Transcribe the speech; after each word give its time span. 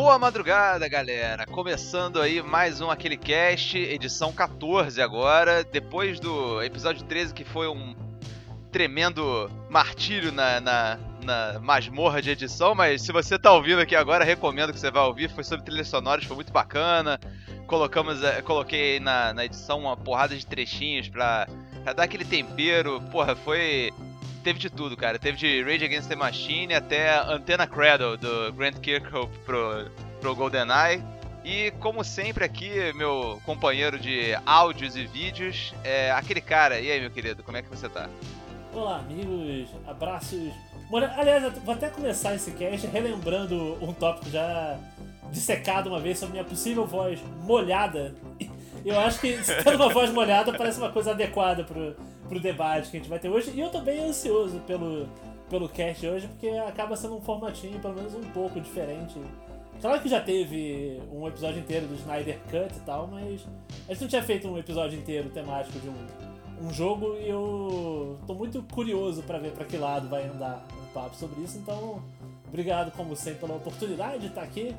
Boa 0.00 0.16
madrugada, 0.16 0.88
galera! 0.88 1.44
Começando 1.44 2.22
aí 2.22 2.40
mais 2.40 2.80
um 2.80 2.88
Aquele 2.88 3.16
Cast, 3.16 3.76
edição 3.76 4.32
14 4.32 5.02
agora, 5.02 5.64
depois 5.64 6.20
do 6.20 6.62
episódio 6.62 7.04
13 7.04 7.34
que 7.34 7.44
foi 7.44 7.66
um 7.66 7.96
tremendo 8.70 9.50
martírio 9.68 10.30
na, 10.30 10.60
na, 10.60 10.98
na 11.24 11.58
masmorra 11.58 12.22
de 12.22 12.30
edição, 12.30 12.76
mas 12.76 13.02
se 13.02 13.10
você 13.10 13.36
tá 13.36 13.52
ouvindo 13.52 13.80
aqui 13.80 13.96
agora, 13.96 14.24
recomendo 14.24 14.72
que 14.72 14.78
você 14.78 14.88
vá 14.88 15.02
ouvir, 15.02 15.30
foi 15.30 15.42
sobre 15.42 15.64
trilhas 15.64 15.88
sonoras, 15.88 16.24
foi 16.24 16.36
muito 16.36 16.52
bacana. 16.52 17.18
Colocamos, 17.66 18.22
eh, 18.22 18.40
coloquei 18.42 19.00
na, 19.00 19.34
na 19.34 19.46
edição 19.46 19.80
uma 19.80 19.96
porrada 19.96 20.36
de 20.36 20.46
trechinhos 20.46 21.08
pra, 21.08 21.48
pra 21.82 21.92
dar 21.92 22.04
aquele 22.04 22.24
tempero, 22.24 23.00
porra, 23.10 23.34
foi 23.34 23.92
teve 24.48 24.58
de 24.58 24.70
tudo, 24.70 24.96
cara. 24.96 25.18
Teve 25.18 25.36
de 25.36 25.62
Rage 25.62 25.84
Against 25.84 26.08
the 26.08 26.16
Machine 26.16 26.72
até 26.72 27.18
Antenna 27.18 27.66
Cradle 27.66 28.16
do 28.16 28.50
Grant 28.54 28.78
Kirkhope 28.78 29.36
pro, 29.44 29.90
pro 30.22 30.34
GoldenEye. 30.34 31.02
E 31.44 31.70
como 31.72 32.02
sempre 32.02 32.44
aqui, 32.44 32.70
meu 32.94 33.38
companheiro 33.44 33.98
de 33.98 34.34
áudios 34.46 34.96
e 34.96 35.06
vídeos, 35.06 35.74
é 35.84 36.10
aquele 36.12 36.40
cara. 36.40 36.80
E 36.80 36.90
aí, 36.90 36.98
meu 36.98 37.10
querido, 37.10 37.42
como 37.42 37.58
é 37.58 37.62
que 37.62 37.68
você 37.68 37.90
tá? 37.90 38.08
Olá, 38.72 39.00
amigos. 39.00 39.68
Abraços. 39.86 40.50
Aliás, 41.18 41.52
vou 41.62 41.74
até 41.74 41.90
começar 41.90 42.34
esse 42.34 42.50
cast 42.52 42.86
relembrando 42.86 43.76
um 43.84 43.92
tópico 43.92 44.30
já 44.30 44.78
dissecado 45.30 45.90
uma 45.90 46.00
vez 46.00 46.18
sobre 46.18 46.32
minha 46.32 46.44
possível 46.44 46.86
voz 46.86 47.20
molhada. 47.42 48.14
Eu 48.84 48.98
acho 49.00 49.20
que 49.20 49.36
tendo 49.64 49.76
uma 49.76 49.92
voz 49.92 50.10
molhada 50.12 50.52
parece 50.56 50.78
uma 50.78 50.90
coisa 50.90 51.10
adequada 51.10 51.64
pro, 51.64 51.96
pro 52.28 52.40
debate 52.40 52.90
que 52.90 52.96
a 52.96 53.00
gente 53.00 53.08
vai 53.08 53.18
ter 53.18 53.28
hoje. 53.28 53.50
E 53.54 53.60
eu 53.60 53.70
tô 53.70 53.80
bem 53.80 54.04
ansioso 54.04 54.60
pelo, 54.60 55.08
pelo 55.48 55.68
cast 55.68 56.06
hoje, 56.06 56.28
porque 56.28 56.48
acaba 56.48 56.96
sendo 56.96 57.16
um 57.16 57.20
formatinho, 57.20 57.78
pelo 57.80 57.94
menos 57.94 58.14
um 58.14 58.22
pouco 58.30 58.60
diferente. 58.60 59.18
Claro 59.80 60.00
que 60.00 60.08
já 60.08 60.20
teve 60.20 61.00
um 61.12 61.26
episódio 61.28 61.60
inteiro 61.60 61.86
do 61.86 61.94
Snyder 61.94 62.38
Cut 62.50 62.76
e 62.76 62.80
tal, 62.80 63.06
mas 63.06 63.46
a 63.88 63.92
gente 63.92 64.02
não 64.02 64.08
tinha 64.08 64.22
feito 64.22 64.48
um 64.48 64.58
episódio 64.58 64.98
inteiro 64.98 65.28
temático 65.30 65.78
de 65.78 65.88
um, 65.88 66.66
um 66.66 66.72
jogo 66.72 67.16
e 67.20 67.28
eu 67.28 68.18
tô 68.26 68.34
muito 68.34 68.62
curioso 68.72 69.22
para 69.22 69.38
ver 69.38 69.52
para 69.52 69.64
que 69.64 69.76
lado 69.76 70.08
vai 70.08 70.26
andar 70.26 70.66
um 70.82 70.92
papo 70.92 71.14
sobre 71.14 71.42
isso. 71.42 71.58
Então, 71.58 72.02
obrigado 72.48 72.90
como 72.96 73.14
sempre 73.14 73.40
pela 73.40 73.54
oportunidade 73.54 74.18
de 74.18 74.26
estar 74.26 74.42
aqui. 74.42 74.74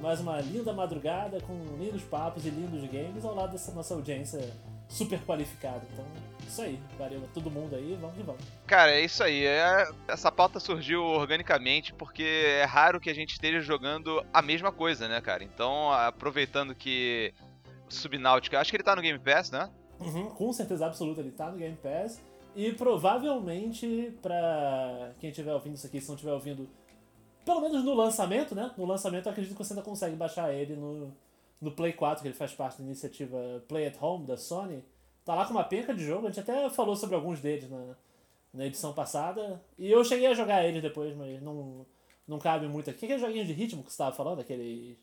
Mais 0.00 0.20
uma 0.20 0.40
linda 0.40 0.72
madrugada 0.72 1.40
com 1.40 1.54
lindos 1.78 2.02
papos 2.02 2.46
e 2.46 2.50
lindos 2.50 2.88
games 2.90 3.24
ao 3.24 3.34
lado 3.34 3.52
dessa 3.52 3.72
nossa 3.72 3.94
audiência 3.94 4.52
super 4.88 5.20
qualificada. 5.24 5.82
Então, 5.92 6.04
isso 6.46 6.62
aí, 6.62 6.80
valeu 6.98 7.22
a 7.24 7.34
todo 7.34 7.50
mundo 7.50 7.76
aí, 7.76 7.96
vamos 8.00 8.16
que 8.16 8.22
vamos. 8.22 8.42
Cara, 8.66 8.92
é 8.92 9.04
isso 9.04 9.22
aí. 9.22 9.44
É, 9.44 9.88
essa 10.06 10.32
pauta 10.32 10.58
surgiu 10.58 11.02
organicamente 11.02 11.92
porque 11.92 12.22
é 12.22 12.64
raro 12.64 13.00
que 13.00 13.10
a 13.10 13.14
gente 13.14 13.32
esteja 13.32 13.60
jogando 13.60 14.24
a 14.32 14.40
mesma 14.40 14.72
coisa, 14.72 15.06
né, 15.08 15.20
cara? 15.20 15.44
Então, 15.44 15.92
aproveitando 15.92 16.74
que 16.74 17.34
o 17.88 17.92
Subnáutica, 17.92 18.58
acho 18.58 18.70
que 18.70 18.76
ele 18.76 18.84
tá 18.84 18.96
no 18.96 19.02
Game 19.02 19.18
Pass, 19.18 19.50
né? 19.50 19.68
Uhum, 20.00 20.30
com 20.30 20.52
certeza 20.52 20.86
absoluta, 20.86 21.20
ele 21.20 21.32
tá 21.32 21.50
no 21.50 21.58
Game 21.58 21.76
Pass. 21.76 22.20
E 22.56 22.72
provavelmente, 22.72 24.16
pra 24.22 25.12
quem 25.20 25.30
estiver 25.30 25.52
ouvindo 25.52 25.74
isso 25.74 25.86
aqui, 25.86 26.00
se 26.00 26.08
não 26.08 26.14
estiver 26.14 26.32
ouvindo, 26.32 26.68
pelo 27.48 27.62
menos 27.62 27.82
no 27.82 27.94
lançamento, 27.94 28.54
né? 28.54 28.70
No 28.76 28.84
lançamento 28.84 29.24
eu 29.24 29.32
acredito 29.32 29.56
que 29.56 29.64
você 29.64 29.72
ainda 29.72 29.82
consegue 29.82 30.14
baixar 30.14 30.52
ele 30.52 30.76
no, 30.76 31.10
no 31.58 31.70
Play 31.70 31.94
4, 31.94 32.20
que 32.20 32.28
ele 32.28 32.34
faz 32.34 32.52
parte 32.52 32.76
da 32.76 32.84
iniciativa 32.84 33.64
Play 33.66 33.86
at 33.86 33.96
Home 34.02 34.26
da 34.26 34.36
Sony. 34.36 34.84
Tá 35.24 35.34
lá 35.34 35.46
com 35.46 35.52
uma 35.52 35.64
penca 35.64 35.94
de 35.94 36.04
jogo, 36.04 36.26
a 36.26 36.30
gente 36.30 36.40
até 36.40 36.68
falou 36.68 36.94
sobre 36.94 37.16
alguns 37.16 37.40
deles 37.40 37.70
na, 37.70 37.96
na 38.52 38.66
edição 38.66 38.92
passada. 38.92 39.62
E 39.78 39.90
eu 39.90 40.04
cheguei 40.04 40.26
a 40.26 40.34
jogar 40.34 40.62
eles 40.66 40.82
depois, 40.82 41.16
mas 41.16 41.40
não, 41.40 41.86
não 42.26 42.38
cabe 42.38 42.68
muito 42.68 42.90
aqui. 42.90 43.06
Aquele 43.06 43.18
joguinho 43.18 43.46
de 43.46 43.54
ritmo 43.54 43.82
que 43.82 43.88
você 43.88 43.94
estava 43.94 44.14
falando, 44.14 44.40
aquele 44.40 44.98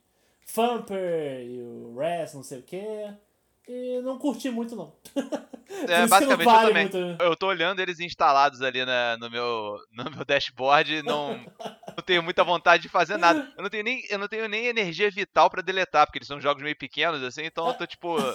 Thumper 0.53 1.41
e 1.41 1.59
o 1.63 1.97
Res, 1.97 2.35
não 2.35 2.43
sei 2.43 2.59
o 2.59 2.63
que. 2.63 3.11
E 3.67 3.99
não 4.01 4.19
curti 4.19 4.49
muito, 4.49 4.75
não. 4.75 4.93
É, 5.87 6.05
basicamente 6.07 6.45
vale 6.45 6.65
eu 6.65 6.67
também. 6.67 6.83
Muito. 6.83 7.23
Eu 7.23 7.35
tô 7.35 7.47
olhando 7.47 7.79
eles 7.79 7.99
instalados 7.99 8.61
ali 8.61 8.85
na, 8.85 9.17
no, 9.17 9.29
meu, 9.29 9.77
no 9.91 10.11
meu 10.11 10.23
dashboard 10.23 10.97
e 10.97 11.03
não, 11.03 11.33
não 11.97 12.03
tenho 12.05 12.21
muita 12.21 12.43
vontade 12.43 12.83
de 12.83 12.89
fazer 12.89 13.17
nada. 13.17 13.51
Eu 13.57 13.63
não 13.63 13.69
tenho 13.69 13.83
nem, 13.83 14.03
eu 14.09 14.19
não 14.19 14.27
tenho 14.27 14.47
nem 14.47 14.67
energia 14.67 15.09
vital 15.09 15.49
para 15.49 15.63
deletar, 15.63 16.05
porque 16.05 16.19
eles 16.19 16.27
são 16.27 16.39
jogos 16.39 16.61
meio 16.61 16.77
pequenos, 16.77 17.23
assim, 17.23 17.43
então 17.43 17.67
eu 17.67 17.73
tô 17.73 17.85
tipo. 17.85 18.15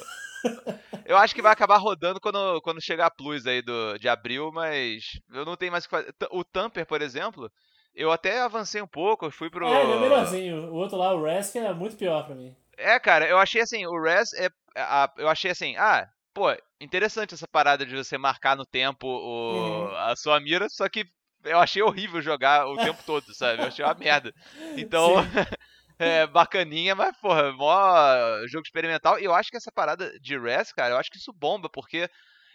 Eu 1.04 1.18
acho 1.18 1.34
que 1.34 1.42
vai 1.42 1.52
acabar 1.52 1.76
rodando 1.76 2.20
quando, 2.20 2.62
quando 2.62 2.80
chegar 2.80 3.06
a 3.06 3.10
Plus 3.10 3.44
aí 3.44 3.60
do, 3.60 3.98
de 3.98 4.08
abril, 4.08 4.50
mas 4.52 5.20
eu 5.34 5.44
não 5.44 5.56
tenho 5.56 5.72
mais 5.72 5.84
o 5.84 5.88
que 5.88 5.96
fazer. 5.96 6.14
O 6.30 6.44
Tamper, 6.44 6.86
por 6.86 7.02
exemplo, 7.02 7.50
eu 7.94 8.12
até 8.12 8.40
avancei 8.40 8.80
um 8.80 8.86
pouco, 8.86 9.26
eu 9.26 9.30
fui 9.30 9.50
pro. 9.50 9.66
É, 9.66 9.82
ele 9.82 9.92
é 9.92 10.00
melhorzinho. 10.00 10.70
O 10.70 10.76
outro 10.76 10.96
lá, 10.96 11.12
o 11.12 11.22
que 11.50 11.58
é 11.58 11.74
muito 11.74 11.96
pior 11.96 12.24
pra 12.24 12.34
mim. 12.34 12.54
É, 12.80 12.98
cara, 12.98 13.28
eu 13.28 13.38
achei 13.38 13.60
assim, 13.60 13.86
o 13.86 14.02
Res 14.02 14.32
é. 14.34 14.48
A, 14.76 15.12
eu 15.16 15.28
achei 15.28 15.50
assim, 15.50 15.76
ah, 15.76 16.08
pô, 16.32 16.46
interessante 16.80 17.34
essa 17.34 17.46
parada 17.46 17.84
de 17.84 17.96
você 17.96 18.16
marcar 18.16 18.56
no 18.56 18.64
tempo 18.64 19.06
o, 19.06 19.88
uhum. 19.88 19.96
a 19.96 20.14
sua 20.16 20.40
mira, 20.40 20.68
só 20.68 20.88
que 20.88 21.04
eu 21.44 21.58
achei 21.58 21.82
horrível 21.82 22.20
jogar 22.22 22.66
o 22.66 22.76
tempo 22.76 23.02
todo, 23.04 23.34
sabe? 23.34 23.62
Eu 23.62 23.66
achei 23.66 23.84
uma 23.84 23.94
merda. 23.94 24.32
Então, 24.76 25.14
é 25.98 26.26
bacaninha, 26.26 26.94
mas, 26.94 27.16
porra, 27.18 27.52
mó 27.52 28.46
jogo 28.46 28.64
experimental. 28.64 29.18
E 29.18 29.24
eu 29.24 29.34
acho 29.34 29.50
que 29.50 29.56
essa 29.56 29.72
parada 29.72 30.18
de 30.20 30.38
Res, 30.38 30.72
cara, 30.72 30.94
eu 30.94 30.98
acho 30.98 31.10
que 31.10 31.18
isso 31.18 31.32
bomba, 31.32 31.68
porque 31.68 32.08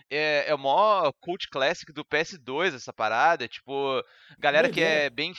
é, 0.09 0.45
é 0.47 0.55
o 0.55 0.59
maior 0.59 1.11
cult 1.19 1.47
classic 1.49 1.91
do 1.91 2.05
PS2 2.05 2.75
essa 2.75 2.93
parada. 2.93 3.47
Tipo, 3.47 4.03
galera 4.39 4.69
que 4.69 4.81
é 4.81 5.09
bem. 5.09 5.33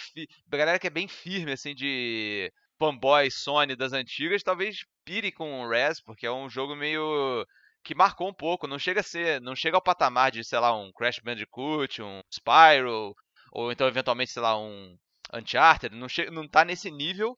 Galera 0.49 0.79
que 0.79 0.87
é 0.87 0.91
bem 0.91 1.09
firme, 1.09 1.53
assim, 1.53 1.75
de 1.75 2.53
fanboy 2.79 3.31
Sony 3.31 3.77
das 3.77 3.93
antigas, 3.93 4.43
talvez 4.43 4.85
pire 5.05 5.33
com 5.33 5.61
o 5.61 5.69
Res, 5.69 6.01
porque 6.01 6.27
é 6.27 6.33
um 6.33 6.49
jogo 6.49 6.75
meio 6.75 7.47
que 7.83 7.95
marcou 7.95 8.29
um 8.29 8.35
pouco, 8.35 8.67
não 8.67 8.79
chega 8.79 9.01
a 9.01 9.05
ser, 9.05 9.41
não 9.41 9.55
chega 9.55 9.77
ao 9.77 9.83
patamar 9.83 10.33
de, 10.33 10.43
sei 10.43 10.59
lá, 10.59 10.77
um 10.77 10.91
Crash 10.93 11.21
Bandicoot, 11.21 12.03
um 12.03 12.21
Spyro, 12.33 13.15
ou 13.53 13.71
então 13.71 13.87
eventualmente, 13.87 14.33
sei 14.33 14.43
lá, 14.43 14.59
um 14.59 14.97
Uncharted, 15.33 15.95
não, 15.95 16.09
chega, 16.09 16.31
não 16.31 16.49
tá 16.49 16.65
nesse 16.65 16.91
nível, 16.91 17.37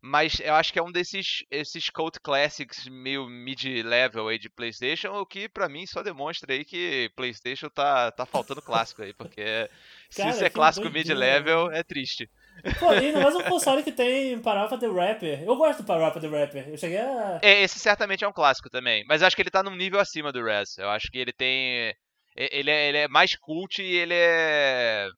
mas 0.00 0.40
eu 0.40 0.54
acho 0.54 0.72
que 0.72 0.78
é 0.78 0.82
um 0.82 0.90
desses 0.90 1.44
esses 1.50 1.88
cult 1.90 2.18
classics 2.20 2.88
meio 2.88 3.28
mid-level 3.28 4.28
aí 4.28 4.38
de 4.38 4.50
PlayStation, 4.50 5.12
o 5.12 5.26
que 5.26 5.48
para 5.48 5.68
mim 5.68 5.86
só 5.86 6.02
demonstra 6.02 6.52
aí 6.52 6.64
que 6.64 7.10
PlayStation 7.14 7.68
tá, 7.68 8.10
tá 8.10 8.26
faltando 8.26 8.62
clássico 8.62 9.02
aí, 9.02 9.12
porque 9.12 9.44
Cara, 9.44 9.70
se 10.10 10.28
isso 10.28 10.44
é 10.44 10.50
clássico 10.50 10.90
mid-level, 10.90 11.70
é 11.70 11.82
triste. 11.82 12.28
Pô, 12.78 12.92
e 12.94 13.12
mais 13.12 13.34
um 13.34 13.42
console 13.42 13.82
que 13.82 13.90
tem 13.90 14.38
Parappa 14.38 14.78
the 14.78 14.86
Rapper. 14.86 15.42
Eu 15.42 15.56
gosto 15.56 15.82
do 15.82 15.86
Parappa 15.86 16.20
the 16.20 16.28
Rapper. 16.28 16.68
Eu 16.68 16.76
cheguei 16.76 16.98
a. 16.98 17.40
É, 17.42 17.62
esse 17.62 17.78
certamente 17.78 18.24
é 18.24 18.28
um 18.28 18.32
clássico 18.32 18.70
também. 18.70 19.04
Mas 19.08 19.22
acho 19.22 19.34
que 19.34 19.42
ele 19.42 19.50
tá 19.50 19.62
num 19.62 19.74
nível 19.74 19.98
acima 19.98 20.30
do 20.30 20.44
Res. 20.44 20.78
Eu 20.78 20.88
acho 20.88 21.10
que 21.10 21.18
ele 21.18 21.32
tem. 21.32 21.92
Ele 22.36 22.70
é, 22.70 22.88
ele 22.88 22.98
é 22.98 23.08
mais 23.08 23.36
cult 23.36 23.82
e 23.82 23.96
ele 23.96 24.14
é. 24.14 25.08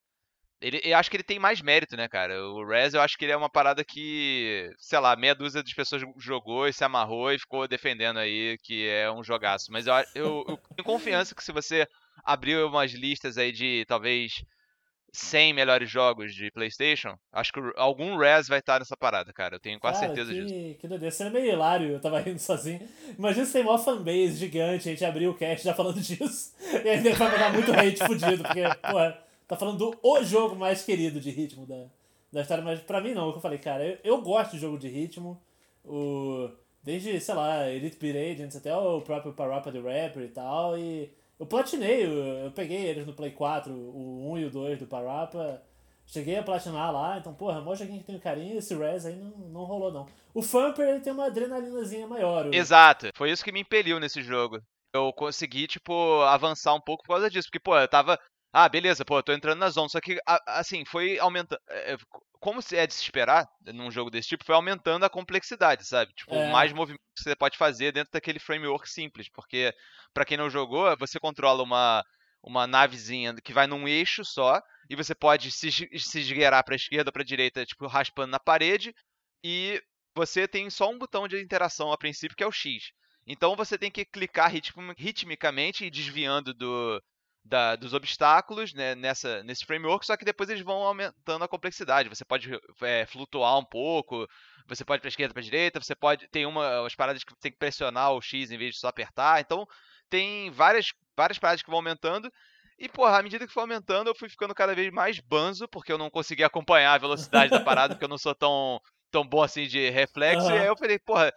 Ele, 0.61 0.81
eu 0.83 0.97
acho 0.97 1.11
que 1.11 1.17
ele 1.17 1.23
tem 1.23 1.39
mais 1.39 1.61
mérito, 1.61 1.95
né, 1.95 2.09
cara? 2.09 2.43
O 2.43 2.67
Res, 2.67 2.95
eu 2.95 3.03
acho 3.03 3.19
que 3.19 3.27
ele 3.27 3.33
é 3.33 3.37
uma 3.37 3.51
parada 3.51 3.85
que, 3.85 4.71
sei 4.79 4.99
lá, 4.99 5.15
meia 5.15 5.35
dúzia 5.35 5.63
de 5.63 5.75
pessoas 5.75 6.03
jogou 6.17 6.67
e 6.67 6.73
se 6.73 6.83
amarrou 6.83 7.31
e 7.31 7.39
ficou 7.39 7.69
defendendo 7.69 8.19
aí 8.19 8.57
que 8.63 8.89
é 8.89 9.13
um 9.13 9.23
jogaço. 9.23 9.71
Mas 9.71 9.87
eu, 9.87 9.95
eu, 10.15 10.45
eu 10.49 10.57
tenho 10.75 10.87
confiança 10.87 11.35
que 11.35 11.45
se 11.45 11.53
você 11.53 11.87
abrir 12.25 12.57
umas 12.65 12.93
listas 12.93 13.37
aí 13.37 13.53
de 13.53 13.85
talvez 13.87 14.43
100 15.15 15.53
melhores 15.53 15.89
jogos 15.89 16.35
de 16.35 16.51
PlayStation, 16.51 17.17
acho 17.33 17.53
que 17.53 17.61
algum 17.77 18.17
Res 18.17 18.49
vai 18.49 18.59
estar 18.59 18.81
nessa 18.81 18.97
parada, 18.97 19.33
cara. 19.33 19.57
Eu 19.57 19.61
tenho 19.61 19.79
quase 19.79 20.01
cara, 20.01 20.15
certeza 20.15 20.33
que, 20.33 20.41
disso. 20.41 20.79
Que 20.81 20.89
doideira. 20.89 21.15
Isso 21.15 21.23
é 21.23 21.31
meio 21.31 21.53
hilário, 21.53 21.93
eu 21.93 22.01
tava 22.01 22.19
rindo 22.19 22.39
sozinho. 22.41 22.81
Imagina 23.17 23.47
se 23.47 23.53
tem 23.53 23.63
uma 23.63 23.79
fanbase 23.79 24.37
gigante, 24.37 24.89
a 24.89 24.93
gente 24.93 25.05
abriu 25.05 25.31
o 25.31 25.35
cast 25.35 25.65
já 25.65 25.73
falando 25.73 25.99
disso. 26.03 26.55
E 26.85 26.89
ainda 26.89 27.15
vai 27.15 27.31
mandar 27.31 27.53
muito 27.53 27.73
hate 27.73 28.05
fudido, 28.05 28.43
porque, 28.43 28.63
porra, 28.91 29.19
tá 29.47 29.57
falando 29.57 29.79
do 29.79 29.99
o 30.03 30.23
jogo 30.23 30.57
mais 30.57 30.85
querido 30.85 31.21
de 31.21 31.31
ritmo 31.31 31.65
da, 31.67 31.87
da 32.33 32.41
história. 32.43 32.65
Mas 32.65 32.81
pra 32.81 33.01
mim 33.01 33.15
não, 33.15 33.27
é 33.27 33.29
o 33.29 33.33
que 33.33 33.39
eu 33.39 33.43
falei, 33.43 33.59
cara, 33.59 33.85
eu, 33.85 33.99
eu 34.03 34.21
gosto 34.21 34.53
de 34.53 34.59
jogo 34.59 34.79
de 34.79 34.89
ritmo. 34.89 35.41
O, 35.85 36.51
desde, 36.83 37.21
sei 37.21 37.35
lá, 37.35 37.71
Elite 37.71 37.99
Beat 37.99 38.17
Agents 38.17 38.57
até 38.57 38.75
o 38.77 39.01
próprio 39.01 39.33
Parappa 39.33 39.71
the 39.71 39.79
Rapper 39.79 40.23
e 40.25 40.29
tal. 40.29 40.79
E 40.79 41.11
eu 41.39 41.47
platinei, 41.47 42.05
eu, 42.05 42.13
eu, 42.45 42.51
peguei 42.53 42.87
eles 42.87 43.07
no 43.07 43.13
Play 43.13 43.33
4, 43.33 43.73
o 43.73 44.33
1 44.33 44.39
e 44.39 44.45
o 44.45 44.51
2 44.51 44.79
do 44.79 44.87
Parappa. 44.87 45.63
Cheguei 46.07 46.37
a 46.37 46.43
platinar 46.43 46.93
lá, 46.93 47.19
então, 47.19 47.35
porra, 47.35 47.63
mó 47.63 47.75
joguinho 47.75 48.01
que 48.01 48.07
tem 48.07 48.19
carinho, 48.19 48.59
esse 48.59 48.75
Res 48.75 49.07
aí 49.07 49.17
não, 49.17 49.31
não 49.49 49.65
rolou, 49.65 49.91
não. 49.91 50.07
O 50.35 50.43
Thumper, 50.43 50.87
ele 50.87 51.01
tem 51.01 51.13
uma 51.13 51.27
adrenalinazinha 51.27 52.07
maior. 52.07 52.53
Exato, 52.53 53.09
foi 53.17 53.31
isso 53.31 53.43
que 53.43 53.51
me 53.51 53.61
impeliu 53.61 53.99
nesse 53.99 54.23
jogo. 54.23 54.61
Eu 54.93 55.13
consegui, 55.15 55.67
tipo, 55.67 56.21
avançar 56.23 56.75
um 56.75 56.81
pouco 56.81 57.03
por 57.03 57.15
causa 57.15 57.31
disso, 57.31 57.49
porque, 57.49 57.59
pô, 57.59 57.77
eu 57.77 57.89
tava 57.89 58.19
ah, 58.57 58.69
beleza, 58.69 59.05
pô, 59.05 59.19
eu 59.19 59.23
tô 59.25 59.33
entrando 59.33 59.59
na 59.59 59.69
zona. 59.69 59.89
Só 59.89 60.01
que, 60.01 60.17
assim, 60.47 60.85
foi 60.85 61.19
aumentando. 61.19 61.61
É, 61.69 61.95
é, 61.95 61.97
como 62.39 62.61
é 62.73 62.87
de 62.87 62.95
se 62.95 63.03
esperar 63.03 63.49
num 63.67 63.91
jogo 63.91 64.11
desse 64.11 64.29
tipo, 64.29 64.45
foi 64.45 64.55
aumentando 64.55 65.05
a 65.05 65.11
complexidade, 65.11 65.85
sabe? 65.85 66.13
Tipo, 66.15 66.37
é. 66.37 66.53
mais 66.53 66.73
movimentos 66.73 67.05
que 67.17 67.25
você 67.25 67.35
pode 67.35 67.59
fazer 67.59 67.91
dentro 67.91 68.13
daquele 68.13 68.39
framework 68.39 68.89
simples. 68.89 69.29
Porque, 69.29 69.75
para 70.13 70.25
quem 70.25 70.37
não 70.37 70.49
jogou, 70.49 70.97
você 70.97 71.19
controla 71.19 71.65
uma, 71.65 72.05
uma 72.45 72.65
navezinha 72.65 73.35
que 73.43 73.53
vai 73.53 73.67
num 73.67 73.89
eixo 73.89 74.25
só. 74.25 74.63
E 74.89 74.95
você 74.95 75.17
pode 75.17 75.51
se, 75.51 75.73
se 75.73 76.21
esgueirar 76.21 76.63
pra 76.65 76.77
esquerda 76.77 77.09
ou 77.09 77.13
pra 77.13 77.25
direita, 77.25 77.67
tipo, 77.67 77.89
raspando 77.89 78.31
na 78.31 78.39
parede. 78.39 78.95
E 79.43 79.83
você 80.15 80.47
tem 80.47 80.71
só 80.71 80.89
um 80.89 80.99
botão 80.99 81.27
de 81.27 81.43
interação 81.43 81.91
a 81.91 81.99
princípio, 81.99 82.37
que 82.37 82.45
é 82.45 82.47
o 82.47 82.53
X. 82.53 82.93
Então 83.27 83.57
você 83.57 83.77
tem 83.77 83.91
que 83.91 84.05
clicar 84.05 84.53
ritmicamente 84.97 85.85
e 85.85 85.91
desviando 85.91 86.55
do, 86.55 87.03
da, 87.45 87.77
dos 87.77 87.93
obstáculos 87.93 88.73
né, 88.73 88.95
nessa, 88.95 89.43
nesse 89.43 89.67
framework, 89.67 90.07
só 90.07 90.17
que 90.17 90.25
depois 90.25 90.49
eles 90.49 90.63
vão 90.63 90.83
aumentando 90.83 91.45
a 91.45 91.49
complexidade. 91.49 92.09
Você 92.09 92.25
pode 92.25 92.51
é, 92.83 93.05
flutuar 93.05 93.59
um 93.59 93.65
pouco, 93.65 94.27
você 94.67 94.85
pode 94.85 95.01
para 95.01 95.09
esquerda, 95.09 95.35
para 95.35 95.43
direita, 95.43 95.81
você 95.81 95.95
pode 95.95 96.27
tem 96.29 96.47
uma 96.47 96.87
as 96.87 96.95
paradas 96.95 97.23
que 97.23 97.35
tem 97.41 97.53
que 97.53 97.59
pressionar 97.59 98.13
o 98.13 98.23
X 98.23 98.51
em 98.51 98.57
vez 98.57 98.75
de 98.75 98.81
só 98.81 98.89
apertar. 98.89 99.41
Então 99.41 99.67
tem 100.09 100.51
várias 100.51 100.93
várias 101.17 101.39
paradas 101.39 101.63
que 101.63 101.69
vão 101.69 101.79
aumentando. 101.79 102.33
E, 102.79 102.89
porra, 102.89 103.19
à 103.19 103.23
medida 103.23 103.47
que 103.47 103.53
foi 103.53 103.63
aumentando, 103.63 104.09
eu 104.09 104.17
fui 104.17 104.29
ficando 104.29 104.55
cada 104.55 104.75
vez 104.75 104.93
mais 104.93 105.21
banzo, 105.21 105.69
porque 105.69 105.93
eu 105.93 105.99
não 105.99 106.11
conseguia 106.11 106.47
acompanhar 106.47 106.95
a 106.95 106.99
velocidade 106.99 107.51
da 107.51 107.61
parada, 107.61 107.95
porque 107.95 108.05
eu 108.05 108.09
não 108.09 108.19
sou 108.19 108.35
tão, 108.35 108.81
tão 109.13 109.25
bom 109.25 109.43
assim 109.43 109.69
de 109.69 109.91
reflexo. 109.91 110.49
Uhum. 110.49 110.57
E 110.57 110.59
aí 110.59 110.67
eu 110.67 110.77
falei, 110.77 110.99
porra, 110.99 111.33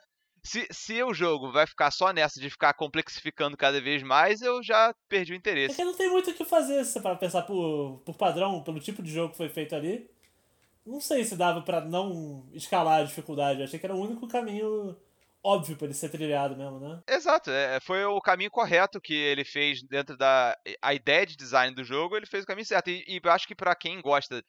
se, 0.47 0.67
se 0.71 1.03
o 1.03 1.13
jogo 1.13 1.51
vai 1.51 1.67
ficar 1.67 1.91
só 1.91 2.13
nessa 2.13 2.39
de 2.39 2.49
ficar 2.49 2.73
complexificando 2.73 3.57
cada 3.57 3.81
vez 3.81 4.01
mais, 4.01 4.41
eu 4.41 4.63
já 4.63 4.95
perdi 5.09 5.33
o 5.33 5.35
interesse. 5.35 5.75
Porque 5.75 5.83
não 5.83 5.97
tem 5.97 6.09
muito 6.09 6.31
o 6.31 6.33
que 6.33 6.45
fazer 6.45 6.85
se 6.85 6.93
você 6.93 7.01
para 7.01 7.15
pensar 7.15 7.41
por, 7.43 8.01
por 8.05 8.15
padrão, 8.15 8.63
pelo 8.63 8.79
tipo 8.79 9.03
de 9.03 9.11
jogo 9.11 9.31
que 9.31 9.37
foi 9.37 9.49
feito 9.49 9.75
ali. 9.75 10.09
Não 10.85 11.01
sei 11.01 11.25
se 11.25 11.35
dava 11.35 11.61
para 11.61 11.81
não 11.81 12.47
escalar 12.53 13.01
a 13.01 13.03
dificuldade. 13.03 13.59
Eu 13.59 13.65
achei 13.65 13.77
que 13.77 13.85
era 13.85 13.93
o 13.93 14.01
único 14.01 14.25
caminho 14.25 14.95
óbvio 15.43 15.75
para 15.75 15.87
ele 15.87 15.93
ser 15.93 16.09
trilhado 16.09 16.55
mesmo, 16.55 16.79
né? 16.79 17.01
Exato, 17.07 17.51
é, 17.51 17.79
foi 17.79 18.03
o 18.05 18.19
caminho 18.19 18.51
correto 18.51 18.99
que 18.99 19.13
ele 19.13 19.45
fez 19.45 19.81
dentro 19.83 20.17
da 20.17 20.57
a 20.81 20.93
ideia 20.93 21.25
de 21.25 21.37
design 21.37 21.73
do 21.75 21.83
jogo, 21.83 22.15
ele 22.17 22.25
fez 22.25 22.43
o 22.43 22.47
caminho 22.47 22.65
certo. 22.65 22.89
E, 22.89 23.03
e 23.07 23.21
acho 23.29 23.47
que 23.47 23.55
para 23.55 23.75
quem 23.75 24.01
gosta 24.01 24.43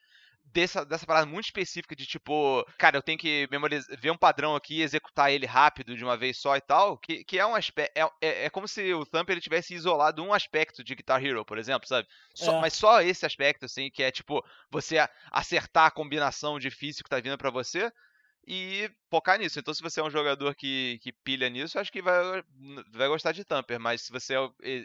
dessa, 0.52 0.84
dessa 0.84 1.06
parada 1.06 1.26
muito 1.26 1.46
específica 1.46 1.94
de 1.94 2.06
tipo, 2.06 2.64
cara, 2.78 2.96
eu 2.96 3.02
tenho 3.02 3.18
que 3.18 3.48
memorizar, 3.50 3.98
ver 3.98 4.10
um 4.10 4.16
padrão 4.16 4.54
aqui 4.54 4.76
e 4.78 4.82
executar 4.82 5.32
ele 5.32 5.46
rápido 5.46 5.96
de 5.96 6.04
uma 6.04 6.16
vez 6.16 6.38
só 6.38 6.56
e 6.56 6.60
tal, 6.60 6.98
que, 6.98 7.24
que 7.24 7.38
é 7.38 7.46
um 7.46 7.54
aspecto. 7.54 7.96
É, 7.96 8.02
é, 8.20 8.44
é, 8.46 8.50
como 8.50 8.66
se 8.66 8.92
o 8.94 9.04
Thumper 9.04 9.34
ele 9.34 9.40
tivesse 9.40 9.74
isolado 9.74 10.22
um 10.22 10.32
aspecto 10.32 10.82
de 10.82 10.94
Guitar 10.94 11.24
Hero, 11.24 11.44
por 11.44 11.58
exemplo, 11.58 11.88
sabe? 11.88 12.06
Só, 12.34 12.56
é. 12.56 12.60
Mas 12.60 12.74
só 12.74 13.00
esse 13.02 13.26
aspecto, 13.26 13.66
assim, 13.66 13.90
que 13.90 14.02
é 14.02 14.10
tipo, 14.10 14.44
você 14.70 14.96
acertar 15.30 15.86
a 15.86 15.90
combinação 15.90 16.58
difícil 16.58 17.04
que 17.04 17.10
tá 17.10 17.20
vindo 17.20 17.38
para 17.38 17.50
você 17.50 17.92
e 18.46 18.90
focar 19.10 19.38
nisso. 19.38 19.58
Então, 19.58 19.74
se 19.74 19.82
você 19.82 20.00
é 20.00 20.04
um 20.04 20.10
jogador 20.10 20.54
que, 20.54 20.98
que 21.02 21.12
pilha 21.12 21.48
nisso, 21.50 21.78
acho 21.78 21.92
que 21.92 22.00
vai, 22.00 22.42
vai 22.90 23.08
gostar 23.08 23.32
de 23.32 23.44
Thumper, 23.44 23.78
mas 23.78 24.02
se 24.02 24.12
você 24.12 24.34
é, 24.62 24.84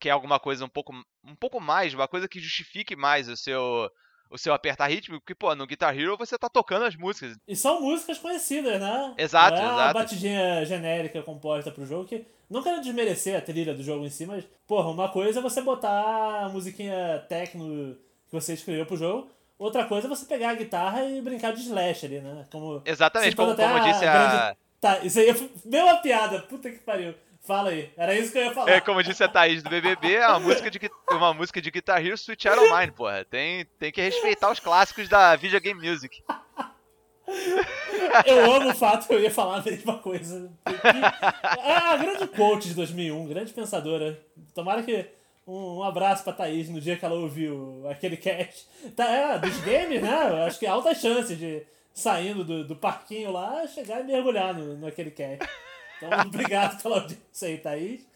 quer 0.00 0.10
alguma 0.10 0.40
coisa 0.40 0.64
um 0.64 0.68
pouco, 0.68 0.92
um 1.22 1.36
pouco 1.36 1.60
mais, 1.60 1.94
uma 1.94 2.08
coisa 2.08 2.28
que 2.28 2.40
justifique 2.40 2.96
mais 2.96 3.28
o 3.28 3.36
seu 3.36 3.90
o 4.34 4.38
seu 4.38 4.52
apertar 4.52 4.88
ritmo, 4.88 5.20
porque, 5.20 5.34
pô, 5.34 5.54
no 5.54 5.64
Guitar 5.64 5.96
Hero 5.96 6.16
você 6.18 6.36
tá 6.36 6.48
tocando 6.48 6.84
as 6.84 6.96
músicas. 6.96 7.36
E 7.46 7.54
são 7.54 7.80
músicas 7.80 8.18
conhecidas, 8.18 8.80
né? 8.80 9.14
Exato, 9.16 9.56
é 9.56 9.60
exato. 9.60 9.76
uma 9.76 9.92
batidinha 9.92 10.66
genérica 10.66 11.22
composta 11.22 11.70
pro 11.70 11.86
jogo, 11.86 12.08
que 12.08 12.26
não 12.50 12.60
quero 12.60 12.80
desmerecer 12.80 13.38
a 13.38 13.40
trilha 13.40 13.72
do 13.72 13.84
jogo 13.84 14.04
em 14.04 14.10
si, 14.10 14.26
mas, 14.26 14.44
porra, 14.66 14.90
uma 14.90 15.08
coisa 15.08 15.38
é 15.38 15.42
você 15.42 15.62
botar 15.62 16.46
a 16.46 16.48
musiquinha 16.48 17.24
techno 17.28 17.96
que 18.26 18.32
você 18.32 18.54
escreveu 18.54 18.84
pro 18.84 18.96
jogo, 18.96 19.30
outra 19.56 19.84
coisa 19.84 20.08
é 20.08 20.10
você 20.10 20.26
pegar 20.26 20.50
a 20.50 20.54
guitarra 20.54 21.04
e 21.04 21.22
brincar 21.22 21.52
de 21.52 21.60
slash 21.60 22.04
ali, 22.04 22.18
né? 22.18 22.44
Como, 22.50 22.82
Exatamente, 22.84 23.36
como, 23.36 23.54
como 23.54 23.80
disse 23.84 24.04
a... 24.04 24.12
Grande... 24.12 24.56
Tá, 24.80 24.98
isso 24.98 25.20
aí 25.20 25.28
é 25.30 25.34
uma 25.84 25.96
piada, 25.98 26.40
puta 26.42 26.68
que 26.70 26.78
pariu. 26.78 27.14
Fala 27.44 27.68
aí, 27.70 27.92
era 27.94 28.14
isso 28.18 28.32
que 28.32 28.38
eu 28.38 28.44
ia 28.44 28.54
falar. 28.54 28.70
É, 28.70 28.80
como 28.80 29.02
disse 29.02 29.22
a 29.22 29.28
Thaís 29.28 29.62
do 29.62 29.68
BBB, 29.68 30.14
é 30.14 30.26
uma 30.28 30.40
música 30.40 30.70
de, 30.70 30.80
uma 31.10 31.34
música 31.34 31.60
de 31.60 31.70
Guitar 31.70 32.04
Hero 32.04 32.16
Switch 32.16 32.46
Iron 32.46 32.74
Mine, 32.74 32.90
porra. 32.92 33.22
Tem, 33.22 33.66
tem 33.78 33.92
que 33.92 34.00
respeitar 34.00 34.50
os 34.50 34.58
clássicos 34.58 35.10
da 35.10 35.36
Video 35.36 35.60
Game 35.60 35.78
Music. 35.78 36.24
eu 38.24 38.50
amo 38.50 38.70
o 38.70 38.74
fato 38.74 39.06
que 39.06 39.12
eu 39.12 39.20
ia 39.20 39.30
falar 39.30 39.58
a 39.58 39.62
mesma 39.62 39.98
coisa. 39.98 40.50
Ah, 40.64 41.92
a 41.92 41.96
grande 41.98 42.26
quote 42.28 42.68
de 42.68 42.74
2001, 42.74 43.26
grande 43.26 43.52
pensadora. 43.52 44.18
Tomara 44.54 44.82
que 44.82 45.06
um, 45.46 45.82
abraço 45.82 46.24
pra 46.24 46.32
Thaís 46.32 46.70
no 46.70 46.80
dia 46.80 46.96
que 46.96 47.04
ela 47.04 47.14
ouviu 47.14 47.86
aquele 47.90 48.16
cast. 48.16 48.66
Tá, 48.96 49.04
é, 49.04 49.38
dos 49.38 49.58
games, 49.60 50.00
né? 50.00 50.46
Acho 50.46 50.58
que 50.58 50.66
há 50.66 50.72
altas 50.72 50.98
chances 50.98 51.38
de, 51.38 51.62
saindo 51.92 52.42
do, 52.42 52.66
do 52.66 52.74
parquinho 52.74 53.30
lá, 53.30 53.66
chegar 53.66 54.00
e 54.00 54.04
mergulhar 54.04 54.54
no, 54.54 54.78
naquele 54.78 55.10
cast. 55.10 55.46
Então, 55.96 56.10
obrigado 56.26 56.82
pela 56.82 57.00
audiência 57.00 57.48
aí, 57.48 57.58
Thaís. 57.58 58.06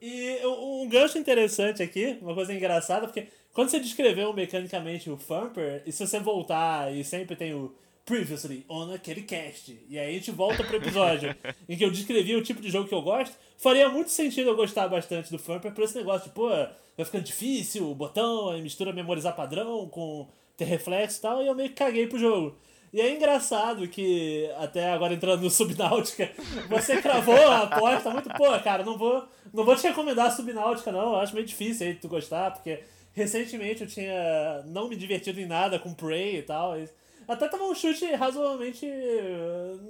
E 0.00 0.38
um 0.46 0.88
gancho 0.88 1.18
interessante 1.18 1.82
aqui, 1.82 2.18
uma 2.20 2.34
coisa 2.34 2.52
engraçada, 2.52 3.06
porque 3.06 3.28
quando 3.52 3.68
você 3.68 3.78
descreveu 3.78 4.32
mecanicamente 4.32 5.10
o 5.10 5.16
Thumper, 5.16 5.82
e 5.86 5.92
se 5.92 6.06
você 6.06 6.18
voltar 6.18 6.92
e 6.94 7.04
sempre 7.04 7.36
tem 7.36 7.54
o 7.54 7.74
Previously 8.04 8.66
on 8.68 8.92
aquele 8.92 9.22
cast, 9.22 9.78
e 9.88 9.98
aí 9.98 10.10
a 10.10 10.12
gente 10.12 10.30
volta 10.30 10.62
pro 10.62 10.76
episódio 10.76 11.34
em 11.68 11.76
que 11.76 11.84
eu 11.84 11.90
descrevi 11.90 12.34
o 12.36 12.42
tipo 12.42 12.60
de 12.60 12.70
jogo 12.70 12.88
que 12.88 12.94
eu 12.94 13.00
gosto, 13.00 13.34
faria 13.56 13.88
muito 13.88 14.10
sentido 14.10 14.50
eu 14.50 14.56
gostar 14.56 14.88
bastante 14.88 15.30
do 15.30 15.38
Thumper 15.38 15.72
por 15.72 15.84
esse 15.84 15.96
negócio 15.96 16.28
de, 16.28 16.34
pô, 16.34 16.48
vai 16.48 17.04
ficando 17.04 17.24
difícil, 17.24 17.90
o 17.90 17.94
botão, 17.94 18.50
aí 18.50 18.60
mistura 18.60 18.92
memorizar 18.92 19.34
padrão 19.34 19.88
com 19.88 20.28
ter 20.56 20.64
reflexo 20.64 21.18
e 21.18 21.22
tal, 21.22 21.42
e 21.42 21.46
eu 21.46 21.54
meio 21.54 21.70
que 21.70 21.76
caguei 21.76 22.06
pro 22.06 22.18
jogo. 22.18 22.56
E 22.94 23.00
é 23.00 23.12
engraçado 23.12 23.88
que, 23.88 24.48
até 24.56 24.92
agora 24.92 25.12
entrando 25.12 25.42
no 25.42 25.50
Subnáutica, 25.50 26.30
você 26.70 27.02
cravou 27.02 27.34
a 27.34 27.62
aposta 27.64 28.08
muito, 28.08 28.28
pô, 28.28 28.56
cara, 28.60 28.84
não 28.84 28.96
vou, 28.96 29.26
não 29.52 29.64
vou 29.64 29.74
te 29.74 29.82
recomendar 29.88 30.26
a 30.26 30.30
Subnáutica, 30.30 30.92
não. 30.92 31.14
Eu 31.14 31.16
acho 31.16 31.34
meio 31.34 31.44
difícil 31.44 31.88
aí 31.88 31.94
tu 31.96 32.06
gostar, 32.06 32.52
porque 32.52 32.84
recentemente 33.12 33.82
eu 33.82 33.88
tinha 33.88 34.62
não 34.66 34.88
me 34.88 34.94
divertido 34.94 35.40
em 35.40 35.46
nada 35.46 35.76
com 35.76 35.92
Prey 35.92 36.36
e 36.36 36.42
tal. 36.42 36.78
E 36.78 36.88
até 37.28 37.48
tava 37.48 37.64
um 37.64 37.74
chute 37.74 38.06
razoavelmente. 38.12 38.86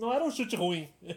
Não 0.01 0.13
era 0.13 0.25
um 0.25 0.31
chute 0.31 0.57
ruim. 0.57 0.89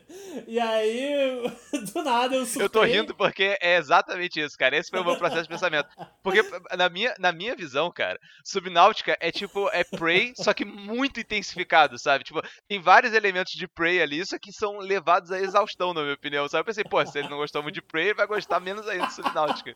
E 0.48 0.60
aí, 0.60 1.42
do 1.94 2.04
nada 2.04 2.36
eu 2.36 2.46
surtei. 2.46 2.64
Eu 2.64 2.70
tô 2.70 2.84
rindo 2.84 3.14
porque 3.16 3.58
é 3.60 3.78
exatamente 3.78 4.40
isso, 4.40 4.58
cara. 4.58 4.78
Esse 4.78 4.90
foi 4.90 5.00
o 5.00 5.06
meu 5.06 5.18
processo 5.18 5.44
de 5.44 5.50
pensamento. 5.50 5.90
Porque, 6.24 6.42
na 6.78 6.90
minha, 6.90 7.14
na 7.20 7.32
minha 7.32 7.56
visão, 7.56 7.92
cara, 7.92 8.20
Subnáutica 8.44 9.18
é 9.20 9.32
tipo, 9.32 9.70
é 9.74 9.84
Prey, 9.84 10.34
só 10.36 10.54
que 10.54 10.64
muito 10.64 11.20
intensificado, 11.20 11.98
sabe? 11.98 12.24
Tipo, 12.24 12.42
tem 12.68 12.80
vários 12.80 13.14
elementos 13.14 13.54
de 13.54 13.68
Prey 13.68 14.02
ali, 14.02 14.26
só 14.26 14.38
que 14.38 14.52
são 14.52 14.78
levados 14.78 15.32
à 15.32 15.40
exaustão, 15.40 15.94
na 15.94 16.02
minha 16.02 16.14
opinião, 16.14 16.48
sabe? 16.48 16.62
Eu 16.62 16.66
pensei, 16.66 16.84
pô, 16.84 17.04
se 17.06 17.18
ele 17.18 17.30
não 17.30 17.38
gostou 17.38 17.62
muito 17.62 17.76
de 17.76 17.82
Prey, 17.82 18.06
ele 18.06 18.14
vai 18.14 18.28
gostar 18.28 18.60
menos 18.60 18.88
ainda 18.88 19.08
de 19.08 19.14
Subnáutica. 19.14 19.76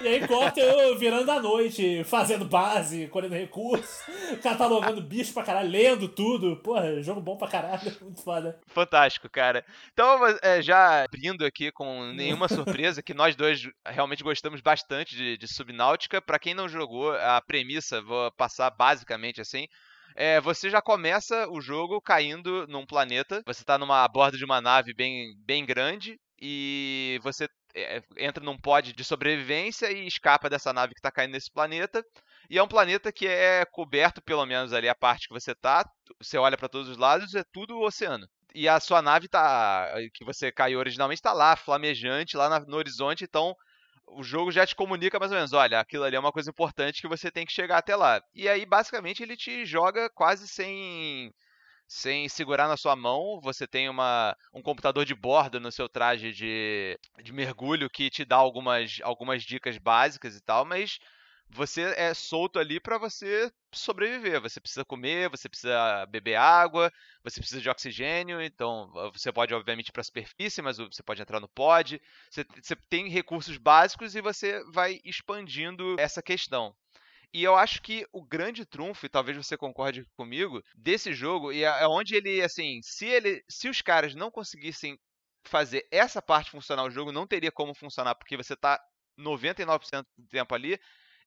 E 0.00 0.08
aí, 0.08 0.26
corta 0.26 0.60
eu 0.60 0.96
virando 0.98 1.30
a 1.30 1.40
noite, 1.40 2.04
fazendo 2.04 2.44
base, 2.44 3.08
colhendo 3.08 3.34
recursos, 3.34 4.02
catalogando 4.42 5.00
bicho 5.00 5.32
pra 5.32 5.42
caralho, 5.42 5.70
lendo 5.82 6.08
tudo. 6.08 6.56
Porra, 6.56 7.02
jogo 7.02 7.20
bom 7.20 7.36
pra 7.36 7.48
caralho. 7.48 7.80
Muito 8.00 8.22
foda. 8.22 8.58
Fantástico, 8.68 9.28
cara. 9.28 9.64
Então, 9.92 10.18
é, 10.42 10.62
já 10.62 11.04
abrindo 11.04 11.44
aqui 11.44 11.72
com 11.72 12.12
nenhuma 12.12 12.48
surpresa, 12.48 13.02
que 13.02 13.14
nós 13.14 13.34
dois 13.34 13.62
realmente 13.86 14.22
gostamos 14.22 14.60
bastante 14.60 15.16
de, 15.16 15.36
de 15.36 15.48
Subnáutica. 15.48 16.22
Pra 16.22 16.38
quem 16.38 16.54
não 16.54 16.68
jogou, 16.68 17.12
a 17.12 17.40
premissa, 17.40 18.00
vou 18.00 18.30
passar 18.32 18.70
basicamente 18.70 19.40
assim. 19.40 19.66
É, 20.14 20.40
você 20.40 20.68
já 20.68 20.82
começa 20.82 21.48
o 21.48 21.60
jogo 21.60 22.00
caindo 22.00 22.66
num 22.68 22.86
planeta. 22.86 23.42
Você 23.46 23.64
tá 23.64 23.78
numa 23.78 24.04
a 24.04 24.08
bordo 24.08 24.36
de 24.36 24.44
uma 24.44 24.60
nave 24.60 24.94
bem, 24.94 25.34
bem 25.44 25.64
grande 25.64 26.18
e 26.40 27.20
você 27.22 27.48
é, 27.74 28.02
entra 28.18 28.44
num 28.44 28.58
pod 28.58 28.92
de 28.92 29.04
sobrevivência 29.04 29.90
e 29.90 30.06
escapa 30.06 30.50
dessa 30.50 30.72
nave 30.72 30.92
que 30.92 30.98
está 30.98 31.10
caindo 31.10 31.32
nesse 31.32 31.50
planeta. 31.50 32.04
E 32.52 32.58
é 32.58 32.62
um 32.62 32.68
planeta 32.68 33.10
que 33.10 33.26
é 33.26 33.64
coberto, 33.64 34.20
pelo 34.20 34.44
menos 34.44 34.74
ali 34.74 34.86
a 34.86 34.94
parte 34.94 35.26
que 35.26 35.32
você 35.32 35.54
tá, 35.54 35.90
você 36.20 36.36
olha 36.36 36.54
para 36.54 36.68
todos 36.68 36.86
os 36.86 36.98
lados, 36.98 37.34
é 37.34 37.42
tudo 37.50 37.80
oceano. 37.80 38.28
E 38.54 38.68
a 38.68 38.78
sua 38.78 39.00
nave 39.00 39.26
tá 39.26 39.90
que 40.12 40.22
você 40.22 40.52
caiu 40.52 40.78
originalmente 40.78 41.18
está 41.18 41.32
lá, 41.32 41.56
flamejante, 41.56 42.36
lá 42.36 42.60
no 42.60 42.76
horizonte, 42.76 43.24
então 43.24 43.56
o 44.06 44.22
jogo 44.22 44.52
já 44.52 44.66
te 44.66 44.76
comunica 44.76 45.18
mais 45.18 45.32
ou 45.32 45.38
menos, 45.38 45.54
olha, 45.54 45.80
aquilo 45.80 46.04
ali 46.04 46.14
é 46.14 46.20
uma 46.20 46.30
coisa 46.30 46.50
importante 46.50 47.00
que 47.00 47.08
você 47.08 47.30
tem 47.30 47.46
que 47.46 47.54
chegar 47.54 47.78
até 47.78 47.96
lá. 47.96 48.22
E 48.34 48.46
aí 48.46 48.66
basicamente 48.66 49.22
ele 49.22 49.34
te 49.34 49.64
joga 49.64 50.10
quase 50.10 50.46
sem 50.46 51.32
sem 51.88 52.28
segurar 52.28 52.68
na 52.68 52.76
sua 52.76 52.94
mão. 52.94 53.40
Você 53.42 53.66
tem 53.66 53.88
uma, 53.88 54.36
um 54.52 54.60
computador 54.60 55.06
de 55.06 55.14
bordo 55.14 55.58
no 55.58 55.72
seu 55.72 55.88
traje 55.88 56.32
de, 56.32 56.98
de 57.22 57.32
mergulho 57.32 57.88
que 57.88 58.10
te 58.10 58.26
dá 58.26 58.36
algumas, 58.36 58.98
algumas 59.02 59.42
dicas 59.42 59.78
básicas 59.78 60.36
e 60.36 60.40
tal, 60.42 60.66
mas 60.66 60.98
você 61.50 61.94
é 61.96 62.14
solto 62.14 62.58
ali 62.58 62.80
para 62.80 62.98
você 62.98 63.52
sobreviver. 63.74 64.40
Você 64.40 64.60
precisa 64.60 64.84
comer, 64.84 65.28
você 65.28 65.48
precisa 65.48 66.06
beber 66.06 66.36
água, 66.36 66.92
você 67.22 67.40
precisa 67.40 67.60
de 67.60 67.68
oxigênio. 67.68 68.40
Então, 68.40 68.90
você 69.12 69.32
pode, 69.32 69.54
obviamente, 69.54 69.88
ir 69.88 69.92
para 69.92 70.00
a 70.00 70.04
superfície, 70.04 70.62
mas 70.62 70.78
você 70.78 71.02
pode 71.02 71.20
entrar 71.20 71.40
no 71.40 71.48
pod. 71.48 72.00
Você, 72.30 72.44
você 72.60 72.76
tem 72.88 73.08
recursos 73.08 73.56
básicos 73.58 74.14
e 74.14 74.20
você 74.20 74.62
vai 74.72 75.00
expandindo 75.04 75.96
essa 75.98 76.22
questão. 76.22 76.74
E 77.34 77.42
eu 77.42 77.56
acho 77.56 77.80
que 77.80 78.06
o 78.12 78.22
grande 78.22 78.66
trunfo, 78.66 79.06
e 79.06 79.08
talvez 79.08 79.36
você 79.36 79.56
concorde 79.56 80.04
comigo, 80.16 80.62
desse 80.74 81.14
jogo, 81.14 81.50
e 81.50 81.64
é, 81.64 81.86
onde 81.86 82.14
ele, 82.14 82.42
assim, 82.42 82.80
se 82.82 83.06
ele. 83.06 83.42
Se 83.48 83.68
os 83.68 83.80
caras 83.80 84.14
não 84.14 84.30
conseguissem 84.30 84.98
fazer 85.44 85.86
essa 85.90 86.20
parte 86.20 86.50
funcionar, 86.50 86.84
o 86.84 86.90
jogo 86.90 87.10
não 87.10 87.26
teria 87.26 87.50
como 87.50 87.74
funcionar, 87.74 88.14
porque 88.14 88.36
você 88.36 88.54
tá 88.54 88.78
99% 89.18 90.04
do 90.16 90.28
tempo 90.28 90.54
ali, 90.54 90.78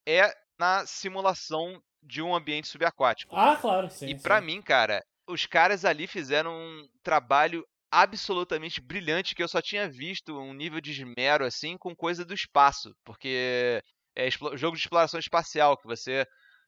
é 0.08 0.34
na 0.58 0.86
simulação 0.86 1.82
de 2.02 2.22
um 2.22 2.36
ambiente 2.36 2.68
subaquático. 2.68 3.36
Ah, 3.36 3.56
claro, 3.56 3.90
sim. 3.90 4.08
E 4.08 4.16
para 4.22 4.40
mim, 4.42 4.62
cara, 4.62 5.04
os 5.28 5.46
caras 5.46 5.84
ali 5.84 6.08
fizeram 6.08 6.54
um 6.54 6.88
trabalho 7.04 7.66
absolutamente 7.92 8.82
brilhante 8.82 9.34
que 9.34 9.42
eu 9.42 9.48
só 9.48 9.62
tinha 9.62 9.90
visto 9.90 10.38
um 10.38 10.54
nível 10.54 10.82
de 10.82 10.92
esmero 10.92 11.46
assim 11.46 11.78
com 11.78 11.96
coisa 11.96 12.26
do 12.26 12.34
espaço, 12.34 12.94
porque 13.04 13.82
é 14.16 14.30
jogo 14.30 14.76
de 14.76 14.84
exploração 14.84 15.20
espacial 15.20 15.78
que 15.78 15.88
você 15.88 16.26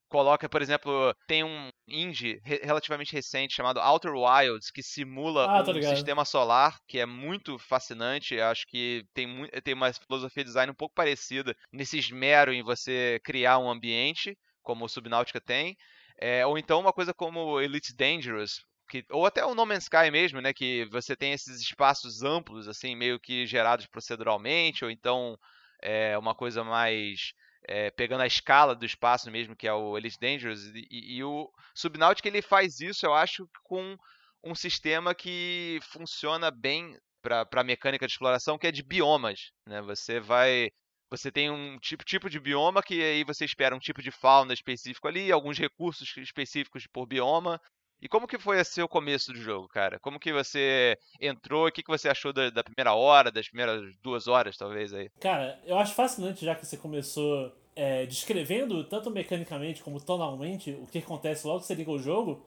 coloca, 0.09 0.47
por 0.47 0.61
exemplo, 0.61 1.13
tem 1.27 1.43
um 1.43 1.69
indie 1.87 2.39
relativamente 2.43 3.13
recente 3.13 3.55
chamado 3.55 3.79
Outer 3.79 4.13
Wilds 4.13 4.69
que 4.71 4.83
simula 4.83 5.45
ah, 5.45 5.63
um 5.63 5.81
sistema 5.95 6.25
solar 6.25 6.77
que 6.87 6.99
é 6.99 7.05
muito 7.05 7.57
fascinante. 7.57 8.39
Acho 8.39 8.65
que 8.67 9.03
tem, 9.13 9.47
tem 9.63 9.73
uma 9.73 9.91
filosofia 9.93 10.43
de 10.43 10.49
design 10.49 10.71
um 10.71 10.75
pouco 10.75 10.93
parecida 10.93 11.55
nesse 11.71 11.97
esmero 11.97 12.53
em 12.53 12.61
você 12.61 13.19
criar 13.23 13.59
um 13.59 13.69
ambiente, 13.69 14.37
como 14.61 14.85
o 14.85 14.89
Subnautica 14.89 15.39
tem. 15.39 15.75
É, 16.19 16.45
ou 16.45 16.57
então 16.57 16.79
uma 16.79 16.91
coisa 16.91 17.13
como 17.13 17.61
Elite 17.61 17.95
Dangerous, 17.95 18.59
que, 18.89 19.05
ou 19.11 19.25
até 19.25 19.45
o 19.45 19.53
No 19.53 19.65
Man's 19.65 19.83
Sky 19.83 20.09
mesmo, 20.11 20.41
né, 20.41 20.53
que 20.53 20.85
você 20.91 21.15
tem 21.15 21.33
esses 21.33 21.61
espaços 21.61 22.23
amplos, 22.23 22.67
assim, 22.67 22.95
meio 22.95 23.19
que 23.19 23.45
gerados 23.45 23.85
proceduralmente, 23.85 24.83
ou 24.83 24.89
então 24.89 25.37
é, 25.81 26.17
uma 26.17 26.33
coisa 26.33 26.63
mais 26.63 27.33
é, 27.67 27.91
pegando 27.91 28.21
a 28.21 28.27
escala 28.27 28.73
do 28.73 28.85
espaço 28.85 29.29
mesmo, 29.29 29.55
que 29.55 29.67
é 29.67 29.73
o 29.73 29.97
Elite 29.97 30.17
Dangerous, 30.19 30.65
e, 30.73 31.17
e 31.17 31.23
o 31.23 31.51
Subnautica 31.75 32.27
ele 32.27 32.41
faz 32.41 32.79
isso, 32.79 33.05
eu 33.05 33.13
acho, 33.13 33.47
com 33.63 33.97
um 34.43 34.55
sistema 34.55 35.13
que 35.13 35.79
funciona 35.91 36.49
bem 36.49 36.97
para 37.21 37.45
a 37.51 37.63
mecânica 37.63 38.07
de 38.07 38.13
exploração, 38.13 38.57
que 38.57 38.67
é 38.67 38.71
de 38.71 38.83
biomas. 38.83 39.51
Né? 39.67 39.81
Você 39.81 40.19
vai. 40.19 40.69
Você 41.09 41.31
tem 41.31 41.49
um 41.49 41.77
tipo, 41.79 42.03
tipo 42.03 42.29
de 42.29 42.39
bioma 42.39 42.83
que 42.83 43.01
aí 43.01 43.23
você 43.23 43.45
espera 43.45 43.75
um 43.75 43.79
tipo 43.79 44.01
de 44.01 44.11
fauna 44.11 44.53
específico 44.53 45.07
ali, 45.07 45.31
alguns 45.31 45.57
recursos 45.57 46.17
específicos 46.17 46.85
por 46.91 47.05
bioma, 47.05 47.61
e 48.01 48.07
como 48.07 48.27
que 48.27 48.37
foi 48.37 48.57
o 48.83 48.87
começo 48.87 49.33
do 49.33 49.39
jogo, 49.39 49.67
cara? 49.67 49.99
Como 49.99 50.19
que 50.19 50.31
você 50.31 50.97
entrou? 51.19 51.67
O 51.67 51.71
que, 51.71 51.81
que 51.81 51.89
você 51.89 52.07
achou 52.07 52.31
da, 52.31 52.49
da, 52.49 52.63
primeira 52.63 52.93
hora, 52.93 53.31
das 53.31 53.47
primeiras 53.47 53.95
duas 54.03 54.27
horas, 54.27 54.55
talvez, 54.55 54.93
aí? 54.93 55.09
Cara, 55.19 55.59
eu 55.65 55.77
acho 55.77 55.95
fascinante 55.95 56.45
já 56.45 56.53
que 56.53 56.65
você 56.65 56.77
começou 56.77 57.51
é, 57.75 58.05
descrevendo, 58.05 58.83
tanto 58.83 59.09
mecanicamente 59.09 59.81
como 59.81 59.99
tonalmente, 59.99 60.71
o 60.71 60.85
que 60.85 60.99
acontece 60.99 61.47
logo 61.47 61.61
que 61.61 61.65
você 61.65 61.73
liga 61.73 61.91
o 61.91 61.99
jogo. 61.99 62.45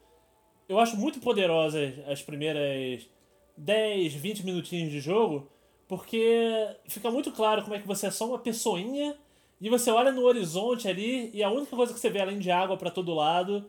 Eu 0.68 0.78
acho 0.78 0.96
muito 0.96 1.18
poderosas 1.18 1.98
as 2.06 2.22
primeiras 2.22 3.08
10, 3.56 4.14
20 4.14 4.44
minutinhos 4.44 4.90
de 4.90 5.00
jogo, 5.00 5.50
porque 5.88 6.76
fica 6.88 7.10
muito 7.10 7.32
claro 7.32 7.62
como 7.62 7.74
é 7.74 7.80
que 7.80 7.86
você 7.88 8.06
é 8.06 8.10
só 8.12 8.28
uma 8.28 8.38
pessoinha 8.38 9.16
e 9.60 9.68
você 9.68 9.90
olha 9.90 10.12
no 10.12 10.22
horizonte 10.22 10.86
ali 10.86 11.30
e 11.34 11.42
a 11.42 11.50
única 11.50 11.74
coisa 11.74 11.92
que 11.92 11.98
você 11.98 12.08
vê 12.08 12.20
além 12.20 12.38
de 12.38 12.52
água 12.52 12.76
para 12.76 12.90
todo 12.90 13.12
lado 13.12 13.68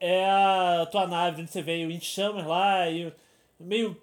é 0.00 0.24
a 0.24 0.86
tua 0.90 1.06
nave 1.06 1.42
onde 1.42 1.50
você 1.50 1.62
veio 1.62 1.90
em 1.90 2.00
chamas 2.00 2.46
lá 2.46 2.88
e 2.90 3.12
meio 3.58 3.96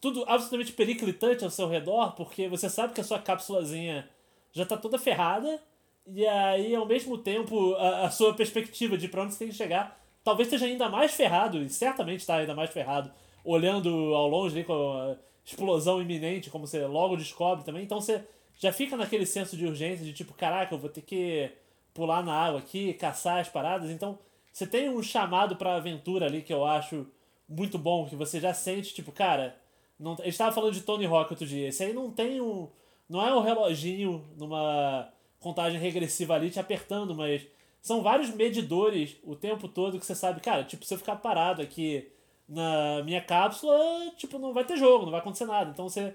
tudo 0.00 0.24
absolutamente 0.26 0.72
periclitante 0.72 1.44
ao 1.44 1.50
seu 1.50 1.68
redor, 1.68 2.14
porque 2.14 2.48
você 2.48 2.68
sabe 2.68 2.92
que 2.92 3.00
a 3.00 3.04
sua 3.04 3.18
cápsulazinha 3.18 4.08
já 4.52 4.66
tá 4.66 4.76
toda 4.76 4.98
ferrada, 4.98 5.60
e 6.06 6.26
aí 6.26 6.74
ao 6.74 6.86
mesmo 6.86 7.16
tempo 7.16 7.74
a, 7.76 8.06
a 8.06 8.10
sua 8.10 8.34
perspectiva 8.34 8.98
de 8.98 9.08
pra 9.08 9.22
onde 9.22 9.32
você 9.32 9.38
tem 9.40 9.48
que 9.48 9.54
chegar 9.54 9.98
talvez 10.24 10.48
esteja 10.48 10.66
ainda 10.66 10.88
mais 10.88 11.12
ferrado, 11.12 11.62
e 11.62 11.68
certamente 11.68 12.20
está 12.20 12.36
ainda 12.36 12.54
mais 12.54 12.70
ferrado, 12.70 13.12
olhando 13.44 14.14
ao 14.14 14.26
longe 14.26 14.56
ali 14.56 14.64
com 14.64 14.72
a 14.72 15.16
explosão 15.44 16.00
iminente, 16.00 16.48
como 16.48 16.66
você 16.66 16.84
logo 16.86 17.16
descobre 17.16 17.62
também, 17.64 17.84
então 17.84 18.00
você 18.00 18.24
já 18.56 18.72
fica 18.72 18.96
naquele 18.96 19.26
senso 19.26 19.56
de 19.56 19.66
urgência 19.66 20.04
de 20.04 20.14
tipo, 20.14 20.32
caraca, 20.32 20.74
eu 20.74 20.78
vou 20.78 20.88
ter 20.88 21.02
que 21.02 21.50
pular 21.92 22.24
na 22.24 22.32
água 22.32 22.60
aqui, 22.60 22.94
caçar 22.94 23.38
as 23.38 23.48
paradas, 23.48 23.90
então 23.90 24.18
você 24.54 24.68
tem 24.68 24.88
um 24.88 25.02
chamado 25.02 25.56
pra 25.56 25.74
aventura 25.74 26.26
ali 26.26 26.40
que 26.40 26.54
eu 26.54 26.64
acho 26.64 27.08
muito 27.48 27.76
bom, 27.76 28.06
que 28.06 28.14
você 28.14 28.38
já 28.38 28.54
sente, 28.54 28.94
tipo, 28.94 29.10
cara. 29.10 29.58
Não, 29.98 30.12
a 30.12 30.24
gente 30.24 30.38
tava 30.38 30.52
falando 30.52 30.72
de 30.72 30.82
Tony 30.82 31.04
Hawk 31.06 31.32
outro 31.32 31.44
dia. 31.44 31.68
Esse 31.68 31.82
aí 31.82 31.92
não 31.92 32.08
tem 32.08 32.40
um. 32.40 32.68
Não 33.08 33.20
é 33.20 33.34
um 33.34 33.40
reloginho 33.40 34.24
numa 34.36 35.12
contagem 35.40 35.80
regressiva 35.80 36.34
ali 36.34 36.50
te 36.50 36.60
apertando, 36.60 37.16
mas 37.16 37.44
são 37.82 38.00
vários 38.00 38.30
medidores 38.30 39.16
o 39.24 39.34
tempo 39.34 39.66
todo 39.66 39.98
que 39.98 40.06
você 40.06 40.14
sabe, 40.14 40.40
cara, 40.40 40.62
tipo, 40.62 40.84
se 40.84 40.94
eu 40.94 40.98
ficar 40.98 41.16
parado 41.16 41.60
aqui 41.60 42.08
na 42.48 43.02
minha 43.02 43.20
cápsula, 43.20 43.76
tipo, 44.16 44.38
não 44.38 44.54
vai 44.54 44.64
ter 44.64 44.76
jogo, 44.76 45.04
não 45.04 45.10
vai 45.10 45.20
acontecer 45.20 45.46
nada. 45.46 45.72
Então 45.72 45.88
você 45.88 46.14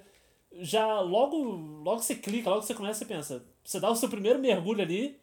já 0.54 1.02
logo, 1.02 1.38
logo 1.84 2.00
você 2.00 2.16
clica, 2.16 2.50
logo 2.50 2.62
você 2.62 2.74
começa, 2.74 3.00
você 3.00 3.06
pensa, 3.06 3.46
você 3.64 3.82
dá 3.82 3.92
o 3.92 3.96
seu 3.96 4.08
primeiro 4.08 4.40
mergulho 4.40 4.82
ali, 4.82 5.20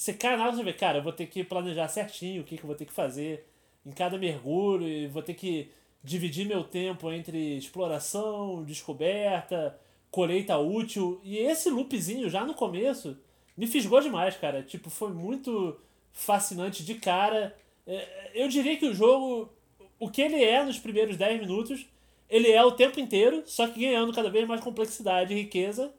você 0.00 0.14
cai 0.14 0.34
na 0.34 0.46
água 0.46 0.58
e 0.58 0.64
vê, 0.64 0.72
cara, 0.72 0.98
eu 0.98 1.02
vou 1.02 1.12
ter 1.12 1.26
que 1.26 1.44
planejar 1.44 1.86
certinho 1.88 2.40
o 2.40 2.44
que, 2.44 2.56
que 2.56 2.62
eu 2.62 2.66
vou 2.66 2.74
ter 2.74 2.86
que 2.86 2.92
fazer 2.92 3.46
em 3.84 3.90
cada 3.90 4.16
mergulho, 4.16 4.88
e 4.88 5.06
vou 5.06 5.22
ter 5.22 5.34
que 5.34 5.70
dividir 6.02 6.46
meu 6.46 6.64
tempo 6.64 7.12
entre 7.12 7.58
exploração, 7.58 8.64
descoberta, 8.64 9.78
colheita 10.10 10.56
útil. 10.56 11.20
E 11.22 11.36
esse 11.36 11.68
loopzinho 11.68 12.30
já 12.30 12.46
no 12.46 12.54
começo 12.54 13.18
me 13.54 13.66
fisgou 13.66 14.00
demais, 14.00 14.34
cara. 14.38 14.62
Tipo, 14.62 14.88
foi 14.88 15.12
muito 15.12 15.78
fascinante 16.12 16.82
de 16.82 16.94
cara. 16.94 17.54
É, 17.86 18.30
eu 18.32 18.48
diria 18.48 18.78
que 18.78 18.86
o 18.86 18.94
jogo, 18.94 19.50
o 19.98 20.10
que 20.10 20.22
ele 20.22 20.42
é 20.42 20.64
nos 20.64 20.78
primeiros 20.78 21.18
10 21.18 21.42
minutos, 21.42 21.86
ele 22.26 22.50
é 22.50 22.64
o 22.64 22.72
tempo 22.72 22.98
inteiro, 22.98 23.42
só 23.44 23.66
que 23.66 23.80
ganhando 23.80 24.14
cada 24.14 24.30
vez 24.30 24.48
mais 24.48 24.62
complexidade 24.62 25.34
e 25.34 25.42
riqueza. 25.42 25.92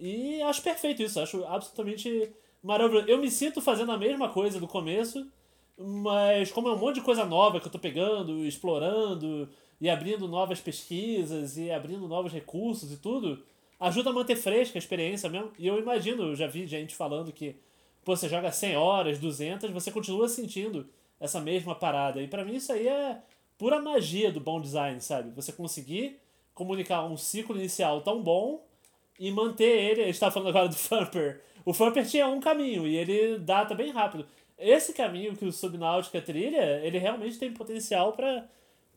E 0.00 0.40
acho 0.40 0.62
perfeito 0.62 1.02
isso, 1.02 1.20
acho 1.20 1.44
absolutamente 1.44 2.32
maravilhoso. 2.62 3.08
Eu 3.08 3.18
me 3.18 3.30
sinto 3.30 3.60
fazendo 3.60 3.92
a 3.92 3.98
mesma 3.98 4.28
coisa 4.28 4.60
do 4.60 4.68
começo, 4.68 5.26
mas 5.76 6.50
como 6.52 6.68
é 6.68 6.72
um 6.72 6.78
monte 6.78 6.96
de 6.96 7.00
coisa 7.02 7.24
nova 7.24 7.60
que 7.60 7.66
eu 7.66 7.72
tô 7.72 7.78
pegando, 7.78 8.44
explorando 8.44 9.48
e 9.80 9.90
abrindo 9.90 10.28
novas 10.28 10.60
pesquisas 10.60 11.56
e 11.56 11.70
abrindo 11.70 12.06
novos 12.06 12.32
recursos 12.32 12.92
e 12.92 12.96
tudo, 12.96 13.42
ajuda 13.80 14.10
a 14.10 14.12
manter 14.12 14.36
fresca 14.36 14.78
a 14.78 14.80
experiência 14.80 15.28
mesmo. 15.28 15.50
E 15.58 15.66
eu 15.66 15.78
imagino, 15.78 16.22
eu 16.24 16.36
já 16.36 16.46
vi 16.46 16.66
gente 16.66 16.94
falando 16.94 17.32
que 17.32 17.56
pô, 18.04 18.14
você 18.14 18.28
joga 18.28 18.52
100 18.52 18.76
horas, 18.76 19.18
200, 19.18 19.70
você 19.70 19.90
continua 19.90 20.28
sentindo 20.28 20.88
essa 21.18 21.40
mesma 21.40 21.74
parada. 21.74 22.22
E 22.22 22.28
para 22.28 22.44
mim 22.44 22.56
isso 22.56 22.72
aí 22.72 22.86
é 22.86 23.20
pura 23.58 23.80
magia 23.80 24.30
do 24.30 24.40
bom 24.40 24.60
design, 24.60 25.00
sabe? 25.00 25.30
Você 25.34 25.52
conseguir 25.52 26.18
comunicar 26.54 27.04
um 27.04 27.16
ciclo 27.16 27.56
inicial 27.56 28.00
tão 28.02 28.22
bom 28.22 28.64
e 29.18 29.30
manter 29.30 29.90
ele. 29.90 30.02
A 30.02 30.06
gente 30.06 30.20
tá 30.20 30.30
falando 30.30 30.48
agora 30.48 30.68
do 30.68 30.76
Thumper 30.76 31.40
o 31.64 31.72
Flumper 31.72 32.06
tinha 32.06 32.26
um 32.26 32.40
caminho 32.40 32.86
e 32.86 32.96
ele 32.96 33.38
data 33.38 33.74
bem 33.74 33.90
rápido. 33.90 34.26
Esse 34.58 34.92
caminho 34.92 35.36
que 35.36 35.44
o 35.44 35.52
Subnáutica 35.52 36.20
trilha, 36.20 36.80
ele 36.84 36.98
realmente 36.98 37.38
tem 37.38 37.52
potencial 37.52 38.12
para 38.12 38.46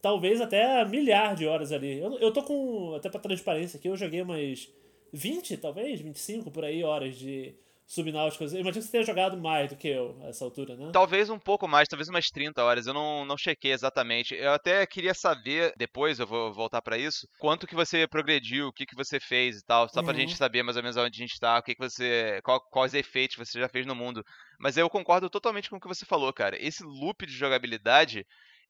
talvez 0.01 0.39
até 0.39 0.85
milhar 0.85 1.35
de 1.35 1.47
horas 1.47 1.71
ali. 1.71 1.99
Eu, 1.99 2.19
eu 2.19 2.31
tô 2.31 2.43
com, 2.43 2.93
até 2.95 3.09
para 3.09 3.19
transparência 3.19 3.77
aqui, 3.77 3.89
eu 3.89 3.95
joguei 3.95 4.21
umas 4.21 4.69
20, 5.11 5.57
talvez, 5.57 5.99
25 6.01 6.51
por 6.51 6.63
aí 6.63 6.83
horas 6.83 7.17
de 7.17 7.55
subnáuticas. 7.85 8.53
Eu 8.53 8.61
imagino 8.61 8.81
que 8.81 8.87
você 8.87 8.91
tenha 8.91 9.03
jogado 9.03 9.37
mais 9.37 9.69
do 9.69 9.75
que 9.75 9.87
eu 9.87 10.17
a 10.21 10.27
essa 10.27 10.43
altura, 10.43 10.75
né? 10.75 10.89
Talvez 10.91 11.29
um 11.29 11.37
pouco 11.37 11.67
mais, 11.67 11.87
talvez 11.87 12.09
umas 12.09 12.27
30 12.27 12.63
horas. 12.63 12.87
Eu 12.87 12.93
não, 12.93 13.25
não 13.25 13.37
chequei 13.37 13.71
exatamente. 13.71 14.33
Eu 14.33 14.53
até 14.53 14.85
queria 14.85 15.13
saber, 15.13 15.73
depois 15.77 16.19
eu 16.19 16.25
vou 16.25 16.51
voltar 16.53 16.81
para 16.81 16.97
isso, 16.97 17.27
quanto 17.39 17.67
que 17.67 17.75
você 17.75 18.07
progrediu, 18.07 18.67
o 18.67 18.73
que, 18.73 18.85
que 18.85 18.95
você 18.95 19.19
fez 19.19 19.59
e 19.59 19.65
tal, 19.65 19.87
só 19.87 19.99
uhum. 19.99 20.05
pra 20.05 20.15
gente 20.15 20.35
saber 20.35 20.63
mais 20.63 20.77
ou 20.77 20.83
menos 20.83 20.97
onde 20.97 21.21
a 21.21 21.25
gente 21.25 21.39
tá, 21.39 21.59
o 21.59 21.63
que, 21.63 21.75
que 21.75 21.81
você. 21.81 22.39
Qual, 22.43 22.59
quais 22.59 22.93
efeitos 22.93 23.37
você 23.37 23.59
já 23.59 23.69
fez 23.69 23.85
no 23.85 23.95
mundo. 23.95 24.23
Mas 24.59 24.77
eu 24.77 24.89
concordo 24.89 25.29
totalmente 25.29 25.69
com 25.69 25.77
o 25.77 25.79
que 25.79 25.87
você 25.87 26.05
falou, 26.05 26.31
cara. 26.33 26.57
Esse 26.59 26.83
loop 26.83 27.25
de 27.25 27.33
jogabilidade 27.33 28.25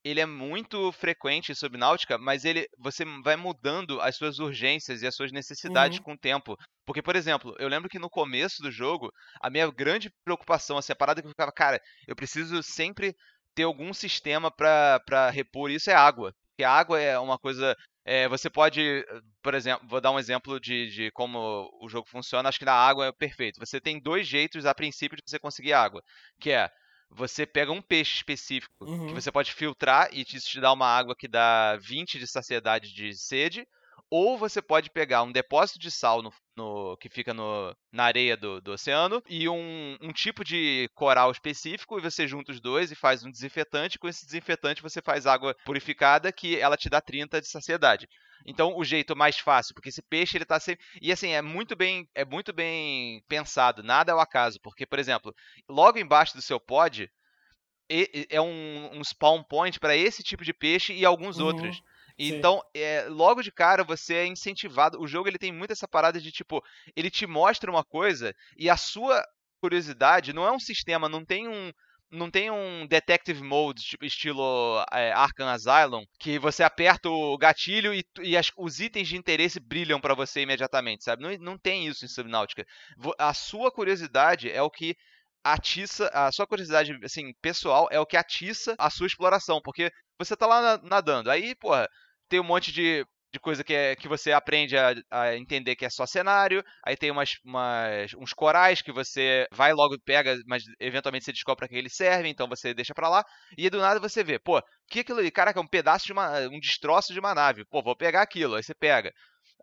ele 0.05 0.21
é 0.21 0.25
muito 0.25 0.91
frequente 0.91 1.51
em 1.51 1.55
Subnáutica, 1.55 2.15
mas 2.15 2.45
ele 2.45 2.69
você 2.77 3.03
vai 3.23 3.35
mudando 3.35 3.99
as 3.99 4.15
suas 4.15 4.37
urgências 4.37 5.01
e 5.01 5.07
as 5.07 5.15
suas 5.15 5.31
necessidades 5.31 5.97
uhum. 5.97 6.03
com 6.03 6.13
o 6.13 6.17
tempo. 6.17 6.55
Porque, 6.85 7.01
por 7.01 7.15
exemplo, 7.15 7.55
eu 7.57 7.67
lembro 7.67 7.89
que 7.89 7.97
no 7.97 8.07
começo 8.07 8.61
do 8.61 8.69
jogo, 8.69 9.11
a 9.41 9.49
minha 9.49 9.69
grande 9.71 10.13
preocupação, 10.23 10.77
assim, 10.77 10.93
a 10.93 10.95
parada 10.95 11.21
que 11.21 11.27
eu 11.27 11.31
ficava, 11.31 11.51
cara, 11.51 11.81
eu 12.07 12.15
preciso 12.15 12.61
sempre 12.61 13.15
ter 13.55 13.63
algum 13.63 13.91
sistema 13.95 14.51
para 14.51 15.31
repor 15.31 15.71
isso 15.71 15.89
é 15.89 15.95
água. 15.95 16.35
Porque 16.49 16.63
a 16.63 16.71
água 16.71 17.01
é 17.01 17.17
uma 17.17 17.39
coisa. 17.39 17.75
É, 18.05 18.27
você 18.27 18.47
pode, 18.47 19.03
por 19.41 19.55
exemplo, 19.55 19.87
vou 19.87 19.99
dar 19.99 20.11
um 20.11 20.19
exemplo 20.19 20.59
de, 20.59 20.87
de 20.91 21.11
como 21.11 21.67
o 21.81 21.89
jogo 21.89 22.07
funciona. 22.07 22.47
Acho 22.47 22.59
que 22.59 22.65
na 22.65 22.73
água 22.73 23.07
é 23.07 23.11
perfeito. 23.11 23.59
Você 23.59 23.81
tem 23.81 23.99
dois 23.99 24.27
jeitos, 24.27 24.67
a 24.67 24.75
princípio, 24.75 25.17
de 25.17 25.23
você 25.25 25.39
conseguir 25.39 25.73
água. 25.73 26.03
Que 26.39 26.51
é 26.51 26.69
você 27.09 27.45
pega 27.45 27.71
um 27.71 27.81
peixe 27.81 28.15
específico 28.15 28.85
uhum. 28.85 29.07
que 29.07 29.13
você 29.13 29.31
pode 29.31 29.53
filtrar 29.53 30.09
e 30.11 30.21
isso 30.21 30.49
te 30.49 30.59
dá 30.59 30.71
uma 30.71 30.87
água 30.87 31.15
que 31.15 31.27
dá 31.27 31.77
20 31.77 32.19
de 32.19 32.27
saciedade 32.27 32.93
de 32.93 33.13
sede, 33.13 33.67
ou 34.17 34.37
você 34.37 34.61
pode 34.61 34.89
pegar 34.89 35.23
um 35.23 35.31
depósito 35.31 35.77
de 35.77 35.91
sal 35.91 36.21
no, 36.21 36.31
no 36.55 36.95
que 37.01 37.09
fica 37.09 37.33
no, 37.33 37.75
na 37.91 38.05
areia 38.05 38.37
do, 38.37 38.61
do 38.61 38.71
oceano 38.71 39.21
e 39.27 39.49
um, 39.49 39.97
um, 40.01 40.13
tipo 40.13 40.41
de 40.41 40.89
coral 40.95 41.29
específico, 41.31 41.97
e 41.97 42.01
você 42.01 42.25
junta 42.25 42.53
os 42.53 42.61
dois 42.61 42.89
e 42.89 42.95
faz 42.95 43.25
um 43.25 43.29
desinfetante. 43.29 43.99
Com 43.99 44.07
esse 44.07 44.25
desinfetante 44.25 44.81
você 44.81 45.01
faz 45.01 45.27
água 45.27 45.53
purificada 45.65 46.31
que 46.31 46.57
ela 46.57 46.77
te 46.77 46.89
dá 46.89 47.01
30 47.01 47.41
de 47.41 47.49
saciedade. 47.49 48.07
Então, 48.45 48.77
o 48.77 48.85
jeito 48.85 49.17
mais 49.17 49.37
fácil, 49.37 49.73
porque 49.75 49.89
esse 49.89 50.01
peixe 50.01 50.37
ele 50.37 50.45
tá 50.45 50.61
sempre. 50.61 50.85
E 51.01 51.11
assim, 51.11 51.31
é 51.31 51.41
muito 51.41 51.75
bem, 51.75 52.07
é 52.15 52.23
muito 52.23 52.53
bem 52.53 53.21
pensado, 53.27 53.83
nada 53.83 54.13
é 54.13 54.15
o 54.15 54.19
acaso. 54.19 54.61
Porque, 54.61 54.85
por 54.85 54.97
exemplo, 54.97 55.35
logo 55.67 55.99
embaixo 55.99 56.35
do 56.35 56.41
seu 56.41 56.57
pod 56.57 57.11
é 57.89 58.39
um, 58.39 58.97
um 58.97 59.03
spawn 59.03 59.43
point 59.43 59.77
para 59.77 59.95
esse 59.95 60.23
tipo 60.23 60.45
de 60.45 60.53
peixe 60.53 60.93
e 60.93 61.03
alguns 61.03 61.37
uhum. 61.37 61.47
outros. 61.47 61.81
Então, 62.17 62.61
é, 62.73 63.05
logo 63.09 63.41
de 63.41 63.51
cara, 63.51 63.83
você 63.83 64.15
é 64.15 64.25
incentivado. 64.25 64.99
O 65.01 65.07
jogo 65.07 65.27
ele 65.27 65.37
tem 65.37 65.51
muito 65.51 65.71
essa 65.71 65.87
parada 65.87 66.19
de 66.19 66.31
tipo, 66.31 66.63
ele 66.95 67.09
te 67.09 67.27
mostra 67.27 67.69
uma 67.69 67.83
coisa 67.83 68.33
e 68.57 68.69
a 68.69 68.77
sua 68.77 69.23
curiosidade 69.61 70.33
não 70.33 70.45
é 70.45 70.51
um 70.51 70.59
sistema, 70.59 71.09
não 71.09 71.25
tem 71.25 71.47
um, 71.47 71.71
não 72.11 72.29
tem 72.29 72.51
um 72.51 72.85
detective 72.87 73.43
mode 73.43 73.81
tipo, 73.81 74.05
estilo 74.05 74.83
é, 74.91 75.11
Arkham 75.11 75.47
Asylum 75.47 76.05
que 76.19 76.39
você 76.39 76.63
aperta 76.63 77.09
o 77.09 77.37
gatilho 77.37 77.93
e, 77.93 78.05
e 78.21 78.37
as, 78.37 78.51
os 78.57 78.79
itens 78.79 79.07
de 79.07 79.17
interesse 79.17 79.59
brilham 79.59 79.99
para 79.99 80.13
você 80.13 80.41
imediatamente, 80.41 81.03
sabe? 81.03 81.23
Não, 81.23 81.37
não 81.39 81.57
tem 81.57 81.87
isso 81.87 82.05
em 82.05 82.07
Subnáutica. 82.07 82.65
A 83.17 83.33
sua 83.33 83.71
curiosidade 83.71 84.49
é 84.49 84.61
o 84.61 84.69
que 84.69 84.95
atiça, 85.43 86.09
a 86.13 86.31
sua 86.31 86.47
curiosidade 86.47 86.97
assim 87.03 87.31
pessoal 87.41 87.87
é 87.91 87.99
o 87.99 88.05
que 88.05 88.17
atiça 88.17 88.75
a 88.79 88.89
sua 88.89 89.05
exploração, 89.05 89.61
porque 89.61 89.91
você 90.17 90.35
tá 90.35 90.47
lá 90.47 90.79
nadando, 90.81 91.29
aí, 91.29 91.53
porra, 91.55 91.87
tem 92.29 92.39
um 92.39 92.43
monte 92.43 92.71
de 92.71 93.05
de 93.35 93.39
coisa 93.39 93.63
que, 93.63 93.73
é, 93.73 93.95
que 93.95 94.07
você 94.07 94.31
aprende 94.31 94.77
a, 94.77 94.93
a, 95.11 95.35
entender 95.35 95.75
que 95.75 95.85
é 95.85 95.89
só 95.89 96.05
cenário. 96.05 96.63
Aí 96.85 96.95
tem 96.95 97.11
umas, 97.11 97.31
umas, 97.43 98.13
uns 98.15 98.33
corais 98.33 98.81
que 98.81 98.91
você 98.91 99.45
vai 99.51 99.73
logo 99.73 99.97
pega, 100.05 100.37
mas 100.47 100.63
eventualmente 100.79 101.25
você 101.25 101.33
descobre 101.33 101.59
para 101.59 101.67
que 101.67 101.75
eles 101.75 101.95
servem, 101.95 102.31
então 102.31 102.47
você 102.47 102.73
deixa 102.73 102.93
para 102.93 103.09
lá. 103.09 103.23
E 103.57 103.69
do 103.69 103.79
nada 103.79 103.99
você 103.99 104.23
vê, 104.23 104.39
pô, 104.39 104.61
que 104.89 105.01
aquilo 105.01 105.19
ali? 105.19 105.31
Caraca, 105.31 105.59
é 105.59 105.61
um 105.61 105.67
pedaço 105.67 106.05
de 106.05 106.13
uma. 106.13 106.39
um 106.47 106.59
destroço 106.59 107.13
de 107.13 107.19
uma 107.19 107.35
nave. 107.35 107.65
Pô, 107.65 107.83
vou 107.83 107.95
pegar 107.95 108.21
aquilo. 108.21 108.55
Aí 108.55 108.63
você 108.63 108.73
pega. 108.73 109.11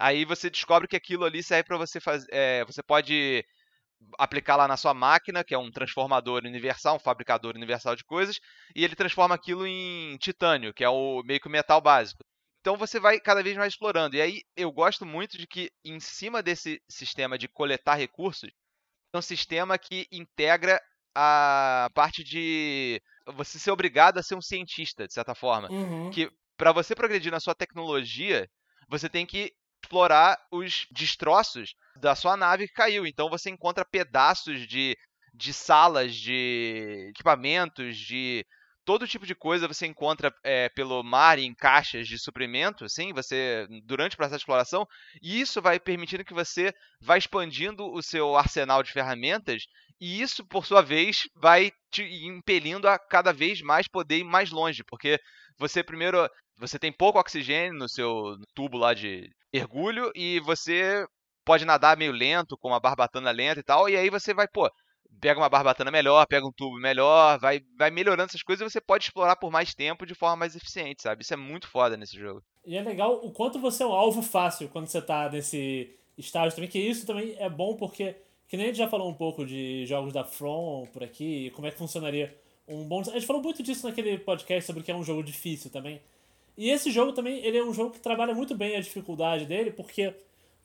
Aí 0.01 0.25
você 0.25 0.51
descobre 0.51 0.89
que 0.89 0.97
aquilo 0.97 1.25
ali 1.25 1.43
serve 1.43 1.65
para 1.65 1.79
você 1.79 2.01
fazer. 2.01 2.27
É, 2.31 2.65
você 2.65 2.83
pode 2.83 3.45
aplicar 4.19 4.57
lá 4.57 4.67
na 4.69 4.77
sua 4.77 4.93
máquina, 4.93 5.45
que 5.45 5.55
é 5.55 5.59
um 5.59 5.71
transformador 5.71 6.43
universal, 6.45 6.97
um 6.97 6.99
fabricador 6.99 7.55
universal 7.55 7.95
de 7.97 8.05
coisas, 8.05 8.37
e 8.75 8.85
ele 8.85 8.97
transforma 8.97 9.35
aquilo 9.35 9.67
em 9.67 10.17
titânio, 10.19 10.75
que 10.75 10.85
é 10.85 10.89
o 10.89 11.23
meio 11.25 11.41
que 11.41 11.47
o 11.49 11.51
metal 11.51 11.81
básico. 11.81 12.25
Então 12.63 12.77
você 12.77 13.01
vai 13.01 13.19
cada 13.19 13.43
vez 13.43 13.57
mais 13.57 13.73
explorando. 13.73 14.15
E 14.15 14.23
aí 14.23 14.43
eu 14.57 14.71
gosto 14.71 15.05
muito 15.05 15.37
de 15.37 15.49
que 15.49 15.71
em 15.85 15.99
cima 15.99 16.41
desse 16.41 16.81
sistema 16.89 17.37
de 17.37 17.49
coletar 17.49 17.97
recursos, 17.97 18.51
é 19.13 19.19
um 19.19 19.23
sistema 19.23 19.77
que 19.77 20.07
integra 20.11 20.81
a 21.15 21.91
parte 21.93 22.25
de 22.25 23.03
você 23.35 23.59
ser 23.59 23.73
obrigado 23.73 24.19
a 24.19 24.23
ser 24.23 24.37
um 24.37 24.41
cientista, 24.41 25.07
de 25.07 25.13
certa 25.13 25.35
forma. 25.35 25.69
Uhum. 25.71 26.11
Que 26.11 26.31
para 26.57 26.73
você 26.73 26.95
progredir 26.95 27.33
na 27.33 27.41
sua 27.41 27.55
tecnologia, 27.55 28.49
você 28.89 29.09
tem 29.09 29.27
que 29.27 29.53
explorar 29.83 30.39
os 30.51 30.87
destroços 30.93 31.75
da 31.97 32.15
sua 32.15 32.37
nave 32.37 32.69
que 32.69 32.75
caiu. 32.75 33.05
Então 33.05 33.29
você 33.29 33.51
encontra 33.51 33.85
pedaços 33.85 34.69
de, 34.69 34.97
de 35.35 35.53
salas, 35.53 36.15
de 36.15 37.09
equipamentos, 37.11 37.99
de 37.99 38.47
todo 38.85 39.07
tipo 39.07 39.27
de 39.27 39.35
coisa 39.35 39.69
você 39.69 39.87
encontra 39.87 40.33
é, 40.43 40.69
pelo 40.71 41.03
mar 41.03 41.39
em 41.39 41.55
caixas 41.55 42.07
de 42.07 42.19
suprimento, 42.19 42.85
assim, 42.85 43.13
você 43.13 43.67
durante 43.85 44.15
o 44.15 44.17
processo 44.17 44.39
de 44.39 44.43
exploração, 44.43 44.87
e 45.23 45.41
isso 45.41 45.61
vai 45.63 45.79
permitindo 45.79 46.25
que 46.25 46.35
você 46.35 46.73
vá 47.01 47.17
expandindo 47.17 47.85
o 47.93 48.03
seu 48.03 48.37
arsenal 48.37 48.83
de 48.83 48.93
ferramentas, 48.93 49.63
e 50.01 50.21
isso, 50.21 50.45
por 50.47 50.67
sua 50.67 50.83
vez, 50.83 51.23
vai 51.37 51.71
te 51.91 52.03
impelindo 52.03 52.89
a 52.89 52.99
cada 52.99 53.33
vez 53.33 53.61
mais 53.63 53.87
poder 53.87 54.19
ir 54.19 54.25
mais 54.25 54.51
longe, 54.51 54.83
porque 54.85 55.19
você 55.59 55.83
primeiro 55.83 56.29
você 56.59 56.79
tem 56.79 56.93
pouco 56.93 57.19
oxigênio 57.19 57.79
no 57.79 57.89
seu 57.89 58.37
tubo 58.55 58.79
lá 58.79 58.95
de 58.95 59.29
mergulho 59.53 60.11
e 60.15 60.41
você 60.41 61.05
pode 61.45 61.65
nadar 61.65 61.97
meio 61.97 62.13
lento, 62.13 62.57
com 62.59 62.69
uma 62.69 62.81
barbatana 62.81 63.31
lenta 63.31 63.61
e 63.61 63.63
tal, 63.63 63.89
e 63.89 63.97
aí 63.97 64.11
você 64.11 64.33
vai, 64.33 64.47
pô, 64.49 64.71
pega 65.21 65.41
uma 65.41 65.49
barbatana 65.49 65.91
melhor, 65.91 66.27
pega 66.27 66.47
um 66.47 66.53
tubo 66.53 66.77
melhor, 66.79 67.39
vai, 67.39 67.61
vai 67.79 67.91
melhorando 67.91 68.29
essas 68.29 68.43
coisas 68.43 68.67
e 68.67 68.71
você 68.71 68.81
pode 68.81 69.05
explorar 69.05 69.37
por 69.37 69.51
mais 69.51 69.75
tempo 69.75 70.07
de 70.07 70.15
forma 70.15 70.37
mais 70.37 70.57
eficiente, 70.57 71.03
sabe? 71.03 71.23
Isso 71.23 71.35
é 71.35 71.37
muito 71.37 71.69
foda 71.69 71.97
nesse 71.97 72.19
jogo. 72.19 72.43
E 72.67 72.77
é 72.77 72.83
legal 72.83 73.21
o 73.25 73.31
quanto 73.31 73.59
você 73.59 73.83
é 73.83 73.87
um 73.87 73.93
alvo 73.93 74.23
fácil 74.23 74.69
quando 74.69 74.87
você 74.87 75.01
tá 75.01 75.29
nesse 75.29 75.95
estágio 76.17 76.55
também, 76.55 76.71
que 76.71 76.79
isso 76.79 77.07
também 77.07 77.35
é 77.39 77.49
bom 77.49 77.77
porque, 77.77 78.17
que 78.49 78.57
nem 78.57 78.67
a 78.67 78.69
gente 78.69 78.79
já 78.79 78.89
falou 78.89 79.09
um 79.09 79.15
pouco 79.15 79.45
de 79.45 79.87
jogos 79.87 80.13
da 80.13 80.25
From 80.25 80.87
por 80.93 81.03
aqui, 81.03 81.51
como 81.51 81.67
é 81.67 81.71
que 81.71 81.79
funcionaria 81.79 82.37
um 82.67 82.85
bom... 82.85 83.01
A 83.01 83.05
gente 83.05 83.27
falou 83.27 83.43
muito 83.43 83.63
disso 83.63 83.87
naquele 83.87 84.19
podcast 84.19 84.67
sobre 84.67 84.83
que 84.83 84.91
é 84.91 84.95
um 84.95 85.05
jogo 85.05 85.23
difícil 85.23 85.71
também. 85.71 86.01
E 86.57 86.71
esse 86.71 86.91
jogo 86.91 87.13
também, 87.13 87.45
ele 87.45 87.59
é 87.59 87.65
um 87.65 87.73
jogo 87.73 87.91
que 87.91 88.01
trabalha 88.01 88.35
muito 88.35 88.55
bem 88.55 88.77
a 88.77 88.81
dificuldade 88.81 89.47
dele, 89.47 89.71
porque 89.71 90.15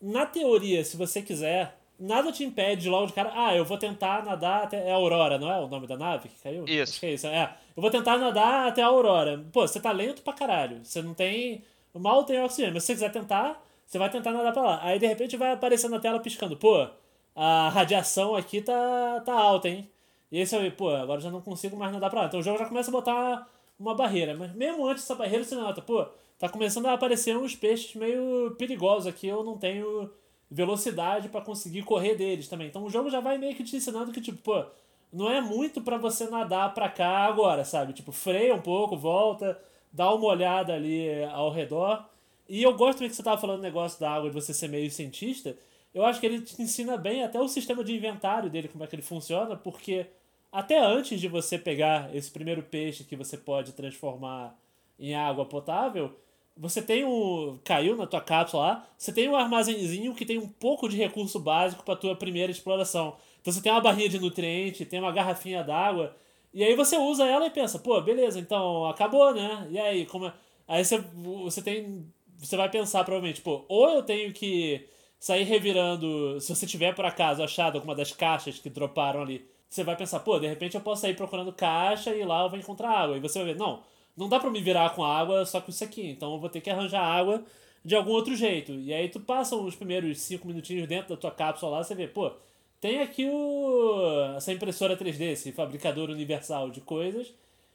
na 0.00 0.26
teoria, 0.26 0.84
se 0.84 0.96
você 0.96 1.22
quiser 1.22 1.78
nada 1.98 2.30
te 2.30 2.44
impede 2.44 2.82
de 2.82 2.88
logo 2.88 3.06
de 3.06 3.12
cara, 3.12 3.32
ah, 3.34 3.54
eu 3.56 3.64
vou 3.64 3.76
tentar 3.76 4.24
nadar 4.24 4.64
até. 4.64 4.88
É 4.88 4.92
Aurora, 4.92 5.38
não 5.38 5.50
é 5.50 5.58
o 5.58 5.68
nome 5.68 5.86
da 5.86 5.96
nave 5.96 6.28
que 6.28 6.42
caiu? 6.42 6.64
Isso. 6.66 6.92
Acho 6.92 7.00
que 7.00 7.06
é 7.06 7.12
isso. 7.12 7.26
É. 7.26 7.54
Eu 7.76 7.80
vou 7.80 7.90
tentar 7.90 8.18
nadar 8.18 8.68
até 8.68 8.82
a 8.82 8.86
Aurora. 8.86 9.44
Pô, 9.52 9.66
você 9.66 9.80
tá 9.80 9.90
lento 9.90 10.22
pra 10.22 10.32
caralho. 10.32 10.84
Você 10.84 11.02
não 11.02 11.14
tem. 11.14 11.62
Mal 11.94 12.22
tem 12.22 12.40
oxigênio, 12.40 12.74
mas 12.74 12.84
se 12.84 12.88
você 12.88 12.94
quiser 12.94 13.10
tentar, 13.10 13.60
você 13.84 13.98
vai 13.98 14.08
tentar 14.08 14.30
nadar 14.30 14.52
pra 14.52 14.62
lá. 14.62 14.80
Aí 14.82 14.98
de 14.98 15.06
repente 15.06 15.36
vai 15.36 15.52
aparecer 15.52 15.88
na 15.88 15.98
tela 15.98 16.20
piscando, 16.20 16.56
pô, 16.56 16.86
a 17.34 17.68
radiação 17.70 18.36
aqui 18.36 18.60
tá, 18.60 19.20
tá 19.24 19.32
alta, 19.32 19.68
hein? 19.68 19.90
E 20.30 20.38
aí 20.38 20.46
você 20.46 20.58
vai, 20.58 20.70
pô, 20.70 20.90
agora 20.90 21.20
já 21.20 21.30
não 21.30 21.40
consigo 21.40 21.76
mais 21.76 21.92
nadar 21.92 22.10
pra 22.10 22.20
lá. 22.20 22.26
Então 22.26 22.38
o 22.38 22.42
jogo 22.42 22.58
já 22.58 22.66
começa 22.66 22.90
a 22.90 22.92
botar 22.92 23.48
uma 23.78 23.94
barreira. 23.94 24.36
Mas 24.36 24.54
mesmo 24.54 24.86
antes 24.86 25.02
dessa 25.02 25.14
barreira, 25.14 25.42
você 25.42 25.56
nota, 25.56 25.82
pô, 25.82 26.06
tá 26.38 26.48
começando 26.48 26.86
a 26.86 26.92
aparecer 26.92 27.36
uns 27.36 27.56
peixes 27.56 27.94
meio 27.94 28.54
perigosos 28.58 29.06
aqui, 29.06 29.26
eu 29.26 29.42
não 29.42 29.58
tenho 29.58 30.10
velocidade 30.50 31.28
para 31.28 31.40
conseguir 31.40 31.82
correr 31.82 32.14
deles 32.14 32.48
também. 32.48 32.68
Então 32.68 32.84
o 32.84 32.90
jogo 32.90 33.10
já 33.10 33.20
vai 33.20 33.38
meio 33.38 33.54
que 33.54 33.64
te 33.64 33.76
ensinando 33.76 34.12
que, 34.12 34.20
tipo, 34.20 34.38
pô, 34.38 34.64
não 35.12 35.30
é 35.30 35.40
muito 35.40 35.80
para 35.80 35.98
você 35.98 36.28
nadar 36.28 36.74
pra 36.74 36.88
cá 36.88 37.26
agora, 37.26 37.64
sabe? 37.64 37.92
Tipo, 37.92 38.12
freia 38.12 38.54
um 38.54 38.60
pouco, 38.60 38.96
volta, 38.96 39.60
dá 39.92 40.12
uma 40.12 40.26
olhada 40.26 40.74
ali 40.74 41.06
eh, 41.06 41.28
ao 41.32 41.50
redor. 41.50 42.04
E 42.48 42.62
eu 42.62 42.74
gosto 42.74 42.98
também 42.98 43.10
que 43.10 43.16
você 43.16 43.22
tava 43.22 43.40
falando 43.40 43.58
do 43.58 43.62
negócio 43.62 44.00
da 44.00 44.10
água, 44.10 44.30
de 44.30 44.34
você 44.34 44.54
ser 44.54 44.68
meio 44.68 44.90
cientista. 44.90 45.56
Eu 45.94 46.04
acho 46.04 46.20
que 46.20 46.26
ele 46.26 46.40
te 46.40 46.60
ensina 46.62 46.96
bem 46.96 47.24
até 47.24 47.40
o 47.40 47.48
sistema 47.48 47.84
de 47.84 47.94
inventário 47.94 48.50
dele, 48.50 48.68
como 48.68 48.84
é 48.84 48.86
que 48.86 48.94
ele 48.94 49.02
funciona, 49.02 49.56
porque 49.56 50.06
até 50.50 50.78
antes 50.78 51.20
de 51.20 51.28
você 51.28 51.58
pegar 51.58 52.14
esse 52.14 52.30
primeiro 52.30 52.62
peixe 52.62 53.04
que 53.04 53.16
você 53.16 53.36
pode 53.36 53.72
transformar 53.72 54.58
em 54.98 55.14
água 55.14 55.44
potável, 55.44 56.14
você 56.58 56.82
tem 56.82 57.04
o. 57.04 57.58
Caiu 57.64 57.96
na 57.96 58.06
tua 58.06 58.20
cápsula 58.20 58.62
lá. 58.62 58.88
Você 58.98 59.12
tem 59.12 59.28
um 59.28 59.36
armazenzinho 59.36 60.14
que 60.14 60.26
tem 60.26 60.38
um 60.38 60.48
pouco 60.48 60.88
de 60.88 60.96
recurso 60.96 61.38
básico 61.38 61.84
para 61.84 61.96
tua 61.96 62.16
primeira 62.16 62.50
exploração. 62.50 63.16
Então 63.40 63.52
você 63.52 63.62
tem 63.62 63.70
uma 63.70 63.80
barrinha 63.80 64.08
de 64.08 64.18
nutriente, 64.18 64.84
tem 64.84 64.98
uma 64.98 65.12
garrafinha 65.12 65.62
d'água. 65.62 66.16
E 66.52 66.64
aí 66.64 66.74
você 66.74 66.96
usa 66.96 67.24
ela 67.26 67.46
e 67.46 67.50
pensa, 67.50 67.78
pô, 67.78 68.00
beleza, 68.00 68.40
então 68.40 68.86
acabou, 68.86 69.32
né? 69.32 69.68
E 69.70 69.78
aí, 69.78 70.06
como 70.06 70.26
é? 70.26 70.32
Aí 70.66 70.84
você, 70.84 70.98
você 71.42 71.62
tem. 71.62 72.04
Você 72.38 72.56
vai 72.56 72.68
pensar 72.68 73.04
provavelmente, 73.04 73.40
pô, 73.40 73.64
ou 73.68 73.88
eu 73.90 74.02
tenho 74.02 74.32
que 74.32 74.86
sair 75.18 75.44
revirando. 75.44 76.40
Se 76.40 76.54
você 76.54 76.66
tiver 76.66 76.94
por 76.94 77.04
acaso 77.04 77.42
achado 77.42 77.76
alguma 77.76 77.94
das 77.94 78.12
caixas 78.12 78.58
que 78.58 78.70
droparam 78.70 79.22
ali, 79.22 79.48
você 79.68 79.84
vai 79.84 79.96
pensar, 79.96 80.20
pô, 80.20 80.38
de 80.38 80.46
repente 80.48 80.74
eu 80.74 80.80
posso 80.80 81.02
sair 81.02 81.14
procurando 81.14 81.52
caixa 81.52 82.14
e 82.14 82.24
lá 82.24 82.42
eu 82.44 82.50
vou 82.50 82.58
encontrar 82.58 82.90
água. 82.90 83.16
E 83.16 83.20
você 83.20 83.38
vai 83.38 83.52
ver, 83.52 83.58
não 83.58 83.82
não 84.18 84.28
dá 84.28 84.40
para 84.40 84.50
me 84.50 84.60
virar 84.60 84.90
com 84.94 85.04
água 85.04 85.46
só 85.46 85.60
com 85.60 85.70
isso 85.70 85.84
aqui, 85.84 86.06
então 86.10 86.34
eu 86.34 86.40
vou 86.40 86.50
ter 86.50 86.60
que 86.60 86.70
arranjar 86.70 87.00
água 87.02 87.44
de 87.84 87.94
algum 87.94 88.10
outro 88.12 88.34
jeito. 88.36 88.72
E 88.72 88.92
aí 88.92 89.08
tu 89.08 89.20
passa 89.20 89.56
os 89.56 89.76
primeiros 89.76 90.20
5 90.20 90.46
minutinhos 90.46 90.88
dentro 90.88 91.10
da 91.10 91.16
tua 91.16 91.30
cápsula 91.30 91.78
lá, 91.78 91.84
você 91.84 91.94
vê, 91.94 92.08
pô, 92.08 92.32
tem 92.80 93.00
aqui 93.00 93.28
o 93.28 94.34
essa 94.36 94.52
impressora 94.52 94.96
3D, 94.96 95.32
esse 95.32 95.52
fabricador 95.52 96.10
universal 96.10 96.70
de 96.70 96.80
coisas. 96.80 97.32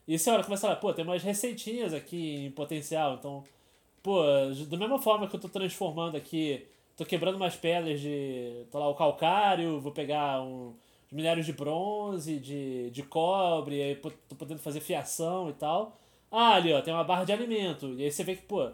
E 0.07 0.19
você 0.19 0.29
olha, 0.29 0.43
começa 0.43 0.67
falar, 0.67 0.75
pô, 0.77 0.93
tem 0.93 1.05
umas 1.05 1.23
receitinhas 1.23 1.93
aqui 1.93 2.45
em 2.45 2.51
potencial, 2.51 3.15
então, 3.15 3.43
pô, 4.03 4.21
da 4.69 4.77
mesma 4.77 4.99
forma 4.99 5.27
que 5.27 5.35
eu 5.35 5.39
tô 5.39 5.49
transformando 5.49 6.17
aqui, 6.17 6.65
tô 6.97 7.05
quebrando 7.05 7.37
umas 7.37 7.55
pedras 7.55 8.01
de, 8.01 8.65
tô 8.71 8.79
lá, 8.79 8.89
o 8.89 8.95
calcário, 8.95 9.79
vou 9.79 9.91
pegar 9.93 10.41
um, 10.41 10.75
minérios 11.11 11.45
de 11.45 11.53
bronze, 11.53 12.39
de, 12.39 12.89
de 12.91 13.03
cobre, 13.03 13.81
aí 13.81 13.95
tô 13.95 14.35
podendo 14.35 14.59
fazer 14.59 14.81
fiação 14.81 15.49
e 15.49 15.53
tal. 15.53 15.95
Ah, 16.35 16.55
ali, 16.55 16.73
ó, 16.73 16.81
tem 16.81 16.91
uma 16.91 17.03
barra 17.03 17.25
de 17.25 17.31
alimento. 17.31 17.93
E 17.93 18.03
aí 18.03 18.11
você 18.11 18.23
vê 18.23 18.35
que, 18.35 18.41
pô, 18.41 18.67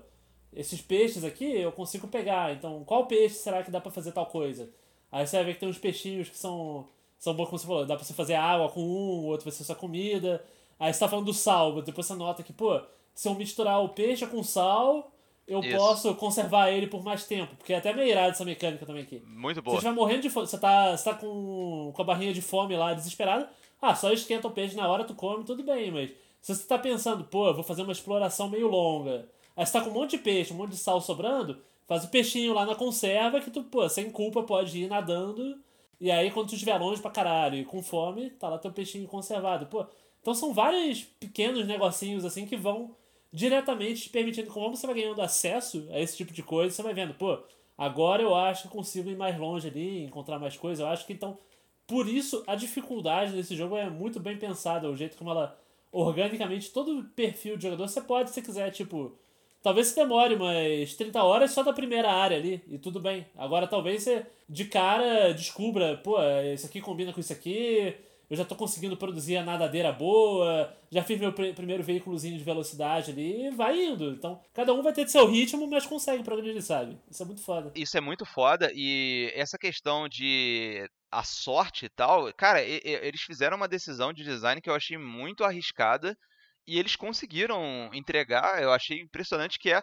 esses 0.54 0.82
peixes 0.82 1.26
aqui 1.26 1.44
eu 1.44 1.74
consigo 1.74 2.08
pegar. 2.08 2.54
Então, 2.54 2.86
qual 2.86 3.06
peixe 3.06 3.36
será 3.36 3.62
que 3.62 3.70
dá 3.70 3.82
para 3.82 3.92
fazer 3.92 4.14
tal 4.14 4.26
coisa? 4.26 4.70
Aí 5.12 5.28
você 5.28 5.36
vai 5.36 5.46
ver 5.48 5.54
que 5.56 5.60
tem 5.60 5.68
uns 5.68 5.78
peixinhos 5.78 6.30
que 6.30 6.38
são, 6.38 6.88
são 7.18 7.34
bons, 7.34 7.48
como 7.48 7.60
você 7.60 7.68
falou, 7.68 7.86
dá 7.86 7.98
pra 7.98 8.06
você 8.06 8.14
fazer 8.14 8.36
água 8.36 8.70
com 8.70 8.80
um, 8.82 9.20
o 9.20 9.26
outro 9.26 9.44
vai 9.44 9.52
ser 9.52 9.66
só 9.66 9.76
comida. 9.76 10.42
Aí 10.80 10.94
você 10.94 11.02
tá 11.02 11.10
falando 11.10 11.26
do 11.26 11.34
sal, 11.34 11.82
depois 11.82 12.08
você 12.08 12.16
nota 12.16 12.44
que, 12.44 12.54
pô, 12.54 12.82
se 13.14 13.28
eu 13.28 13.36
misturar 13.36 13.84
o 13.84 13.90
peixe 13.90 14.26
com 14.26 14.42
sal, 14.42 15.12
eu 15.46 15.60
Isso. 15.60 15.76
posso 15.76 16.16
conservar 16.16 16.70
ele 16.72 16.88
por 16.88 17.04
mais 17.04 17.26
tempo. 17.26 17.58
Porque 17.58 17.74
é 17.74 17.78
até 17.78 17.92
meio 17.92 18.08
irado 18.08 18.30
essa 18.30 18.46
mecânica 18.46 18.86
também 18.86 19.04
aqui. 19.04 19.22
Muito 19.26 19.62
boa. 19.62 19.76
Você 19.76 19.80
estiver 19.80 19.94
morrendo 19.94 20.22
de 20.22 20.30
fome, 20.30 20.48
você 20.48 20.58
tá, 20.58 20.96
você 20.96 21.04
tá 21.04 21.14
com, 21.14 21.92
com 21.94 22.02
a 22.02 22.06
barrinha 22.06 22.32
de 22.32 22.42
fome 22.42 22.78
lá, 22.78 22.94
desesperado. 22.94 23.46
Ah, 23.82 23.94
só 23.94 24.14
esquenta 24.14 24.48
o 24.48 24.52
peixe 24.52 24.78
na 24.78 24.88
hora, 24.88 25.04
tu 25.04 25.14
come, 25.14 25.44
tudo 25.44 25.62
bem, 25.62 25.92
mas 25.92 26.12
se 26.42 26.56
você 26.56 26.62
está 26.62 26.78
pensando, 26.78 27.24
pô, 27.26 27.48
eu 27.48 27.54
vou 27.54 27.64
fazer 27.64 27.84
uma 27.84 27.92
exploração 27.92 28.50
meio 28.50 28.68
longa, 28.68 29.28
aí 29.56 29.66
você 29.66 29.74
tá 29.74 29.82
com 29.82 29.90
um 29.90 29.94
monte 29.94 30.12
de 30.12 30.20
peixe, 30.20 30.54
um 30.54 30.58
monte 30.58 30.72
de 30.72 30.78
sal 30.78 31.02
sobrando, 31.02 31.62
faz 31.88 32.04
o 32.04 32.10
peixinho 32.10 32.54
lá 32.54 32.66
na 32.66 32.76
conserva 32.76 33.42
que 33.42 33.52
tu, 33.52 33.64
pô, 33.64 33.88
sem 33.90 34.10
culpa 34.12 34.44
pode 34.44 34.78
ir 34.78 34.88
nadando. 34.88 35.60
E 36.00 36.10
aí, 36.10 36.32
quando 36.32 36.48
tu 36.48 36.54
estiver 36.54 36.78
longe 36.78 37.02
pra 37.02 37.12
caralho 37.12 37.58
e 37.58 37.66
com 37.66 37.84
fome, 37.84 38.30
tá 38.32 38.48
lá 38.48 38.58
teu 38.58 38.72
peixinho 38.72 39.08
conservado. 39.08 39.66
Pô, 39.66 39.86
então 40.22 40.34
são 40.34 40.54
vários 40.54 41.04
pequenos 41.04 41.68
negocinhos 41.68 42.24
assim 42.24 42.46
que 42.46 42.56
vão 42.56 42.96
diretamente 43.32 44.04
te 44.04 44.10
permitindo, 44.10 44.50
como 44.52 44.76
você 44.76 44.88
vai 44.88 44.96
ganhando 44.96 45.22
acesso 45.22 45.88
a 45.92 46.00
esse 46.00 46.18
tipo 46.18 46.34
de 46.34 46.42
coisa, 46.42 46.76
você 46.76 46.82
vai 46.82 46.94
vendo, 46.94 47.14
pô, 47.14 47.38
agora 47.78 48.22
eu 48.24 48.34
acho 48.34 48.64
que 48.64 48.70
consigo 48.70 49.10
ir 49.10 49.16
mais 49.16 49.38
longe 49.38 49.68
ali, 49.68 50.04
encontrar 50.04 50.40
mais 50.40 50.58
coisas. 50.58 50.80
Eu 50.80 50.88
acho 50.88 51.06
que 51.06 51.14
então, 51.14 51.38
por 51.86 52.08
isso, 52.08 52.44
a 52.48 52.56
dificuldade 52.56 53.34
desse 53.34 53.56
jogo 53.56 53.76
é 53.78 53.90
muito 53.90 54.20
bem 54.20 54.38
pensada, 54.38 54.90
o 54.90 54.96
jeito 54.96 55.18
como 55.18 55.32
ela 55.32 55.60
organicamente, 55.92 56.72
todo 56.72 57.04
perfil 57.16 57.58
de 57.58 57.64
jogador, 57.64 57.88
você 57.88 58.02
pode, 58.02 58.32
se 58.32 58.42
quiser, 58.42 58.72
tipo. 58.72 59.18
Talvez 59.62 59.88
você 59.88 59.96
demore 60.02 60.36
umas 60.36 60.94
30 60.94 61.22
horas 61.22 61.52
só 61.52 61.62
da 61.62 61.74
primeira 61.74 62.10
área 62.10 62.38
ali, 62.38 62.64
e 62.70 62.78
tudo 62.78 62.98
bem. 62.98 63.26
Agora 63.36 63.68
talvez 63.68 64.04
você 64.04 64.26
de 64.48 64.64
cara 64.66 65.34
descubra, 65.34 65.98
pô, 65.98 66.16
isso 66.54 66.66
aqui 66.66 66.80
combina 66.80 67.12
com 67.12 67.20
isso 67.20 67.34
aqui, 67.34 67.94
eu 68.30 68.38
já 68.38 68.46
tô 68.46 68.56
conseguindo 68.56 68.96
produzir 68.96 69.38
a 69.38 69.44
nadadeira 69.44 69.92
boa, 69.92 70.74
já 70.92 71.04
fiz 71.04 71.20
meu 71.20 71.34
pr 71.34 71.54
primeiro 71.56 71.84
veículozinho 71.84 72.38
de 72.38 72.44
velocidade 72.44 73.12
ali 73.12 73.48
e 73.48 73.50
vai 73.50 73.84
indo. 73.84 74.12
Então, 74.12 74.40
cada 74.54 74.72
um 74.74 74.84
vai 74.84 74.94
ter 74.94 75.10
seu 75.10 75.28
ritmo, 75.28 75.68
mas 75.68 75.86
consegue 75.86 76.24
progredir, 76.24 76.62
sabe? 76.62 76.98
Isso 77.10 77.24
é 77.24 77.26
muito 77.26 77.42
foda. 77.42 77.72
Isso 77.76 77.98
é 77.98 78.02
muito 78.02 78.26
foda 78.26 78.72
e 78.74 79.32
essa 79.36 79.58
questão 79.58 80.08
de 80.08 80.88
a 81.12 81.24
sorte 81.24 81.86
e 81.86 81.90
tal, 81.90 82.32
cara, 82.34 82.64
e, 82.64 82.82
e, 82.84 82.94
eles 83.02 83.22
fizeram 83.22 83.58
uma 83.58 83.68
decisão 83.68 84.14
de 84.14 84.24
design 84.24 84.62
que 84.62 84.70
eu 84.70 84.76
achei 84.76 84.98
muito 84.98 85.44
arriscada 85.44 86.16
e 86.68 86.78
eles 86.78 86.96
conseguiram 86.96 87.90
entregar, 87.94 88.62
eu 88.62 88.72
achei 88.72 89.02
impressionante 89.02 89.58
que 89.58 89.72
é 89.72 89.82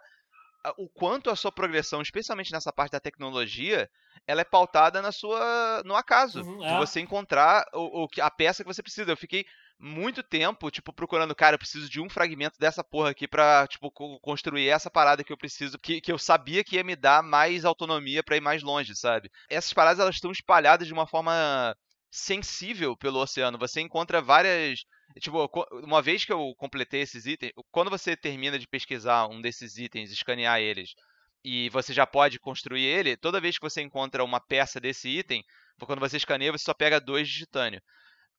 o 0.77 0.89
quanto 0.89 1.31
a 1.31 1.37
sua 1.37 1.53
progressão, 1.53 2.01
especialmente 2.01 2.53
nessa 2.53 2.73
parte 2.73 2.93
da 2.93 3.01
tecnologia, 3.01 3.89
ela 4.27 4.41
é 4.41 4.45
pautada 4.45 5.01
na 5.01 5.13
sua 5.13 5.83
no 5.85 5.95
acaso 5.95 6.43
uhum, 6.43 6.65
é. 6.65 6.73
de 6.73 6.79
você 6.79 7.01
encontrar 7.01 7.65
o, 7.73 8.05
o, 8.05 8.09
a 8.21 8.31
peça 8.31 8.65
que 8.65 8.73
você 8.73 8.83
precisa. 8.83 9.11
Eu 9.11 9.17
fiquei 9.17 9.45
muito 9.79 10.23
tempo, 10.23 10.71
tipo, 10.71 10.93
procurando, 10.93 11.35
cara, 11.35 11.55
eu 11.55 11.59
preciso 11.59 11.89
de 11.89 12.01
um 12.01 12.09
fragmento 12.09 12.59
dessa 12.59 12.83
porra 12.83 13.11
aqui 13.11 13.29
pra, 13.29 13.67
tipo, 13.67 13.91
construir 14.21 14.69
essa 14.69 14.91
parada 14.91 15.23
que 15.23 15.33
eu 15.33 15.37
preciso, 15.37 15.79
que, 15.79 16.01
que 16.01 16.11
eu 16.11 16.19
sabia 16.19 16.65
que 16.65 16.77
ia 16.77 16.85
me 16.85 16.97
dar 16.97 17.23
mais 17.23 17.65
autonomia 17.65 18.23
para 18.23 18.37
ir 18.37 18.41
mais 18.41 18.63
longe, 18.63 18.95
sabe? 18.97 19.31
Essas 19.49 19.73
paradas, 19.73 20.01
elas 20.01 20.15
estão 20.15 20.31
espalhadas 20.31 20.87
de 20.87 20.93
uma 20.93 21.07
forma 21.07 21.77
sensível 22.11 22.97
pelo 22.97 23.21
oceano. 23.21 23.59
Você 23.59 23.81
encontra 23.81 24.23
várias 24.23 24.81
Tipo, 25.21 25.49
uma 25.83 26.03
vez 26.03 26.25
que 26.25 26.33
eu 26.33 26.55
completei 26.57 27.01
esses 27.01 27.27
itens, 27.27 27.53
quando 27.71 27.91
você 27.91 28.17
termina 28.17 28.59
de 28.59 28.69
pesquisar 28.69 29.27
um 29.29 29.41
desses 29.41 29.79
itens, 29.79 30.11
escanear 30.11 30.61
eles, 30.61 30.95
e 31.43 31.71
você 31.71 31.95
já 31.95 32.07
pode 32.07 32.39
construir 32.39 32.85
ele, 32.85 33.17
toda 33.17 33.41
vez 33.41 33.57
que 33.57 33.65
você 33.65 33.81
encontra 33.81 34.25
uma 34.25 34.41
peça 34.41 34.79
desse 34.79 35.09
item, 35.09 35.43
quando 35.81 36.01
você 36.01 36.17
escaneia, 36.17 36.53
você 36.53 36.65
só 36.65 36.75
pega 36.75 37.01
dois 37.01 37.29
de 37.29 37.39
titânio. 37.39 37.81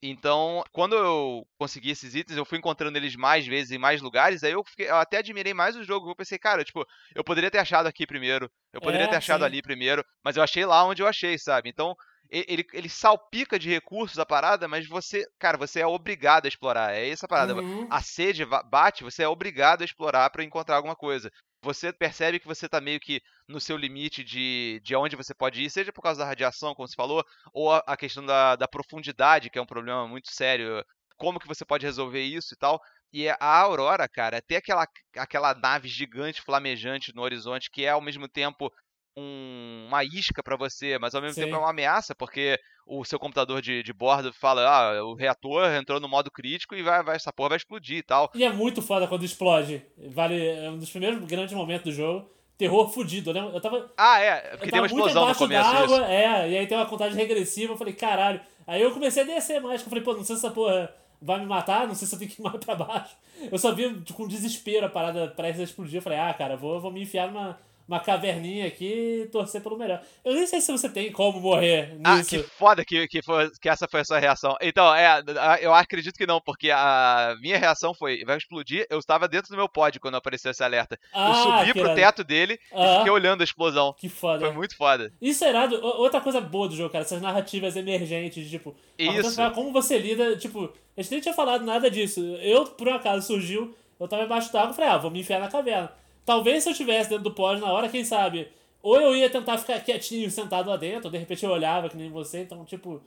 Então, 0.01 0.63
quando 0.71 0.95
eu 0.95 1.47
consegui 1.57 1.89
esses 1.89 2.13
itens, 2.13 2.37
eu 2.37 2.45
fui 2.45 2.59
encontrando 2.59 2.97
eles 2.97 3.15
mais 3.15 3.47
vezes 3.47 3.71
em 3.71 3.79
mais 3.79 3.99
lugares, 3.99 4.43
aí 4.43 4.51
eu, 4.51 4.63
fiquei, 4.63 4.87
eu 4.89 4.95
até 4.95 5.17
admirei 5.17 5.53
mais 5.53 5.75
o 5.75 5.83
jogo. 5.83 6.11
Eu 6.11 6.15
pensei, 6.15 6.37
cara, 6.37 6.63
tipo, 6.63 6.85
eu 7.15 7.23
poderia 7.23 7.49
ter 7.49 7.57
achado 7.57 7.87
aqui 7.87 8.05
primeiro, 8.05 8.49
eu 8.71 8.79
poderia 8.79 9.05
é, 9.05 9.07
ter 9.09 9.15
achado 9.15 9.39
sim. 9.39 9.45
ali 9.45 9.61
primeiro, 9.61 10.05
mas 10.23 10.37
eu 10.37 10.43
achei 10.43 10.65
lá 10.65 10.85
onde 10.85 11.01
eu 11.01 11.07
achei, 11.07 11.37
sabe? 11.39 11.69
Então, 11.69 11.95
ele, 12.29 12.65
ele 12.73 12.89
salpica 12.89 13.57
de 13.57 13.69
recursos 13.69 14.19
a 14.19 14.25
parada, 14.25 14.67
mas 14.67 14.87
você, 14.87 15.25
cara, 15.39 15.57
você 15.57 15.79
é 15.79 15.87
obrigado 15.87 16.45
a 16.45 16.47
explorar. 16.47 16.93
É 16.93 17.09
essa 17.09 17.27
parada. 17.27 17.55
Uhum. 17.55 17.87
A 17.89 18.01
sede 18.01 18.45
bate, 18.69 19.03
você 19.03 19.23
é 19.23 19.27
obrigado 19.27 19.81
a 19.81 19.85
explorar 19.85 20.29
para 20.29 20.43
encontrar 20.43 20.75
alguma 20.75 20.95
coisa. 20.95 21.31
Você 21.61 21.91
percebe 21.91 22.39
que 22.39 22.47
você 22.47 22.69
tá 22.69 22.79
meio 22.79 22.99
que 22.99 23.21
no 23.47 23.59
seu 23.59 23.77
limite 23.77 24.23
de, 24.23 24.79
de 24.83 24.95
onde 24.95 25.15
você 25.15 25.33
pode 25.33 25.63
ir, 25.63 25.69
seja 25.69 25.91
por 25.91 26.01
causa 26.01 26.19
da 26.19 26.25
radiação, 26.25 26.75
como 26.75 26.87
você 26.87 26.95
falou, 26.95 27.23
ou 27.53 27.71
a, 27.71 27.83
a 27.87 27.97
questão 27.97 28.25
da, 28.25 28.55
da 28.55 28.67
profundidade, 28.67 29.49
que 29.49 29.57
é 29.57 29.61
um 29.61 29.65
problema 29.65 30.07
muito 30.07 30.31
sério. 30.31 30.83
Como 31.17 31.39
que 31.39 31.47
você 31.47 31.65
pode 31.65 31.85
resolver 31.85 32.21
isso 32.21 32.53
e 32.53 32.57
tal. 32.57 32.79
E 33.11 33.29
a 33.29 33.37
Aurora, 33.39 34.07
cara, 34.07 34.41
tem 34.41 34.57
aquela, 34.57 34.85
aquela 35.15 35.53
nave 35.55 35.87
gigante 35.87 36.41
flamejante 36.41 37.15
no 37.15 37.21
horizonte 37.21 37.71
que 37.71 37.85
é 37.85 37.89
ao 37.89 38.01
mesmo 38.01 38.27
tempo 38.27 38.71
um, 39.17 39.85
uma 39.87 40.03
isca 40.03 40.43
para 40.43 40.55
você, 40.55 40.99
mas 40.99 41.15
ao 41.15 41.21
mesmo 41.21 41.33
Sim. 41.33 41.45
tempo 41.45 41.55
é 41.55 41.59
uma 41.59 41.71
ameaça, 41.71 42.13
porque 42.13 42.59
o 42.85 43.03
seu 43.03 43.19
computador 43.19 43.61
de, 43.61 43.81
de 43.81 43.91
bordo 43.91 44.31
fala, 44.31 44.61
ah, 44.61 45.03
o 45.03 45.15
reator 45.15 45.67
entrou 45.73 45.99
no 45.99 46.07
modo 46.07 46.29
crítico 46.29 46.75
e 46.75 46.83
vai, 46.83 47.03
vai, 47.03 47.15
essa 47.15 47.33
porra 47.33 47.49
vai 47.49 47.57
explodir 47.57 47.97
e 47.97 48.03
tal. 48.03 48.31
E 48.35 48.43
é 48.43 48.53
muito 48.53 48.81
foda 48.81 49.07
quando 49.07 49.25
explode. 49.25 49.81
Vale, 49.97 50.47
é 50.47 50.69
um 50.69 50.77
dos 50.77 50.89
primeiros 50.89 51.19
grandes 51.25 51.53
momentos 51.53 51.85
do 51.85 51.91
jogo. 51.91 52.29
Terror 52.57 52.89
fudido, 52.89 53.33
né? 53.33 53.51
Eu 53.53 53.61
tava. 53.61 53.91
Ah, 53.95 54.19
é, 54.19 54.57
porque 54.57 54.71
tem 54.71 54.79
uma 54.79 54.87
explosão 54.87 55.27
no 55.27 55.35
começo. 55.35 55.71
D'água, 55.71 56.11
é, 56.11 56.49
e 56.49 56.57
aí 56.57 56.65
tem 56.65 56.75
uma 56.75 56.87
contagem 56.87 57.15
regressiva, 57.15 57.73
eu 57.73 57.77
falei, 57.77 57.93
caralho. 57.93 58.41
Aí 58.65 58.81
eu 58.81 58.91
comecei 58.91 59.21
a 59.21 59.25
descer 59.25 59.61
mais, 59.61 59.81
eu 59.81 59.89
falei, 59.89 60.03
pô, 60.03 60.13
não 60.13 60.23
sei 60.23 60.35
se 60.35 60.45
essa 60.45 60.53
porra 60.53 60.91
vai 61.21 61.39
me 61.39 61.45
matar, 61.45 61.87
não 61.87 61.93
sei 61.93 62.07
se 62.07 62.15
eu 62.15 62.19
tenho 62.19 62.31
que 62.31 62.41
ir 62.41 62.43
mais 62.43 62.57
pra 62.57 62.75
baixo. 62.75 63.15
Eu 63.51 63.59
só 63.59 63.71
vi 63.73 64.03
com 64.11 64.27
desespero 64.27 64.87
a 64.87 64.89
parada 64.89 65.27
prestes 65.27 65.61
a 65.61 65.63
explodir. 65.65 65.97
Eu 65.97 66.01
falei, 66.01 66.17
ah, 66.17 66.33
cara, 66.33 66.57
vou, 66.57 66.81
vou 66.81 66.91
me 66.91 67.03
enfiar 67.03 67.27
numa, 67.27 67.59
uma 67.87 67.99
caverninha 67.99 68.67
aqui 68.67 69.23
e 69.23 69.27
torcer 69.27 69.61
pelo 69.61 69.77
melhor. 69.77 70.01
Eu 70.23 70.33
nem 70.33 70.45
sei 70.45 70.59
se 70.59 70.71
você 70.71 70.89
tem 70.89 71.11
como 71.11 71.39
morrer 71.39 71.95
nisso. 71.95 72.01
Ah, 72.03 72.23
que 72.23 72.39
foda 72.43 72.83
que, 72.83 73.07
que, 73.07 73.21
foi, 73.21 73.49
que 73.61 73.69
essa 73.69 73.87
foi 73.87 74.01
a 74.01 74.05
sua 74.05 74.19
reação. 74.19 74.57
Então, 74.61 74.93
é, 74.93 75.23
eu 75.61 75.73
acredito 75.73 76.17
que 76.17 76.27
não, 76.27 76.41
porque 76.41 76.69
a 76.69 77.35
minha 77.41 77.57
reação 77.57 77.93
foi, 77.93 78.25
vai 78.25 78.37
explodir, 78.37 78.85
eu 78.89 78.99
estava 78.99 79.27
dentro 79.27 79.49
do 79.49 79.57
meu 79.57 79.69
pod 79.69 79.99
quando 79.99 80.15
apareceu 80.15 80.51
esse 80.51 80.63
alerta. 80.63 80.99
Ah, 81.13 81.29
eu 81.29 81.35
subi 81.35 81.73
pro 81.73 81.95
teto 81.95 82.23
dele 82.23 82.59
ah, 82.73 82.95
e 82.95 82.97
fiquei 82.97 83.11
olhando 83.11 83.41
a 83.41 83.45
explosão. 83.45 83.93
Que 83.93 84.09
foda. 84.09 84.45
Foi 84.45 84.51
muito 84.53 84.75
foda. 84.75 85.13
Isso 85.21 85.45
é 85.45 85.49
irado. 85.49 85.79
Outra 85.81 86.19
coisa 86.19 86.41
boa 86.41 86.67
do 86.67 86.75
jogo, 86.75 86.89
cara, 86.89 87.03
essas 87.03 87.21
narrativas 87.21 87.75
emergentes, 87.75 88.49
tipo, 88.49 88.75
Isso. 88.97 89.37
como 89.53 89.71
você 89.71 89.97
lida, 89.97 90.35
tipo, 90.35 90.73
a 90.97 91.01
gente 91.01 91.11
nem 91.11 91.21
tinha 91.21 91.33
falado 91.33 91.63
nada 91.63 91.89
disso. 91.89 92.19
Eu, 92.41 92.65
por 92.65 92.87
um 92.87 92.93
acaso, 92.93 93.25
surgiu, 93.25 93.73
eu 93.99 94.07
tava 94.07 94.23
embaixo 94.23 94.51
d'água 94.51 94.71
e 94.71 94.75
falei, 94.75 94.89
ah, 94.91 94.97
vou 94.97 95.11
me 95.11 95.21
enfiar 95.21 95.39
na 95.39 95.47
caverna. 95.47 95.91
Talvez 96.27 96.61
se 96.61 96.67
eu 96.67 96.71
estivesse 96.71 97.09
dentro 97.09 97.23
do 97.23 97.31
pod 97.31 97.61
na 97.61 97.71
hora, 97.71 97.87
quem 97.87 98.03
sabe, 98.03 98.49
ou 98.83 98.99
eu 98.99 99.15
ia 99.15 99.29
tentar 99.29 99.57
ficar 99.57 99.79
quietinho, 99.79 100.29
sentado 100.29 100.69
lá 100.69 100.75
dentro, 100.75 101.05
ou 101.05 101.11
de 101.11 101.17
repente 101.17 101.45
eu 101.45 101.49
olhava 101.49 101.87
que 101.87 101.95
nem 101.95 102.09
você, 102.11 102.41
então, 102.41 102.65
tipo, 102.65 103.01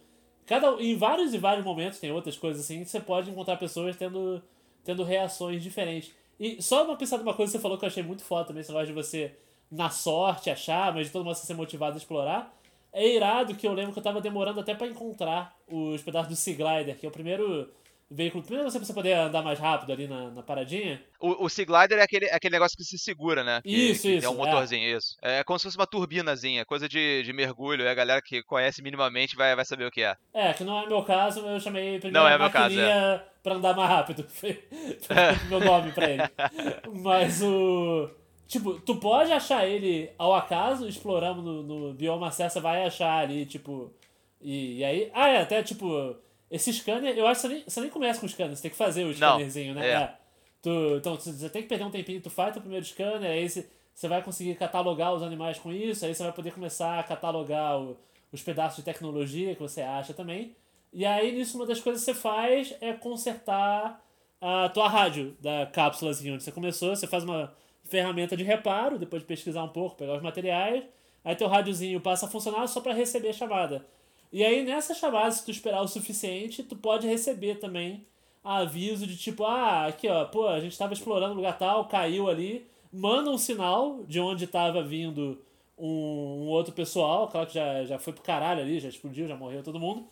cada 0.46 0.70
em 0.82 0.96
vários 0.96 1.34
e 1.34 1.36
vários 1.36 1.62
momentos 1.62 1.98
tem 1.98 2.10
outras 2.10 2.38
coisas 2.38 2.64
assim, 2.64 2.82
você 2.82 2.98
pode 2.98 3.30
encontrar 3.30 3.58
pessoas 3.58 3.94
tendo, 3.94 4.42
tendo 4.82 5.04
reações 5.04 5.62
diferentes. 5.62 6.14
E 6.40 6.62
só 6.62 6.82
uma 6.82 6.96
pensada 6.96 7.22
uma 7.22 7.34
coisa 7.34 7.52
que 7.52 7.58
você 7.58 7.62
falou 7.62 7.76
que 7.76 7.84
eu 7.84 7.88
achei 7.88 8.02
muito 8.02 8.24
foda 8.24 8.46
também, 8.46 8.62
esse 8.62 8.70
negócio 8.70 8.86
de 8.86 8.94
você, 8.94 9.34
na 9.70 9.90
sorte, 9.90 10.48
achar, 10.48 10.94
mas 10.94 11.08
de 11.08 11.12
todo 11.12 11.22
mundo 11.22 11.34
ser 11.34 11.52
motivado 11.52 11.96
a 11.96 11.98
explorar. 11.98 12.58
É 12.90 13.06
irado 13.06 13.54
que 13.54 13.68
eu 13.68 13.74
lembro 13.74 13.92
que 13.92 13.98
eu 13.98 14.02
tava 14.02 14.22
demorando 14.22 14.60
até 14.60 14.74
para 14.74 14.86
encontrar 14.86 15.54
os 15.68 16.00
pedaços 16.00 16.30
do 16.30 16.36
Sea 16.36 16.54
Glider, 16.54 16.96
que 16.96 17.04
é 17.04 17.08
o 17.10 17.12
primeiro 17.12 17.68
veículo. 18.10 18.42
Primeiro 18.42 18.70
você 18.70 18.92
poder 18.92 19.12
andar 19.12 19.42
mais 19.42 19.58
rápido 19.58 19.92
ali 19.92 20.08
na, 20.08 20.30
na 20.30 20.42
paradinha. 20.42 21.00
O, 21.20 21.44
o 21.44 21.48
Sea 21.48 21.64
Glider 21.64 21.98
é 21.98 22.02
aquele, 22.02 22.26
é 22.26 22.34
aquele 22.34 22.54
negócio 22.54 22.76
que 22.76 22.84
se 22.84 22.98
segura, 22.98 23.44
né? 23.44 23.60
Que, 23.62 23.70
isso, 23.70 24.02
que 24.02 24.16
isso. 24.16 24.26
É 24.26 24.30
um 24.30 24.36
motorzinho, 24.36 24.84
é. 24.84 24.96
isso. 24.96 25.16
É 25.22 25.44
como 25.44 25.58
se 25.58 25.64
fosse 25.64 25.76
uma 25.76 25.86
turbinazinha, 25.86 26.64
coisa 26.64 26.88
de, 26.88 27.22
de 27.22 27.32
mergulho. 27.32 27.84
E 27.84 27.88
a 27.88 27.94
galera 27.94 28.20
que 28.20 28.42
conhece 28.42 28.82
minimamente 28.82 29.36
vai, 29.36 29.54
vai 29.54 29.64
saber 29.64 29.86
o 29.86 29.90
que 29.90 30.02
é. 30.02 30.16
É, 30.34 30.52
que 30.52 30.64
não 30.64 30.82
é 30.82 30.86
meu 30.86 31.02
caso, 31.04 31.40
eu 31.40 31.60
chamei 31.60 32.00
primeiro 32.00 32.18
não 32.18 32.28
é 32.28 32.36
meu 32.36 32.50
caso, 32.50 32.78
é. 32.78 33.24
pra 33.42 33.54
andar 33.54 33.76
mais 33.76 33.88
rápido. 33.88 34.26
Foi, 34.28 34.54
foi 35.00 35.16
meu 35.48 35.60
nome 35.60 35.92
pra 35.92 36.10
ele. 36.10 36.22
Mas 37.02 37.42
o. 37.42 38.10
Tipo, 38.46 38.80
tu 38.80 38.96
pode 38.96 39.30
achar 39.30 39.66
ele 39.66 40.10
ao 40.18 40.34
acaso, 40.34 40.88
explorando 40.88 41.40
no, 41.40 41.62
no 41.62 41.94
bioma 41.94 42.28
acesso, 42.28 42.54
você 42.54 42.60
vai 42.60 42.84
achar 42.84 43.18
ali, 43.18 43.46
tipo. 43.46 43.92
E, 44.40 44.78
e 44.78 44.84
aí. 44.84 45.10
Ah, 45.14 45.28
é, 45.28 45.42
até 45.42 45.62
tipo 45.62 46.16
esse 46.50 46.72
scanner, 46.72 47.16
eu 47.16 47.26
acho 47.26 47.42
que 47.42 47.48
você 47.48 47.54
nem, 47.54 47.64
você 47.64 47.80
nem 47.80 47.90
começa 47.90 48.20
com 48.20 48.26
o 48.26 48.28
scanner, 48.28 48.56
você 48.56 48.62
tem 48.62 48.70
que 48.70 48.76
fazer 48.76 49.04
o 49.04 49.14
scannerzinho, 49.14 49.74
né? 49.74 49.88
É. 49.88 49.92
É. 49.92 50.14
Tu, 50.62 50.96
então 50.96 51.14
você 51.14 51.48
tem 51.48 51.62
que 51.62 51.68
perder 51.68 51.84
um 51.84 51.90
tempinho, 51.90 52.20
tu 52.20 52.28
faz 52.28 52.56
o 52.56 52.60
primeiro 52.60 52.84
scanner, 52.84 53.30
aí 53.30 53.48
você, 53.48 53.66
você 53.94 54.08
vai 54.08 54.22
conseguir 54.22 54.56
catalogar 54.56 55.14
os 55.14 55.22
animais 55.22 55.58
com 55.58 55.72
isso, 55.72 56.04
aí 56.04 56.14
você 56.14 56.22
vai 56.22 56.32
poder 56.32 56.52
começar 56.52 56.98
a 56.98 57.02
catalogar 57.02 57.80
o, 57.80 57.96
os 58.32 58.42
pedaços 58.42 58.76
de 58.76 58.82
tecnologia 58.82 59.54
que 59.54 59.62
você 59.62 59.80
acha 59.80 60.12
também. 60.12 60.54
E 60.92 61.06
aí 61.06 61.32
nisso 61.32 61.56
uma 61.56 61.66
das 61.66 61.80
coisas 61.80 62.04
que 62.04 62.12
você 62.12 62.18
faz 62.18 62.74
é 62.80 62.92
consertar 62.92 64.04
a 64.40 64.68
tua 64.68 64.88
rádio 64.88 65.36
da 65.40 65.66
cápsula 65.66 66.10
assim, 66.10 66.32
onde 66.32 66.42
você 66.42 66.50
começou, 66.50 66.96
você 66.96 67.06
faz 67.06 67.24
uma 67.24 67.54
ferramenta 67.84 68.36
de 68.36 68.44
reparo, 68.44 68.98
depois 68.98 69.22
de 69.22 69.28
pesquisar 69.28 69.62
um 69.62 69.68
pouco, 69.68 69.96
pegar 69.96 70.14
os 70.14 70.22
materiais, 70.22 70.84
aí 71.24 71.36
teu 71.36 71.48
rádiozinho 71.48 72.00
passa 72.00 72.26
a 72.26 72.28
funcionar 72.28 72.66
só 72.66 72.80
para 72.80 72.92
receber 72.92 73.28
a 73.28 73.32
chamada. 73.32 73.86
E 74.32 74.44
aí 74.44 74.64
nessa 74.64 74.94
chamada, 74.94 75.30
se 75.30 75.44
tu 75.44 75.50
esperar 75.50 75.82
o 75.82 75.88
suficiente, 75.88 76.62
tu 76.62 76.76
pode 76.76 77.06
receber 77.06 77.56
também 77.56 78.06
aviso 78.42 79.06
de 79.06 79.16
tipo, 79.16 79.44
ah, 79.44 79.86
aqui 79.86 80.08
ó, 80.08 80.24
pô, 80.24 80.48
a 80.48 80.60
gente 80.60 80.76
tava 80.78 80.92
explorando 80.92 81.34
lugar 81.34 81.58
tal, 81.58 81.86
caiu 81.86 82.28
ali, 82.28 82.66
manda 82.92 83.30
um 83.30 83.38
sinal 83.38 84.02
de 84.06 84.18
onde 84.18 84.46
tava 84.46 84.82
vindo 84.82 85.38
um, 85.76 86.44
um, 86.44 86.48
outro 86.48 86.72
pessoal, 86.72 87.28
claro 87.28 87.46
que 87.46 87.54
já, 87.54 87.84
já 87.84 87.98
foi 87.98 88.12
pro 88.12 88.22
caralho 88.22 88.60
ali, 88.60 88.80
já 88.80 88.88
explodiu, 88.88 89.28
já 89.28 89.36
morreu 89.36 89.62
todo 89.62 89.80
mundo, 89.80 90.06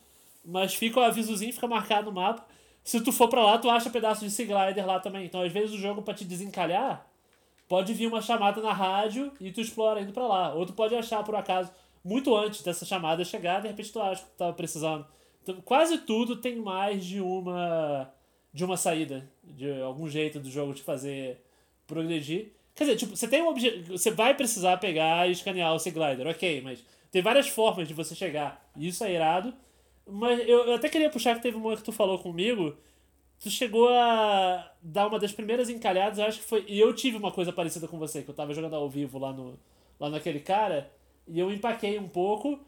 mas 0.44 0.74
fica 0.74 1.00
o 1.00 1.02
avisozinho, 1.02 1.52
fica 1.52 1.66
marcado 1.66 2.06
no 2.06 2.12
mapa. 2.12 2.46
Se 2.82 3.02
tu 3.02 3.12
for 3.12 3.28
para 3.28 3.42
lá, 3.42 3.58
tu 3.58 3.68
acha 3.68 3.90
pedaço 3.90 4.24
de 4.24 4.30
Sea 4.30 4.46
Glider 4.46 4.86
lá 4.86 4.98
também. 4.98 5.26
Então, 5.26 5.42
às 5.42 5.52
vezes, 5.52 5.74
o 5.74 5.78
jogo, 5.78 6.00
para 6.00 6.14
te 6.14 6.24
desencalhar, 6.24 7.06
pode 7.68 7.92
vir 7.92 8.06
uma 8.06 8.22
chamada 8.22 8.62
na 8.62 8.72
rádio 8.72 9.30
e 9.38 9.52
tu 9.52 9.60
explora 9.60 10.00
indo 10.00 10.12
para 10.12 10.26
lá. 10.26 10.54
Ou 10.54 10.64
tu 10.64 10.72
pode 10.72 10.94
achar, 10.94 11.22
por 11.22 11.34
acaso, 11.34 11.70
muito 12.04 12.34
antes 12.36 12.62
dessa 12.62 12.84
chamada 12.84 13.24
chegar, 13.24 13.60
de 13.60 13.68
repente 13.68 13.92
tu 13.92 14.00
acha 14.00 14.22
que 14.22 14.30
tu 14.30 14.36
tava 14.36 14.52
precisando. 14.52 15.06
Então, 15.42 15.60
quase 15.62 15.98
tudo 15.98 16.36
tem 16.36 16.56
mais 16.56 17.04
de 17.04 17.20
uma 17.20 18.12
de 18.52 18.64
uma 18.64 18.76
saída, 18.76 19.30
de 19.44 19.80
algum 19.82 20.08
jeito 20.08 20.40
do 20.40 20.50
jogo 20.50 20.74
de 20.74 20.82
fazer 20.82 21.42
progredir. 21.86 22.52
Quer 22.74 22.84
dizer, 22.84 22.96
tipo, 22.96 23.16
você 23.16 23.28
tem 23.28 23.42
um 23.42 23.48
objetivo. 23.48 23.96
Você 23.96 24.10
vai 24.10 24.34
precisar 24.34 24.76
pegar 24.78 25.28
e 25.28 25.32
escanear 25.32 25.74
o 25.74 25.78
Sea-Glider, 25.78 26.26
ok, 26.26 26.60
mas 26.62 26.84
tem 27.10 27.22
várias 27.22 27.48
formas 27.48 27.88
de 27.88 27.94
você 27.94 28.14
chegar. 28.14 28.70
Isso 28.76 29.04
é 29.04 29.12
irado. 29.12 29.54
Mas 30.06 30.40
eu, 30.40 30.64
eu 30.64 30.74
até 30.74 30.88
queria 30.88 31.10
puxar 31.10 31.34
que 31.34 31.42
teve 31.42 31.56
uma 31.56 31.76
que 31.76 31.82
tu 31.82 31.92
falou 31.92 32.18
comigo. 32.18 32.76
Tu 33.40 33.50
chegou 33.50 33.88
a 33.88 34.72
dar 34.82 35.06
uma 35.06 35.18
das 35.18 35.32
primeiras 35.32 35.70
encalhadas, 35.70 36.18
eu 36.18 36.24
acho 36.24 36.40
que 36.40 36.44
foi. 36.44 36.64
E 36.66 36.78
eu 36.78 36.92
tive 36.94 37.16
uma 37.16 37.30
coisa 37.30 37.52
parecida 37.52 37.86
com 37.86 37.98
você, 37.98 38.22
que 38.22 38.30
eu 38.30 38.34
tava 38.34 38.52
jogando 38.54 38.74
ao 38.74 38.88
vivo 38.88 39.18
lá, 39.18 39.32
no, 39.32 39.58
lá 40.00 40.10
naquele 40.10 40.40
cara, 40.40 40.90
e 41.28 41.38
eu 41.38 41.52
empaquei 41.52 41.98
um 41.98 42.08
pouco, 42.08 42.58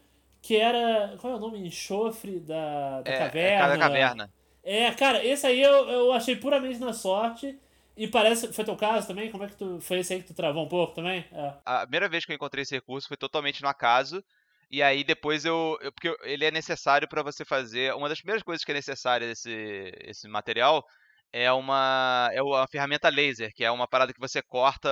que 0.41 0.55
era. 0.55 1.15
Qual 1.19 1.33
é 1.33 1.35
o 1.35 1.39
nome? 1.39 1.59
Enxofre 1.65 2.39
da, 2.39 3.01
da 3.01 3.11
É, 3.11 3.17
caverna. 3.17 3.55
é 3.55 3.59
cada 3.59 3.77
caverna. 3.77 4.33
É, 4.63 4.91
cara, 4.91 5.23
esse 5.25 5.45
aí 5.47 5.61
eu, 5.61 5.89
eu 5.89 6.11
achei 6.13 6.35
puramente 6.35 6.79
na 6.79 6.93
sorte. 6.93 7.57
E 7.97 8.07
parece. 8.07 8.51
Foi 8.53 8.63
teu 8.63 8.75
caso 8.75 9.05
também? 9.07 9.29
Como 9.29 9.43
é 9.43 9.47
que 9.47 9.55
tu. 9.55 9.79
Foi 9.81 9.99
esse 9.99 10.13
aí 10.13 10.21
que 10.21 10.27
tu 10.27 10.33
travou 10.33 10.63
um 10.63 10.69
pouco 10.69 10.93
também? 10.95 11.25
É. 11.31 11.53
A 11.65 11.81
primeira 11.81 12.07
vez 12.07 12.25
que 12.25 12.31
eu 12.31 12.35
encontrei 12.35 12.61
esse 12.63 12.73
recurso 12.75 13.07
foi 13.07 13.17
totalmente 13.17 13.61
no 13.61 13.67
acaso. 13.67 14.23
E 14.69 14.81
aí 14.81 15.03
depois 15.03 15.43
eu. 15.43 15.77
eu- 15.81 15.91
porque 15.91 16.15
ele 16.23 16.45
é 16.45 16.51
necessário 16.51 17.07
pra 17.07 17.21
você 17.21 17.43
fazer. 17.43 17.93
Uma 17.93 18.07
das 18.07 18.19
primeiras 18.19 18.41
coisas 18.43 18.63
que 18.63 18.71
é 18.71 18.75
necessária 18.75 19.27
desse 19.27 19.91
esse 20.05 20.27
material 20.27 20.85
é 21.33 21.51
uma. 21.51 22.29
É 22.33 22.41
uma 22.41 22.67
ferramenta 22.67 23.09
laser, 23.09 23.51
que 23.53 23.63
é 23.63 23.71
uma 23.71 23.87
parada 23.87 24.13
que 24.13 24.19
você 24.19 24.41
corta. 24.41 24.89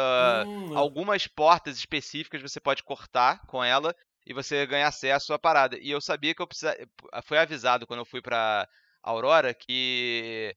Hum, 0.47 0.75
Algumas 0.77 1.27
portas 1.27 1.77
específicas 1.77 2.41
você 2.41 2.59
pode 2.59 2.83
cortar 2.83 3.45
com 3.47 3.63
ela 3.63 3.93
e 4.25 4.33
você 4.33 4.65
ganha 4.65 4.87
acesso 4.87 5.33
à 5.33 5.39
parada. 5.39 5.77
E 5.79 5.89
eu 5.91 6.01
sabia 6.01 6.33
que 6.35 6.41
eu 6.41 6.47
precisava. 6.47 6.77
Foi 7.25 7.37
avisado 7.37 7.85
quando 7.87 7.99
eu 7.99 8.05
fui 8.05 8.21
pra 8.21 8.67
Aurora 9.03 9.53
que 9.53 10.55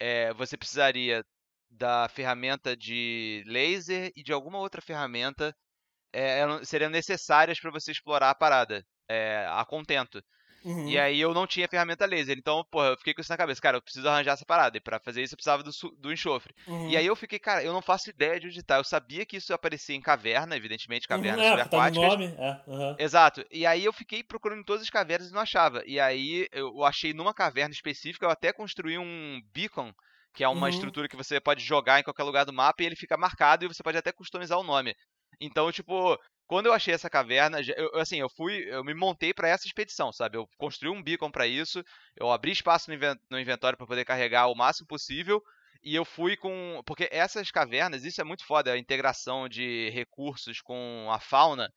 é, 0.00 0.32
você 0.34 0.56
precisaria 0.56 1.24
da 1.70 2.08
ferramenta 2.08 2.76
de 2.76 3.44
laser 3.46 4.12
e 4.16 4.22
de 4.22 4.32
alguma 4.32 4.58
outra 4.58 4.82
ferramenta 4.82 5.54
é, 6.12 6.42
seriam 6.64 6.90
necessárias 6.90 7.60
para 7.60 7.70
você 7.70 7.92
explorar 7.92 8.30
a 8.30 8.34
parada 8.34 8.84
é, 9.08 9.46
a 9.48 9.64
contento. 9.64 10.22
Uhum. 10.64 10.88
E 10.88 10.98
aí 10.98 11.20
eu 11.20 11.32
não 11.34 11.46
tinha 11.46 11.68
ferramenta 11.68 12.06
laser, 12.06 12.36
então, 12.38 12.64
porra, 12.70 12.88
eu 12.88 12.96
fiquei 12.96 13.14
com 13.14 13.20
isso 13.20 13.30
na 13.30 13.36
cabeça. 13.36 13.60
Cara, 13.60 13.76
eu 13.76 13.82
preciso 13.82 14.08
arranjar 14.08 14.32
essa 14.32 14.44
parada. 14.44 14.76
E 14.76 14.80
pra 14.80 15.00
fazer 15.00 15.22
isso 15.22 15.34
eu 15.34 15.36
precisava 15.36 15.62
do, 15.62 15.70
do 15.98 16.12
enxofre. 16.12 16.54
Uhum. 16.66 16.88
E 16.88 16.96
aí 16.96 17.06
eu 17.06 17.16
fiquei, 17.16 17.38
cara, 17.38 17.62
eu 17.62 17.72
não 17.72 17.82
faço 17.82 18.10
ideia 18.10 18.38
de 18.38 18.46
onde 18.46 18.62
tá. 18.62 18.76
Eu 18.76 18.84
sabia 18.84 19.24
que 19.26 19.36
isso 19.36 19.52
ia 19.52 19.56
aparecer 19.56 19.94
em 19.94 20.00
caverna, 20.00 20.56
evidentemente, 20.56 21.08
cavernas 21.08 21.46
uhum, 21.46 21.58
é, 21.58 21.64
tá 21.64 21.90
no 21.90 22.00
nome. 22.00 22.24
É, 22.38 22.60
uhum. 22.66 22.96
Exato. 22.98 23.44
E 23.50 23.64
aí 23.66 23.84
eu 23.84 23.92
fiquei 23.92 24.22
procurando 24.22 24.60
em 24.60 24.64
todas 24.64 24.82
as 24.82 24.90
cavernas 24.90 25.30
e 25.30 25.32
não 25.32 25.40
achava. 25.40 25.82
E 25.86 25.98
aí 26.00 26.48
eu 26.52 26.84
achei 26.84 27.12
numa 27.12 27.34
caverna 27.34 27.72
específica, 27.72 28.26
eu 28.26 28.30
até 28.30 28.52
construí 28.52 28.98
um 28.98 29.40
beacon, 29.52 29.92
que 30.34 30.44
é 30.44 30.48
uma 30.48 30.66
Uhum. 30.66 30.68
estrutura 30.68 31.08
que 31.08 31.16
você 31.16 31.40
pode 31.40 31.62
jogar 31.64 31.98
em 32.00 32.04
qualquer 32.04 32.22
lugar 32.22 32.44
do 32.44 32.52
mapa 32.52 32.82
e 32.82 32.86
ele 32.86 32.96
fica 32.96 33.16
marcado 33.16 33.64
e 33.64 33.68
você 33.68 33.82
pode 33.82 33.98
até 33.98 34.12
customizar 34.12 34.58
o 34.58 34.62
nome. 34.62 34.94
Então, 35.40 35.72
tipo, 35.72 36.16
quando 36.50 36.66
eu 36.66 36.72
achei 36.72 36.92
essa 36.92 37.08
caverna, 37.08 37.60
eu, 37.76 37.94
assim, 38.00 38.18
eu 38.18 38.28
fui, 38.28 38.64
eu 38.68 38.82
me 38.82 38.92
montei 38.92 39.32
pra 39.32 39.48
essa 39.48 39.68
expedição, 39.68 40.10
sabe? 40.12 40.36
Eu 40.36 40.48
construí 40.58 40.90
um 40.90 41.00
beacon 41.00 41.30
pra 41.30 41.46
isso, 41.46 41.80
eu 42.16 42.28
abri 42.28 42.50
espaço 42.50 42.90
no 42.90 42.96
inven- 42.96 43.14
no 43.30 43.38
inventório 43.38 43.78
pra 43.78 43.86
poder 43.86 44.04
carregar 44.04 44.48
o 44.48 44.56
máximo 44.56 44.88
possível. 44.88 45.40
E 45.80 45.94
eu 45.94 46.04
fui 46.04 46.36
com. 46.36 46.82
Porque 46.84 47.08
essas 47.12 47.52
cavernas, 47.52 48.02
isso 48.04 48.20
é 48.20 48.24
muito 48.24 48.44
foda, 48.44 48.72
a 48.72 48.78
integração 48.78 49.48
de 49.48 49.90
recursos 49.90 50.60
com 50.60 51.08
a 51.12 51.20
fauna 51.20 51.68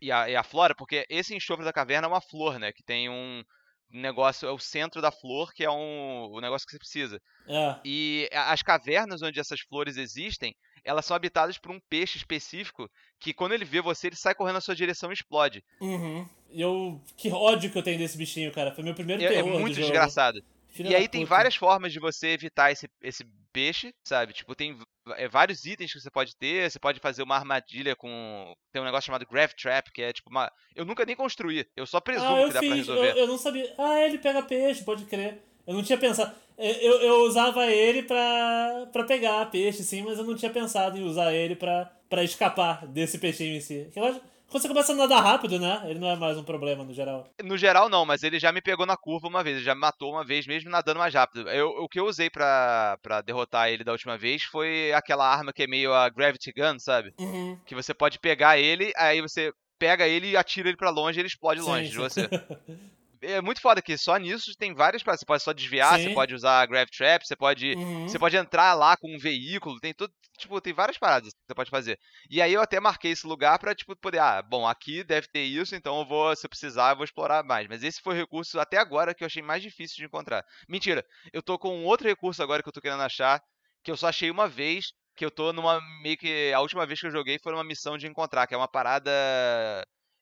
e 0.00 0.10
a, 0.10 0.30
e 0.30 0.36
a 0.36 0.42
flora, 0.42 0.74
porque 0.74 1.06
esse 1.10 1.34
enxofre 1.34 1.64
da 1.64 1.72
caverna 1.72 2.06
é 2.06 2.10
uma 2.10 2.22
flor, 2.22 2.58
né? 2.58 2.72
Que 2.72 2.82
tem 2.82 3.10
um 3.10 3.42
negócio, 3.90 4.48
é 4.48 4.52
o 4.52 4.58
centro 4.58 5.02
da 5.02 5.12
flor, 5.12 5.52
que 5.54 5.62
é 5.64 5.70
um, 5.70 6.30
o 6.30 6.40
negócio 6.40 6.66
que 6.66 6.72
você 6.72 6.78
precisa. 6.78 7.20
É. 7.48 7.80
E 7.84 8.28
as 8.32 8.62
cavernas 8.62 9.22
onde 9.22 9.38
essas 9.40 9.60
flores 9.60 9.96
existem, 9.96 10.54
elas 10.86 11.04
são 11.04 11.14
habitadas 11.16 11.58
por 11.58 11.70
um 11.72 11.80
peixe 11.90 12.16
específico 12.16 12.88
que 13.20 13.34
quando 13.34 13.52
ele 13.52 13.64
vê 13.64 13.80
você, 13.80 14.06
ele 14.06 14.16
sai 14.16 14.34
correndo 14.34 14.54
na 14.54 14.60
sua 14.60 14.74
direção 14.74 15.10
e 15.10 15.14
explode. 15.14 15.62
Uhum. 15.80 16.26
E 16.50 16.60
eu. 16.60 17.00
Que 17.16 17.30
ódio 17.30 17.70
que 17.70 17.76
eu 17.76 17.82
tenho 17.82 17.98
desse 17.98 18.16
bichinho, 18.16 18.52
cara. 18.52 18.72
Foi 18.72 18.84
meu 18.84 18.94
primeiro 18.94 19.20
É, 19.22 19.26
é 19.26 19.28
terror. 19.30 19.52
do 19.52 19.60
muito 19.60 19.76
desgraçado. 19.76 20.40
E 20.78 20.94
aí 20.94 21.08
tem 21.08 21.22
puta. 21.22 21.34
várias 21.34 21.56
formas 21.56 21.90
de 21.92 21.98
você 21.98 22.28
evitar 22.28 22.70
esse, 22.70 22.86
esse 23.02 23.24
peixe, 23.50 23.94
sabe? 24.04 24.34
Tipo, 24.34 24.54
tem 24.54 24.78
é, 25.16 25.26
vários 25.26 25.64
itens 25.64 25.90
que 25.92 25.98
você 25.98 26.10
pode 26.10 26.36
ter. 26.36 26.70
Você 26.70 26.78
pode 26.78 27.00
fazer 27.00 27.22
uma 27.22 27.34
armadilha 27.34 27.96
com. 27.96 28.54
Tem 28.72 28.82
um 28.82 28.84
negócio 28.84 29.06
chamado 29.06 29.26
Grav 29.26 29.52
Trap, 29.54 29.90
que 29.90 30.02
é 30.02 30.12
tipo 30.12 30.28
uma. 30.30 30.52
Eu 30.74 30.84
nunca 30.84 31.04
nem 31.06 31.16
construí. 31.16 31.66
Eu 31.74 31.86
só 31.86 31.98
presumo 32.00 32.36
Ah, 32.36 32.40
eu 32.42 32.48
que 32.48 32.54
dá 32.54 32.60
pra 32.60 32.68
fiz. 32.68 32.88
Eu, 32.88 32.94
resolver. 32.94 33.20
eu 33.20 33.26
não 33.26 33.38
sabia. 33.38 33.74
Ah, 33.78 34.00
ele 34.00 34.18
pega 34.18 34.42
peixe, 34.42 34.84
pode 34.84 35.06
crer. 35.06 35.42
Eu 35.66 35.74
não 35.74 35.82
tinha 35.82 35.98
pensado. 35.98 36.32
Eu, 36.58 37.00
eu 37.02 37.14
usava 37.24 37.66
ele 37.66 38.02
pra, 38.02 38.86
pra 38.92 39.04
pegar 39.04 39.50
peixe, 39.50 39.82
sim, 39.82 40.02
mas 40.02 40.18
eu 40.18 40.24
não 40.24 40.34
tinha 40.34 40.50
pensado 40.50 40.96
em 40.96 41.02
usar 41.04 41.32
ele 41.34 41.54
pra, 41.54 41.90
pra 42.08 42.24
escapar 42.24 42.86
desse 42.86 43.18
peixinho 43.18 43.56
em 43.56 43.60
si. 43.60 43.90
Eu 43.94 44.04
acho- 44.04 44.20
Quando 44.48 44.62
você 44.62 44.68
começa 44.68 44.92
a 44.92 44.96
nadar 44.96 45.22
rápido, 45.22 45.58
né? 45.58 45.82
Ele 45.84 45.98
não 45.98 46.08
é 46.08 46.16
mais 46.16 46.38
um 46.38 46.44
problema 46.44 46.82
no 46.84 46.94
geral. 46.94 47.28
No 47.42 47.58
geral, 47.58 47.88
não, 47.90 48.06
mas 48.06 48.22
ele 48.22 48.38
já 48.38 48.52
me 48.52 48.62
pegou 48.62 48.86
na 48.86 48.96
curva 48.96 49.26
uma 49.28 49.42
vez, 49.42 49.56
ele 49.56 49.64
já 49.66 49.74
me 49.74 49.80
matou 49.82 50.12
uma 50.12 50.24
vez, 50.24 50.46
mesmo 50.46 50.70
nadando 50.70 50.98
mais 51.00 51.12
rápido. 51.12 51.50
Eu- 51.50 51.68
o 51.82 51.88
que 51.88 52.00
eu 52.00 52.06
usei 52.06 52.30
pra, 52.30 52.96
pra 53.02 53.20
derrotar 53.20 53.68
ele 53.68 53.84
da 53.84 53.92
última 53.92 54.16
vez 54.16 54.42
foi 54.44 54.92
aquela 54.94 55.28
arma 55.28 55.52
que 55.52 55.64
é 55.64 55.66
meio 55.66 55.92
a 55.92 56.08
Gravity 56.08 56.52
Gun, 56.56 56.78
sabe? 56.78 57.12
Uhum. 57.18 57.58
Que 57.66 57.74
você 57.74 57.92
pode 57.92 58.18
pegar 58.18 58.56
ele, 58.58 58.92
aí 58.96 59.20
você 59.20 59.52
pega 59.78 60.08
ele 60.08 60.30
e 60.30 60.36
atira 60.38 60.68
ele 60.68 60.76
pra 60.78 60.88
longe 60.88 61.18
e 61.18 61.20
ele 61.20 61.28
explode 61.28 61.60
Sim, 61.60 61.66
longe 61.66 61.88
de 61.88 61.92
sim. 61.92 61.98
você. 61.98 62.28
É 63.34 63.40
muito 63.40 63.60
foda 63.60 63.80
que 63.82 63.96
só 63.98 64.16
nisso 64.16 64.52
tem 64.58 64.74
várias 64.74 65.02
paradas. 65.02 65.20
Você 65.20 65.26
pode 65.26 65.42
só 65.42 65.52
desviar, 65.52 65.98
Sim. 65.98 66.08
você 66.08 66.14
pode 66.14 66.34
usar 66.34 66.60
a 66.60 66.66
Grav 66.66 66.88
Trap, 66.88 67.26
você 67.26 67.36
pode. 67.36 67.74
Uhum. 67.74 68.08
Você 68.08 68.18
pode 68.18 68.36
entrar 68.36 68.74
lá 68.74 68.96
com 68.96 69.14
um 69.14 69.18
veículo, 69.18 69.78
tem 69.80 69.92
tudo. 69.94 70.12
Tipo, 70.38 70.60
tem 70.60 70.72
várias 70.74 70.98
paradas 70.98 71.32
que 71.32 71.38
você 71.46 71.54
pode 71.54 71.70
fazer. 71.70 71.98
E 72.30 72.42
aí 72.42 72.52
eu 72.52 72.60
até 72.60 72.78
marquei 72.78 73.10
esse 73.12 73.26
lugar 73.26 73.58
pra, 73.58 73.74
tipo, 73.74 73.96
poder. 73.96 74.18
Ah, 74.18 74.42
bom, 74.42 74.66
aqui 74.66 75.02
deve 75.02 75.26
ter 75.28 75.42
isso, 75.44 75.74
então 75.74 75.98
eu 76.00 76.06
vou, 76.06 76.36
se 76.36 76.44
eu 76.44 76.50
precisar, 76.50 76.90
eu 76.92 76.96
vou 76.96 77.04
explorar 77.04 77.42
mais. 77.42 77.66
Mas 77.68 77.82
esse 77.82 78.00
foi 78.02 78.14
o 78.14 78.18
recurso 78.18 78.60
até 78.60 78.76
agora 78.76 79.14
que 79.14 79.24
eu 79.24 79.26
achei 79.26 79.42
mais 79.42 79.62
difícil 79.62 79.96
de 79.96 80.04
encontrar. 80.04 80.44
Mentira, 80.68 81.02
eu 81.32 81.42
tô 81.42 81.58
com 81.58 81.74
um 81.76 81.84
outro 81.86 82.06
recurso 82.06 82.42
agora 82.42 82.62
que 82.62 82.68
eu 82.68 82.72
tô 82.72 82.80
querendo 82.82 83.02
achar, 83.02 83.40
que 83.82 83.90
eu 83.90 83.96
só 83.96 84.08
achei 84.08 84.30
uma 84.30 84.46
vez, 84.46 84.92
que 85.16 85.24
eu 85.24 85.30
tô 85.30 85.52
numa. 85.54 85.80
meio 86.02 86.18
que. 86.18 86.52
A 86.52 86.60
última 86.60 86.84
vez 86.86 87.00
que 87.00 87.06
eu 87.06 87.10
joguei 87.10 87.38
foi 87.42 87.50
numa 87.52 87.64
missão 87.64 87.96
de 87.96 88.06
encontrar, 88.06 88.46
que 88.46 88.52
é 88.54 88.58
uma 88.58 88.68
parada. 88.68 89.10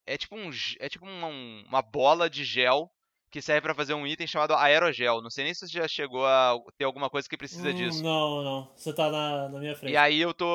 É 0.07 0.17
tipo 0.17 0.37
um. 0.37 0.51
É 0.79 0.89
tipo 0.89 1.05
uma, 1.05 1.27
um- 1.29 1.65
uma 1.67 1.83
bola 1.83 2.29
de 2.31 2.45
gel 2.45 2.91
que 3.35 3.43
serve 3.43 3.63
pra 3.63 3.75
fazer 3.75 3.95
um 3.95 4.07
item 4.07 4.29
chamado 4.29 4.55
aerogel. 4.55 5.21
Não 5.21 5.29
sei 5.29 5.43
nem 5.43 5.53
se 5.53 5.67
você 5.67 5.73
já 5.79 5.89
chegou 5.89 6.25
a 6.25 6.57
ter 6.79 6.85
alguma 6.85 7.11
coisa 7.11 7.29
que 7.29 7.37
precisa 7.37 7.71
Hum, 7.71 7.75
disso. 7.75 8.01
Não, 8.01 8.45
não. 8.45 8.71
Você 8.77 8.93
tá 8.93 9.11
na, 9.11 9.49
na 9.49 9.59
minha 9.59 9.75
frente. 9.75 9.93
E 9.93 9.97
aí 9.97 10.21
eu 10.21 10.33
tô, 10.33 10.47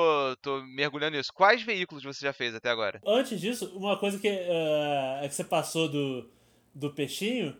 tô 0.42 0.62
mergulhando 0.62 1.18
nisso. 1.18 1.34
Quais 1.34 1.62
veículos 1.62 2.06
você 2.06 2.26
já 2.26 2.32
fez 2.32 2.56
até 2.56 2.70
agora? 2.70 3.02
Antes 3.06 3.42
disso, 3.42 3.70
uma 3.76 3.98
coisa 3.98 4.18
que, 4.18 4.30
eh, 4.30 5.20
é 5.22 5.28
que 5.28 5.36
você 5.36 5.44
passou 5.44 5.90
do, 5.90 6.30
do 6.74 6.90
peixinho, 6.92 7.54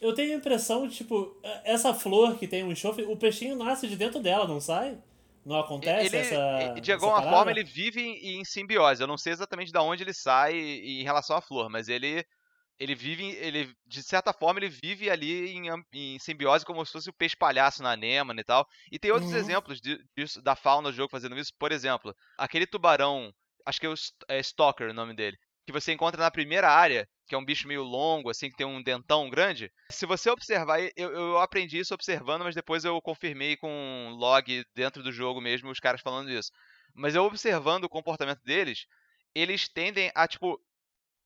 eu 0.00 0.12
tenho 0.12 0.32
a 0.32 0.38
impressão 0.38 0.88
tipo, 0.88 1.38
eh, 1.44 1.60
essa 1.66 1.94
flor 1.94 2.36
que 2.36 2.48
tem 2.48 2.64
um 2.64 2.72
enxofre, 2.72 3.04
o 3.04 3.16
peixinho 3.16 3.54
nasce 3.54 3.86
de 3.86 3.94
dentro 3.94 4.18
dela, 4.18 4.48
não 4.48 4.60
sai? 4.60 4.98
Não 5.46 5.60
acontece 5.60 6.06
ele, 6.06 6.16
essa. 6.16 6.80
de 6.80 6.90
essa 6.90 6.94
alguma 6.94 7.20
parada? 7.20 7.36
forma, 7.36 7.52
ele 7.52 7.62
vive 7.62 8.00
em, 8.00 8.40
em 8.40 8.44
simbiose. 8.44 9.00
Eu 9.00 9.06
não 9.06 9.16
sei 9.16 9.34
exatamente 9.34 9.70
de 9.70 9.78
onde 9.78 10.02
ele 10.02 10.12
sai 10.12 10.58
em 10.58 11.04
relação 11.04 11.36
à 11.36 11.40
flor, 11.40 11.70
mas 11.70 11.86
ele 11.88 12.26
ele 12.78 12.94
vive, 12.94 13.24
ele 13.36 13.74
de 13.86 14.02
certa 14.02 14.32
forma 14.32 14.58
ele 14.60 14.68
vive 14.68 15.10
ali 15.10 15.50
em, 15.52 15.66
em 15.92 16.18
simbiose 16.18 16.64
como 16.64 16.84
se 16.84 16.92
fosse 16.92 17.10
o 17.10 17.14
peixe 17.14 17.36
palhaço 17.36 17.82
na 17.82 17.92
anêmone 17.92 18.40
e 18.40 18.44
tal. 18.44 18.66
E 18.90 18.98
tem 18.98 19.10
outros 19.12 19.32
Uhum. 19.32 19.32
exemplos 19.32 19.80
di- 19.80 19.98
disso 20.16 20.42
da 20.42 20.56
fauna 20.56 20.90
do 20.90 20.96
jogo 20.96 21.10
fazendo 21.10 21.38
isso. 21.38 21.52
Por 21.58 21.72
exemplo, 21.72 22.14
aquele 22.36 22.66
tubarão, 22.66 23.32
acho 23.66 23.80
que 23.80 23.86
é 23.86 23.90
o 23.90 23.94
é 24.28 24.38
Stalker 24.40 24.90
o 24.90 24.94
nome 24.94 25.14
dele, 25.14 25.36
que 25.66 25.72
você 25.72 25.92
encontra 25.92 26.20
na 26.20 26.30
primeira 26.30 26.68
área, 26.70 27.08
que 27.26 27.34
é 27.34 27.38
um 27.38 27.44
bicho 27.44 27.68
meio 27.68 27.82
longo, 27.82 28.30
assim, 28.30 28.50
que 28.50 28.56
tem 28.56 28.66
um 28.66 28.82
dentão 28.82 29.28
grande. 29.30 29.70
Se 29.90 30.06
você 30.06 30.30
observar, 30.30 30.80
eu, 30.96 31.12
eu 31.12 31.38
aprendi 31.38 31.78
isso 31.78 31.94
observando, 31.94 32.42
mas 32.42 32.54
depois 32.54 32.84
eu 32.84 33.00
confirmei 33.02 33.56
com 33.56 33.70
um 33.70 34.10
log 34.14 34.64
dentro 34.74 35.02
do 35.02 35.12
jogo 35.12 35.40
mesmo, 35.40 35.70
os 35.70 35.80
caras 35.80 36.00
falando 36.00 36.30
isso. 36.30 36.50
Mas 36.94 37.14
eu 37.14 37.24
observando 37.24 37.84
o 37.84 37.88
comportamento 37.88 38.40
deles, 38.42 38.86
eles 39.34 39.68
tendem 39.68 40.10
a, 40.14 40.26
tipo, 40.26 40.58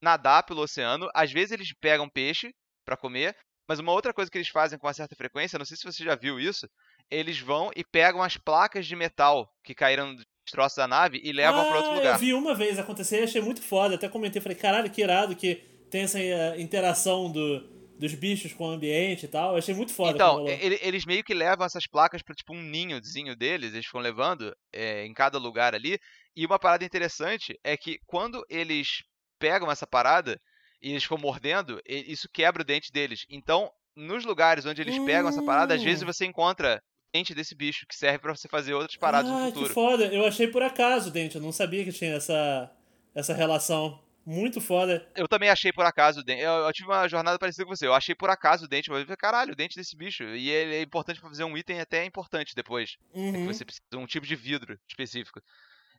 nadar 0.03 0.45
pelo 0.45 0.63
oceano. 0.63 1.09
Às 1.15 1.33
vezes 1.33 1.53
eles 1.53 1.69
pegam 1.81 2.09
peixe 2.09 2.51
pra 2.85 2.97
comer, 2.97 3.35
mas 3.69 3.79
uma 3.79 3.93
outra 3.93 4.13
coisa 4.15 4.31
que 4.31 4.39
eles 4.39 4.49
fazem 4.49 4.79
com 4.79 4.87
uma 4.87 4.95
certa 4.95 5.15
frequência, 5.17 5.59
não 5.59 5.67
sei 5.67 5.77
se 5.77 5.85
você 5.85 6.03
já 6.05 6.15
viu 6.15 6.41
isso, 6.41 6.67
eles 7.11 7.39
vão 7.39 7.71
e 7.77 7.83
pegam 7.85 8.23
as 8.23 8.37
placas 8.37 8.87
de 8.87 8.97
metal 8.97 9.49
que 9.65 9.75
caíram 9.75 10.15
dos 10.15 10.25
troços 10.51 10.77
da 10.77 10.89
nave 10.89 11.21
e 11.23 11.33
levam 11.33 11.65
pra 11.67 11.77
outro 11.77 11.93
Ah, 11.93 11.95
lugar. 11.97 12.15
Eu 12.15 12.19
vi 12.19 12.33
uma 12.35 12.55
vez 12.55 12.79
acontecer 12.79 13.21
e 13.21 13.25
achei 13.25 13.41
muito 13.41 13.61
foda. 13.63 13.97
Até 13.97 14.09
comentei, 14.09 14.41
falei, 14.41 14.57
caralho, 14.57 14.91
que 14.91 15.03
irado 15.03 15.37
que 15.37 15.57
tem 15.91 16.03
essa 16.03 16.19
eh, 16.19 16.61
interação 16.61 17.31
do, 17.31 17.61
dos 17.99 18.15
bichos 18.15 18.53
com 18.55 18.65
o 18.69 18.71
ambiente 18.71 19.25
e 19.25 19.29
tal. 19.29 19.53
Eu 19.53 19.59
achei 19.59 19.75
muito 19.75 19.93
foda. 19.93 20.13
Então, 20.15 20.47
ele- 20.49 20.79
eles 20.81 21.05
meio 21.05 21.23
que 21.25 21.35
levam 21.35 21.67
essas 21.67 21.87
placas 21.87 22.23
pra 22.23 22.35
tipo 22.35 22.55
um 22.55 22.63
ninhozinho 22.63 23.37
deles, 23.37 23.73
eles 23.75 23.85
ficam 23.87 24.01
levando 24.01 24.55
é, 24.73 25.05
em 25.05 25.13
cada 25.13 25.39
lugar 25.39 25.75
ali. 25.75 25.99
E 26.37 26.47
uma 26.47 26.59
parada 26.59 26.85
interessante 26.85 27.59
é 27.65 27.77
que 27.77 27.99
quando 28.07 28.43
eles 28.49 29.03
pegam 29.39 29.71
essa 29.71 29.87
parada 29.87 30.41
e 30.83 30.91
eles 30.91 31.03
ficam 31.03 31.19
mordendo, 31.19 31.81
isso 31.87 32.29
quebra 32.33 32.63
o 32.63 32.65
dente 32.65 32.93
deles. 32.93 33.27
Então, 33.29 33.71
nos 33.97 34.25
lugares 34.25 34.65
onde 34.65 34.81
eles 34.81 34.99
pegam 35.01 35.29
essa 35.29 35.43
parada, 35.43 35.75
às 35.75 35.83
vezes 35.83 36.03
Hum. 36.03 36.07
você 36.07 36.25
encontra 36.25 36.83
dente 37.13 37.35
desse 37.35 37.55
bicho, 37.55 37.87
que 37.87 37.97
serve 37.97 38.19
para 38.19 38.35
você 38.35 38.49
fazer 38.49 38.75
outras 38.75 38.97
paradas 38.97 39.31
ah, 39.31 39.39
no 39.39 39.47
futuro. 39.47 39.69
que 39.69 39.75
foda. 39.75 40.05
Eu 40.07 40.27
achei 40.27 40.47
por 40.47 40.63
acaso 40.63 41.09
o 41.09 41.13
dente, 41.13 41.37
eu 41.37 41.43
não 41.43 41.53
sabia 41.53 41.85
que 41.85 41.93
tinha 41.93 42.15
essa, 42.15 42.71
essa 43.15 43.35
relação. 43.35 44.01
Muito 44.25 44.61
foda. 44.61 45.11
Eu 45.17 45.27
também 45.27 45.49
achei 45.49 45.73
por 45.73 45.87
acaso 45.87 46.21
o 46.21 46.23
dente. 46.23 46.43
Eu, 46.43 46.53
eu, 46.53 46.73
tive 46.73 46.87
uma 46.87 47.09
jornada 47.09 47.39
parecida 47.39 47.65
com 47.65 47.75
você. 47.75 47.87
Eu 47.87 47.95
achei 47.95 48.15
por 48.15 48.29
acaso 48.29 48.67
o 48.67 48.69
dente, 48.69 48.91
mas 48.91 49.01
eu 49.01 49.07
falei, 49.07 49.17
caralho, 49.17 49.53
o 49.55 49.57
dente 49.57 49.75
desse 49.75 49.97
bicho. 49.97 50.23
E 50.23 50.51
ele 50.51 50.75
é 50.75 50.83
importante 50.83 51.19
pra 51.19 51.31
fazer 51.31 51.45
um 51.45 51.57
item 51.57 51.81
até 51.81 52.05
importante 52.05 52.55
depois. 52.55 52.99
Uhum. 53.15 53.47
Você 53.47 53.65
precisa 53.65 53.87
de 53.91 53.97
um 53.97 54.05
tipo 54.05 54.27
de 54.27 54.37
vidro 54.37 54.79
específico. 54.87 55.41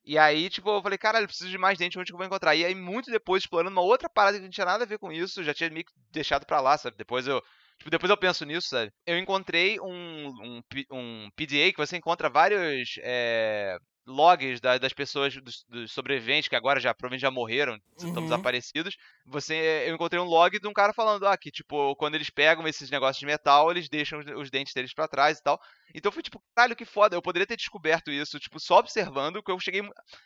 E 0.05 0.17
aí, 0.17 0.49
tipo, 0.49 0.69
eu 0.69 0.81
falei, 0.81 0.97
caralho, 0.97 1.27
preciso 1.27 1.49
de 1.49 1.57
mais 1.57 1.77
dente, 1.77 1.99
onde 1.99 2.07
que 2.07 2.13
eu 2.13 2.17
vou 2.17 2.25
encontrar? 2.25 2.55
E 2.55 2.65
aí, 2.65 2.73
muito 2.73 3.11
depois, 3.11 3.43
explorando 3.43 3.71
uma 3.71 3.81
outra 3.81 4.09
parada 4.09 4.37
que 4.37 4.43
não 4.43 4.49
tinha 4.49 4.65
nada 4.65 4.83
a 4.83 4.87
ver 4.87 4.97
com 4.97 5.11
isso, 5.11 5.43
já 5.43 5.53
tinha 5.53 5.69
meio 5.69 5.85
que 5.85 5.93
deixado 6.11 6.45
pra 6.45 6.61
lá, 6.61 6.77
sabe? 6.77 6.97
Depois 6.97 7.27
eu. 7.27 7.41
Tipo, 7.77 7.91
depois 7.91 8.09
eu 8.09 8.17
penso 8.17 8.43
nisso, 8.45 8.69
sabe? 8.69 8.91
Eu 9.05 9.17
encontrei 9.17 9.79
um, 9.79 10.27
um, 10.27 10.61
um 10.91 11.29
PDA 11.35 11.71
que 11.71 11.77
você 11.77 11.97
encontra 11.97 12.29
vários. 12.29 12.95
É, 13.03 13.77
logs 14.09 14.59
da, 14.59 14.77
das 14.77 14.91
pessoas, 14.91 15.35
dos, 15.35 15.63
dos, 15.69 15.91
sobreviventes, 15.91 16.47
que 16.49 16.55
agora 16.55 16.79
já 16.79 16.93
provavelmente 16.93 17.21
já 17.21 17.31
morreram, 17.31 17.79
estão 17.95 18.13
Uhum. 18.15 18.23
desaparecidos. 18.23 18.97
Você, 19.25 19.85
eu 19.87 19.95
encontrei 19.95 20.19
um 20.19 20.25
log 20.25 20.59
de 20.59 20.67
um 20.67 20.73
cara 20.73 20.91
falando, 20.91 21.27
ah, 21.27 21.37
que 21.37 21.51
tipo, 21.51 21.95
quando 21.95 22.15
eles 22.15 22.29
pegam 22.29 22.67
esses 22.67 22.89
negócios 22.89 23.19
de 23.19 23.25
metal, 23.25 23.71
eles 23.71 23.87
deixam 23.87 24.19
os, 24.19 24.25
os 24.25 24.49
dentes 24.49 24.73
deles 24.73 24.93
pra 24.93 25.07
trás 25.07 25.37
e 25.37 25.43
tal. 25.43 25.59
Então 25.93 26.11
foi 26.11 26.23
tipo, 26.23 26.41
caralho, 26.55 26.75
que 26.75 26.85
foda, 26.85 27.15
eu 27.15 27.21
poderia 27.21 27.47
ter 27.47 27.55
descoberto 27.55 28.11
isso, 28.11 28.39
tipo, 28.39 28.59
só 28.59 28.79
observando, 28.79 29.41
que 29.41 29.51
eu 29.51 29.59
cheguei. 29.59 29.81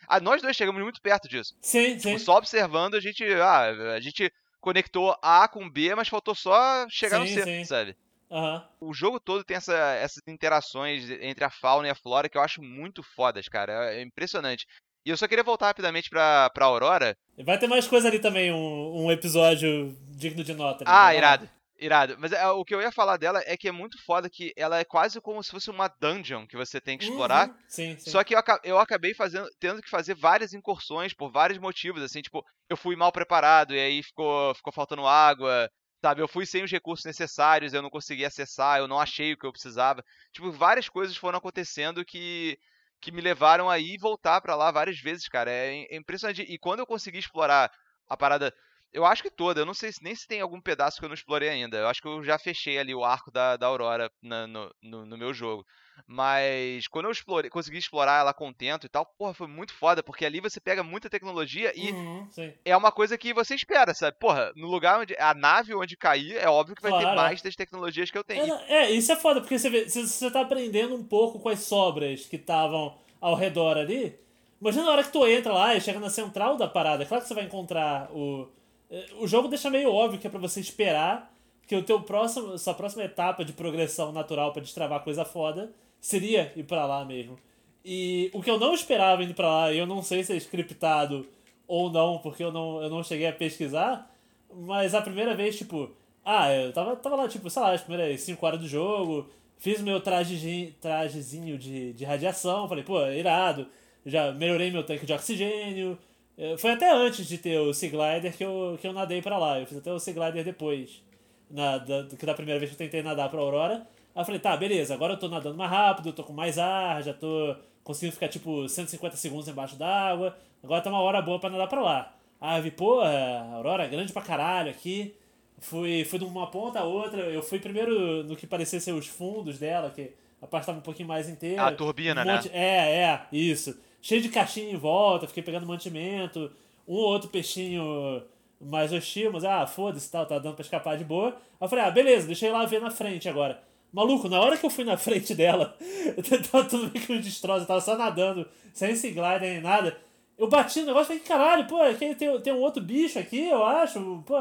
Ah, 0.08 0.20
nós 0.20 0.42
dois 0.42 0.56
chegamos 0.56 0.82
muito 0.82 1.00
perto 1.00 1.28
disso. 1.28 1.54
Sim, 1.60 1.98
sim. 1.98 2.10
Tipo, 2.10 2.18
só 2.18 2.36
observando, 2.36 2.94
a 2.94 3.00
gente. 3.00 3.24
Ah, 3.34 3.94
a 3.94 4.00
gente 4.00 4.32
conectou 4.60 5.14
A 5.20 5.46
com 5.46 5.68
B, 5.68 5.94
mas 5.94 6.08
faltou 6.08 6.34
só 6.34 6.88
chegar 6.88 7.18
no 7.18 7.26
Sim, 7.26 7.34
C, 7.34 7.44
sim. 7.44 7.64
sabe? 7.64 7.94
Aham. 8.34 8.68
O 8.80 8.92
jogo 8.92 9.20
todo 9.20 9.44
tem 9.44 9.56
essa- 9.56 9.94
essas 9.94 10.20
interações 10.26 11.08
entre 11.20 11.44
a 11.44 11.50
fauna 11.50 11.86
e 11.86 11.90
a 11.90 11.94
flora 11.94 12.28
que 12.28 12.36
eu 12.36 12.42
acho 12.42 12.60
muito 12.60 13.00
fodas, 13.14 13.48
cara. 13.48 13.94
É 13.94 14.02
impressionante. 14.02 14.66
E 15.06 15.10
eu 15.10 15.16
só 15.16 15.28
queria 15.28 15.44
voltar 15.44 15.66
rapidamente 15.66 16.10
pra, 16.10 16.50
pra 16.50 16.64
Aurora. 16.66 17.16
Vai 17.44 17.58
ter 17.58 17.68
mais 17.68 17.86
coisa 17.86 18.08
ali 18.08 18.18
também, 18.18 18.50
um, 18.52 19.04
um 19.04 19.12
episódio 19.12 19.96
digno 20.16 20.42
de 20.42 20.52
nota. 20.54 20.82
ali. 20.84 20.90
Ah, 20.92 21.14
irado. 21.14 21.48
Irado. 21.78 22.16
Mas 22.18 22.32
é, 22.32 22.46
o 22.48 22.64
que 22.64 22.74
eu 22.74 22.80
ia 22.80 22.90
falar 22.90 23.16
dela 23.18 23.42
é 23.46 23.56
que 23.56 23.68
é 23.68 23.72
muito 23.72 24.02
foda 24.04 24.30
que 24.30 24.52
ela 24.56 24.78
é 24.78 24.84
quase 24.84 25.20
como 25.20 25.42
se 25.42 25.50
fosse 25.50 25.70
uma 25.70 25.88
dungeon 26.00 26.46
que 26.46 26.56
você 26.56 26.80
tem 26.80 26.96
que 26.96 27.04
explorar. 27.04 27.48
Uhum. 27.48 27.54
Sim, 27.68 27.98
sim. 27.98 28.10
Só 28.10 28.24
que 28.24 28.34
eu, 28.34 28.40
eu 28.62 28.78
acabei 28.78 29.12
fazendo, 29.14 29.48
tendo 29.60 29.82
que 29.82 29.90
fazer 29.90 30.14
várias 30.14 30.54
incursões 30.54 31.12
por 31.12 31.30
vários 31.30 31.58
motivos, 31.58 32.02
assim, 32.02 32.22
tipo, 32.22 32.42
eu 32.70 32.76
fui 32.76 32.96
mal 32.96 33.12
preparado 33.12 33.74
e 33.74 33.78
aí 33.80 34.02
ficou, 34.02 34.54
ficou 34.54 34.72
faltando 34.72 35.06
água, 35.06 35.68
sabe? 36.04 36.22
Eu 36.22 36.28
fui 36.28 36.46
sem 36.46 36.62
os 36.64 36.70
recursos 36.70 37.04
necessários, 37.04 37.72
eu 37.72 37.82
não 37.82 37.90
consegui 37.90 38.24
acessar, 38.24 38.78
eu 38.78 38.88
não 38.88 39.00
achei 39.00 39.32
o 39.32 39.38
que 39.38 39.46
eu 39.46 39.52
precisava. 39.52 40.04
Tipo, 40.32 40.52
várias 40.52 40.88
coisas 40.88 41.16
foram 41.16 41.38
acontecendo 41.38 42.04
que 42.04 42.58
que 43.00 43.12
me 43.12 43.20
levaram 43.20 43.68
aí 43.68 43.96
voltar 43.98 44.40
pra 44.40 44.56
lá 44.56 44.70
várias 44.70 44.98
vezes, 44.98 45.28
cara. 45.28 45.50
É, 45.50 45.82
é 45.92 45.96
impressionante. 45.96 46.42
E 46.42 46.58
quando 46.58 46.80
eu 46.80 46.86
consegui 46.86 47.18
explorar 47.18 47.70
a 48.08 48.16
parada, 48.16 48.52
eu 48.92 49.04
acho 49.04 49.22
que 49.22 49.30
toda, 49.30 49.60
eu 49.60 49.66
não 49.66 49.74
sei 49.74 49.92
se, 49.92 50.02
nem 50.02 50.14
se 50.14 50.26
tem 50.26 50.40
algum 50.40 50.60
pedaço 50.60 50.98
que 50.98 51.04
eu 51.04 51.08
não 51.08 51.14
explorei 51.14 51.48
ainda. 51.50 51.76
Eu 51.78 51.88
acho 51.88 52.00
que 52.00 52.08
eu 52.08 52.24
já 52.24 52.38
fechei 52.38 52.78
ali 52.78 52.94
o 52.94 53.04
arco 53.04 53.30
da, 53.30 53.56
da 53.56 53.66
Aurora 53.66 54.10
na- 54.22 54.46
no, 54.46 54.74
no, 54.82 55.06
no 55.06 55.18
meu 55.18 55.34
jogo. 55.34 55.66
Mas 56.06 56.86
quando 56.88 57.06
eu 57.06 57.10
explorei, 57.12 57.50
consegui 57.50 57.78
explorar 57.78 58.20
ela 58.20 58.34
contento 58.34 58.86
e 58.86 58.88
tal, 58.88 59.06
porra, 59.06 59.34
foi 59.34 59.46
muito 59.46 59.72
foda, 59.74 60.02
porque 60.02 60.24
ali 60.24 60.40
você 60.40 60.60
pega 60.60 60.82
muita 60.82 61.08
tecnologia 61.10 61.72
e 61.74 61.92
Uhum, 61.92 62.26
é 62.64 62.76
uma 62.76 62.92
coisa 62.92 63.16
que 63.18 63.32
você 63.32 63.54
espera, 63.54 63.94
sabe? 63.94 64.16
Porra, 64.18 64.52
no 64.56 64.68
lugar 64.68 65.00
onde. 65.00 65.14
A 65.18 65.34
nave 65.34 65.74
onde 65.74 65.96
cair, 65.96 66.36
é 66.36 66.48
óbvio 66.48 66.76
que 66.76 66.82
vai 66.82 66.92
ter 66.92 66.98
Claro. 67.00 67.16
mais 67.16 67.42
das 67.42 67.54
tecnologias 67.56 68.10
que 68.10 68.18
eu 68.18 68.24
tenho. 68.24 68.54
É, 68.68 68.84
é, 68.84 68.90
isso 68.90 69.12
é 69.12 69.16
foda, 69.16 69.40
porque 69.40 69.58
você 69.58 69.70
vê, 69.70 69.88
você 69.88 70.30
tá 70.30 70.40
aprendendo 70.40 70.94
um 70.94 71.04
pouco 71.04 71.38
com 71.40 71.48
as 71.48 71.60
sobras 71.60 72.26
que 72.26 72.36
estavam 72.36 72.96
ao 73.20 73.34
redor 73.34 73.76
ali. 73.76 74.18
Imagina 74.60 74.84
na 74.84 74.92
hora 74.92 75.04
que 75.04 75.12
tu 75.12 75.26
entra 75.26 75.52
lá 75.52 75.74
e 75.74 75.80
chega 75.80 76.00
na 76.00 76.10
central 76.10 76.56
da 76.56 76.66
parada, 76.68 77.04
claro 77.04 77.22
que 77.22 77.28
você 77.28 77.34
vai 77.34 77.44
encontrar 77.44 78.10
o. 78.12 78.48
eh, 78.90 79.06
O 79.18 79.26
jogo 79.26 79.48
deixa 79.48 79.68
meio 79.70 79.90
óbvio 79.92 80.18
que 80.18 80.26
é 80.26 80.30
pra 80.30 80.38
você 80.40 80.60
esperar 80.60 81.32
que 81.66 81.76
o 81.76 81.82
teu 81.82 82.00
próximo, 82.02 82.58
sua 82.58 82.74
próxima 82.74 83.04
etapa 83.04 83.44
de 83.44 83.52
progressão 83.52 84.12
natural 84.12 84.52
pra 84.52 84.62
destravar 84.62 85.00
coisa 85.00 85.24
foda 85.24 85.72
seria 86.04 86.52
ir 86.54 86.64
pra 86.64 86.84
lá 86.86 87.02
mesmo. 87.04 87.38
E 87.84 88.30
o 88.34 88.42
que 88.42 88.50
eu 88.50 88.58
não 88.58 88.74
esperava 88.74 89.22
indo 89.24 89.34
pra 89.34 89.48
lá, 89.48 89.72
e 89.72 89.78
eu 89.78 89.86
não 89.86 90.02
sei 90.02 90.22
se 90.22 90.32
é 90.32 90.36
scriptado 90.36 91.26
ou 91.66 91.90
não, 91.90 92.18
porque 92.18 92.42
eu 92.44 92.52
não, 92.52 92.82
eu 92.82 92.90
não 92.90 93.02
cheguei 93.02 93.26
a 93.26 93.32
pesquisar, 93.32 94.10
mas 94.52 94.94
a 94.94 95.00
primeira 95.02 95.34
vez, 95.34 95.56
tipo, 95.56 95.90
ah, 96.24 96.52
eu 96.52 96.72
tava, 96.72 96.94
tava 96.96 97.16
lá, 97.16 97.28
tipo, 97.28 97.48
sei 97.48 97.62
lá, 97.62 97.72
as 97.72 97.82
primeiras 97.82 98.20
5 98.20 98.44
horas 98.44 98.60
do 98.60 98.68
jogo, 98.68 99.28
fiz 99.58 99.80
meu 99.80 99.98
trajezinho, 100.00 100.74
trajezinho 100.80 101.56
de, 101.58 101.92
de 101.94 102.04
radiação, 102.04 102.68
falei, 102.68 102.84
pô, 102.84 103.04
irado, 103.08 103.66
já 104.04 104.30
melhorei 104.32 104.70
meu 104.70 104.84
tanque 104.84 105.06
de 105.06 105.12
oxigênio. 105.12 105.98
Eh, 106.36 106.56
Foi 106.58 106.72
até 106.72 106.90
antes 106.92 107.26
de 107.26 107.38
ter 107.38 107.58
o 107.58 107.72
Sea 107.72 107.88
Glider 107.90 108.36
que 108.36 108.44
eu, 108.44 108.76
que 108.80 108.86
eu 108.86 108.92
nadei 108.92 109.22
pra 109.22 109.38
lá, 109.38 109.58
eu 109.60 109.66
fiz 109.66 109.78
até 109.78 109.90
o 109.92 109.98
Sea 109.98 110.12
Glider 110.14 110.44
depois, 110.44 111.02
na, 111.50 111.78
da, 111.78 112.04
que 112.04 112.26
da 112.26 112.34
primeira 112.34 112.58
vez 112.60 112.70
que 112.70 112.74
eu 112.82 112.86
tentei 112.86 113.02
nadar 113.02 113.30
pra 113.30 113.40
Aurora. 113.40 113.86
Aí 114.14 114.20
eu 114.20 114.24
falei, 114.24 114.40
tá, 114.40 114.56
beleza, 114.56 114.94
agora 114.94 115.14
eu 115.14 115.18
tô 115.18 115.28
nadando 115.28 115.56
mais 115.56 115.70
rápido, 115.70 116.08
eu 116.08 116.12
tô 116.12 116.22
com 116.22 116.32
mais 116.32 116.58
ar, 116.58 117.02
já 117.02 117.12
tô 117.12 117.56
conseguindo 117.82 118.12
ficar 118.12 118.28
tipo 118.28 118.68
150 118.68 119.16
segundos 119.16 119.48
embaixo 119.48 119.76
d'água, 119.76 120.36
agora 120.62 120.80
tá 120.80 120.88
uma 120.90 121.00
hora 121.00 121.20
boa 121.20 121.38
pra 121.38 121.50
nadar 121.50 121.68
pra 121.68 121.80
lá. 121.82 122.14
Aí 122.40 122.58
eu 122.58 122.62
vi, 122.62 122.70
pô, 122.70 123.00
a 123.00 123.54
Aurora 123.54 123.84
é 123.84 123.88
grande 123.88 124.12
pra 124.12 124.22
caralho 124.22 124.70
aqui. 124.70 125.14
Fui, 125.58 126.04
fui 126.04 126.18
de 126.18 126.24
uma 126.24 126.46
ponta 126.50 126.80
a 126.80 126.84
outra, 126.84 127.22
eu 127.22 127.42
fui 127.42 127.58
primeiro 127.58 128.22
no 128.24 128.36
que 128.36 128.46
parecia 128.46 128.78
ser 128.80 128.92
os 128.92 129.06
fundos 129.06 129.58
dela, 129.58 129.90
que 129.90 130.12
a 130.42 130.46
parte 130.46 130.66
tava 130.66 130.78
um 130.78 130.82
pouquinho 130.82 131.08
mais 131.08 131.28
inteira. 131.28 131.66
A 131.68 131.72
turbina, 131.72 132.22
Um 132.22 132.24
né? 132.24 132.34
monte- 132.34 132.50
É, 132.52 133.02
é, 133.02 133.20
isso. 133.32 133.78
Cheio 134.02 134.20
de 134.20 134.28
caixinha 134.28 134.70
em 134.72 134.76
volta, 134.76 135.26
fiquei 135.26 135.42
pegando 135.42 135.66
mantimento, 135.66 136.50
um 136.86 136.94
ou 136.94 137.04
outro 137.08 137.30
peixinho 137.30 138.22
mais 138.60 138.92
hostil, 138.92 139.32
mas 139.32 139.44
ah, 139.44 139.66
foda-se 139.66 140.10
tal, 140.10 140.26
tá 140.26 140.38
dando 140.38 140.54
pra 140.54 140.62
escapar 140.62 140.98
de 140.98 141.04
boa. 141.04 141.28
Aí 141.30 141.34
eu 141.62 141.68
falei, 141.68 141.84
ah, 141.84 141.90
beleza, 141.90 142.26
deixa 142.26 142.46
eu 142.46 142.50
ir 142.50 142.52
lá 142.52 142.66
ver 142.66 142.80
na 142.80 142.90
frente 142.90 143.28
agora. 143.28 143.62
Maluco, 143.94 144.28
na 144.28 144.40
hora 144.40 144.56
que 144.56 144.66
eu 144.66 144.70
fui 144.70 144.82
na 144.82 144.96
frente 144.96 145.36
dela, 145.36 145.78
tava 146.50 146.64
tudo 146.64 146.90
meio 146.92 147.06
que 147.06 147.12
um 147.12 147.20
destroço, 147.20 147.64
tava 147.64 147.80
só 147.80 147.96
nadando, 147.96 148.44
sem 148.72 148.92
glider 148.92 149.40
nem 149.40 149.60
nada. 149.60 149.96
Eu 150.36 150.48
bati 150.48 150.80
no 150.80 150.86
negócio 150.86 151.14
e 151.14 151.20
falei, 151.20 151.22
caralho, 151.22 151.68
pô, 151.68 151.80
aqui 151.80 152.12
tem, 152.16 152.40
tem 152.40 152.52
um 152.52 152.58
outro 152.58 152.82
bicho 152.82 153.20
aqui, 153.20 153.48
eu 153.48 153.64
acho, 153.64 154.24
pô. 154.26 154.36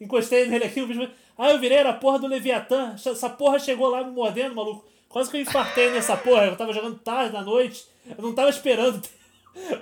Encostei 0.00 0.46
nele 0.46 0.64
aqui, 0.64 0.80
o 0.80 0.88
bicho. 0.88 1.08
Aí 1.38 1.52
eu 1.52 1.60
virei, 1.60 1.78
era 1.78 1.90
a 1.90 1.94
porra 1.94 2.18
do 2.18 2.26
Leviatã. 2.26 2.94
Essa 2.94 3.30
porra 3.30 3.60
chegou 3.60 3.88
lá 3.88 4.02
me 4.02 4.10
mordendo, 4.10 4.56
maluco. 4.56 4.84
Quase 5.08 5.30
que 5.30 5.36
eu 5.36 5.40
infartei 5.40 5.90
nessa 5.90 6.16
porra. 6.16 6.46
Eu 6.46 6.56
tava 6.56 6.72
jogando 6.72 6.98
tarde 6.98 7.32
da 7.32 7.42
noite. 7.42 7.86
Eu 8.06 8.22
não 8.22 8.34
tava 8.34 8.50
esperando 8.50 9.00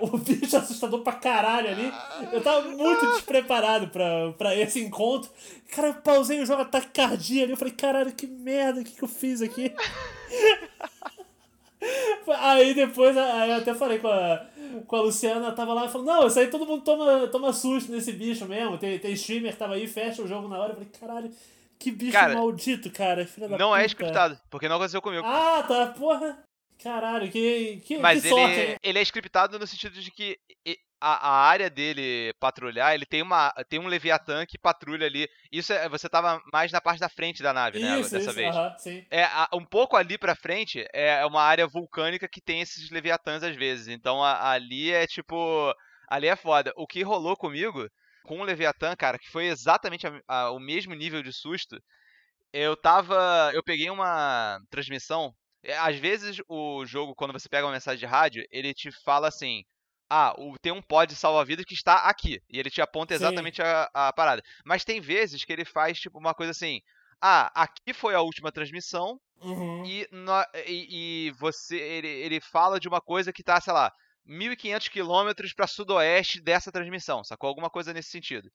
o 0.00 0.16
bicho 0.18 0.56
assustador 0.56 1.00
pra 1.00 1.14
caralho 1.14 1.68
ali. 1.68 1.92
Eu 2.32 2.42
tava 2.42 2.68
muito 2.68 3.06
despreparado 3.12 3.88
pra, 3.88 4.32
pra 4.38 4.56
esse 4.56 4.82
encontro. 4.82 5.30
Cara, 5.74 5.88
eu 5.88 5.94
pausei 5.94 6.40
o 6.40 6.46
jogo 6.46 6.62
a 6.62 6.66
taquicardia 6.66 7.42
ali. 7.44 7.52
Eu 7.52 7.56
falei, 7.56 7.74
caralho, 7.74 8.12
que 8.12 8.26
merda, 8.26 8.80
o 8.80 8.84
que, 8.84 8.92
que 8.92 9.02
eu 9.02 9.08
fiz 9.08 9.42
aqui? 9.42 9.72
Aí 12.38 12.72
depois, 12.74 13.16
aí 13.16 13.50
eu 13.50 13.56
até 13.56 13.74
falei 13.74 13.98
com 13.98 14.08
a, 14.08 14.46
com 14.86 14.96
a 14.96 15.02
Luciana, 15.02 15.52
tava 15.52 15.74
lá 15.74 15.84
e 15.84 15.88
falou, 15.90 16.06
não, 16.06 16.26
isso 16.26 16.38
aí 16.38 16.46
todo 16.46 16.66
mundo 16.66 16.82
toma, 16.82 17.26
toma 17.28 17.52
susto 17.52 17.92
nesse 17.92 18.12
bicho 18.12 18.46
mesmo. 18.46 18.78
Tem, 18.78 18.98
tem 18.98 19.12
streamer 19.12 19.52
que 19.52 19.58
tava 19.58 19.74
aí, 19.74 19.86
fecha 19.86 20.22
o 20.22 20.26
jogo 20.26 20.48
na 20.48 20.58
hora. 20.58 20.70
Eu 20.70 20.76
falei, 20.76 20.88
caralho, 20.98 21.30
que 21.78 21.90
bicho 21.90 22.12
Cara, 22.12 22.34
maldito, 22.34 22.90
cara. 22.90 23.26
Filha 23.26 23.48
da 23.48 23.58
Não 23.58 23.76
é 23.76 23.80
puta." 23.82 23.88
scriptado, 23.88 24.40
porque 24.48 24.68
não 24.68 24.76
aconteceu 24.76 25.02
comigo. 25.02 25.26
Ah, 25.26 25.62
tá, 25.66 25.88
porra. 25.88 26.38
Caralho, 26.82 27.30
que, 27.30 27.80
que, 27.86 27.98
Mas 27.98 28.20
que 28.22 28.28
ele, 28.28 28.34
sorte. 28.34 28.56
né? 28.56 28.76
ele 28.82 28.98
é 28.98 29.02
scriptado 29.02 29.58
no 29.58 29.66
sentido 29.66 30.00
de 30.00 30.10
que 30.10 30.38
a, 31.00 31.28
a 31.28 31.46
área 31.46 31.68
dele 31.70 32.32
patrulhar, 32.40 32.94
ele 32.94 33.04
tem, 33.04 33.20
uma, 33.22 33.50
tem 33.68 33.78
um 33.78 33.86
Leviatã 33.86 34.46
que 34.46 34.58
patrulha 34.58 35.06
ali. 35.06 35.28
Isso 35.52 35.72
é, 35.72 35.88
você 35.88 36.08
tava 36.08 36.40
mais 36.52 36.72
na 36.72 36.80
parte 36.80 37.00
da 37.00 37.08
frente 37.08 37.42
da 37.42 37.52
nave, 37.52 37.78
né? 37.78 38.00
Isso, 38.00 38.10
Dessa 38.10 38.30
isso, 38.30 38.34
vez. 38.34 38.54
aham, 38.54 38.74
sim. 38.78 39.04
É, 39.10 39.24
a- 39.24 39.48
um 39.52 39.64
pouco 39.64 39.96
ali 39.96 40.16
pra 40.16 40.34
frente 40.34 40.84
é 40.92 41.24
uma 41.26 41.42
área 41.42 41.66
vulcânica 41.66 42.28
que 42.28 42.40
tem 42.40 42.60
esses 42.60 42.90
Leviatãs 42.90 43.42
às 43.42 43.54
vezes. 43.54 43.88
Então 43.88 44.22
a- 44.22 44.50
ali 44.50 44.90
é 44.92 45.06
tipo. 45.06 45.74
Ali 46.08 46.26
é 46.26 46.36
foda. 46.36 46.72
O 46.76 46.86
que 46.86 47.02
rolou 47.02 47.36
comigo 47.36 47.86
com 48.24 48.40
o 48.40 48.44
Leviatã, 48.44 48.94
cara, 48.96 49.18
que 49.18 49.28
foi 49.30 49.46
exatamente 49.46 50.06
o 50.06 50.58
mesmo 50.58 50.94
nível 50.94 51.22
de 51.22 51.32
susto. 51.32 51.76
Eu 52.52 52.76
tava. 52.76 53.50
Eu 53.52 53.62
peguei 53.62 53.90
uma 53.90 54.58
transmissão. 54.70 55.32
É, 55.64 55.76
Às 55.78 55.96
vezes 55.98 56.38
o 56.48 56.84
jogo, 56.86 57.14
quando 57.14 57.32
você 57.32 57.48
pega 57.48 57.66
uma 57.66 57.72
mensagem 57.72 57.98
de 58.00 58.06
rádio, 58.06 58.44
ele 58.50 58.72
te 58.74 58.90
fala 59.04 59.28
assim. 59.28 59.62
Ah, 60.10 60.34
o- 60.38 60.58
tem 60.58 60.72
um 60.72 60.82
pod 60.82 61.14
salva-vidas 61.14 61.64
que 61.64 61.74
está 61.74 61.96
aqui. 62.08 62.40
E 62.50 62.58
ele 62.58 62.70
te 62.70 62.80
aponta 62.82 63.14
exatamente 63.14 63.62
a, 63.62 63.88
a 63.94 64.12
parada. 64.12 64.42
Mas 64.64 64.84
tem 64.84 65.00
vezes 65.00 65.44
que 65.44 65.52
ele 65.52 65.64
faz, 65.64 65.98
tipo, 65.98 66.18
uma 66.18 66.34
coisa 66.34 66.50
assim. 66.52 66.80
Ah, 67.20 67.50
aqui 67.54 67.92
foi 67.94 68.14
a 68.14 68.20
última 68.20 68.52
transmissão. 68.52 69.18
Uhum. 69.40 69.84
E, 69.86 70.06
e- 70.66 71.28
e 71.28 71.30
você. 71.32 71.76
Ele, 71.76 72.08
ele 72.08 72.40
fala 72.40 72.78
de 72.78 72.86
uma 72.88 73.00
coisa 73.00 73.32
que 73.32 73.42
tá, 73.42 73.60
sei 73.60 73.72
lá, 73.72 73.90
1.500 74.26 74.88
quilômetros 74.88 75.52
pra 75.54 75.66
sudoeste 75.66 76.40
dessa 76.40 76.70
transmissão, 76.70 77.24
sacou? 77.24 77.48
Alguma 77.48 77.70
coisa 77.70 77.92
nesse 77.92 78.10
sentido. 78.10 78.50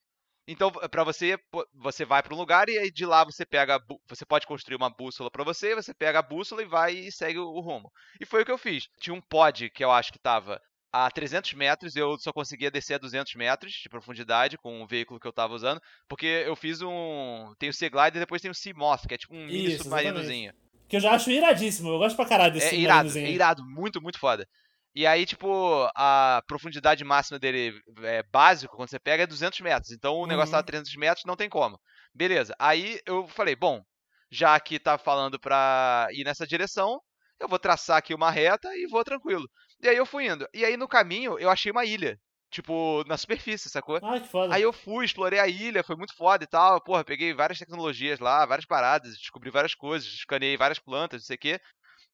Então, 0.51 0.71
para 0.71 1.03
você, 1.03 1.37
você 1.75 2.03
vai 2.03 2.23
para 2.23 2.33
um 2.33 2.37
lugar 2.37 2.67
e 2.69 2.79
aí 2.79 2.89
de 2.89 3.05
lá 3.05 3.23
você 3.23 3.45
pega, 3.45 3.79
você 4.07 4.25
pode 4.25 4.47
construir 4.47 4.75
uma 4.75 4.89
bússola 4.89 5.29
para 5.29 5.43
você, 5.43 5.75
você 5.75 5.93
pega 5.93 6.17
a 6.17 6.23
bússola 6.23 6.63
e 6.63 6.65
vai 6.65 6.93
e 6.95 7.11
segue 7.11 7.37
o 7.37 7.59
rumo. 7.59 7.91
E 8.19 8.25
foi 8.25 8.41
o 8.41 8.45
que 8.45 8.51
eu 8.51 8.57
fiz. 8.57 8.87
Tinha 8.99 9.13
um 9.13 9.21
pod 9.21 9.69
que 9.69 9.83
eu 9.83 9.91
acho 9.91 10.11
que 10.11 10.17
tava 10.17 10.59
a 10.91 11.09
300 11.11 11.53
metros, 11.53 11.95
eu 11.95 12.17
só 12.17 12.33
conseguia 12.33 12.71
descer 12.71 12.95
a 12.95 12.97
200 12.97 13.35
metros 13.35 13.73
de 13.73 13.87
profundidade 13.87 14.57
com 14.57 14.81
o 14.81 14.87
veículo 14.87 15.19
que 15.19 15.27
eu 15.27 15.31
tava 15.31 15.53
usando, 15.53 15.79
porque 16.07 16.25
eu 16.25 16.55
fiz 16.55 16.81
um, 16.81 17.53
tem 17.59 17.69
o 17.69 17.73
Sea 17.73 17.87
Glider 17.87 18.15
e 18.15 18.19
depois 18.19 18.41
tem 18.41 18.49
o 18.49 18.55
Sea 18.55 18.73
Moth, 18.75 19.05
que 19.07 19.13
é 19.13 19.17
tipo 19.19 19.35
um 19.35 19.45
Isso, 19.45 19.53
mini 19.53 19.77
submarinozinho. 19.77 20.51
Que 20.87 20.95
eu 20.95 20.99
já 20.99 21.11
acho 21.11 21.29
iradíssimo, 21.29 21.89
eu 21.89 21.99
gosto 21.99 22.15
pra 22.15 22.25
caralho 22.25 22.53
desse 22.53 22.73
é 22.73 22.79
irado, 22.79 23.15
é 23.15 23.29
irado, 23.29 23.63
muito, 23.63 24.01
muito 24.01 24.17
foda. 24.17 24.47
E 24.95 25.05
aí, 25.05 25.25
tipo, 25.25 25.87
a 25.95 26.41
profundidade 26.47 27.03
máxima 27.03 27.37
dele 27.37 27.79
é 28.03 28.23
básico, 28.23 28.75
quando 28.75 28.89
você 28.89 28.99
pega, 28.99 29.23
é 29.23 29.27
200 29.27 29.59
metros. 29.61 29.91
Então 29.91 30.15
o 30.15 30.25
negócio 30.25 30.51
tá 30.51 30.59
a 30.59 30.63
300 30.63 30.93
uhum. 30.93 30.99
metros, 30.99 31.25
não 31.25 31.35
tem 31.35 31.49
como. 31.49 31.79
Beleza. 32.13 32.55
Aí 32.59 32.99
eu 33.05 33.27
falei, 33.27 33.55
bom, 33.55 33.83
já 34.31 34.59
que 34.59 34.79
tá 34.79 34.97
falando 34.97 35.39
pra 35.39 36.07
ir 36.11 36.23
nessa 36.23 36.45
direção, 36.45 36.99
eu 37.39 37.47
vou 37.47 37.59
traçar 37.59 37.97
aqui 37.97 38.13
uma 38.13 38.31
reta 38.31 38.67
e 38.75 38.87
vou 38.87 39.03
tranquilo. 39.03 39.47
E 39.81 39.87
aí 39.87 39.95
eu 39.95 40.05
fui 40.05 40.27
indo. 40.27 40.47
E 40.53 40.65
aí 40.65 40.75
no 40.75 40.87
caminho 40.87 41.37
eu 41.39 41.49
achei 41.49 41.71
uma 41.71 41.85
ilha. 41.85 42.19
Tipo, 42.51 43.03
na 43.07 43.15
superfície, 43.15 43.69
sacou? 43.69 43.99
Ah, 44.01 44.19
que 44.19 44.27
foda. 44.27 44.53
Aí 44.53 44.63
eu 44.63 44.73
fui, 44.73 45.05
explorei 45.05 45.39
a 45.39 45.47
ilha, 45.47 45.83
foi 45.83 45.95
muito 45.95 46.15
foda 46.15 46.43
e 46.43 46.47
tal. 46.47 46.81
Porra, 46.81 47.03
peguei 47.03 47.31
várias 47.31 47.59
tecnologias 47.59 48.19
lá, 48.19 48.43
várias 48.45 48.65
paradas, 48.65 49.13
descobri 49.13 49.51
várias 49.51 49.75
coisas, 49.75 50.09
escaneei 50.09 50.57
várias 50.57 50.79
plantas, 50.79 51.21
não 51.21 51.25
sei 51.27 51.35
o 51.35 51.39
quê. 51.39 51.61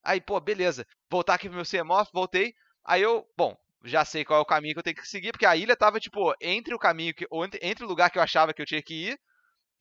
Aí, 0.04 0.20
pô, 0.20 0.40
beleza. 0.42 0.86
Voltar 1.10 1.36
aqui 1.36 1.48
pro 1.48 1.56
meu 1.56 1.66
CMOF, 1.66 2.12
voltei. 2.14 2.54
Aí 2.86 3.02
eu, 3.02 3.28
bom, 3.36 3.58
já 3.84 4.06
sei 4.06 4.24
qual 4.24 4.40
é 4.40 4.42
o 4.42 4.46
caminho 4.46 4.74
que 4.74 4.80
eu 4.80 4.84
tenho 4.84 4.96
que 4.96 5.08
seguir, 5.08 5.32
porque 5.32 5.46
a 5.46 5.56
ilha 5.56 5.76
tava, 5.76 6.00
tipo, 6.00 6.34
entre 6.40 6.74
o 6.74 6.80
caminho, 6.80 7.14
que, 7.14 7.26
ou 7.30 7.44
entre, 7.44 7.60
entre 7.64 7.84
o 7.84 7.88
lugar 7.88 8.10
que 8.10 8.18
eu 8.18 8.24
achava 8.24 8.54
que 8.54 8.62
eu 8.62 8.66
tinha 8.66 8.82
que 8.82 9.10
ir 9.10 9.20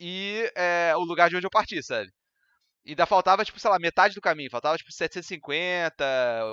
e 0.01 0.51
é, 0.57 0.93
o 0.97 1.01
lugar 1.01 1.29
de 1.29 1.37
onde 1.37 1.47
eu 1.47 1.51
parti, 1.51 1.83
sabe? 1.83 2.11
E 2.85 2.91
ainda 2.91 3.07
faltava, 3.07 3.45
tipo, 3.45 3.59
sei 3.59 3.71
lá, 3.71 3.79
metade 3.79 4.15
do 4.15 4.21
caminho. 4.21 4.51
Faltava, 4.51 4.77
tipo, 4.77 4.93
750, 4.93 6.05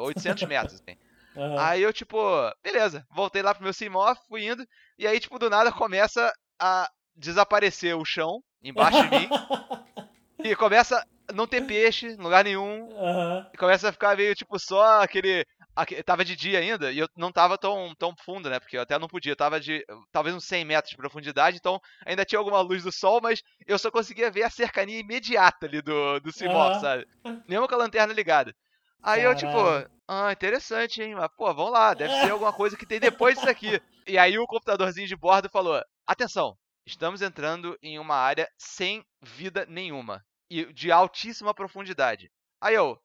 800 0.03 0.43
metros, 0.43 0.75
assim. 0.75 0.97
Uhum. 1.33 1.57
Aí 1.57 1.81
eu, 1.81 1.93
tipo, 1.93 2.17
beleza, 2.61 3.07
voltei 3.09 3.41
lá 3.41 3.55
pro 3.55 3.63
meu 3.63 3.71
Simoff, 3.71 4.19
fui 4.27 4.45
indo, 4.45 4.67
e 4.97 5.07
aí, 5.07 5.17
tipo, 5.17 5.39
do 5.39 5.49
nada 5.49 5.71
começa 5.71 6.29
a 6.59 6.91
desaparecer 7.15 7.95
o 7.95 8.03
chão 8.03 8.43
embaixo 8.61 9.01
de 9.03 9.09
mim. 9.17 9.29
e 10.43 10.53
começa 10.57 11.01
não 11.33 11.47
ter 11.47 11.61
peixe 11.65 12.07
em 12.07 12.15
lugar 12.15 12.43
nenhum. 12.43 12.89
Uhum. 12.89 13.45
Começa 13.57 13.89
a 13.89 13.91
ficar 13.91 14.15
meio, 14.15 14.35
tipo, 14.35 14.57
só 14.59 15.01
aquele. 15.01 15.45
Tava 16.05 16.25
de 16.25 16.35
dia 16.35 16.59
ainda 16.59 16.91
e 16.91 16.99
eu 16.99 17.07
não 17.15 17.31
tava 17.31 17.57
tão, 17.57 17.95
tão 17.95 18.13
fundo, 18.25 18.49
né? 18.49 18.59
Porque 18.59 18.77
eu 18.77 18.81
até 18.81 18.99
não 18.99 19.07
podia. 19.07 19.31
Eu 19.31 19.37
tava 19.37 19.59
de 19.59 19.85
talvez 20.11 20.35
uns 20.35 20.43
100 20.43 20.65
metros 20.65 20.91
de 20.91 20.97
profundidade, 20.97 21.57
então 21.57 21.79
ainda 22.05 22.25
tinha 22.25 22.39
alguma 22.39 22.59
luz 22.59 22.83
do 22.83 22.91
sol, 22.91 23.21
mas 23.21 23.41
eu 23.65 23.79
só 23.79 23.89
conseguia 23.89 24.29
ver 24.29 24.43
a 24.43 24.49
cercania 24.49 24.99
imediata 24.99 25.65
ali 25.65 25.81
do, 25.81 26.19
do 26.19 26.31
Simoff, 26.31 26.75
uhum. 26.75 26.81
sabe? 26.81 27.07
Mesmo 27.47 27.67
com 27.67 27.75
a 27.75 27.77
lanterna 27.77 28.13
ligada. 28.13 28.53
Aí 29.01 29.21
Caralho. 29.21 29.31
eu, 29.31 29.35
tipo, 29.35 29.91
ah, 30.07 30.31
interessante, 30.31 31.01
hein? 31.01 31.15
Mas, 31.15 31.29
pô, 31.37 31.53
vamos 31.53 31.71
lá, 31.71 31.93
deve 31.93 32.13
ser 32.19 32.31
alguma 32.31 32.51
coisa 32.51 32.75
que 32.75 32.85
tem 32.85 32.99
depois 32.99 33.35
disso 33.35 33.49
aqui. 33.49 33.81
E 34.05 34.17
aí 34.17 34.37
o 34.37 34.45
computadorzinho 34.45 35.07
de 35.07 35.15
bordo 35.15 35.49
falou: 35.49 35.81
atenção, 36.05 36.57
estamos 36.85 37.21
entrando 37.21 37.77
em 37.81 37.97
uma 37.97 38.15
área 38.15 38.49
sem 38.57 39.05
vida 39.21 39.65
nenhuma 39.69 40.23
e 40.51 40.73
de 40.73 40.91
altíssima 40.91 41.53
profundidade. 41.53 42.29
Aí 42.59 42.75
eu, 42.75 42.99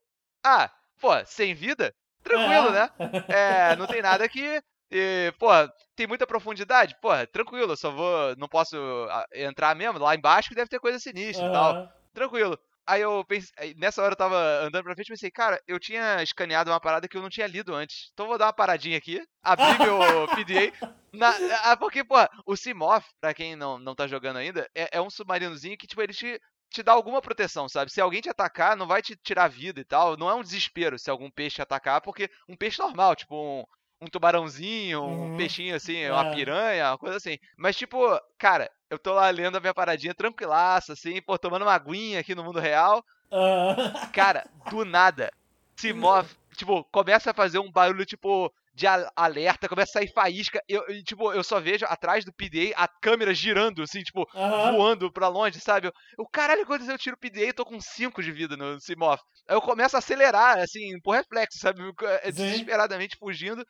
ah, 0.45 0.69
pô, 1.01 1.11
sem 1.25 1.55
vida? 1.55 1.95
Tranquilo, 2.23 2.73
né? 2.73 2.91
É, 3.29 3.77
não 3.77 3.87
tem 3.87 4.03
nada 4.03 4.25
aqui. 4.25 4.61
E, 4.91 5.33
pô, 5.39 5.49
tem 5.95 6.07
muita 6.09 6.27
profundidade? 6.27 6.97
Pô, 7.01 7.11
tranquilo, 7.33 7.77
só 7.77 7.91
vou. 7.93 8.37
Não 8.37 8.49
posso 8.49 8.77
ah, 9.11 9.27
entrar 9.33 9.77
mesmo. 9.77 9.99
Lá 9.99 10.15
embaixo 10.15 10.49
que 10.49 10.55
deve 10.57 10.69
ter 10.69 10.81
coisa 10.81 10.99
sinistra 10.99 11.45
uhum. 11.45 11.51
e 11.51 11.53
tal. 11.53 11.93
Tranquilo. 12.13 12.59
Aí 12.89 13.01
eu 13.01 13.25
pensei, 13.25 13.75
nessa 13.77 14.01
hora 14.01 14.13
eu 14.13 14.17
tava 14.17 14.37
andando 14.61 14.85
pra 14.85 14.95
frente 14.95 15.09
e 15.09 15.13
pensei, 15.13 15.31
cara, 15.31 15.61
eu 15.67 15.79
tinha 15.79 16.23
escaneado 16.23 16.71
uma 16.71 16.81
parada 16.81 17.09
que 17.09 17.17
eu 17.17 17.23
não 17.23 17.29
tinha 17.29 17.47
lido 17.47 17.75
antes. 17.75 18.11
Então 18.13 18.29
vou 18.29 18.39
dar 18.39 18.47
uma 18.47 18.53
paradinha 18.53 18.97
aqui, 18.97 19.21
abrir 19.43 19.77
meu 19.83 19.99
PDA. 20.29 20.95
Na, 21.13 21.35
ah, 21.65 21.77
porque, 21.77 22.05
pô, 22.05 22.15
o 22.45 22.57
Simoth, 22.57 23.05
pra 23.21 23.35
quem 23.35 23.57
não, 23.57 23.77
não 23.77 23.95
tá 23.95 24.07
jogando 24.07 24.37
ainda, 24.37 24.71
é, 24.73 24.99
é 24.99 25.01
um 25.01 25.11
submarinozinho 25.11 25.77
que, 25.77 25.87
tipo, 25.87 26.01
ele 26.01 26.13
te, 26.13 26.41
te 26.77 26.83
dá 26.83 26.93
alguma 26.93 27.22
proteção, 27.22 27.68
sabe? 27.68 27.91
Se 27.91 28.01
alguém 28.01 28.20
te 28.20 28.29
atacar, 28.29 28.77
não 28.77 28.87
vai 28.87 29.01
te 29.01 29.16
tirar 29.16 29.49
vida 29.49 29.81
e 29.81 29.85
tal. 29.85 30.16
Não 30.16 30.29
é 30.29 30.35
um 30.35 30.43
desespero 30.43 30.99
se 30.99 31.11
algum 31.11 31.31
peixe 31.31 31.57
te 31.57 31.62
atacar, 31.62 32.01
porque 32.03 32.31
um 32.49 32.55
peixe 32.55 32.79
normal, 32.79 33.16
tipo 33.16 33.35
um, 33.35 33.64
um 34.01 34.07
tubarãozinho, 34.07 35.03
um 35.03 35.31
uhum. 35.31 35.37
peixinho 35.37 35.74
assim, 35.74 36.09
uma 36.11 36.27
é. 36.27 36.35
piranha, 36.35 36.91
uma 36.91 36.99
coisa 36.99 37.16
assim. 37.16 37.39
Mas, 37.57 37.77
tipo, 37.77 37.99
cara, 38.39 38.70
eu 38.91 38.99
tô 38.99 39.14
lá 39.14 39.31
lendo 39.31 39.57
a 39.57 39.61
minha 39.61 39.74
paradinha 39.74 40.14
tranquilaça, 40.14 40.93
assim, 40.93 41.20
pô, 41.22 41.39
tomando 41.39 41.62
uma 41.62 41.74
aguinha 41.74 42.20
aqui 42.20 42.35
no 42.35 42.45
mundo 42.45 42.61
real. 42.61 43.03
Uh... 43.31 44.12
Cara, 44.12 44.47
do 44.70 44.85
nada, 44.85 45.33
se 45.74 45.95
move, 45.95 46.29
tipo, 46.57 46.85
começa 46.85 47.31
a 47.31 47.35
fazer 47.35 47.59
um 47.59 47.72
barulho, 47.72 48.05
tipo, 48.05 48.53
de 48.77 48.87
alerta, 49.16 49.70
começa 49.70 49.89
a 49.89 49.93
sair 49.95 50.12
faísca. 50.12 50.61
Eu, 50.68 50.85
eu, 50.87 51.03
tipo, 51.03 51.33
eu 51.33 51.43
só 51.43 51.59
vejo 51.59 51.87
atrás 51.87 52.27
do 52.27 52.33
PDA 52.33 52.74
a 52.77 52.87
câmera 52.87 53.33
girando, 53.33 53.83
assim, 53.83 54.03
tipo, 54.03 54.29
voando 54.35 55.11
pra 55.11 55.29
longe, 55.29 55.59
sabe? 55.61 55.91
O 56.18 56.29
caralho, 56.29 56.66
quando 56.66 56.89
eu 56.89 56.99
tiro 56.99 57.16
o 57.16 57.18
PDA, 57.18 57.47
eu 57.47 57.55
tô 57.55 57.64
com 57.64 57.81
5 57.81 58.22
de 58.22 58.31
vida 58.31 58.55
no 58.55 58.79
Simoth. 58.79 59.22
Aí 59.49 59.57
eu 59.57 59.62
começo 59.62 59.97
a 59.97 59.99
acelerar, 59.99 60.59
assim, 60.59 61.01
por 61.03 61.12
reflexo, 61.12 61.59
sabe? 61.59 61.81
Desesperadamente 62.27 63.16
fugindo. 63.16 63.64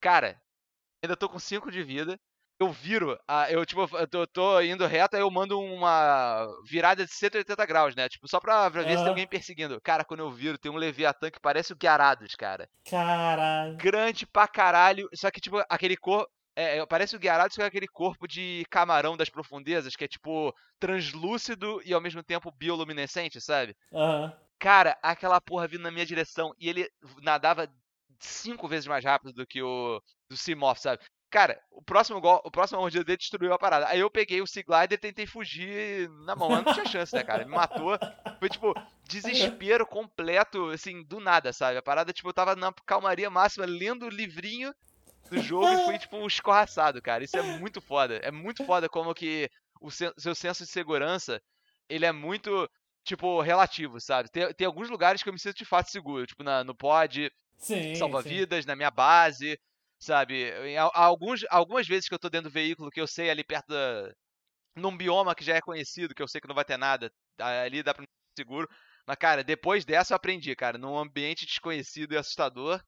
Cara, 0.00 0.36
ainda 1.00 1.16
tô 1.16 1.28
com 1.28 1.38
5 1.38 1.70
de 1.70 1.84
vida 1.84 2.18
eu 2.62 2.70
viro, 2.70 3.18
eu 3.50 3.66
tipo, 3.66 3.88
eu 3.96 4.06
tô, 4.06 4.26
tô, 4.26 4.60
indo 4.60 4.86
reto, 4.86 5.16
aí 5.16 5.22
eu 5.22 5.30
mando 5.30 5.60
uma 5.60 6.46
virada 6.64 7.04
de 7.04 7.12
180 7.12 7.66
graus, 7.66 7.94
né? 7.94 8.08
Tipo, 8.08 8.28
só 8.28 8.40
pra, 8.40 8.70
pra 8.70 8.82
ver 8.82 8.90
uhum. 8.90 8.96
se 8.96 9.02
tem 9.02 9.08
alguém 9.08 9.26
perseguindo. 9.26 9.80
Cara, 9.80 10.04
quando 10.04 10.20
eu 10.20 10.30
viro, 10.30 10.58
tem 10.58 10.70
um 10.70 10.76
Leviatã 10.76 11.30
que 11.30 11.40
parece 11.40 11.72
o 11.72 11.76
Guiarados, 11.76 12.34
cara. 12.34 12.68
Caralho. 12.88 13.76
Grande 13.76 14.26
pra 14.26 14.48
caralho. 14.48 15.08
Só 15.14 15.30
que, 15.30 15.40
tipo, 15.40 15.62
aquele 15.68 15.96
corpo. 15.96 16.30
É, 16.54 16.78
é, 16.78 16.86
parece 16.86 17.16
o 17.16 17.18
Guiarados 17.18 17.56
com 17.56 17.62
aquele 17.62 17.88
corpo 17.88 18.28
de 18.28 18.64
camarão 18.70 19.16
das 19.16 19.30
profundezas, 19.30 19.96
que 19.96 20.04
é, 20.04 20.08
tipo, 20.08 20.54
translúcido 20.78 21.80
e 21.84 21.94
ao 21.94 22.00
mesmo 22.00 22.22
tempo 22.22 22.52
bioluminescente, 22.52 23.40
sabe? 23.40 23.74
Uhum. 23.90 24.30
Cara, 24.58 24.98
aquela 25.02 25.40
porra 25.40 25.66
vindo 25.66 25.82
na 25.82 25.90
minha 25.90 26.06
direção 26.06 26.52
e 26.60 26.68
ele 26.68 26.88
nadava 27.22 27.66
cinco 28.20 28.68
vezes 28.68 28.86
mais 28.86 29.04
rápido 29.04 29.32
do 29.32 29.46
que 29.46 29.62
o 29.62 30.00
do 30.28 30.36
Simoth, 30.36 30.78
sabe? 30.78 31.02
Cara, 31.32 31.58
o 31.70 31.80
próximo 31.80 32.20
gol, 32.20 32.42
o 32.44 32.50
próximo 32.50 32.78
mordida 32.78 33.02
dele 33.02 33.16
destruiu 33.16 33.54
a 33.54 33.58
parada. 33.58 33.88
Aí 33.88 34.00
eu 34.00 34.10
peguei 34.10 34.42
o 34.42 34.46
Sea 34.46 34.62
Glider 34.62 34.98
e 34.98 35.00
tentei 35.00 35.26
fugir 35.26 36.06
na 36.26 36.36
mão. 36.36 36.50
Eu 36.50 36.60
não 36.60 36.74
tinha 36.74 36.84
chance, 36.84 37.14
né, 37.14 37.24
cara? 37.24 37.46
Me 37.46 37.50
matou. 37.50 37.98
Foi 38.38 38.50
tipo, 38.50 38.74
desespero 39.08 39.86
completo, 39.86 40.68
assim, 40.68 41.02
do 41.02 41.18
nada, 41.20 41.50
sabe? 41.50 41.78
A 41.78 41.82
parada, 41.82 42.12
tipo, 42.12 42.28
eu 42.28 42.34
tava 42.34 42.54
na 42.54 42.70
calmaria 42.84 43.30
máxima, 43.30 43.64
lendo 43.64 44.04
o 44.04 44.10
livrinho 44.10 44.74
do 45.30 45.38
jogo 45.38 45.68
e 45.68 45.84
fui, 45.86 45.98
tipo, 45.98 46.26
escorraçado, 46.26 47.00
cara. 47.00 47.24
Isso 47.24 47.38
é 47.38 47.42
muito 47.42 47.80
foda. 47.80 48.16
É 48.16 48.30
muito 48.30 48.62
foda 48.66 48.86
como 48.86 49.14
que 49.14 49.50
o 49.80 49.90
seu 49.90 50.34
senso 50.34 50.64
de 50.66 50.70
segurança, 50.70 51.40
ele 51.88 52.04
é 52.04 52.12
muito, 52.12 52.70
tipo, 53.04 53.40
relativo, 53.40 53.98
sabe? 54.02 54.30
Tem, 54.30 54.52
tem 54.52 54.66
alguns 54.66 54.90
lugares 54.90 55.22
que 55.22 55.30
eu 55.30 55.32
me 55.32 55.38
sinto 55.38 55.56
de 55.56 55.64
fato 55.64 55.90
seguro, 55.90 56.26
tipo, 56.26 56.42
na, 56.42 56.62
no 56.62 56.74
pod, 56.74 57.32
salva-vidas, 57.96 58.66
na 58.66 58.76
minha 58.76 58.90
base 58.90 59.58
sabe? 60.02 60.52
Alguns, 60.94 61.44
algumas 61.48 61.86
vezes 61.86 62.08
que 62.08 62.14
eu 62.14 62.18
tô 62.18 62.28
dentro 62.28 62.50
do 62.50 62.52
veículo, 62.52 62.90
que 62.90 63.00
eu 63.00 63.06
sei 63.06 63.30
ali 63.30 63.44
perto 63.44 63.68
da. 63.68 64.12
num 64.76 64.96
bioma 64.96 65.34
que 65.34 65.44
já 65.44 65.56
é 65.56 65.60
conhecido, 65.60 66.14
que 66.14 66.22
eu 66.22 66.28
sei 66.28 66.40
que 66.40 66.48
não 66.48 66.54
vai 66.54 66.64
ter 66.64 66.76
nada, 66.76 67.10
ali 67.38 67.82
dá 67.82 67.94
pra 67.94 68.04
seguro. 68.36 68.68
Mas, 69.06 69.16
cara, 69.16 69.44
depois 69.44 69.84
dessa 69.84 70.12
eu 70.12 70.16
aprendi, 70.16 70.54
cara, 70.56 70.76
num 70.76 70.98
ambiente 70.98 71.46
desconhecido 71.46 72.14
e 72.14 72.16
assustador, 72.16 72.80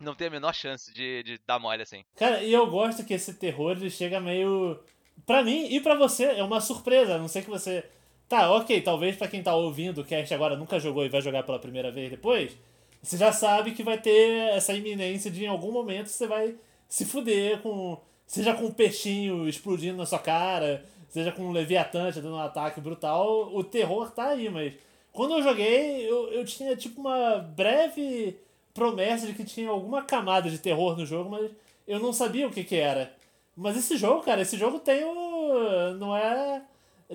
não 0.00 0.14
tem 0.14 0.28
a 0.28 0.30
menor 0.30 0.54
chance 0.54 0.92
de, 0.92 1.22
de 1.22 1.38
dar 1.46 1.58
mole 1.58 1.82
assim. 1.82 2.04
Cara, 2.16 2.42
e 2.42 2.52
eu 2.52 2.70
gosto 2.70 3.04
que 3.04 3.14
esse 3.14 3.34
terror 3.34 3.72
ele 3.72 3.90
chega 3.90 4.20
meio. 4.20 4.78
Pra 5.24 5.42
mim 5.42 5.66
e 5.68 5.80
pra 5.80 5.94
você, 5.94 6.24
é 6.24 6.42
uma 6.42 6.60
surpresa, 6.60 7.14
a 7.14 7.18
não 7.18 7.28
sei 7.28 7.42
que 7.42 7.50
você. 7.50 7.88
Tá, 8.28 8.50
ok, 8.50 8.80
talvez 8.80 9.16
pra 9.16 9.28
quem 9.28 9.42
tá 9.42 9.54
ouvindo 9.54 10.00
o 10.00 10.04
cast 10.04 10.32
agora 10.32 10.56
nunca 10.56 10.80
jogou 10.80 11.04
e 11.04 11.10
vai 11.10 11.20
jogar 11.20 11.42
pela 11.42 11.58
primeira 11.58 11.92
vez 11.92 12.10
depois 12.10 12.56
você 13.04 13.18
já 13.18 13.32
sabe 13.32 13.72
que 13.72 13.82
vai 13.82 13.98
ter 13.98 14.54
essa 14.54 14.72
iminência 14.72 15.30
de 15.30 15.44
em 15.44 15.48
algum 15.48 15.70
momento 15.70 16.08
você 16.08 16.26
vai 16.26 16.56
se 16.88 17.04
fuder 17.04 17.60
com. 17.60 18.00
Seja 18.26 18.54
com 18.54 18.64
um 18.64 18.72
peixinho 18.72 19.46
explodindo 19.46 19.98
na 19.98 20.06
sua 20.06 20.18
cara, 20.18 20.82
seja 21.10 21.30
com 21.30 21.42
um 21.42 21.52
Leviatã 21.52 22.10
dando 22.10 22.32
um 22.32 22.38
ataque 22.38 22.80
brutal, 22.80 23.54
o 23.54 23.62
terror 23.62 24.10
tá 24.10 24.28
aí, 24.28 24.48
mas. 24.48 24.72
Quando 25.12 25.34
eu 25.34 25.42
joguei, 25.42 26.10
eu, 26.10 26.32
eu 26.32 26.44
tinha 26.44 26.74
tipo 26.74 27.00
uma 27.00 27.36
breve 27.38 28.36
promessa 28.72 29.26
de 29.26 29.34
que 29.34 29.44
tinha 29.44 29.68
alguma 29.70 30.02
camada 30.02 30.50
de 30.50 30.58
terror 30.58 30.96
no 30.96 31.06
jogo, 31.06 31.30
mas 31.30 31.50
eu 31.86 32.00
não 32.00 32.12
sabia 32.12 32.48
o 32.48 32.50
que 32.50 32.64
que 32.64 32.74
era. 32.74 33.14
Mas 33.56 33.76
esse 33.76 33.96
jogo, 33.96 34.22
cara, 34.22 34.42
esse 34.42 34.56
jogo 34.56 34.80
tem 34.80 35.04
o. 35.04 35.94
Não 35.98 36.16
é. 36.16 36.62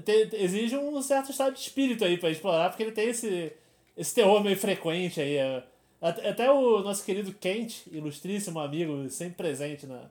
Tem, 0.06 0.30
exige 0.34 0.78
um 0.78 1.02
certo 1.02 1.32
estado 1.32 1.54
de 1.54 1.60
espírito 1.60 2.06
aí 2.06 2.18
para 2.18 2.30
explorar, 2.30 2.70
porque 2.70 2.84
ele 2.84 2.92
tem 2.92 3.10
esse, 3.10 3.52
esse 3.98 4.16
terror 4.16 4.42
meio 4.42 4.56
frequente 4.56 5.20
aí. 5.20 5.36
É, 5.36 5.64
até 6.02 6.50
o 6.52 6.80
nosso 6.80 7.04
querido 7.04 7.34
Kent, 7.34 7.88
ilustríssimo 7.92 8.60
amigo, 8.60 9.10
sempre 9.10 9.36
presente 9.36 9.86
na, 9.86 10.02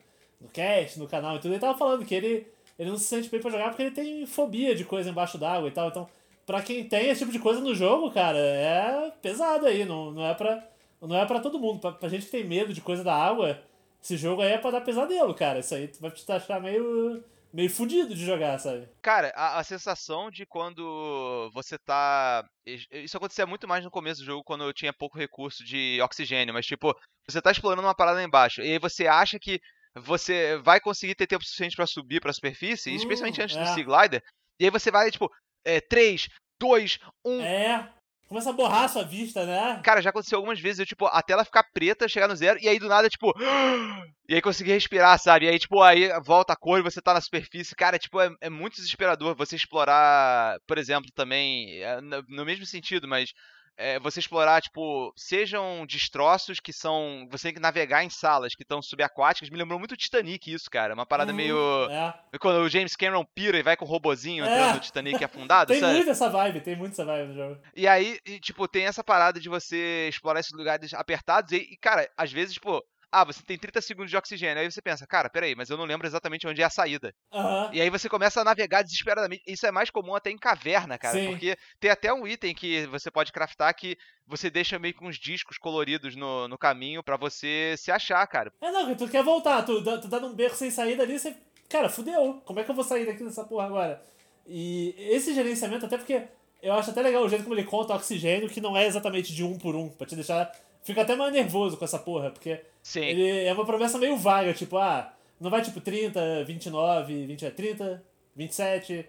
no 0.41 0.49
cast, 0.49 0.99
no 0.99 1.09
canal 1.09 1.37
e 1.37 1.39
tudo, 1.39 1.53
ele 1.53 1.61
tava 1.61 1.79
falando 1.79 2.05
que 2.05 2.15
ele 2.15 2.47
ele 2.79 2.91
não 2.91 2.97
se 2.97 3.05
sente 3.05 3.29
bem 3.29 3.41
pra 3.41 3.51
jogar 3.51 3.71
porque 3.71 3.83
ele 3.83 3.91
tem 3.91 4.25
fobia 4.25 4.75
de 4.75 4.85
coisa 4.85 5.11
embaixo 5.11 5.37
d'água 5.37 5.69
e 5.69 5.73
tal. 5.73 5.89
Então, 5.89 6.09
pra 6.47 6.63
quem 6.63 6.85
tem 6.85 7.09
esse 7.09 7.21
tipo 7.21 7.33
de 7.33 7.41
coisa 7.41 7.61
no 7.61 7.75
jogo, 7.75 8.11
cara, 8.11 8.39
é 8.39 9.13
pesado 9.21 9.67
aí, 9.67 9.85
não, 9.85 10.13
não 10.13 10.25
é 10.25 10.35
pra. 10.35 10.65
Não 11.01 11.17
é 11.17 11.27
pra 11.27 11.41
todo 11.41 11.59
mundo. 11.59 11.81
Pra, 11.81 11.93
pra 11.93 12.09
gente 12.09 12.27
que 12.27 12.31
tem 12.31 12.45
medo 12.45 12.73
de 12.73 12.81
coisa 12.81 13.03
da 13.03 13.15
água, 13.15 13.61
esse 14.03 14.17
jogo 14.17 14.43
aí 14.43 14.53
é 14.53 14.59
pra 14.59 14.71
dar 14.71 14.81
pesadelo, 14.81 15.35
cara. 15.35 15.59
Isso 15.59 15.75
aí 15.75 15.91
vai 16.01 16.11
te 16.11 16.25
deixar 16.27 16.61
meio 16.61 17.23
meio 17.59 17.69
fudido 17.69 18.15
de 18.15 18.25
jogar, 18.25 18.57
sabe? 18.61 18.89
Cara, 19.03 19.33
a, 19.35 19.59
a, 19.59 19.65
sensação 19.65 20.31
de 20.31 20.47
quando 20.47 21.51
você 21.53 21.77
tá. 21.77 22.49
Isso 22.65 23.17
acontecia 23.17 23.47
muito 23.47 23.67
mais 23.67 23.83
no 23.83 23.91
começo 23.91 24.21
do 24.21 24.27
jogo, 24.27 24.45
quando 24.45 24.63
eu 24.63 24.73
tinha 24.73 24.93
pouco 24.93 25.19
recurso 25.19 25.65
de 25.65 26.01
oxigênio, 26.01 26.55
mas 26.55 26.65
tipo, 26.65 26.95
você 27.29 27.43
tá 27.43 27.51
explorando 27.51 27.83
uma 27.83 27.97
parada 27.97 28.19
lá 28.19 28.23
embaixo, 28.25 28.63
e 28.63 28.73
aí 28.73 28.79
você 28.79 29.09
acha 29.09 29.41
que 29.41 29.61
você 29.97 30.57
vai 30.59 30.79
conseguir 30.79 31.17
ter 31.17 31.27
tempo 31.27 31.45
suficiente 31.45 31.75
para 31.75 31.87
subir 31.89 32.21
pra 32.21 32.33
superfície, 32.33 32.93
uh, 32.93 32.95
especialmente 32.95 33.43
antes 33.43 33.57
é. 33.57 33.61
do 33.61 33.75
Sea 33.75 33.85
Glider, 33.85 34.23
e 34.61 34.65
aí 34.65 34.71
você 34.71 34.93
vai, 34.93 35.11
tipo, 35.11 35.29
é, 35.65 35.81
3, 35.81 36.29
2, 36.61 36.99
1. 37.25 37.41
É. 37.41 37.93
Começa 38.29 38.51
a 38.51 38.53
borrar 38.53 38.85
a 38.85 38.89
sua 38.89 39.05
vista, 39.05 39.47
né? 39.47 39.81
Cara, 39.83 40.03
já 40.03 40.11
aconteceu 40.11 40.37
algumas 40.37 40.61
vezes, 40.61 40.81
eu, 40.81 40.87
tipo, 40.87 41.07
a 41.07 41.23
tela 41.23 41.47
ficar 41.47 41.65
preta, 41.73 42.07
chegar 42.07 42.29
no 42.29 42.37
zero, 42.37 42.59
e 42.61 42.69
aí 42.69 42.79
do 42.79 42.89
nada, 42.89 43.09
tipo. 43.09 43.33
E 44.31 44.35
aí 44.35 44.43
conseguir 44.43 44.73
respirar, 44.73 45.19
sabe? 45.19 45.47
E 45.47 45.49
aí, 45.49 45.59
tipo, 45.59 45.81
aí 45.81 46.11
volta 46.21 46.53
a 46.53 46.57
cor 46.57 46.79
e 46.79 46.83
você 46.83 47.01
tá 47.01 47.15
na 47.15 47.21
superfície. 47.23 47.75
Cara, 47.75 47.99
tipo, 47.99 48.21
é, 48.21 48.31
é 48.43 48.51
muito 48.51 48.75
desesperador 48.75 49.35
você 49.35 49.57
explorar, 49.57 50.59
por 50.67 50.77
exemplo, 50.77 51.11
também. 51.15 51.83
É, 51.83 51.99
no 52.03 52.45
mesmo 52.45 52.67
sentido, 52.67 53.09
mas 53.09 53.33
é, 53.79 53.99
você 54.01 54.19
explorar, 54.19 54.61
tipo, 54.61 55.13
sejam 55.17 55.87
destroços 55.87 56.59
que 56.59 56.73
são. 56.73 57.29
Você 57.31 57.45
tem 57.45 57.55
que 57.55 57.61
navegar 57.61 58.03
em 58.03 58.11
salas 58.11 58.55
que 58.55 58.65
estão 58.65 58.83
subaquáticas. 58.83 59.49
Me 59.49 59.57
lembrou 59.57 59.79
muito 59.79 59.97
Titanic 59.97 60.53
isso, 60.53 60.69
cara. 60.69 60.95
Uma 60.95 61.07
parada 61.07 61.31
uhum, 61.31 61.37
meio. 61.37 61.89
É. 61.89 62.13
Quando 62.41 62.57
o 62.57 62.69
James 62.69 62.97
Cameron 62.97 63.25
pira 63.25 63.57
e 63.57 63.63
vai 63.63 63.77
com 63.77 63.85
o 63.85 63.89
robozinho 63.89 64.45
é. 64.45 64.49
entrando 64.51 64.75
no 64.75 64.81
Titanic 64.81 65.25
afundado, 65.25 65.71
tem 65.73 65.81
sabe? 65.81 65.95
muito 65.95 66.11
essa 66.11 66.29
vibe, 66.29 66.61
tem 66.61 66.77
muito 66.77 66.93
essa 66.93 67.05
vibe 67.05 67.29
no 67.29 67.35
jogo. 67.35 67.61
E 67.77 67.87
aí, 67.87 68.19
e, 68.27 68.41
tipo, 68.41 68.67
tem 68.67 68.85
essa 68.85 69.05
parada 69.05 69.39
de 69.39 69.49
você 69.49 70.09
explorar 70.09 70.41
esses 70.41 70.53
lugares 70.53 70.93
apertados. 70.93 71.53
E, 71.53 71.59
e, 71.59 71.77
cara, 71.77 72.11
às 72.17 72.33
vezes, 72.33 72.55
tipo, 72.55 72.83
ah, 73.11 73.25
você 73.25 73.43
tem 73.43 73.59
30 73.59 73.81
segundos 73.81 74.11
de 74.11 74.17
oxigênio. 74.17 74.61
Aí 74.61 74.71
você 74.71 74.83
pensa, 74.83 75.07
cara, 75.07 75.31
peraí, 75.31 75.55
mas 75.55 75.71
eu 75.71 75.77
não 75.77 75.85
lembro 75.85 76.07
exatamente 76.07 76.47
onde 76.47 76.61
é 76.61 76.65
a 76.65 76.71
saída. 76.71 77.15
Uhum. 77.33 77.73
E 77.73 77.81
aí 77.81 77.89
você 77.89 78.09
começa 78.09 78.41
a 78.41 78.45
navegar 78.45 78.83
desesperadamente. 78.83 79.43
Isso 79.47 79.67
é 79.67 79.71
mais 79.71 79.91
comum 79.91 80.15
até 80.15 80.31
em 80.31 80.37
caverna, 80.37 80.99
cara. 80.99 81.19
Sim. 81.19 81.29
Porque 81.29 81.57
tem 81.81 81.91
até 81.91 82.13
um 82.13 82.27
item 82.27 82.55
que 82.55 82.87
você 82.87 83.11
pode 83.11 83.33
craftar 83.33 83.75
que 83.75 83.97
você 84.27 84.51
deixa 84.51 84.79
meio 84.79 84.95
com 84.95 85.07
uns 85.07 85.19
discos 85.19 85.57
coloridos 85.57 86.15
no, 86.17 86.47
no 86.49 86.59
caminho 86.59 87.03
para 87.03 87.17
você 87.17 87.75
se 87.79 87.91
achar, 87.91 88.27
cara. 88.27 88.53
É, 88.61 88.71
não, 88.71 88.95
tu 88.95 89.09
quer 89.09 89.23
voltar, 89.23 89.63
tu, 89.63 89.83
tu 89.83 90.09
dá 90.09 90.21
num 90.21 90.35
beco 90.35 90.55
sem 90.55 90.71
saída 90.71 91.03
ali, 91.03 91.19
você. 91.19 91.35
Cara, 91.69 91.89
fudeu. 91.89 92.43
Como 92.45 92.61
é 92.61 92.65
que 92.65 92.71
eu 92.71 92.75
vou 92.75 92.85
sair 92.85 93.07
daqui 93.07 93.25
dessa 93.25 93.45
porra 93.45 93.67
agora? 93.67 94.03
E 94.47 94.95
esse 94.99 95.35
gerenciamento, 95.35 95.87
até 95.87 95.97
porque 95.97 96.25
eu 96.63 96.73
acho 96.75 96.91
até 96.91 97.01
legal 97.03 97.23
o 97.23 97.29
jeito 97.29 97.45
como 97.45 97.55
ele 97.55 97.65
conta 97.65 97.93
o 97.93 97.97
oxigênio, 97.97 98.49
que 98.49 98.61
não 98.61 98.77
é 98.77 98.87
exatamente 98.87 99.35
de 99.35 99.45
um 99.45 99.59
por 99.59 99.75
um, 99.75 99.89
pra 99.89 100.07
te 100.07 100.15
deixar 100.15 100.51
fica 100.89 101.03
até 101.03 101.15
mais 101.15 101.33
nervoso 101.33 101.77
com 101.77 101.85
essa 101.85 101.99
porra, 101.99 102.31
porque 102.31 102.63
Sim. 102.89 103.05
ele 103.05 103.45
é 103.45 103.53
uma 103.53 103.67
promessa 103.67 103.99
meio 103.99 104.17
vaga, 104.17 104.55
tipo, 104.55 104.79
ah, 104.79 105.13
não 105.39 105.51
vai 105.51 105.61
tipo 105.61 105.79
30, 105.79 106.43
29, 106.45 107.27
20, 107.27 107.51
30, 107.51 108.03
27, 108.35 109.07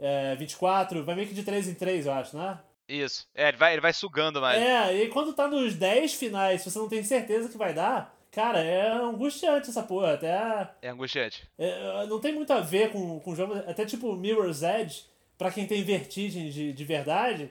é, 0.00 0.34
24, 0.34 1.04
vai 1.04 1.14
meio 1.14 1.28
que 1.28 1.34
de 1.34 1.42
3 1.42 1.68
em 1.68 1.74
3, 1.74 2.06
eu 2.06 2.12
acho, 2.14 2.38
né? 2.38 2.58
Isso. 2.88 3.28
É, 3.34 3.48
ele 3.48 3.58
vai, 3.58 3.72
ele 3.74 3.82
vai 3.82 3.92
sugando 3.92 4.40
mais. 4.40 4.58
É, 4.58 5.02
e 5.02 5.08
quando 5.08 5.34
tá 5.34 5.46
nos 5.46 5.74
10 5.74 6.14
finais, 6.14 6.62
se 6.62 6.70
você 6.70 6.78
não 6.78 6.88
tem 6.88 7.02
certeza 7.02 7.50
que 7.50 7.58
vai 7.58 7.74
dar, 7.74 8.16
cara, 8.32 8.60
é 8.60 8.90
angustiante 8.90 9.68
essa 9.68 9.82
porra. 9.82 10.14
Até. 10.14 10.70
É 10.80 10.88
angustiante. 10.88 11.46
É, 11.58 12.06
não 12.06 12.18
tem 12.18 12.32
muito 12.32 12.50
a 12.50 12.60
ver 12.60 12.90
com, 12.90 13.20
com 13.20 13.32
o 13.32 13.36
jogo. 13.36 13.52
Até 13.66 13.84
tipo 13.84 14.16
Mirror's 14.16 14.62
Edge, 14.62 15.04
pra 15.36 15.50
quem 15.50 15.66
tem 15.66 15.84
vertigem 15.84 16.48
de, 16.48 16.72
de 16.72 16.84
verdade, 16.84 17.50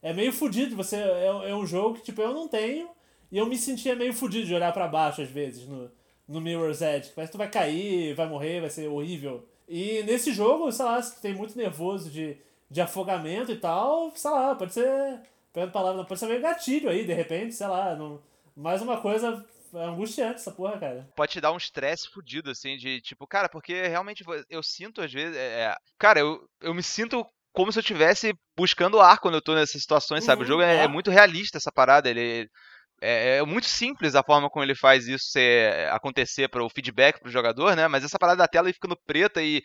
é 0.00 0.12
meio 0.12 0.32
fodido. 0.32 0.76
Você, 0.76 0.94
é, 0.94 1.26
é 1.26 1.54
um 1.56 1.66
jogo 1.66 1.96
que, 1.96 2.04
tipo, 2.04 2.22
eu 2.22 2.32
não 2.32 2.46
tenho. 2.46 2.88
E 3.30 3.38
eu 3.38 3.46
me 3.46 3.56
sentia 3.56 3.96
meio 3.96 4.12
fudido 4.12 4.46
de 4.46 4.54
olhar 4.54 4.72
para 4.72 4.88
baixo 4.88 5.22
às 5.22 5.28
vezes 5.28 5.66
no, 5.66 5.90
no 6.28 6.40
Mirror's 6.40 6.82
Edge. 6.82 7.10
Parece 7.14 7.30
que 7.30 7.36
tu 7.36 7.38
vai 7.38 7.50
cair, 7.50 8.14
vai 8.14 8.28
morrer, 8.28 8.60
vai 8.60 8.70
ser 8.70 8.88
horrível. 8.88 9.46
E 9.68 10.02
nesse 10.04 10.32
jogo, 10.32 10.70
sei 10.70 10.84
lá, 10.84 11.02
se 11.02 11.16
tu 11.16 11.20
tem 11.20 11.34
muito 11.34 11.56
nervoso 11.56 12.10
de, 12.10 12.36
de 12.70 12.80
afogamento 12.80 13.50
e 13.50 13.56
tal, 13.56 14.12
sei 14.14 14.30
lá, 14.30 14.54
pode 14.54 14.72
ser. 14.72 15.20
Pegando 15.52 15.72
palavra, 15.72 16.04
pode 16.04 16.20
ser 16.20 16.26
meio 16.26 16.42
gatilho 16.42 16.90
aí, 16.90 17.04
de 17.04 17.14
repente, 17.14 17.54
sei 17.54 17.66
lá. 17.66 17.96
Não, 17.96 18.20
mais 18.54 18.82
uma 18.82 19.00
coisa 19.00 19.44
é 19.74 19.84
angustiante 19.84 20.36
essa 20.36 20.52
porra, 20.52 20.78
cara. 20.78 21.08
Pode 21.16 21.32
te 21.32 21.40
dar 21.40 21.52
um 21.52 21.56
estresse 21.56 22.08
fudido, 22.08 22.50
assim, 22.50 22.76
de 22.76 23.00
tipo, 23.00 23.26
cara, 23.26 23.48
porque 23.48 23.86
realmente 23.88 24.24
eu 24.48 24.62
sinto 24.62 25.00
às 25.00 25.12
vezes. 25.12 25.36
É, 25.36 25.64
é 25.64 25.76
cara, 25.98 26.20
eu, 26.20 26.48
eu 26.60 26.74
me 26.74 26.82
sinto 26.82 27.26
como 27.52 27.72
se 27.72 27.78
eu 27.78 27.80
estivesse 27.80 28.34
buscando 28.54 29.00
ar 29.00 29.18
quando 29.18 29.34
eu 29.34 29.42
tô 29.42 29.54
nessas 29.54 29.80
situações, 29.80 30.24
sabe? 30.24 30.42
Uhum, 30.42 30.44
o 30.44 30.48
jogo 30.48 30.62
é, 30.62 30.76
é, 30.76 30.84
é, 30.84 30.88
muito 30.88 31.10
realista 31.10 31.56
essa 31.56 31.72
parada. 31.72 32.08
Ele, 32.08 32.50
é, 33.00 33.38
é, 33.38 33.42
muito 33.42 33.66
simples 33.66 34.14
a 34.14 34.22
forma 34.22 34.48
como 34.48 34.64
ele 34.64 34.74
faz 34.74 35.06
isso 35.06 35.26
ser, 35.26 35.88
acontecer 35.90 36.48
para 36.48 36.64
o 36.64 36.70
feedback 36.70 37.20
para 37.20 37.28
o 37.28 37.32
jogador, 37.32 37.76
né? 37.76 37.88
Mas 37.88 38.04
essa 38.04 38.18
parada 38.18 38.38
da 38.38 38.48
tela 38.48 38.72
ficando 38.72 38.96
preta 39.06 39.42
e 39.42 39.62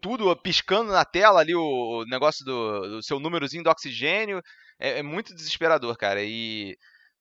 tudo 0.00 0.34
piscando 0.36 0.92
na 0.92 1.04
tela 1.04 1.40
ali, 1.40 1.54
o 1.54 2.04
negócio 2.06 2.44
do, 2.44 2.96
do 2.96 3.02
seu 3.02 3.18
númerozinho 3.18 3.64
do 3.64 3.70
oxigênio, 3.70 4.40
é, 4.78 5.00
é 5.00 5.02
muito 5.02 5.34
desesperador, 5.34 5.96
cara. 5.96 6.22
E 6.22 6.76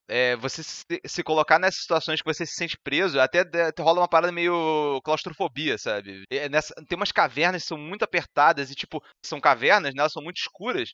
é, 0.08 0.36
você 0.36 0.62
se, 0.64 0.86
se, 1.06 1.24
colocar 1.24 1.60
nessas 1.60 1.82
situações 1.82 2.22
que 2.22 2.26
você 2.32 2.46
se 2.46 2.56
sente 2.56 2.78
preso, 2.78 3.20
até, 3.20 3.40
até 3.40 3.82
rola 3.82 4.02
uma 4.02 4.08
parada 4.08 4.32
meio 4.32 5.02
claustrofobia, 5.04 5.78
sabe? 5.78 6.24
É 6.30 6.50
nessa, 6.50 6.74
tem 6.88 6.96
umas 6.96 7.12
cavernas 7.12 7.64
que 7.64 7.68
são 7.70 7.78
muito 7.78 8.04
apertadas 8.04 8.70
e, 8.70 8.76
tipo, 8.76 9.02
são 9.26 9.40
cavernas, 9.40 9.94
né? 9.94 10.02
Elas 10.02 10.14
são 10.14 10.24
muito 10.24 10.38
escuras. 10.38 10.92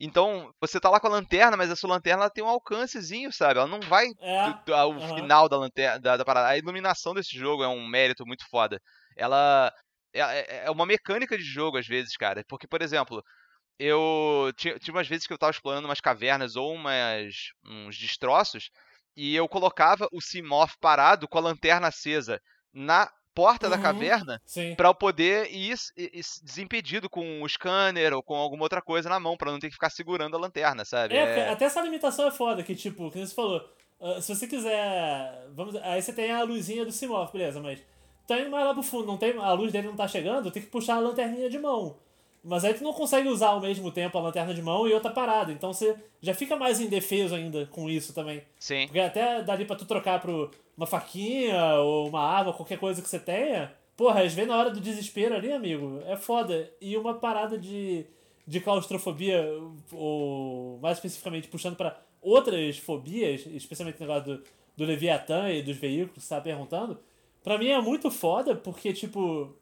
Então, 0.00 0.50
você 0.58 0.80
tá 0.80 0.88
lá 0.88 0.98
com 0.98 1.08
a 1.08 1.10
lanterna, 1.10 1.58
mas 1.58 1.70
a 1.70 1.76
sua 1.76 1.90
lanterna 1.90 2.22
ela 2.22 2.30
tem 2.30 2.42
um 2.42 2.48
alcancezinho, 2.48 3.30
sabe? 3.30 3.60
Ela 3.60 3.68
não 3.68 3.80
vai 3.80 4.06
é, 4.18 4.72
ao 4.72 4.92
uhum. 4.92 5.14
final 5.14 5.46
da 5.46 5.58
lanterna 5.58 5.98
da, 6.00 6.16
da, 6.16 6.24
parada. 6.24 6.48
A 6.48 6.56
iluminação 6.56 7.12
desse 7.12 7.36
jogo 7.36 7.62
é 7.62 7.68
um 7.68 7.86
mérito 7.86 8.24
muito 8.26 8.48
foda. 8.48 8.80
Ela 9.14 9.70
é, 10.14 10.20
é, 10.20 10.64
é 10.64 10.70
uma 10.70 10.86
mecânica 10.86 11.36
de 11.36 11.44
jogo 11.44 11.76
às 11.76 11.86
vezes, 11.86 12.16
cara. 12.16 12.42
Porque, 12.48 12.66
por 12.66 12.80
exemplo, 12.80 13.22
eu 13.78 14.50
tinha, 14.56 14.78
tinha 14.78 14.94
umas 14.94 15.06
vezes 15.06 15.26
que 15.26 15.34
eu 15.34 15.38
tava 15.38 15.50
explorando 15.50 15.86
umas 15.86 16.00
cavernas 16.00 16.56
ou 16.56 16.72
umas, 16.72 17.34
uns 17.64 17.98
destroços 17.98 18.70
e 19.14 19.36
eu 19.36 19.46
colocava 19.48 20.08
o 20.12 20.20
Simoth 20.22 20.72
parado 20.80 21.28
com 21.28 21.36
a 21.36 21.42
lanterna 21.42 21.88
acesa 21.88 22.40
na 22.72 23.10
porta 23.34 23.66
uhum, 23.66 23.70
da 23.70 23.78
caverna 23.78 24.40
para 24.76 24.88
eu 24.88 24.94
poder 24.94 25.50
ir, 25.52 25.74
ir, 25.96 26.22
desimpedido 26.42 27.08
com 27.08 27.42
o 27.42 27.48
scanner 27.48 28.12
ou 28.12 28.22
com 28.22 28.34
alguma 28.34 28.64
outra 28.64 28.82
coisa 28.82 29.08
na 29.08 29.20
mão, 29.20 29.36
para 29.36 29.50
não 29.50 29.58
ter 29.58 29.68
que 29.68 29.74
ficar 29.74 29.90
segurando 29.90 30.36
a 30.36 30.40
lanterna, 30.40 30.84
sabe? 30.84 31.14
É, 31.14 31.40
é... 31.40 31.48
até 31.50 31.64
essa 31.64 31.80
limitação 31.80 32.26
é 32.26 32.30
foda, 32.30 32.62
que 32.62 32.74
tipo, 32.74 33.10
que 33.10 33.18
você 33.18 33.34
falou, 33.34 33.68
uh, 34.00 34.20
se 34.20 34.34
você 34.34 34.46
quiser. 34.46 35.46
Vamos, 35.52 35.76
aí 35.76 36.00
você 36.00 36.12
tem 36.12 36.30
a 36.30 36.42
luzinha 36.42 36.84
do 36.84 36.92
Simorph, 36.92 37.32
beleza, 37.32 37.60
mas 37.60 37.80
tá 38.26 38.38
indo 38.38 38.50
mais 38.50 38.64
lá 38.64 38.74
pro 38.74 38.82
fundo, 38.82 39.06
não 39.06 39.16
tem, 39.16 39.36
a 39.36 39.52
luz 39.52 39.72
dele 39.72 39.88
não 39.88 39.96
tá 39.96 40.06
chegando, 40.06 40.50
tem 40.50 40.62
que 40.62 40.68
puxar 40.68 40.96
a 40.96 41.00
lanterninha 41.00 41.50
de 41.50 41.58
mão. 41.58 41.96
Mas 42.42 42.64
aí 42.64 42.72
tu 42.72 42.82
não 42.82 42.92
consegue 42.92 43.28
usar 43.28 43.48
ao 43.48 43.60
mesmo 43.60 43.90
tempo 43.90 44.16
a 44.16 44.20
lanterna 44.20 44.54
de 44.54 44.62
mão 44.62 44.88
e 44.88 44.94
outra 44.94 45.10
parada. 45.10 45.52
Então 45.52 45.72
você 45.72 45.94
já 46.20 46.32
fica 46.32 46.56
mais 46.56 46.80
indefeso 46.80 47.34
ainda 47.34 47.66
com 47.66 47.88
isso 47.88 48.14
também. 48.14 48.42
Sim. 48.58 48.86
Porque 48.86 48.98
até 48.98 49.42
dali 49.42 49.64
pra 49.64 49.76
tu 49.76 49.84
trocar 49.84 50.20
pro 50.20 50.50
uma 50.76 50.86
faquinha 50.86 51.74
ou 51.76 52.08
uma 52.08 52.22
arma, 52.22 52.54
qualquer 52.54 52.78
coisa 52.78 53.02
que 53.02 53.08
você 53.08 53.18
tenha. 53.18 53.72
Porra, 53.96 54.22
às 54.22 54.32
vezes 54.32 54.48
na 54.48 54.56
hora 54.56 54.70
do 54.70 54.80
desespero 54.80 55.34
ali, 55.34 55.52
amigo, 55.52 56.00
é 56.06 56.16
foda. 56.16 56.72
E 56.80 56.96
uma 56.96 57.14
parada 57.14 57.58
de, 57.58 58.06
de 58.46 58.60
claustrofobia, 58.60 59.46
ou 59.92 60.78
mais 60.80 60.96
especificamente 60.96 61.48
puxando 61.48 61.76
para 61.76 62.00
outras 62.22 62.78
fobias, 62.78 63.44
especialmente 63.46 63.98
o 63.98 64.00
negócio 64.00 64.36
do, 64.36 64.44
do 64.74 64.84
Leviatã 64.86 65.50
e 65.50 65.62
dos 65.62 65.76
veículos 65.76 66.14
que 66.14 66.20
você 66.22 66.34
tá 66.34 66.40
perguntando, 66.40 66.98
pra 67.42 67.58
mim 67.58 67.68
é 67.68 67.80
muito 67.80 68.10
foda, 68.10 68.54
porque, 68.54 68.94
tipo, 68.94 69.54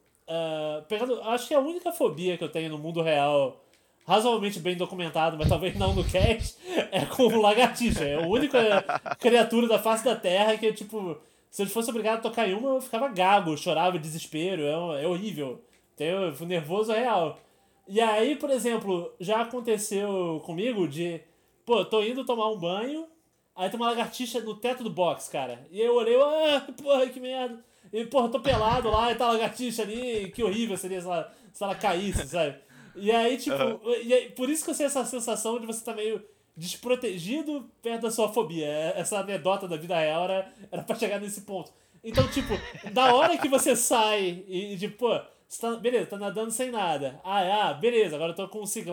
Pegando, 0.87 1.21
acho 1.23 1.47
que 1.47 1.53
a 1.53 1.59
única 1.59 1.91
fobia 1.91 2.37
que 2.37 2.43
eu 2.43 2.51
tenho 2.51 2.69
no 2.69 2.77
mundo 2.77 3.01
real, 3.01 3.63
razoavelmente 4.05 4.59
bem 4.59 4.75
documentado, 4.75 5.37
mas 5.37 5.49
talvez 5.49 5.75
não 5.75 5.93
no 5.93 6.03
cast, 6.03 6.57
é 6.91 7.05
com 7.05 7.23
o 7.23 7.41
lagartixa. 7.41 8.03
É 8.03 8.15
a 8.15 8.27
única 8.27 8.83
criatura 9.19 9.67
da 9.67 9.79
face 9.79 10.03
da 10.03 10.15
Terra 10.15 10.57
que, 10.57 10.71
tipo, 10.73 11.17
se 11.49 11.63
eu 11.63 11.67
fosse 11.67 11.89
obrigado 11.89 12.19
a 12.19 12.21
tocar 12.21 12.47
em 12.47 12.53
uma, 12.53 12.75
eu 12.75 12.81
ficava 12.81 13.07
gago, 13.07 13.57
chorava 13.57 13.97
de 13.97 14.03
desespero, 14.03 14.63
é, 14.63 15.03
é 15.03 15.07
horrível. 15.07 15.61
Tenho 15.95 16.31
nervoso 16.45 16.93
real. 16.93 17.39
E 17.87 17.99
aí, 17.99 18.35
por 18.35 18.51
exemplo, 18.51 19.11
já 19.19 19.41
aconteceu 19.41 20.41
comigo 20.45 20.87
de, 20.87 21.21
pô, 21.65 21.83
tô 21.83 22.03
indo 22.03 22.23
tomar 22.23 22.49
um 22.49 22.57
banho, 22.57 23.07
aí 23.55 23.69
tem 23.69 23.79
uma 23.79 23.89
lagartixa 23.89 24.39
no 24.41 24.55
teto 24.55 24.83
do 24.83 24.91
box, 24.91 25.27
cara. 25.27 25.67
E 25.71 25.81
eu 25.81 25.95
olhei, 25.95 26.15
ah, 26.21 26.67
porra, 26.81 27.07
que 27.07 27.19
merda. 27.19 27.63
E, 27.91 28.05
porra, 28.05 28.29
tô 28.29 28.39
pelado 28.39 28.89
lá 28.89 29.11
e 29.11 29.15
tá 29.15 29.25
a 29.25 29.31
lagartixa 29.31 29.81
ali, 29.81 30.31
que 30.31 30.43
horrível 30.43 30.77
seria 30.77 31.01
se 31.01 31.07
ela, 31.07 31.33
se 31.51 31.63
ela 31.63 31.75
caísse, 31.75 32.27
sabe? 32.27 32.55
E 32.95 33.11
aí, 33.11 33.37
tipo, 33.37 33.55
uhum. 33.55 33.95
e 34.03 34.13
aí, 34.13 34.29
por 34.31 34.49
isso 34.49 34.63
que 34.63 34.69
eu 34.69 34.75
sei 34.75 34.85
essa 34.85 35.05
sensação 35.05 35.59
de 35.59 35.65
você 35.65 35.83
tá 35.83 35.93
meio 35.93 36.23
desprotegido 36.55 37.69
perto 37.81 38.01
da 38.01 38.11
sua 38.11 38.29
fobia. 38.29 38.65
É, 38.65 38.99
essa 38.99 39.19
anedota 39.19 39.67
da 39.67 39.77
vida 39.77 39.97
real 39.97 40.25
era, 40.25 40.53
era 40.71 40.83
pra 40.83 40.95
chegar 40.95 41.19
nesse 41.19 41.41
ponto. 41.41 41.71
Então, 42.03 42.27
tipo, 42.29 42.53
da 42.91 43.13
hora 43.15 43.37
que 43.37 43.47
você 43.47 43.75
sai 43.75 44.43
e, 44.47 44.77
tipo, 44.77 44.97
pô, 44.97 45.19
Você 45.47 45.61
tá, 45.61 45.75
beleza, 45.75 46.05
tá 46.05 46.17
nadando 46.17 46.51
sem 46.51 46.69
nada. 46.69 47.19
Ah, 47.23 47.69
ah, 47.69 47.73
beleza, 47.73 48.15
agora 48.15 48.33
eu 48.33 48.35
tô 48.35 48.47
com 48.47 48.61
o 48.61 48.67
Sea 48.67 48.83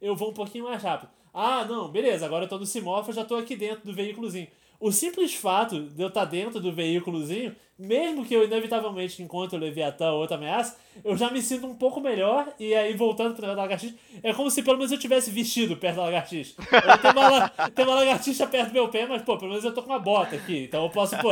eu 0.00 0.14
vou 0.14 0.30
um 0.30 0.34
pouquinho 0.34 0.64
mais 0.64 0.82
rápido. 0.82 1.10
Ah, 1.32 1.64
não, 1.64 1.88
beleza, 1.88 2.24
agora 2.24 2.44
eu 2.44 2.48
tô 2.48 2.58
no 2.58 2.64
Simorph, 2.64 3.08
eu 3.08 3.14
já 3.14 3.24
tô 3.24 3.36
aqui 3.36 3.54
dentro 3.56 3.84
do 3.84 3.92
veículozinho. 3.92 4.48
O 4.78 4.92
simples 4.92 5.34
fato 5.34 5.80
de 5.80 6.02
eu 6.02 6.08
estar 6.08 6.24
tá 6.24 6.30
dentro 6.30 6.60
do 6.60 6.72
veículozinho, 6.72 7.54
mesmo 7.78 8.24
que 8.24 8.34
eu 8.34 8.44
inevitavelmente 8.44 9.22
encontre 9.22 9.56
o 9.56 9.60
Leviatã 9.60 10.10
ou 10.10 10.20
outra 10.20 10.36
ameaça, 10.36 10.78
eu 11.04 11.16
já 11.16 11.30
me 11.30 11.42
sinto 11.42 11.66
um 11.66 11.74
pouco 11.74 12.00
melhor. 12.00 12.48
E 12.58 12.74
aí, 12.74 12.94
voltando 12.94 13.34
para 13.34 13.52
o 13.52 13.56
lagartixa, 13.56 13.94
é 14.22 14.32
como 14.32 14.50
se 14.50 14.62
pelo 14.62 14.78
menos 14.78 14.92
eu 14.92 14.98
tivesse 14.98 15.30
vestido 15.30 15.76
perto 15.76 15.96
da 15.96 16.04
lagartixa. 16.04 16.54
Tem 17.02 17.10
uma, 17.10 17.48
tem 17.70 17.84
uma 17.84 17.94
lagartixa 17.94 18.46
perto 18.46 18.68
do 18.68 18.74
meu 18.74 18.88
pé, 18.88 19.06
mas, 19.06 19.22
pô, 19.22 19.36
pelo 19.36 19.50
menos 19.50 19.64
eu 19.64 19.74
tô 19.74 19.82
com 19.82 19.90
uma 19.90 19.98
bota 19.98 20.36
aqui. 20.36 20.64
Então 20.64 20.84
eu 20.84 20.90
posso, 20.90 21.16
pô, 21.18 21.30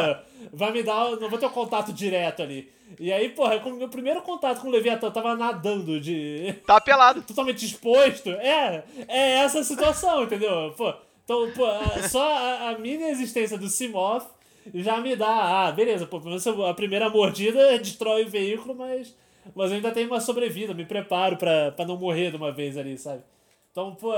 vai 0.52 0.70
me 0.70 0.82
dar. 0.82 1.12
Não 1.12 1.30
vou 1.30 1.38
ter 1.38 1.46
um 1.46 1.50
contato 1.50 1.92
direto 1.92 2.42
ali. 2.42 2.70
E 3.00 3.12
aí, 3.12 3.30
porra, 3.30 3.58
como 3.60 3.76
meu 3.76 3.88
primeiro 3.88 4.20
contato 4.22 4.60
com 4.60 4.68
o 4.68 4.70
Leviatã 4.70 5.10
tava 5.10 5.34
nadando 5.34 5.98
de. 5.98 6.54
Tá 6.66 6.80
pelado. 6.80 7.22
totalmente 7.26 7.64
exposto. 7.64 8.30
É, 8.30 8.84
é 9.08 9.30
essa 9.38 9.60
a 9.60 9.64
situação, 9.64 10.24
entendeu? 10.24 10.74
Pô. 10.76 10.92
Então, 11.24 11.50
pô, 11.52 11.64
só 12.08 12.22
a, 12.22 12.70
a 12.70 12.78
mini 12.78 13.04
existência 13.04 13.56
do 13.56 13.68
Simoth 13.68 14.26
já 14.74 15.00
me 15.00 15.16
dá. 15.16 15.66
Ah, 15.66 15.72
beleza, 15.72 16.06
pô, 16.06 16.20
a 16.66 16.74
primeira 16.74 17.08
mordida 17.08 17.76
destrói 17.80 18.24
o 18.24 18.28
veículo, 18.30 18.74
mas, 18.74 19.16
mas 19.54 19.70
eu 19.70 19.76
ainda 19.76 19.90
tenho 19.90 20.08
uma 20.08 20.20
sobrevida, 20.20 20.74
me 20.74 20.84
preparo 20.84 21.36
pra 21.36 21.74
não 21.86 21.96
morrer 21.96 22.30
de 22.30 22.36
uma 22.36 22.52
vez 22.52 22.76
ali, 22.76 22.96
sabe? 22.98 23.22
Então, 23.70 23.94
pô, 23.94 24.14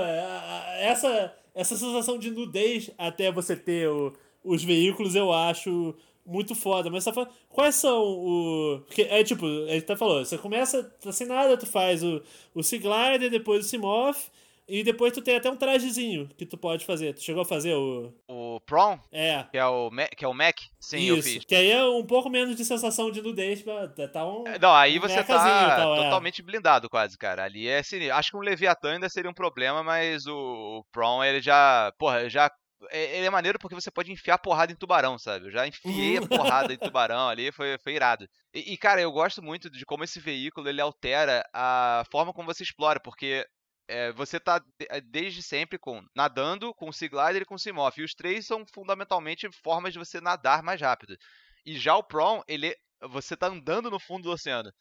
essa, 0.80 1.34
essa 1.54 1.76
sensação 1.76 2.18
de 2.18 2.30
nudez 2.30 2.90
até 2.98 3.32
você 3.32 3.56
ter 3.56 3.88
o, 3.88 4.12
os 4.44 4.62
veículos 4.62 5.14
eu 5.14 5.32
acho 5.32 5.94
muito 6.26 6.54
foda. 6.54 6.90
Mas 6.90 7.04
tá 7.04 7.12
falando, 7.12 7.30
quais 7.48 7.76
são 7.76 8.02
o. 8.02 8.82
Porque 8.86 9.02
é 9.02 9.22
tipo, 9.22 9.46
ele 9.46 9.80
tá 9.80 9.96
falando, 9.96 10.26
você 10.26 10.36
começa 10.36 10.82
tá 11.00 11.12
sem 11.12 11.26
nada, 11.26 11.56
tu 11.56 11.66
faz 11.66 12.02
o, 12.02 12.20
o 12.54 12.62
Sea 12.62 12.78
Glider, 12.78 13.30
depois 13.30 13.64
o 13.64 13.68
Simoth 13.68 14.30
e 14.68 14.82
depois 14.82 15.12
tu 15.12 15.22
tem 15.22 15.36
até 15.36 15.48
um 15.50 15.56
trajezinho 15.56 16.28
que 16.36 16.44
tu 16.44 16.58
pode 16.58 16.84
fazer. 16.84 17.14
Tu 17.14 17.22
chegou 17.22 17.42
a 17.42 17.44
fazer 17.44 17.74
o. 17.74 18.12
O 18.28 18.60
Prom? 18.60 18.98
É. 19.12 19.44
Que 19.44 19.58
é 19.58 19.64
o, 19.64 19.90
Mac, 19.90 20.10
que 20.16 20.24
é 20.24 20.28
o 20.28 20.34
Mac? 20.34 20.56
Sim, 20.80 20.98
Isso. 20.98 21.16
eu 21.16 21.22
fiz. 21.22 21.44
Que 21.44 21.54
aí 21.54 21.70
é 21.70 21.84
um 21.84 22.04
pouco 22.04 22.28
menos 22.28 22.56
de 22.56 22.64
sensação 22.64 23.10
de 23.10 23.22
nudez. 23.22 23.64
Tá 24.12 24.26
um. 24.26 24.44
Não, 24.60 24.74
aí 24.74 24.98
você 24.98 25.22
tá 25.22 25.76
tal, 25.76 25.94
é. 25.94 26.02
totalmente 26.02 26.40
é. 26.40 26.44
blindado, 26.44 26.90
quase, 26.90 27.16
cara. 27.16 27.44
Ali 27.44 27.68
é 27.68 27.82
sinistro. 27.82 28.16
Acho 28.16 28.30
que 28.30 28.36
um 28.36 28.40
Leviatã 28.40 28.92
ainda 28.92 29.08
seria 29.08 29.30
um 29.30 29.34
problema, 29.34 29.82
mas 29.82 30.26
o, 30.26 30.34
o 30.34 30.84
Prom, 30.90 31.22
ele 31.22 31.40
já. 31.40 31.92
Porra, 31.98 32.28
já 32.28 32.50
é, 32.90 33.18
ele 33.18 33.26
é 33.26 33.30
maneiro 33.30 33.58
porque 33.58 33.74
você 33.74 33.90
pode 33.90 34.12
enfiar 34.12 34.38
porrada 34.38 34.72
em 34.72 34.76
tubarão, 34.76 35.18
sabe? 35.18 35.46
Eu 35.46 35.50
já 35.50 35.66
enfiei 35.66 36.18
a 36.18 36.26
porrada 36.26 36.72
em 36.72 36.78
tubarão 36.78 37.28
ali, 37.28 37.52
foi, 37.52 37.78
foi 37.78 37.94
irado. 37.94 38.26
E, 38.52 38.72
e, 38.72 38.76
cara, 38.76 39.00
eu 39.00 39.12
gosto 39.12 39.42
muito 39.42 39.70
de 39.70 39.84
como 39.84 40.04
esse 40.04 40.20
veículo 40.20 40.68
ele 40.68 40.80
altera 40.80 41.44
a 41.52 42.02
forma 42.10 42.32
como 42.32 42.52
você 42.52 42.62
explora, 42.62 43.00
porque 43.00 43.46
é, 43.88 44.12
você 44.12 44.40
tá 44.40 44.60
eh, 44.88 45.00
desde 45.00 45.42
sempre 45.42 45.78
com 45.78 46.02
nadando, 46.14 46.74
com 46.74 46.88
o 46.88 46.92
Sea 46.92 47.08
Glider 47.08 47.42
e 47.42 47.44
com 47.44 47.54
o 47.54 47.58
Simoff. 47.58 48.00
E 48.00 48.04
os 48.04 48.14
três 48.14 48.46
são 48.46 48.64
fundamentalmente 48.66 49.48
formas 49.62 49.92
de 49.92 49.98
você 49.98 50.20
nadar 50.20 50.62
mais 50.62 50.80
rápido. 50.80 51.16
E 51.64 51.78
já 51.78 51.96
o 51.96 52.02
Prawn, 52.02 52.42
ele, 52.48 52.74
você 53.00 53.36
tá 53.36 53.46
andando 53.46 53.90
no 53.90 54.00
fundo 54.00 54.24
do 54.24 54.32
oceano. 54.32 54.72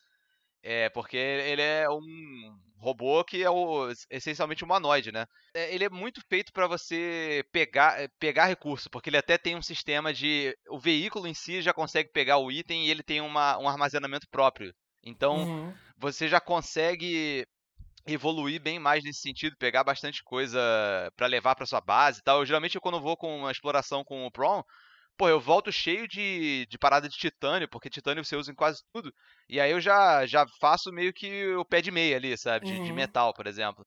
É, 0.64 0.89
porque 0.89 1.16
ele 1.16 1.62
é 1.62 1.88
um 1.88 2.60
robô 2.78 3.24
que 3.24 3.43
é 3.43 3.49
o, 3.49 3.88
essencialmente 4.10 4.64
humanoide, 4.64 5.12
né? 5.12 5.28
É, 5.53 5.74
ele 5.74 5.84
é 5.84 5.89
muito 5.89 6.22
feito 6.28 6.51
para 6.51 6.66
você 6.66 7.43
pegar, 7.51 8.01
eh, 8.01 8.08
pegar 8.20 8.45
recurso, 8.45 8.89
porque 8.89 9.12
ele 9.12 9.18
até 9.18 9.38
tem 9.38 9.56
um 9.56 9.62
sistema 9.62 10.12
de. 10.12 10.58
O 10.68 10.80
veículo 10.80 11.28
em 11.28 11.36
si 11.36 11.62
já 11.62 11.72
consegue 11.72 12.12
pegar 12.12 12.39
o 12.39 12.51
item 12.51 12.88
e 12.88 12.89
ele 12.89 13.03
tem 13.03 13.22
uma, 13.22 13.60
um 13.60 13.70
armazenamento 13.70 14.28
próprio. 14.32 14.74
Então, 15.03 15.38
uhum. 15.38 15.74
você 15.97 16.28
já 16.28 16.39
consegue 16.39 17.45
evoluir 18.06 18.62
bem 18.62 18.80
mais 18.80 19.03
nesse 19.03 19.22
sentido, 19.22 19.56
pegar 19.58 19.84
bastante 19.84 20.24
coisa 20.24 20.60
para 21.16 21.28
levar 21.28 21.56
para 21.56 21.66
sua 21.66 21.82
base 21.82 22.20
e 22.20 22.24
tal. 22.24 22.39
Eu, 22.39 22.45
geralmente, 22.45 22.80
quando 22.80 22.97
eu 22.97 23.01
vou 23.01 23.18
com 23.18 23.39
uma 23.39 23.51
exploração 23.51 24.03
com 24.03 24.26
o 24.26 24.32
Prom, 24.32 24.62
pô, 25.18 25.28
eu 25.28 25.39
volto 25.39 25.72
cheio 25.72 26.08
de, 26.08 26.66
de 26.70 26.78
parada 26.78 27.10
de 27.10 27.18
titânio, 27.18 27.68
porque 27.68 27.89
titânio 27.89 28.24
você 28.24 28.36
usa 28.36 28.51
em 28.51 28.56
quase 28.56 28.84
tudo. 28.93 29.14
E 29.49 29.60
aí 29.60 29.72
eu 29.72 29.82
já, 29.82 30.26
já 30.26 30.45
faço 30.60 30.91
meio 30.91 31.14
que 31.14 31.53
o 31.56 31.66
pé 31.66 31.82
de 31.82 31.91
meia 31.91 32.18
ali, 32.18 32.38
sabe? 32.38 32.68
De, 32.68 32.74
uhum. 32.74 32.84
de 32.84 32.93
metal, 32.93 33.34
por 33.34 33.47
exemplo. 33.47 33.86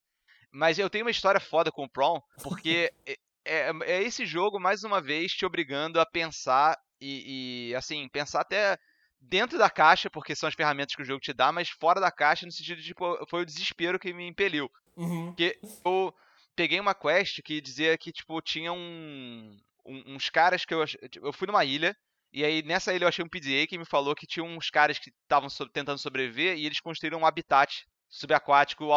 Mas 0.50 0.78
eu 0.78 0.90
tenho 0.90 1.04
uma 1.04 1.10
história 1.10 1.40
foda 1.40 1.70
com 1.70 1.84
o 1.84 1.90
Prom, 1.90 2.20
porque 2.42 2.90
é, 3.06 3.16
é, 3.44 3.70
é, 3.84 4.02
esse 4.02 4.26
jogo, 4.26 4.58
mais 4.58 4.82
uma 4.82 5.00
vez, 5.00 5.32
te 5.32 5.46
obrigando 5.46 6.00
a 6.00 6.06
pensar 6.06 6.76
e, 7.00 7.68
e 7.70 7.74
assim, 7.74 8.08
pensar 8.08 8.40
até 8.40 8.78
dentro 9.20 9.58
da 9.58 9.68
caixa, 9.68 10.08
porque 10.10 10.34
são 10.34 10.48
as 10.48 10.54
ferramentas 10.54 10.94
que 10.94 11.02
o 11.02 11.04
jogo 11.04 11.20
te 11.20 11.32
dá, 11.32 11.52
mas 11.52 11.68
fora 11.68 12.00
da 12.00 12.10
caixa, 12.10 12.46
no 12.46 12.52
sentido 12.52 12.80
de, 12.80 12.88
tipo, 12.88 13.26
foi 13.26 13.42
o 13.42 13.46
desespero 13.46 13.98
que 13.98 14.12
me 14.12 14.26
impeliu. 14.26 14.70
Uhum. 14.96 15.26
Porque 15.26 15.58
eu 15.84 16.14
peguei 16.56 16.80
uma 16.80 16.94
quest 16.94 17.42
que 17.42 17.60
dizia 17.60 17.96
que, 17.98 18.12
tipo, 18.12 18.40
tinha 18.40 18.72
um, 18.72 19.56
um, 19.84 20.14
uns 20.14 20.30
caras 20.30 20.64
que 20.64 20.74
eu... 20.74 20.84
Tipo, 20.86 21.26
eu 21.26 21.32
fui 21.32 21.46
numa 21.46 21.64
ilha, 21.64 21.96
e 22.32 22.44
aí 22.44 22.62
nessa 22.62 22.94
ilha 22.94 23.04
eu 23.04 23.08
achei 23.08 23.24
um 23.24 23.28
PDA 23.28 23.66
que 23.68 23.78
me 23.78 23.84
falou 23.84 24.14
que 24.14 24.26
tinha 24.26 24.44
uns 24.44 24.70
caras 24.70 24.98
que 24.98 25.10
estavam 25.22 25.48
so 25.48 25.68
tentando 25.68 25.98
sobreviver 25.98 26.56
e 26.56 26.66
eles 26.66 26.80
construíram 26.80 27.20
um 27.20 27.26
habitat 27.26 27.86
subaquático 28.08 28.90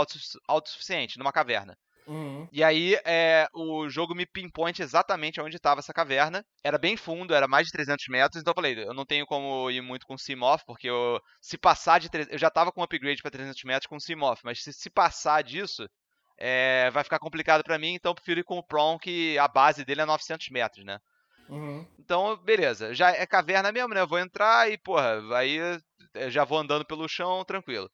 autossuficiente, 0.47 1.17
numa 1.17 1.31
caverna. 1.31 1.77
Uhum. 2.11 2.45
E 2.51 2.61
aí 2.61 2.99
é, 3.05 3.47
o 3.53 3.87
jogo 3.87 4.13
me 4.13 4.25
pinpoint 4.25 4.81
exatamente 4.81 5.39
onde 5.39 5.55
estava 5.55 5.79
essa 5.79 5.93
caverna. 5.93 6.45
Era 6.61 6.77
bem 6.77 6.97
fundo, 6.97 7.33
era 7.33 7.47
mais 7.47 7.67
de 7.67 7.71
300 7.71 8.05
metros, 8.09 8.41
então 8.41 8.51
eu 8.51 8.55
falei, 8.55 8.83
eu 8.83 8.93
não 8.93 9.05
tenho 9.05 9.25
como 9.25 9.71
ir 9.71 9.79
muito 9.79 10.05
com 10.05 10.17
Simoff, 10.17 10.65
porque 10.65 10.89
eu, 10.89 11.21
se 11.39 11.57
passar 11.57 12.01
de... 12.01 12.09
Eu 12.29 12.37
já 12.37 12.49
estava 12.49 12.69
com 12.69 12.81
um 12.81 12.83
upgrade 12.83 13.21
para 13.21 13.31
300 13.31 13.63
metros 13.63 13.87
com 13.87 13.97
Simoff, 13.97 14.41
mas 14.43 14.61
se, 14.61 14.73
se 14.73 14.89
passar 14.89 15.41
disso, 15.41 15.87
é, 16.37 16.89
vai 16.91 17.05
ficar 17.05 17.17
complicado 17.17 17.63
para 17.63 17.79
mim, 17.79 17.93
então 17.93 18.11
eu 18.11 18.15
prefiro 18.15 18.41
ir 18.41 18.43
com 18.43 18.57
o 18.57 18.63
Prom, 18.63 18.99
que 18.99 19.37
a 19.37 19.47
base 19.47 19.85
dele 19.85 20.01
é 20.01 20.05
900 20.05 20.49
metros, 20.49 20.83
né? 20.83 20.99
Uhum. 21.47 21.87
Então, 21.97 22.35
beleza. 22.43 22.93
Já 22.93 23.11
é 23.11 23.25
caverna 23.25 23.71
mesmo, 23.71 23.93
né? 23.93 24.01
Eu 24.01 24.07
vou 24.07 24.19
entrar 24.19 24.69
e, 24.69 24.77
porra, 24.77 25.21
aí 25.37 25.55
eu 26.13 26.29
já 26.29 26.43
vou 26.43 26.57
andando 26.57 26.85
pelo 26.85 27.07
chão, 27.07 27.45
tranquilo. 27.45 27.89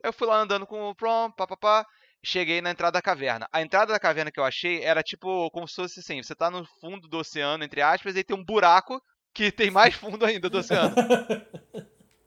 Eu 0.00 0.12
fui 0.12 0.28
lá 0.28 0.36
andando 0.36 0.64
com 0.64 0.90
o 0.90 0.94
Prom, 0.94 1.32
papapá 1.32 1.84
cheguei 2.22 2.60
na 2.60 2.70
entrada 2.70 2.92
da 2.92 3.02
caverna. 3.02 3.48
A 3.52 3.62
entrada 3.62 3.92
da 3.92 4.00
caverna 4.00 4.30
que 4.30 4.40
eu 4.40 4.44
achei 4.44 4.82
era 4.82 5.02
tipo 5.02 5.50
como 5.50 5.66
se 5.68 5.74
fosse 5.74 6.00
assim: 6.00 6.22
você 6.22 6.34
tá 6.34 6.50
no 6.50 6.64
fundo 6.80 7.08
do 7.08 7.18
oceano, 7.18 7.64
entre 7.64 7.82
aspas, 7.82 8.16
e 8.16 8.24
tem 8.24 8.36
um 8.36 8.44
buraco 8.44 9.00
que 9.34 9.52
tem 9.52 9.70
mais 9.70 9.94
fundo 9.96 10.24
ainda 10.24 10.48
do 10.48 10.58
oceano. 10.58 10.94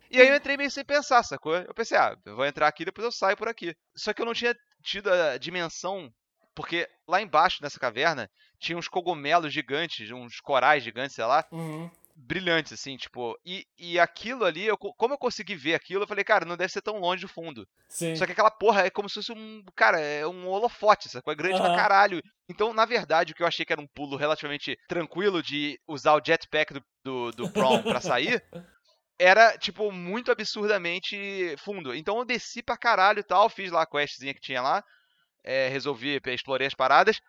E 0.09 0.19
aí 0.19 0.27
eu 0.27 0.35
entrei 0.35 0.57
meio 0.57 0.69
sem 0.69 0.83
pensar, 0.83 1.23
sacou? 1.23 1.55
Eu 1.55 1.73
pensei, 1.73 1.97
ah, 1.97 2.15
eu 2.25 2.35
vou 2.35 2.45
entrar 2.45 2.67
aqui 2.67 2.83
depois 2.83 3.05
eu 3.05 3.11
saio 3.11 3.37
por 3.37 3.47
aqui. 3.47 3.73
Só 3.95 4.13
que 4.13 4.21
eu 4.21 4.25
não 4.25 4.33
tinha 4.33 4.53
tido 4.83 5.09
a 5.09 5.37
dimensão, 5.37 6.11
porque 6.53 6.85
lá 7.07 7.21
embaixo 7.21 7.59
nessa 7.61 7.79
caverna 7.79 8.29
tinha 8.59 8.77
uns 8.77 8.89
cogumelos 8.89 9.53
gigantes, 9.53 10.11
uns 10.11 10.41
corais 10.41 10.83
gigantes, 10.83 11.15
sei 11.15 11.25
lá. 11.25 11.45
Uhum 11.51 11.89
brilhantes, 12.21 12.73
assim, 12.73 12.95
tipo. 12.97 13.37
E, 13.45 13.65
e 13.77 13.99
aquilo 13.99 14.45
ali, 14.45 14.65
eu, 14.65 14.77
como 14.77 15.13
eu 15.13 15.17
consegui 15.17 15.55
ver 15.55 15.73
aquilo, 15.73 16.03
eu 16.03 16.07
falei, 16.07 16.23
cara, 16.23 16.45
não 16.45 16.55
deve 16.55 16.71
ser 16.71 16.81
tão 16.81 16.99
longe 16.99 17.21
do 17.21 17.27
fundo. 17.27 17.67
Sim. 17.89 18.15
Só 18.15 18.25
que 18.25 18.31
aquela 18.31 18.51
porra 18.51 18.85
é 18.85 18.89
como 18.89 19.09
se 19.09 19.15
fosse 19.15 19.31
um. 19.31 19.63
Cara, 19.75 19.99
é 19.99 20.25
um 20.25 20.47
holofote, 20.47 21.09
sacou? 21.09 21.33
É 21.33 21.35
grande 21.35 21.55
uhum. 21.55 21.65
pra 21.65 21.75
caralho. 21.75 22.21
Então, 22.49 22.73
na 22.73 22.85
verdade, 22.85 23.31
o 23.31 23.35
que 23.35 23.43
eu 23.43 23.47
achei 23.47 23.65
que 23.65 23.73
era 23.73 23.81
um 23.81 23.87
pulo 23.87 24.17
relativamente 24.17 24.77
tranquilo 24.87 25.41
de 25.41 25.79
usar 25.87 26.15
o 26.15 26.21
jetpack 26.23 26.73
do, 26.73 26.83
do, 27.03 27.31
do 27.31 27.51
Prom 27.51 27.81
pra 27.83 28.01
sair. 28.01 28.43
Era, 29.19 29.55
tipo, 29.55 29.91
muito 29.91 30.31
absurdamente 30.31 31.55
fundo. 31.57 31.93
Então 31.93 32.17
eu 32.17 32.25
desci 32.25 32.63
pra 32.63 32.75
caralho 32.75 33.19
e 33.19 33.23
tal, 33.23 33.49
fiz 33.49 33.71
lá 33.71 33.83
a 33.83 33.85
questzinha 33.85 34.33
que 34.33 34.41
tinha 34.41 34.63
lá, 34.63 34.83
é, 35.43 35.67
resolvi, 35.67 36.19
explorei 36.25 36.65
as 36.65 36.73
paradas. 36.73 37.21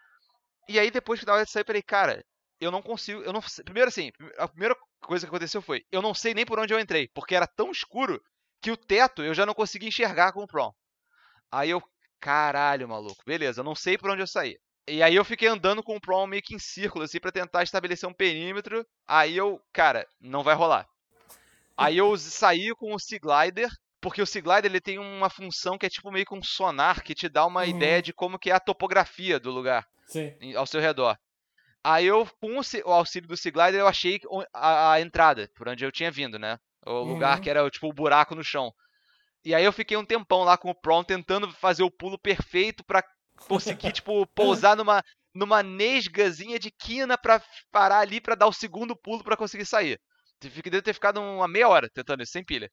E 0.68 0.78
aí, 0.78 0.90
depois 0.90 1.20
que 1.20 1.26
dava 1.26 1.44
de 1.44 1.50
sair, 1.50 1.62
eu 1.62 1.66
falei, 1.66 1.82
cara, 1.82 2.24
eu 2.62 2.70
não 2.70 2.80
consigo. 2.80 3.20
Eu 3.22 3.32
não, 3.32 3.40
primeiro, 3.64 3.88
assim, 3.88 4.10
a 4.38 4.46
primeira 4.46 4.76
coisa 5.00 5.26
que 5.26 5.30
aconteceu 5.30 5.60
foi: 5.60 5.82
eu 5.90 6.00
não 6.00 6.14
sei 6.14 6.34
nem 6.34 6.46
por 6.46 6.58
onde 6.58 6.72
eu 6.72 6.80
entrei, 6.80 7.08
porque 7.14 7.34
era 7.34 7.46
tão 7.46 7.70
escuro 7.70 8.22
que 8.60 8.70
o 8.70 8.76
teto 8.76 9.22
eu 9.22 9.34
já 9.34 9.44
não 9.44 9.54
conseguia 9.54 9.88
enxergar 9.88 10.32
com 10.32 10.42
o 10.42 10.46
Prom. 10.46 10.70
Aí 11.50 11.70
eu, 11.70 11.82
caralho, 12.20 12.88
maluco, 12.88 13.22
beleza, 13.26 13.60
eu 13.60 13.64
não 13.64 13.74
sei 13.74 13.98
por 13.98 14.10
onde 14.10 14.22
eu 14.22 14.26
saí. 14.26 14.56
E 14.88 15.02
aí 15.02 15.14
eu 15.14 15.24
fiquei 15.24 15.48
andando 15.48 15.82
com 15.82 15.96
o 15.96 16.00
Prom 16.00 16.26
meio 16.26 16.42
que 16.42 16.54
em 16.54 16.58
círculo, 16.58 17.04
assim, 17.04 17.20
pra 17.20 17.30
tentar 17.30 17.62
estabelecer 17.62 18.08
um 18.08 18.14
perímetro. 18.14 18.84
Aí 19.06 19.36
eu, 19.36 19.60
cara, 19.72 20.06
não 20.20 20.42
vai 20.42 20.54
rolar. 20.54 20.86
Aí 21.76 21.98
eu 21.98 22.16
saí 22.16 22.72
com 22.76 22.94
o 22.94 22.98
Sea 22.98 23.18
Glider, 23.18 23.68
porque 24.00 24.20
o 24.20 24.26
Sea 24.26 24.42
Glider 24.42 24.70
ele 24.70 24.80
tem 24.80 24.98
uma 24.98 25.30
função 25.30 25.78
que 25.78 25.86
é 25.86 25.88
tipo 25.88 26.10
meio 26.10 26.26
que 26.26 26.34
um 26.34 26.42
sonar 26.42 27.02
que 27.02 27.14
te 27.14 27.28
dá 27.28 27.46
uma 27.46 27.62
uhum. 27.62 27.68
ideia 27.68 28.02
de 28.02 28.12
como 28.12 28.38
que 28.38 28.50
é 28.50 28.54
a 28.54 28.60
topografia 28.60 29.38
do 29.38 29.50
lugar 29.50 29.86
Sim. 30.06 30.34
ao 30.56 30.66
seu 30.66 30.80
redor. 30.80 31.16
Aí 31.84 32.06
eu, 32.06 32.26
com 32.40 32.58
o 32.58 32.92
auxílio 32.92 33.28
do 33.28 33.36
Sea 33.36 33.52
eu 33.72 33.88
achei 33.88 34.20
a, 34.54 34.92
a, 34.92 35.00
entrada, 35.00 35.50
por 35.54 35.68
onde 35.68 35.84
eu 35.84 35.90
tinha 35.90 36.10
vindo, 36.10 36.38
né? 36.38 36.58
O 36.86 36.92
uhum. 36.92 37.04
lugar 37.14 37.40
que 37.40 37.50
era 37.50 37.68
tipo 37.70 37.88
o 37.88 37.92
buraco 37.92 38.34
no 38.34 38.44
chão. 38.44 38.72
E 39.44 39.54
aí 39.54 39.64
eu 39.64 39.72
fiquei 39.72 39.96
um 39.96 40.04
tempão 40.04 40.44
lá 40.44 40.56
com 40.56 40.70
o 40.70 40.74
Prom 40.74 41.02
tentando 41.02 41.50
fazer 41.52 41.82
o 41.82 41.90
pulo 41.90 42.16
perfeito 42.16 42.84
para 42.84 43.04
conseguir, 43.48 43.90
tipo, 43.92 44.24
pousar 44.28 44.76
numa, 44.76 45.02
numa 45.34 45.62
nesgazinha 45.62 46.58
de 46.58 46.70
quina 46.70 47.18
pra 47.18 47.42
parar 47.72 47.98
ali 47.98 48.20
para 48.20 48.36
dar 48.36 48.46
o 48.46 48.52
segundo 48.52 48.94
pulo 48.94 49.24
para 49.24 49.36
conseguir 49.36 49.66
sair. 49.66 50.00
Devo 50.40 50.82
ter 50.82 50.94
ficado 50.94 51.20
uma 51.20 51.48
meia 51.48 51.68
hora 51.68 51.88
tentando 51.88 52.22
isso, 52.22 52.32
sem 52.32 52.44
pilha. 52.44 52.70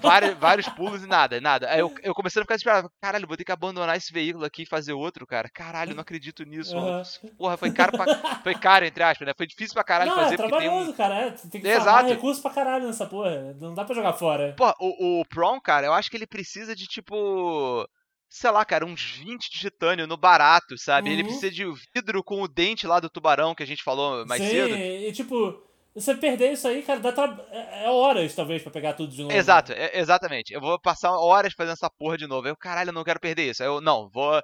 Vários, 0.00 0.34
vários 0.34 0.68
pulos 0.68 1.02
e 1.02 1.06
nada, 1.06 1.40
nada. 1.40 1.68
Aí 1.70 1.80
eu, 1.80 1.92
eu 2.02 2.14
comecei 2.14 2.40
a 2.40 2.44
ficar 2.44 2.54
desesperado. 2.54 2.90
Caralho, 3.00 3.26
vou 3.26 3.36
ter 3.36 3.44
que 3.44 3.52
abandonar 3.52 3.96
esse 3.96 4.12
veículo 4.12 4.44
aqui 4.44 4.62
e 4.62 4.66
fazer 4.66 4.92
outro, 4.92 5.26
cara. 5.26 5.48
Caralho, 5.48 5.94
não 5.94 6.02
acredito 6.02 6.44
nisso. 6.44 6.76
Uhum. 6.76 7.02
Porra, 7.36 7.56
foi 7.56 7.70
caro 7.72 7.92
pra, 7.92 8.40
Foi 8.42 8.54
caro, 8.54 8.84
entre 8.84 9.02
aspas, 9.02 9.26
né? 9.26 9.34
Foi 9.36 9.46
difícil 9.46 9.74
pra 9.74 9.84
caralho 9.84 10.10
não, 10.10 10.16
fazer. 10.16 10.34
É 10.34 10.38
trabalhoso, 10.38 10.90
um... 10.90 10.94
cara. 10.94 11.14
É, 11.14 11.30
tem 11.30 11.60
que 11.60 11.68
Exato. 11.68 12.08
recurso 12.08 12.40
pra 12.42 12.50
caralho 12.50 12.86
nessa 12.86 13.06
porra. 13.06 13.54
Não 13.60 13.74
dá 13.74 13.84
pra 13.84 13.94
jogar 13.94 14.12
fora. 14.14 14.54
Pô, 14.56 14.72
o, 14.80 15.20
o 15.20 15.24
Prom, 15.26 15.60
cara, 15.60 15.86
eu 15.86 15.92
acho 15.92 16.10
que 16.10 16.16
ele 16.16 16.26
precisa 16.26 16.74
de 16.74 16.86
tipo 16.86 17.86
sei 18.28 18.50
lá, 18.50 18.64
cara, 18.64 18.84
uns 18.84 19.02
20 19.02 19.50
de 19.50 19.58
titânio 19.58 20.06
no 20.06 20.16
barato, 20.16 20.76
sabe? 20.76 21.08
Uhum. 21.08 21.14
Ele 21.14 21.24
precisa 21.24 21.50
de 21.50 21.64
vidro 21.94 22.22
com 22.22 22.42
o 22.42 22.48
dente 22.48 22.86
lá 22.86 23.00
do 23.00 23.08
tubarão 23.08 23.54
que 23.54 23.62
a 23.62 23.66
gente 23.66 23.82
falou 23.82 24.26
mais 24.26 24.42
Sim, 24.42 24.48
cedo. 24.48 24.74
E 24.74 25.12
tipo, 25.12 25.65
você 25.96 26.14
perder 26.14 26.52
isso 26.52 26.68
aí, 26.68 26.82
cara, 26.82 27.00
dá 27.00 27.10
tra... 27.10 27.34
É, 27.50 27.86
é 27.86 27.90
horas 27.90 28.34
talvez 28.34 28.62
pra 28.62 28.70
pegar 28.70 28.92
tudo 28.92 29.14
de 29.14 29.22
novo. 29.22 29.34
Exato, 29.34 29.72
é, 29.72 29.98
exatamente. 29.98 30.52
Eu 30.52 30.60
vou 30.60 30.78
passar 30.78 31.10
horas 31.12 31.54
fazendo 31.54 31.72
essa 31.72 31.88
porra 31.88 32.18
de 32.18 32.26
novo. 32.26 32.46
Eu, 32.46 32.54
caralho, 32.54 32.90
eu 32.90 32.92
não 32.92 33.02
quero 33.02 33.18
perder 33.18 33.50
isso. 33.50 33.62
Eu, 33.62 33.80
não, 33.80 34.10
vou. 34.10 34.38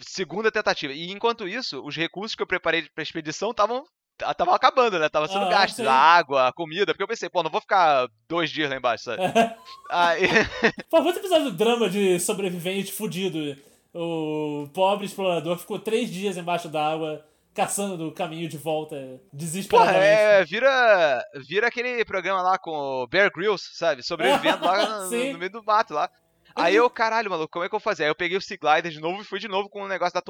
Segunda 0.00 0.52
tentativa. 0.52 0.92
E 0.92 1.10
enquanto 1.10 1.48
isso, 1.48 1.82
os 1.84 1.96
recursos 1.96 2.34
que 2.34 2.42
eu 2.42 2.46
preparei 2.46 2.86
pra 2.94 3.02
expedição 3.02 3.50
estavam 3.50 3.82
tava 4.36 4.54
acabando, 4.54 4.98
né? 4.98 5.08
Tava 5.08 5.26
sendo 5.26 5.46
ah, 5.46 5.48
gasto. 5.48 5.80
A 5.88 5.94
água, 5.94 6.48
a 6.48 6.52
comida. 6.52 6.92
Porque 6.92 7.02
eu 7.02 7.08
pensei, 7.08 7.30
pô, 7.30 7.42
não 7.42 7.50
vou 7.50 7.62
ficar 7.62 8.06
dois 8.28 8.50
dias 8.50 8.68
lá 8.68 8.76
embaixo, 8.76 9.04
sabe? 9.04 9.22
Aí... 9.90 10.28
Pô, 10.90 11.00
muito 11.00 11.18
episódio 11.18 11.46
do 11.46 11.56
drama 11.56 11.88
de 11.88 12.20
sobrevivente 12.20 12.92
fudido. 12.92 13.56
O 13.94 14.68
pobre 14.74 15.06
explorador 15.06 15.56
ficou 15.56 15.78
três 15.78 16.10
dias 16.10 16.36
embaixo 16.36 16.68
d'água 16.68 17.24
caçando 17.54 18.08
o 18.08 18.14
caminho 18.14 18.48
de 18.48 18.56
volta 18.56 19.20
desesperadamente. 19.32 19.98
Porra, 19.98 20.06
é, 20.06 20.44
vira, 20.44 21.24
vira 21.46 21.66
aquele 21.66 22.04
programa 22.04 22.42
lá 22.42 22.58
com 22.58 22.70
o 22.70 23.06
Bear 23.06 23.30
Grylls, 23.32 23.70
sabe? 23.74 24.02
Sobrevivendo 24.02 24.64
lá 24.64 24.86
no, 24.86 25.10
no, 25.32 25.38
meio 25.38 25.50
do 25.50 25.64
mato 25.64 25.94
lá. 25.94 26.10
Aí 26.54 26.74
eu, 26.74 26.88
caralho, 26.90 27.30
maluco, 27.30 27.52
como 27.52 27.64
é 27.64 27.68
que 27.68 27.74
eu 27.74 27.80
fazer? 27.80 28.04
Aí 28.04 28.10
eu 28.10 28.14
peguei 28.14 28.36
o 28.36 28.40
Sea 28.40 28.58
Glider 28.60 28.90
de 28.90 29.00
novo 29.00 29.22
e 29.22 29.24
fui 29.24 29.38
de 29.38 29.48
novo 29.48 29.68
com 29.68 29.82
o 29.82 29.88
negócio 29.88 30.14
da 30.14 30.22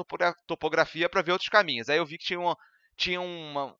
topografia 0.47 1.09
para 1.09 1.21
ver 1.21 1.31
outros 1.31 1.49
caminhos. 1.49 1.89
Aí 1.89 1.97
eu 1.97 2.05
vi 2.05 2.17
que 2.17 2.25
tinha, 2.25 2.39
uma, 2.39 2.55
tinha 2.95 3.19
uma, 3.19 3.75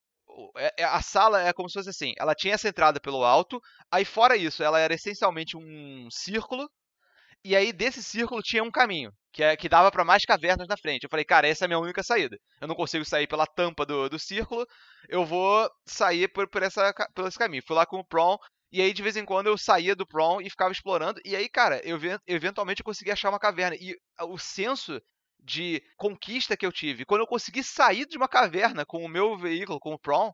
é, 0.58 0.74
é, 0.80 0.84
a 0.84 1.02
sala 1.02 1.42
é 1.42 1.54
como 1.54 1.70
se 1.70 1.74
fosse 1.74 1.90
assim, 1.90 2.14
ela 2.18 2.36
tinha 2.36 2.54
essa 2.54 2.68
entrada 2.68 3.00
pelo 3.00 3.24
alto, 3.24 3.62
aí 3.92 4.06
fora 4.06 4.36
isso, 4.36 4.64
ela 4.64 4.80
era 4.80 4.94
essencialmente 4.94 5.58
um 5.58 6.08
círculo, 6.10 6.70
e 7.44 7.56
aí 7.56 7.74
desse 7.74 8.02
círculo 8.04 8.42
tinha 8.42 8.64
um 8.64 8.72
caminho, 8.72 9.12
que, 9.32 9.44
é, 9.44 9.56
que 9.56 9.70
dava 9.70 9.92
para 9.92 10.04
mais 10.04 10.26
cavernas 10.26 10.68
na 10.68 10.78
frente. 10.78 11.04
Eu 11.04 11.10
falei, 11.10 11.26
cara, 11.26 11.48
essa 11.48 11.64
é 11.64 11.66
a 11.66 11.68
minha 11.68 11.80
única 11.80 12.04
saída. 12.04 12.38
Eu 12.60 12.68
não 12.68 12.76
consigo 12.76 13.06
sair 13.06 13.28
pela 13.28 13.48
tampa 13.48 13.86
do, 13.86 14.10
do 14.10 14.20
círculo, 14.20 14.66
eu 15.08 15.26
vou 15.26 15.70
sair 15.86 16.28
por, 16.28 16.48
por, 16.50 16.64
essa, 16.64 16.94
por 17.14 17.28
esse 17.28 17.38
caminho. 17.38 17.64
Fui 17.66 17.76
lá 17.76 17.86
com 17.86 18.00
o 18.00 18.06
Prom, 18.06 18.38
e 18.72 18.82
aí 18.82 18.94
de 18.94 19.02
vez 19.04 19.16
em 19.18 19.26
quando 19.26 19.48
eu 19.48 19.58
saía 19.58 19.96
do 19.96 20.06
Prom 20.06 20.42
e 20.42 20.50
ficava 20.50 20.72
explorando, 20.72 21.20
e 21.26 21.36
aí, 21.36 21.50
cara, 21.50 21.82
eu 21.84 22.00
eventualmente 22.28 22.82
eu 22.82 22.86
consegui 22.86 23.12
achar 23.12 23.30
uma 23.30 23.40
caverna. 23.40 23.76
E 23.80 23.96
o 24.20 24.38
senso 24.38 25.02
de 25.44 25.82
conquista 25.98 26.56
que 26.56 26.66
eu 26.66 26.72
tive. 26.72 27.06
Quando 27.06 27.22
eu 27.22 27.28
consegui 27.28 27.64
sair 27.64 28.06
de 28.06 28.18
uma 28.18 28.28
caverna 28.28 28.86
com 28.86 29.04
o 29.04 29.10
meu 29.10 29.38
veículo, 29.38 29.80
com 29.80 29.94
o 29.94 30.00
Prom, 30.00 30.32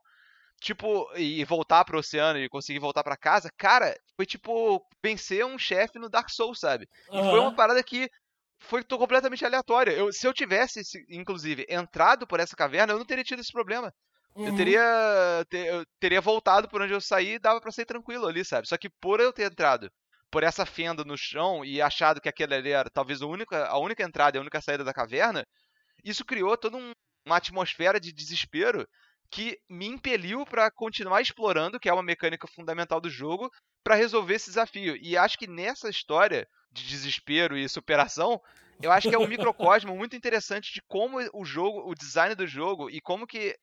tipo, 0.60 1.10
e 1.16 1.44
voltar 1.46 1.86
pro 1.86 2.00
oceano 2.00 2.40
e 2.40 2.50
conseguir 2.50 2.80
voltar 2.80 3.04
para 3.04 3.16
casa, 3.16 3.50
cara, 3.58 3.96
foi 4.16 4.26
tipo 4.26 4.86
vencer 5.04 5.46
um 5.46 5.58
chefe 5.58 5.98
no 5.98 6.10
Dark 6.10 6.30
Souls, 6.30 6.60
sabe? 6.60 6.88
E 7.12 7.22
foi 7.22 7.40
uma 7.40 7.56
parada 7.56 7.82
que 7.84 8.10
foi 8.60 8.84
completamente 8.84 9.46
aleatória. 9.46 9.92
Eu, 9.92 10.12
se 10.12 10.28
eu 10.28 10.34
tivesse, 10.34 10.82
inclusive, 11.10 11.66
entrado 11.70 12.26
por 12.28 12.40
essa 12.40 12.56
caverna, 12.56 12.94
eu 12.94 12.98
não 12.98 13.06
teria 13.06 13.24
tido 13.24 13.40
esse 13.40 13.52
problema. 13.52 13.94
Uhum. 14.36 14.48
Eu 14.48 14.56
teria 14.56 15.46
ter, 15.50 15.68
eu 15.68 15.86
teria 16.00 16.22
voltado 16.22 16.68
por 16.70 16.82
onde 16.82 16.94
eu 16.94 17.02
saí 17.02 17.34
e 17.34 17.40
dava 17.40 17.60
pra 17.60 17.72
sair 17.72 17.86
tranquilo 17.86 18.28
ali, 18.28 18.46
sabe? 18.46 18.68
Só 18.68 18.78
que 18.78 18.90
por 18.90 19.20
eu 19.20 19.34
ter 19.34 19.52
entrado 19.52 19.90
por 20.30 20.44
essa 20.44 20.66
fenda 20.66 21.04
no 21.04 21.18
chão 21.18 21.64
e 21.64 21.82
achado 21.82 22.22
que 22.22 22.30
aquele 22.30 22.54
ali 22.54 22.72
era 22.72 22.90
talvez 22.90 23.22
a 23.22 23.26
única, 23.26 23.66
a 23.66 23.78
única 23.80 24.04
entrada 24.04 24.38
e 24.38 24.40
a 24.40 24.42
única 24.42 24.62
saída 24.62 24.84
da 24.84 24.94
caverna, 24.94 25.46
isso 26.04 26.26
criou 26.26 26.58
toda 26.58 26.78
um, 26.78 26.92
uma 27.26 27.38
atmosfera 27.38 28.00
de 28.00 28.12
desespero 28.12 28.88
que 29.32 29.58
me 29.70 29.88
impeliu 29.88 30.46
para 30.46 30.72
continuar 30.72 31.22
explorando, 31.22 31.80
que 31.80 31.90
é 31.90 31.94
uma 31.94 32.04
mecânica 32.04 32.48
fundamental 32.48 33.02
do 33.02 33.10
jogo, 33.10 33.50
para 33.84 33.96
resolver 33.96 34.36
esse 34.36 34.50
desafio. 34.50 34.96
E 34.98 35.18
acho 35.18 35.38
que 35.38 35.48
nessa 35.48 35.90
história 35.90 36.48
de 36.72 36.88
desespero 36.88 37.58
e 37.58 37.68
superação, 37.68 38.42
eu 38.82 38.92
acho 38.92 39.10
que 39.10 39.16
é 39.16 39.20
um 39.20 39.28
microcosmo 39.28 39.96
muito 39.96 40.16
interessante 40.16 40.74
de 40.74 40.82
como 40.84 41.18
o 41.34 41.44
jogo, 41.44 41.90
o 41.90 41.96
design 41.96 42.36
do 42.36 42.46
jogo 42.46 42.90
e 42.90 43.02
como 43.02 43.26
que 43.26 43.58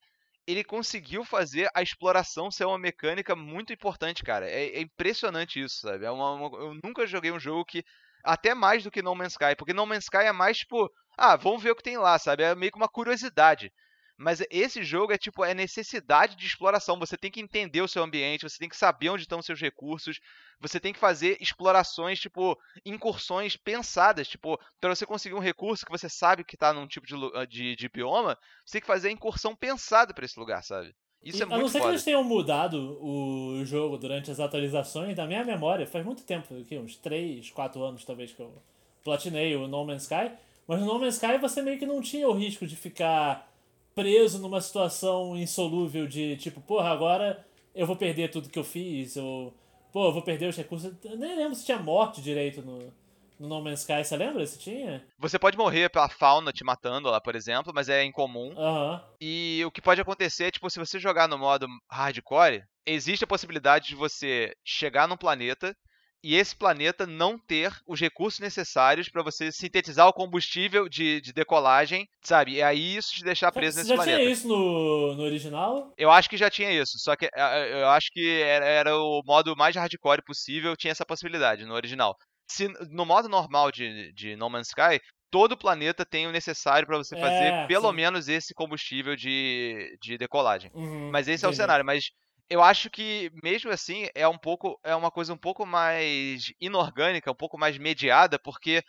ele 0.47 0.63
conseguiu 0.63 1.25
fazer 1.25 1.71
a 1.75 1.83
exploração 1.83 2.51
ser 2.51 2.65
uma 2.65 2.79
mecânica 2.79 3.35
muito 3.35 3.73
importante, 3.73 4.23
cara. 4.23 4.49
É, 4.49 4.77
é 4.77 4.81
impressionante 4.81 5.61
isso, 5.61 5.81
sabe? 5.81 6.05
É 6.05 6.11
uma, 6.11 6.33
uma, 6.33 6.59
eu 6.59 6.79
nunca 6.85 7.07
joguei 7.07 7.31
um 7.31 7.41
jogo 7.41 7.65
que. 7.65 7.85
Até 8.23 8.55
mais 8.55 8.83
do 8.83 8.91
que 8.91 9.03
No 9.03 9.15
Man's 9.15 9.33
Sky, 9.33 9.55
porque 9.57 9.75
No 9.75 9.85
Man's 9.85 10.05
Sky 10.05 10.25
é 10.25 10.33
mais 10.33 10.59
tipo. 10.59 10.91
Ah, 11.17 11.37
vamos 11.37 11.63
ver 11.63 11.71
o 11.71 11.77
que 11.77 11.83
tem 11.83 11.97
lá, 11.97 12.19
sabe? 12.19 12.43
É 12.43 12.55
meio 12.55 12.73
que 12.73 12.79
uma 12.79 12.89
curiosidade. 12.89 13.73
Mas 14.17 14.41
esse 14.49 14.85
jogo 14.85 15.13
é 15.13 15.19
tipo, 15.19 15.45
é 15.45 15.53
necessidade 15.55 16.37
de 16.37 16.47
exploração. 16.47 16.99
Você 17.01 17.17
tem 17.17 17.31
que 17.31 17.41
entender 17.41 17.81
o 17.81 17.89
seu 17.89 18.03
ambiente, 18.03 18.49
você 18.49 18.59
tem 18.59 18.69
que 18.69 18.77
saber 18.77 19.11
onde 19.11 19.23
estão 19.23 19.41
os 19.41 19.47
seus 19.47 19.61
recursos, 19.61 20.21
você 20.61 20.79
tem 20.79 20.93
que 20.93 21.01
fazer 21.01 21.37
explorações, 21.41 22.21
tipo, 22.21 22.57
incursões 22.87 23.57
pensadas. 23.57 24.29
Tipo, 24.29 24.59
para 24.81 24.95
você 24.95 25.05
conseguir 25.05 25.35
um 25.35 25.41
recurso 25.41 25.85
que 25.85 25.91
você 25.91 26.09
sabe 26.09 26.45
que 26.45 26.55
está 26.55 26.73
num 26.73 26.87
tipo 26.87 27.07
de, 27.07 27.15
ah, 27.35 27.45
de, 27.45 27.75
de, 27.75 27.89
bioma, 27.89 28.39
você 28.65 28.75
tem 28.75 28.81
que 28.81 28.87
fazer 28.87 29.09
a 29.09 29.13
incursão 29.13 29.55
pensada 29.57 30.15
para 30.15 30.25
esse 30.25 30.39
lugar, 30.39 30.63
sabe? 30.63 30.95
Isso 31.23 31.39
e, 31.39 31.43
é 31.43 31.47
muito 31.47 31.59
A 31.59 31.59
não 31.59 31.69
ser 31.69 31.79
foda. 31.79 31.91
que 31.91 31.95
eles 31.95 32.05
tenham 32.05 32.23
mudado 32.23 32.99
o 33.03 33.65
jogo 33.65 33.99
durante 33.99 34.31
as 34.31 34.39
atualizações, 34.39 35.17
da 35.17 35.27
minha 35.27 35.45
memória, 35.45 35.87
faz 35.87 36.05
muito 36.05 36.23
tempo, 36.23 36.55
aqui, 36.57 36.79
uns 36.79 36.97
3, 36.97 37.51
4 37.51 37.83
anos 37.83 38.05
talvez 38.05 38.33
que 38.33 38.41
eu 38.41 38.63
platinei 39.03 39.57
o 39.57 39.67
No 39.67 39.85
Man's 39.85 40.03
Sky. 40.05 40.31
Mas 40.69 40.81
no 40.81 40.87
No 40.87 41.01
Man's 41.01 41.15
Sky 41.15 41.37
você 41.39 41.61
meio 41.63 41.79
que 41.79 41.87
não 41.87 42.01
tinha 42.01 42.29
o 42.29 42.33
risco 42.33 42.67
de 42.67 42.77
ficar 42.77 43.54
preso 43.95 44.39
numa 44.39 44.61
situação 44.61 45.37
insolúvel 45.37 46.07
de 46.07 46.37
tipo, 46.37 46.61
porra, 46.61 46.91
agora 46.91 47.45
eu 47.75 47.87
vou 47.87 47.97
perder 47.97 48.31
tudo 48.31 48.49
que 48.49 48.59
eu 48.59 48.65
fiz, 48.65 49.17
ou 49.17 49.55
pô, 49.93 50.07
eu 50.07 50.13
vou 50.13 50.23
perder 50.23 50.49
os 50.49 50.57
recursos. 50.57 50.93
Eu 51.05 51.17
nem 51.17 51.37
lembro 51.37 51.55
se 51.55 51.65
tinha 51.65 51.79
morte 51.79 52.21
direito 52.21 52.63
no, 52.63 52.93
no 53.39 53.49
No 53.49 53.63
Man's 53.63 53.81
Sky, 53.81 54.05
você 54.05 54.17
lembra 54.17 54.47
se 54.47 54.59
tinha? 54.59 55.05
Você 55.19 55.39
pode 55.39 55.57
morrer 55.57 55.89
pela 55.89 56.09
fauna 56.09 56.53
te 56.53 56.65
matando 56.65 57.09
lá, 57.11 57.21
por 57.21 57.35
exemplo, 57.35 57.73
mas 57.75 57.89
é 57.89 58.05
incomum. 58.05 58.55
Uhum. 58.57 59.01
E 59.21 59.63
o 59.67 59.71
que 59.71 59.83
pode 59.83 60.01
acontecer 60.01 60.45
é, 60.45 60.51
tipo, 60.51 60.69
se 60.71 60.79
você 60.79 60.99
jogar 60.99 61.29
no 61.29 61.39
modo 61.39 61.67
hardcore, 61.91 62.65
existe 62.87 63.25
a 63.25 63.29
possibilidade 63.29 63.89
de 63.89 63.95
você 63.95 64.53
chegar 64.65 65.09
num 65.09 65.17
planeta 65.17 65.77
e 66.25 66.35
esse 66.35 66.57
planeta 66.57 67.07
não 67.07 67.39
ter 67.39 67.71
os 67.87 68.01
recursos 68.01 68.41
necessários 68.41 69.11
para 69.11 69.23
você 69.23 69.53
sintetizar 69.53 70.09
o 70.09 70.13
combustível 70.13 70.89
de, 70.89 71.21
de 71.21 71.35
decolagem, 71.35 72.09
sabe? 72.23 72.55
E 72.55 72.63
aí 72.63 72.97
isso 72.97 73.13
te 73.13 73.23
deixar 73.23 73.53
preso 73.53 73.77
nesse 73.77 73.95
planeta. 73.95 74.13
Já 74.13 74.17
tinha 74.17 74.33
isso 74.33 74.49
no, 74.49 75.15
no 75.15 75.23
original? 75.23 75.93
Eu 75.99 76.11
acho 76.11 76.31
que 76.31 76.39
já 76.39 76.49
tinha 76.49 76.73
isso, 76.73 76.99
só 76.99 77.15
que 77.15 77.29
eu 77.35 77.89
acho 77.91 78.09
que 78.11 78.41
era, 78.41 78.65
era 78.65 78.97
o 78.97 79.23
modo 79.27 79.55
mais 79.55 79.77
hardcore 79.77 80.25
possível, 80.25 80.75
tinha 80.75 80.93
essa 80.93 81.05
possibilidade 81.05 81.67
no 81.67 81.75
original. 81.75 82.17
Se, 82.51 82.69
no 82.91 83.05
modo 83.05 83.29
normal 83.29 83.71
de, 83.71 84.11
de 84.15 84.35
No 84.35 84.49
Man's 84.49 84.69
Sky, 84.69 84.99
todo 85.31 85.53
o 85.53 85.59
planeta 85.59 86.07
tem 86.07 86.27
o 86.27 86.33
necessário 86.33 86.87
para 86.87 86.97
você 86.97 87.19
fazer 87.19 87.53
é, 87.53 87.67
pelo 87.67 87.91
sim. 87.91 87.97
menos 87.97 88.29
esse 88.29 88.55
combustível 88.55 89.15
de, 89.15 89.95
de 90.01 90.17
decolagem. 90.17 90.71
Uhum, 90.73 91.11
mas 91.11 91.29
esse 91.29 91.45
é 91.45 91.49
o 91.49 91.53
cenário. 91.53 91.85
Mas 91.85 92.05
eu 92.49 92.63
acho 92.63 92.91
que 92.91 93.31
mesmo 93.43 93.71
assim 93.71 94.09
é 94.15 94.27
um 94.29 94.39
pouco 94.39 94.79
é 94.83 94.95
uma 94.95 95.11
coisa 95.11 95.33
um 95.33 95.37
pouco 95.37 95.65
mais 95.65 96.53
inorgânica, 96.61 97.31
um 97.31 97.37
pouco 97.37 97.59
mais 97.59 97.79
mediada, 97.79 98.39
porque 98.39 98.83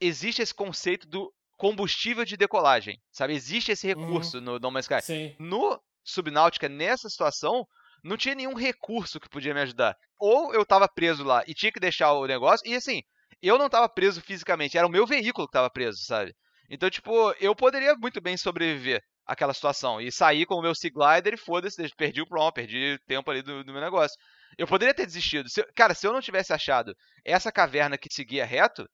existe 0.00 0.42
esse 0.42 0.54
conceito 0.54 1.06
do 1.08 1.32
combustível 1.56 2.24
de 2.24 2.36
decolagem, 2.36 3.00
sabe? 3.10 3.34
Existe 3.34 3.72
esse 3.72 3.92
uhum. 3.92 4.06
recurso 4.06 4.38
uhum. 4.38 4.44
no 4.44 4.58
No 4.58 4.70
Man's 4.70 4.86
Sky. 4.86 5.02
Sim. 5.02 5.36
No 5.38 5.80
Subnáutica, 6.04 6.68
nessa 6.68 7.08
situação, 7.08 7.66
não 8.02 8.16
tinha 8.16 8.34
nenhum 8.34 8.54
recurso 8.54 9.18
que 9.18 9.28
podia 9.28 9.54
me 9.54 9.60
ajudar. 9.60 9.96
Ou 10.18 10.52
eu 10.52 10.62
estava 10.62 10.88
preso 10.88 11.24
lá 11.24 11.42
e 11.46 11.54
tinha 11.54 11.72
que 11.72 11.80
deixar 11.80 12.12
o 12.12 12.26
negócio, 12.26 12.66
e 12.68 12.74
assim, 12.74 13.02
eu 13.42 13.58
não 13.58 13.66
estava 13.66 13.88
preso 13.88 14.20
fisicamente, 14.20 14.76
era 14.76 14.86
o 14.86 14.90
meu 14.90 15.06
veículo 15.06 15.46
que 15.46 15.50
estava 15.50 15.70
preso, 15.70 15.98
sabe? 16.04 16.34
Então, 16.68 16.90
tipo, 16.90 17.32
eu 17.40 17.54
poderia 17.54 17.94
muito 17.94 18.20
bem 18.20 18.36
sobreviver 18.36 19.02
aquela 19.26 19.54
situação. 19.54 20.00
E 20.00 20.10
sair 20.12 20.46
com 20.46 20.54
o 20.54 20.62
meu 20.62 20.74
Sea 20.74 20.90
Glider 20.90 21.34
e 21.34 21.38
foda-se, 21.38 21.88
perdi 21.96 22.20
o 22.20 22.26
prom, 22.26 22.50
perdi 22.52 22.98
tempo 23.06 23.30
ali 23.30 23.42
do, 23.42 23.64
do 23.64 23.72
meu 23.72 23.80
negócio. 23.80 24.16
Eu 24.56 24.66
poderia 24.66 24.94
ter 24.94 25.06
desistido. 25.06 25.48
Se, 25.48 25.62
cara, 25.74 25.94
se 25.94 26.06
eu 26.06 26.12
não 26.12 26.20
tivesse 26.20 26.52
achado 26.52 26.94
essa 27.24 27.50
caverna 27.50 27.98
que 27.98 28.12
seguia 28.12 28.44
reto, 28.44 28.86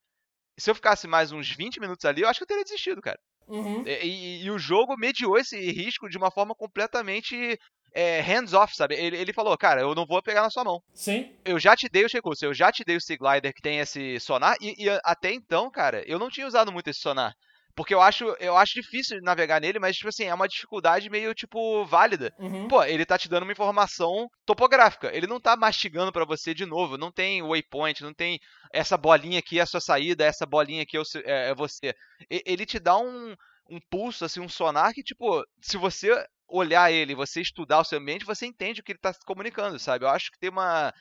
se 0.59 0.70
eu 0.70 0.74
ficasse 0.74 1.07
mais 1.07 1.33
uns 1.33 1.51
20 1.51 1.81
minutos 1.81 2.05
ali, 2.05 2.22
eu 2.22 2.28
acho 2.28 2.39
que 2.39 2.45
eu 2.45 2.49
teria 2.49 2.64
desistido, 2.64 3.01
cara. 3.01 3.18
Uhum. 3.49 3.83
E, 3.87 4.07
e, 4.07 4.45
e, 4.45 4.51
o 4.51 4.59
jogo 4.59 4.97
mediou 4.97 5.37
esse 5.37 5.59
risco 5.72 6.09
de 6.09 6.16
uma 6.16 6.31
forma 6.31 6.55
completamente 6.55 7.59
é, 7.93 8.20
hands-off, 8.20 8.74
sabe? 8.76 8.95
Ele, 8.95 9.16
ele 9.16 9.33
falou, 9.33 9.57
cara, 9.59 9.81
eu 9.81 9.95
não 9.95 10.07
vou 10.07 10.22
pegar 10.22 10.43
na 10.43 10.51
sua 10.51 10.64
mão. 10.64 10.81
Sim. 10.95 11.35
Eu 11.45 11.59
já 11.59 11.74
te 11.74 11.89
dei 11.89 12.05
os 12.05 12.12
recursos, 12.12 12.43
eu 12.43 12.55
já 12.55 12.70
te 12.70 12.85
dei 12.85 12.97
o 12.97 13.01
Sea 13.01 13.16
Glider 13.16 13.53
que 13.53 13.62
tem 13.62 13.81
esse 13.81 14.20
sonar, 14.20 14.57
e, 14.61 14.85
e 14.85 14.89
até 15.03 15.33
então, 15.33 15.70
cara, 15.70 16.05
eu 16.07 16.18
não 16.18 16.31
tinha 16.31 16.47
usado 16.47 16.70
muito 16.70 16.89
esse 16.89 17.01
sonar. 17.01 17.35
Porque 17.75 17.95
eu 17.95 18.01
acho, 18.01 18.25
eu 18.41 18.57
acho 18.57 18.75
difícil 18.75 19.18
navegar 19.23 19.61
nele, 19.61 19.79
mas, 19.79 19.97
tipo 19.97 20.09
assim, 20.09 20.25
é 20.25 20.35
uma 20.35 20.49
dificuldade 20.49 21.09
meio, 21.09 21.35
tipo, 21.35 21.85
válida. 21.87 22.33
Uhum. 22.39 22.68
Pô, 22.68 22.83
ele 22.85 23.07
tá 23.07 23.16
te 23.16 23.29
dando 23.29 23.45
uma 23.45 23.53
informação 23.53 24.29
topográfica. 24.45 25.11
Ele 25.14 25.27
não 25.27 25.41
tá 25.41 25.57
mastigando 25.57 26.12
pra 26.12 26.25
você 26.25 26.53
de 26.53 26.66
novo. 26.66 26.99
Não 26.99 27.11
tem 27.12 27.43
waypoint, 27.43 28.03
não 28.03 28.12
tem 28.12 28.39
essa 28.73 28.97
bolinha 28.97 29.39
aqui 29.39 29.59
é 29.59 29.62
a 29.62 29.66
sua 29.66 29.81
saída, 29.81 30.25
essa 30.25 30.45
bolinha 30.47 30.83
aqui 30.83 30.97
é, 30.99 31.03
é- 31.25 31.51
é 31.51 31.55
você. 31.55 31.95
E- 32.31 32.43
Ele 32.45 32.66
te 32.66 32.79
dá 32.79 32.99
um, 32.99 33.35
um 33.71 33.79
pulso, 33.91 34.25
assim, 34.25 34.41
um 34.41 34.49
sonar 34.49 34.93
que, 34.93 35.03
tipo, 35.03 35.43
se 35.62 35.77
você 35.77 36.11
olhar 36.49 36.91
ele, 36.93 37.14
você 37.14 37.41
estudar 37.41 37.79
o 37.81 37.85
seu 37.85 37.99
ambiente, 37.99 38.25
você 38.25 38.45
entende 38.47 38.81
o 38.81 38.85
que 38.85 38.93
ele 38.93 38.99
tá 38.99 39.12
se 39.12 39.21
comunicando, 39.25 39.79
sabe? 39.79 40.05
Eu 40.05 40.09
acho 40.11 40.31
que 40.33 40.39
tem 40.39 40.51
uma. 40.51 40.93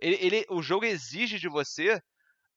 Ele, 0.00 0.16
ele- 0.20 0.46
o 0.50 0.62
jogo 0.62 0.84
exige 0.86 1.38
de 1.38 1.48
você 1.48 2.00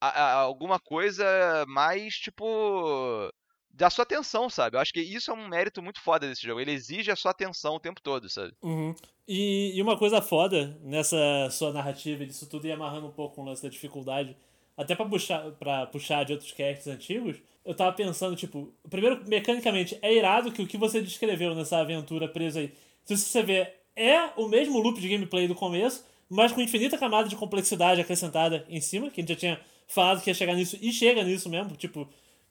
alguma 0.01 0.80
coisa 0.80 1.26
mais, 1.68 2.13
tipo. 2.15 3.30
Da 3.78 3.91
sua 3.91 4.01
atenção, 4.01 4.49
sabe? 4.49 4.75
Eu 4.75 4.82
acho 4.82 4.91
que 4.91 4.99
isso 4.99 5.30
é 5.30 5.34
um 5.36 5.47
mérito 5.47 5.84
muito 5.84 6.01
foda 6.01 6.28
desse 6.28 6.41
jogo. 6.41 6.59
Ele 6.59 6.71
exige 6.71 7.11
a 7.11 7.15
sua 7.15 7.30
atenção 7.30 7.75
o 7.75 7.80
tempo 7.80 8.01
todo, 8.01 8.28
sabe? 8.28 8.51
Uhum. 8.63 8.95
E, 9.28 9.71
e 9.75 9.82
uma 9.84 9.95
coisa 9.95 10.19
foda 10.19 10.75
nessa 10.82 11.47
sua 11.51 11.71
narrativa 11.71 12.25
disso 12.25 12.49
tudo 12.49 12.65
e 12.65 12.71
amarrando 12.71 13.05
um 13.05 13.11
pouco 13.11 13.36
com 13.36 13.43
o 13.43 13.45
lance 13.45 13.61
da 13.61 13.69
dificuldade, 13.69 14.36
até 14.75 14.95
pra 14.95 15.05
puxar, 15.05 15.51
pra 15.51 15.86
puxar 15.86 16.23
de 16.25 16.34
outros 16.34 16.51
casts 16.53 16.88
antigos, 16.88 17.38
eu 17.63 17.75
tava 17.75 17.91
pensando, 17.93 18.36
tipo, 18.36 18.73
primeiro, 18.89 19.23
mecanicamente, 19.28 19.95
é 20.01 20.11
irado 20.11 20.51
que 20.51 20.61
o 20.63 20.67
que 20.67 20.78
você 20.78 20.99
descreveu 20.99 21.53
nessa 21.53 21.78
aventura 21.78 22.28
presa 22.28 22.61
aí, 22.61 22.73
se 23.03 23.15
você 23.15 23.43
ver, 23.43 23.75
é 23.95 24.32
o 24.38 24.47
mesmo 24.47 24.80
loop 24.80 24.99
de 24.99 25.07
gameplay 25.07 25.47
do 25.47 25.53
começo, 25.53 26.03
mas 26.28 26.51
com 26.51 26.61
infinita 26.61 26.97
camada 26.97 27.30
de 27.30 27.36
complexidade 27.36 28.01
acrescentada 28.01 28.65
em 28.69 28.82
cima, 28.82 29.11
que 29.11 29.21
a 29.21 29.23
gente 29.23 29.34
já 29.34 29.39
tinha 29.39 29.61
falado 29.88 30.21
que 30.21 30.32
ia 30.32 30.34
chegar 30.34 30.55
nisso, 30.55 30.80
e 30.82 30.91
chega 30.91 31.23
nisso 31.23 31.47
mesmo, 31.47 31.75
tipo, 31.75 32.09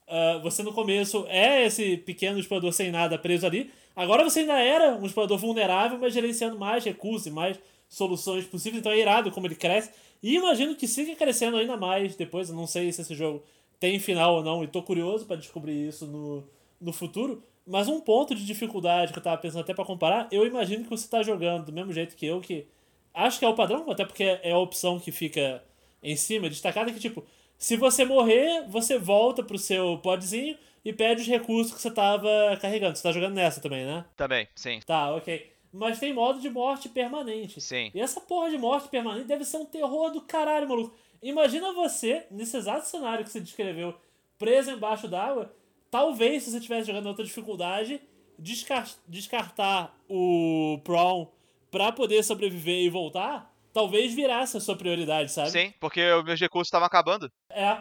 ah, 0.08 0.38
você 0.42 0.62
no 0.62 0.72
começo 0.72 1.26
é 1.28 1.64
esse 1.66 1.96
pequeno 1.98 2.38
explorador 2.38 2.72
sem 2.72 2.90
nada 2.90 3.18
preso 3.18 3.46
ali. 3.46 3.70
Agora 3.94 4.22
você 4.22 4.40
ainda 4.40 4.58
era 4.60 4.94
um 4.96 5.06
explorador 5.06 5.38
vulnerável, 5.38 5.98
mas 5.98 6.12
gerenciando 6.12 6.58
mais 6.58 6.84
recursos 6.84 7.26
e 7.26 7.30
mais 7.30 7.58
soluções 7.88 8.44
possíveis. 8.44 8.80
Então 8.80 8.92
é 8.92 8.98
irado 8.98 9.30
como 9.30 9.46
ele 9.46 9.54
cresce. 9.54 9.90
E 10.22 10.34
imagino 10.36 10.74
que 10.74 10.86
siga 10.86 11.14
crescendo 11.16 11.56
ainda 11.56 11.76
mais 11.76 12.14
depois. 12.16 12.48
Eu 12.48 12.56
não 12.56 12.66
sei 12.66 12.92
se 12.92 13.00
esse 13.02 13.14
jogo 13.14 13.42
tem 13.78 13.98
final 13.98 14.36
ou 14.36 14.42
não, 14.42 14.64
e 14.64 14.66
tô 14.66 14.82
curioso 14.82 15.26
para 15.26 15.36
descobrir 15.36 15.88
isso 15.88 16.06
no, 16.06 16.44
no 16.80 16.92
futuro. 16.92 17.42
Mas 17.66 17.88
um 17.88 18.00
ponto 18.00 18.34
de 18.34 18.46
dificuldade 18.46 19.12
que 19.12 19.18
eu 19.18 19.22
tava 19.22 19.38
pensando 19.38 19.60
até 19.60 19.74
para 19.74 19.84
comparar, 19.84 20.28
eu 20.30 20.46
imagino 20.46 20.84
que 20.84 20.90
você 20.90 21.08
tá 21.08 21.22
jogando 21.22 21.66
do 21.66 21.72
mesmo 21.72 21.92
jeito 21.92 22.14
que 22.16 22.24
eu, 22.24 22.40
que 22.40 22.66
acho 23.12 23.38
que 23.38 23.44
é 23.44 23.48
o 23.48 23.54
padrão, 23.54 23.90
até 23.90 24.04
porque 24.04 24.22
é 24.22 24.52
a 24.52 24.58
opção 24.58 25.00
que 25.00 25.10
fica 25.10 25.62
em 26.02 26.14
cima, 26.14 26.48
destacada, 26.48 26.92
que 26.92 27.00
tipo, 27.00 27.24
se 27.58 27.76
você 27.76 28.04
morrer, 28.04 28.64
você 28.68 28.98
volta 28.98 29.42
pro 29.42 29.58
seu 29.58 29.98
podzinho 29.98 30.56
e 30.84 30.92
pede 30.92 31.22
os 31.22 31.26
recursos 31.26 31.74
que 31.74 31.80
você 31.80 31.90
tava 31.90 32.28
carregando. 32.60 32.96
Você 32.96 33.02
tá 33.02 33.12
jogando 33.12 33.34
nessa 33.34 33.60
também, 33.60 33.84
né? 33.84 34.04
Também, 34.16 34.46
sim. 34.54 34.80
Tá, 34.86 35.14
ok. 35.14 35.52
Mas 35.72 35.98
tem 35.98 36.12
modo 36.12 36.40
de 36.40 36.48
morte 36.48 36.88
permanente. 36.88 37.60
Sim. 37.60 37.90
E 37.94 38.00
essa 38.00 38.20
porra 38.20 38.50
de 38.50 38.58
morte 38.58 38.88
permanente 38.88 39.26
deve 39.26 39.44
ser 39.44 39.56
um 39.56 39.64
terror 39.64 40.10
do 40.10 40.20
caralho, 40.22 40.68
maluco. 40.68 40.94
Imagina 41.22 41.72
você, 41.72 42.26
nesse 42.30 42.56
exato 42.56 42.86
cenário 42.86 43.24
que 43.24 43.30
você 43.30 43.40
descreveu, 43.40 43.94
preso 44.38 44.70
embaixo 44.70 45.08
d'água. 45.08 45.52
Talvez, 45.90 46.42
se 46.42 46.50
você 46.50 46.58
estivesse 46.58 46.86
jogando 46.86 47.06
outra 47.06 47.24
dificuldade, 47.24 48.00
descar 48.38 48.88
descartar 49.08 49.96
o 50.08 50.78
Prawn 50.84 51.26
pra 51.70 51.90
poder 51.90 52.22
sobreviver 52.22 52.84
e 52.84 52.88
voltar, 52.88 53.54
talvez 53.76 54.14
virasse 54.14 54.56
a 54.56 54.60
sua 54.60 54.74
prioridade, 54.74 55.30
sabe? 55.30 55.50
Sim, 55.50 55.74
porque 55.78 56.02
os 56.12 56.24
meus 56.24 56.40
recursos 56.40 56.68
estavam 56.68 56.86
acabando. 56.86 57.30
É. 57.50 57.76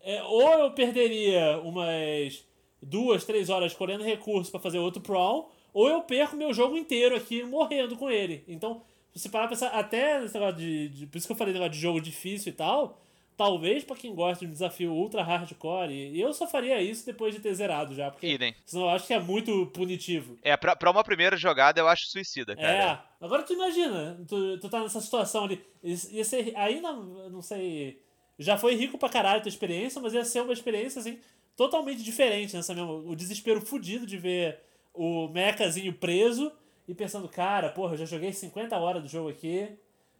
É, 0.00 0.20
ou 0.24 0.50
eu 0.58 0.70
perderia 0.72 1.58
umas 1.62 2.44
duas, 2.82 3.24
três 3.24 3.48
horas 3.48 3.72
colhendo 3.72 4.02
recursos 4.02 4.50
pra 4.50 4.58
fazer 4.58 4.78
outro 4.80 5.00
Prawn, 5.00 5.44
ou 5.72 5.88
eu 5.88 6.02
perco 6.02 6.36
meu 6.36 6.52
jogo 6.52 6.76
inteiro 6.76 7.14
aqui 7.14 7.44
morrendo 7.44 7.96
com 7.96 8.10
ele. 8.10 8.42
Então, 8.48 8.82
se 9.14 9.20
você 9.22 9.28
parar 9.28 9.44
pra 9.46 9.56
pensar, 9.56 9.68
até 9.68 10.20
nesse 10.20 10.34
negócio 10.34 10.56
de, 10.56 10.88
de- 10.88 11.06
Por 11.06 11.16
isso 11.18 11.26
que 11.28 11.32
eu 11.32 11.36
falei 11.36 11.52
negócio 11.52 11.72
de 11.72 11.78
jogo 11.80 12.00
difícil 12.00 12.50
e 12.50 12.54
tal. 12.56 13.00
Talvez 13.36 13.84
pra 13.84 13.94
quem 13.94 14.14
gosta 14.14 14.44
de 14.44 14.50
um 14.50 14.52
desafio 14.52 14.92
ultra 14.92 15.22
hardcore, 15.22 15.92
e 15.92 16.18
eu 16.18 16.32
só 16.32 16.46
faria 16.46 16.80
isso 16.80 17.04
depois 17.04 17.34
de 17.34 17.40
ter 17.40 17.52
zerado 17.52 17.94
já, 17.94 18.10
porque 18.10 18.26
Idem. 18.26 18.54
senão 18.64 18.84
eu 18.84 18.90
acho 18.90 19.06
que 19.06 19.12
é 19.12 19.20
muito 19.20 19.66
punitivo. 19.66 20.38
É, 20.42 20.56
pra, 20.56 20.74
pra 20.74 20.90
uma 20.90 21.04
primeira 21.04 21.36
jogada 21.36 21.78
eu 21.78 21.86
acho 21.86 22.06
suicida, 22.06 22.56
cara. 22.56 22.68
É, 22.68 22.98
agora 23.20 23.42
tu 23.42 23.52
imagina, 23.52 24.18
tu, 24.26 24.58
tu 24.58 24.68
tá 24.70 24.80
nessa 24.80 25.02
situação 25.02 25.44
ali. 25.44 25.62
Ia 25.82 26.24
ser, 26.24 26.56
ainda, 26.56 26.92
não 26.92 27.42
sei. 27.42 28.00
Já 28.38 28.56
foi 28.56 28.74
rico 28.74 28.96
pra 28.96 29.10
caralho 29.10 29.38
a 29.38 29.42
tua 29.42 29.50
experiência, 29.50 30.00
mas 30.00 30.14
ia 30.14 30.24
ser 30.24 30.40
uma 30.40 30.52
experiência, 30.52 31.00
assim, 31.00 31.18
totalmente 31.54 32.02
diferente 32.02 32.56
nessa 32.56 32.74
mesma. 32.74 32.90
O 32.90 33.14
desespero 33.14 33.60
fudido 33.60 34.06
de 34.06 34.16
ver 34.16 34.60
o 34.94 35.28
mecazinho 35.28 35.92
preso 35.92 36.50
e 36.88 36.94
pensando, 36.94 37.28
cara, 37.28 37.68
porra, 37.68 37.94
eu 37.94 37.98
já 37.98 38.04
joguei 38.06 38.32
50 38.32 38.76
horas 38.78 39.02
do 39.02 39.08
jogo 39.08 39.28
aqui, 39.28 39.68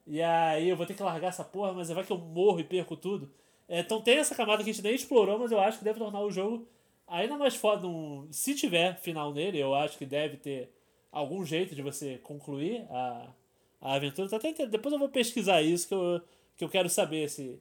e 0.06 0.22
aí 0.22 0.68
eu 0.68 0.76
vou 0.76 0.86
ter 0.86 0.94
que 0.94 1.02
largar 1.02 1.28
essa 1.28 1.44
porra, 1.44 1.72
mas 1.72 1.88
vai 1.90 2.04
que 2.04 2.12
eu 2.12 2.18
morro 2.18 2.60
e 2.60 2.64
perco 2.64 2.96
tudo. 2.96 3.30
É, 3.68 3.80
então 3.80 4.00
tem 4.00 4.18
essa 4.18 4.34
camada 4.34 4.62
que 4.62 4.70
a 4.70 4.72
gente 4.72 4.82
nem 4.84 4.94
explorou, 4.94 5.38
mas 5.38 5.50
eu 5.50 5.60
acho 5.60 5.78
que 5.78 5.84
deve 5.84 5.98
tornar 5.98 6.20
o 6.20 6.30
jogo 6.30 6.66
ainda 7.06 7.36
mais 7.36 7.54
foda. 7.56 7.82
num- 7.82 8.28
se 8.30 8.54
tiver 8.54 8.96
final 9.00 9.32
nele, 9.32 9.58
eu 9.58 9.74
acho 9.74 9.98
que 9.98 10.06
deve 10.06 10.36
ter 10.36 10.72
algum 11.10 11.44
jeito 11.44 11.74
de 11.74 11.82
você 11.82 12.18
concluir 12.18 12.86
a, 12.90 13.28
a 13.80 13.94
aventura. 13.94 14.28
Tá 14.28 14.36
até 14.36 14.52
depois 14.66 14.92
eu 14.92 14.98
vou 14.98 15.08
pesquisar 15.08 15.62
isso 15.62 15.88
que 15.88 15.94
eu, 15.94 16.20
que 16.56 16.64
eu 16.64 16.68
quero 16.68 16.88
saber 16.88 17.28
se 17.28 17.58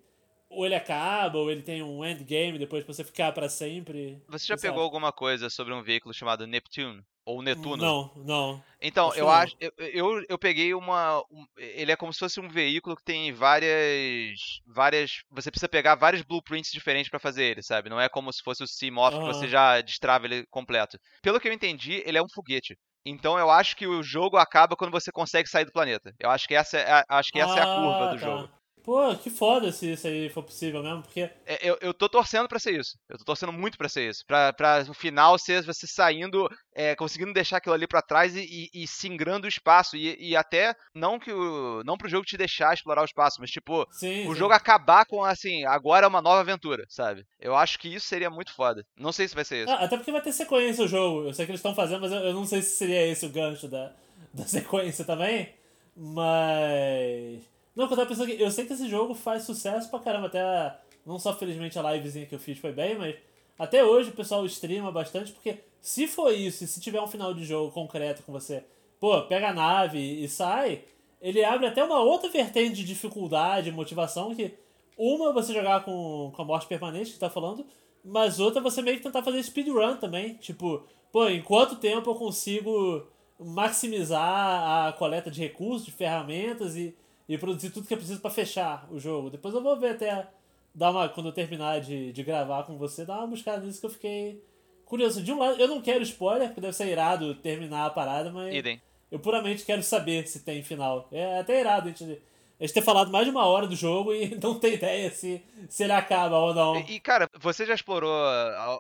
ou 0.50 0.66
ele 0.66 0.76
acaba 0.76 1.40
ou 1.40 1.50
ele 1.52 1.62
tem 1.64 1.82
um 1.82 2.06
endgame 2.06 2.60
depois 2.60 2.84
pra 2.84 2.94
você 2.94 3.04
ficar 3.04 3.32
pra 3.32 3.50
sempre. 3.50 4.22
Você 4.28 4.46
já 4.48 4.58
Você 4.58 4.68
pegou 4.68 4.84
alguma 4.84 5.12
coisa 5.12 5.50
sobre 5.50 5.74
um 5.74 5.82
veículo 5.82 6.14
chamado 6.14 6.46
Neptune? 6.46 7.04
Ou 7.26 7.42
Netuno? 7.42 7.78
Não, 7.78 8.12
não. 8.18 8.64
Então, 8.82 9.08
Acho 9.10 9.20
eu 9.20 9.26
não. 9.26 9.32
acho. 9.34 9.56
Eu, 9.60 9.72
eu, 9.78 10.26
eu 10.30 10.38
peguei 10.38 10.74
uma. 10.74 11.20
um- 11.32 11.46
ele 11.58 11.92
é 11.92 11.96
como 11.96 12.14
se 12.14 12.20
fosse 12.20 12.40
um 12.40 12.48
veículo 12.48 12.96
que 12.96 13.04
tem 13.04 13.32
várias. 13.34 14.40
várias. 14.66 15.24
Você 15.32 15.50
precisa 15.50 15.68
pegar 15.70 15.96
vários 15.96 16.22
blueprints 16.22 16.72
diferentes 16.72 17.10
pra 17.10 17.20
fazer 17.20 17.46
ele, 17.46 17.64
sabe? 17.64 17.90
Não 17.90 18.00
é 18.00 18.08
como 18.10 18.32
se 18.32 18.44
fosse 18.44 18.64
o 18.64 18.68
Seamoth 18.68 19.14
que 19.18 19.26
você 19.26 19.48
já 19.48 19.82
destrava 19.82 20.26
ele 20.26 20.46
completo. 20.52 20.98
Pelo 21.22 21.40
que 21.40 21.48
eu 21.48 21.54
entendi, 21.54 22.04
ele 22.06 22.18
é 22.18 22.22
um 22.22 22.30
foguete. 22.34 22.78
Então 23.06 23.38
eu 23.38 23.50
acho 23.52 23.76
que 23.76 23.86
o 23.88 24.02
jogo 24.04 24.36
acaba 24.38 24.76
quando 24.76 24.92
você 24.92 25.12
consegue 25.12 25.48
sair 25.48 25.66
do 25.66 25.72
planeta. 25.72 26.12
Eu 26.20 26.30
acho 26.30 26.48
que 26.48 26.56
essa 26.56 26.78
é 26.78 26.92
a, 26.92 27.06
acho 27.10 27.32
que 27.32 27.40
essa 27.40 27.60
é 27.60 27.62
a 27.62 27.66
curva 27.76 28.04
Ah, 28.06 28.14
do 28.14 28.20
tá. 28.20 28.26
jogo. 28.26 28.50
Pô, 28.86 29.16
que 29.16 29.32
foda 29.32 29.72
se 29.72 29.94
isso 29.94 30.06
aí 30.06 30.30
for 30.30 30.44
possível 30.44 30.84
mesmo, 30.84 31.02
porque 31.02 31.22
É, 31.44 31.58
Eu, 31.68 31.76
eu 31.82 31.92
tô 31.92 32.08
torcendo 32.08 32.48
pra 32.48 32.60
ser 32.60 32.80
isso. 32.80 33.00
Eu 33.10 33.18
tô 33.18 33.26
torcendo 33.26 33.52
muito 33.52 33.80
pra 33.80 33.90
ser 33.90 34.08
isso. 34.12 34.24
Pra, 34.28 34.54
pra 34.54 34.84
no 34.84 34.94
final 34.94 35.40
ser 35.40 35.64
você 35.64 35.88
saindo, 35.88 36.48
é, 36.72 36.96
conseguindo 36.96 37.34
deixar 37.34 37.58
aquilo 37.58 37.74
ali 37.74 37.88
pra 37.88 38.04
trás 38.04 38.36
e, 38.36 38.70
e, 38.74 38.84
e 38.84 38.88
singrando 38.88 39.48
o 39.48 39.50
espaço. 39.50 39.98
E, 39.98 40.16
e 40.20 40.36
até, 40.36 40.76
não 40.94 41.18
que 41.18 41.34
o. 41.34 41.82
Não 41.84 41.98
pro 41.98 42.08
jogo 42.08 42.26
te 42.26 42.38
deixar 42.38 42.76
explorar 42.76 43.02
o 43.02 43.06
espaço, 43.06 43.38
mas 43.40 43.50
tipo, 43.50 43.88
sim. 43.92 44.28
o 44.28 44.34
sim. 44.34 44.40
jogo 44.40 44.54
acabar 44.54 45.04
com 45.08 45.24
assim, 45.24 45.66
agora 45.66 46.06
é 46.06 46.08
uma 46.08 46.22
nova 46.22 46.42
aventura, 46.42 46.86
sabe? 46.88 47.26
Eu 47.40 47.56
acho 47.56 47.80
que 47.80 47.88
isso 47.88 48.06
seria 48.06 48.30
muito 48.30 48.54
foda. 48.54 48.86
Não 48.96 49.12
sei 49.12 49.28
se 49.28 49.34
vai 49.34 49.44
ser 49.44 49.64
isso. 49.64 49.72
Ah, 49.72 49.86
até 49.86 49.98
porque 49.98 50.12
vai 50.12 50.22
ter 50.22 50.32
sequência 50.32 50.86
o 50.86 50.88
jogo. 50.88 51.28
Eu 51.28 51.34
sei 51.34 51.48
que 51.48 51.52
eles 51.52 51.60
estão 51.60 51.74
fazendo, 51.74 52.02
mas 52.02 52.12
eu, 52.12 52.20
eu 52.20 52.34
não 52.34 52.46
sei 52.46 52.62
se 52.62 52.76
seria 52.76 53.08
esse 53.08 53.26
o 53.26 53.30
gancho 53.30 53.68
da, 53.68 53.92
da 54.32 54.46
sequência 54.46 55.04
também. 55.04 55.50
Mas. 55.98 57.55
Não, 57.76 57.86
eu 57.86 57.90
tava 57.90 58.06
pensando 58.06 58.28
que. 58.28 58.42
Eu 58.42 58.50
sei 58.52 58.66
que 58.66 58.74
esse 58.74 58.88
jogo 58.88 59.14
faz 59.14 59.44
sucesso 59.44 59.90
pra 59.90 60.00
caramba. 60.00 60.28
Até. 60.28 60.80
Não 61.06 61.20
só 61.20 61.34
felizmente 61.34 61.78
a 61.78 61.94
livezinha 61.94 62.26
que 62.26 62.34
eu 62.34 62.40
fiz 62.40 62.58
foi 62.58 62.72
bem, 62.72 62.98
mas. 62.98 63.16
Até 63.58 63.84
hoje 63.84 64.10
o 64.10 64.14
pessoal 64.14 64.46
streama 64.46 64.92
bastante, 64.92 65.32
porque 65.32 65.60
se 65.80 66.08
for 66.08 66.34
isso, 66.34 66.64
e 66.64 66.68
se 66.68 66.82
tiver 66.82 67.02
um 67.02 67.08
final 67.08 67.34
de 67.34 67.46
jogo 67.46 67.72
concreto 67.72 68.22
com 68.24 68.34
você, 68.34 68.66
pô, 69.00 69.22
pega 69.22 69.50
a 69.50 69.54
nave 69.54 69.98
e 69.98 70.28
sai, 70.28 70.84
ele 71.22 71.44
abre 71.44 71.68
até 71.68 71.82
uma 71.82 72.02
outra 72.02 72.30
vertente 72.30 72.76
de 72.76 72.84
dificuldade, 72.84 73.72
motivação, 73.72 74.36
que 74.36 74.54
uma 74.98 75.32
você 75.32 75.54
jogar 75.54 75.86
com, 75.86 76.32
com 76.36 76.42
a 76.42 76.46
morte 76.46 76.68
permanente, 76.68 77.12
que 77.12 77.20
tá 77.20 77.30
falando, 77.30 77.66
mas 78.04 78.40
outra 78.40 78.62
você 78.62 78.82
meio 78.82 78.98
que 78.98 79.04
tentar 79.04 79.24
fazer 79.24 79.42
speedrun 79.42 79.98
também. 79.98 80.36
Tipo, 80.36 80.84
pô, 81.12 81.28
em 81.28 81.42
quanto 81.42 81.78
tempo 81.78 82.10
eu 82.10 82.16
consigo 82.16 83.08
maximizar 83.40 84.88
a 84.88 84.94
coleta 84.94 85.32
de 85.32 85.42
recursos, 85.42 85.86
de 85.86 85.92
ferramentas 85.92 86.76
e, 86.76 86.96
e 87.28 87.38
produzir 87.38 87.72
tudo 87.72 87.88
que 87.88 87.94
é 87.94 87.98
preciso 87.98 88.22
pra 88.22 88.32
fechar 88.32 88.88
o 88.92 89.00
jogo. 89.00 89.30
Depois 89.30 89.54
eu 89.54 89.62
vou 89.62 89.80
ver 89.80 89.92
até 89.92 90.28
dar 90.74 90.92
uma. 90.92 91.10
Quando 91.10 91.28
eu 91.28 91.34
terminar 91.34 91.82
de, 91.82 92.12
de 92.12 92.24
gravar 92.24 92.64
com 92.64 92.78
você, 92.78 93.06
dar 93.06 93.18
uma 93.18 93.28
buscada 93.28 93.66
nisso 93.66 93.80
que 93.80 93.86
eu 93.86 93.92
fiquei 93.92 94.44
curioso. 94.86 95.24
De 95.24 95.32
um 95.32 95.40
lado, 95.40 95.60
eu 95.60 95.68
não 95.68 95.82
quero 95.82 96.04
spoiler, 96.04 96.48
porque 96.48 96.62
deve 96.62 96.74
ser 96.74 96.88
irado 96.88 97.34
terminar 97.36 97.86
a 97.86 97.90
parada, 97.90 98.32
mas. 98.32 98.54
Idem. 98.54 98.82
Eu 99.12 99.20
puramente 99.20 99.64
quero 99.66 99.82
saber 99.84 100.28
se 100.28 100.44
tem 100.44 100.64
final. 100.64 101.08
É 101.12 101.40
até 101.40 101.60
irado 101.60 101.88
a 101.88 101.92
gente, 101.92 102.04
a 102.04 102.64
gente 102.64 102.74
ter 102.74 102.82
falado 102.82 103.12
mais 103.12 103.26
de 103.26 103.32
uma 103.32 103.46
hora 103.46 103.68
do 103.68 103.76
jogo 103.76 104.14
e 104.14 104.36
não 104.42 104.60
ter 104.60 104.74
ideia 104.74 105.10
se, 105.12 105.42
se 105.70 105.84
ele 105.84 105.94
acaba 105.94 106.38
ou 106.38 106.54
não. 106.54 106.76
E, 106.80 106.96
e, 106.96 107.00
cara, 107.00 107.30
você 107.40 107.66
já 107.66 107.74
explorou 107.74 108.14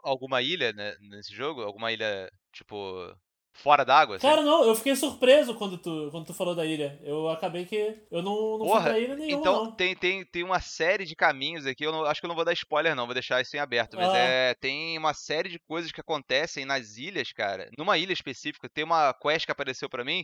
alguma 0.03 0.41
ilha 0.41 0.73
né, 0.73 0.95
nesse 0.99 1.33
jogo? 1.33 1.61
Alguma 1.61 1.91
ilha, 1.91 2.29
tipo. 2.51 2.75
Fora 3.55 3.83
d'água? 3.83 4.19
Cara, 4.19 4.41
assim? 4.41 4.45
não, 4.45 4.63
eu 4.63 4.75
fiquei 4.75 4.95
surpreso 4.95 5.55
quando 5.55 5.77
tu, 5.77 6.09
quando 6.11 6.27
tu 6.27 6.33
falou 6.33 6.53
da 6.53 6.65
ilha. 6.65 6.99
Eu 7.03 7.29
acabei 7.29 7.65
que. 7.65 7.97
Eu 8.11 8.21
não, 8.21 8.57
não 8.57 8.65
Porra, 8.65 8.81
fui 8.81 8.89
pra 8.91 8.99
ilha 8.99 9.15
nenhuma. 9.15 9.39
Então, 9.39 9.65
não. 9.65 9.71
Tem, 9.71 9.95
tem, 9.95 10.25
tem 10.25 10.43
uma 10.43 10.59
série 10.59 11.05
de 11.05 11.15
caminhos 11.15 11.65
aqui. 11.65 11.85
Eu 11.85 11.91
não, 11.91 12.05
acho 12.05 12.19
que 12.19 12.25
eu 12.25 12.29
não 12.29 12.35
vou 12.35 12.45
dar 12.45 12.53
spoiler, 12.53 12.95
não, 12.95 13.05
vou 13.05 13.13
deixar 13.13 13.41
isso 13.41 13.55
em 13.55 13.59
aberto. 13.59 13.95
Mas 13.95 14.09
ah. 14.09 14.17
é, 14.17 14.53
tem 14.55 14.97
uma 14.97 15.13
série 15.13 15.49
de 15.49 15.59
coisas 15.59 15.91
que 15.91 16.01
acontecem 16.01 16.65
nas 16.65 16.97
ilhas, 16.97 17.31
cara. 17.31 17.69
Numa 17.77 17.97
ilha 17.97 18.13
específica, 18.13 18.69
tem 18.69 18.83
uma 18.83 19.13
quest 19.13 19.45
que 19.45 19.51
apareceu 19.51 19.89
para 19.89 20.03
mim 20.03 20.23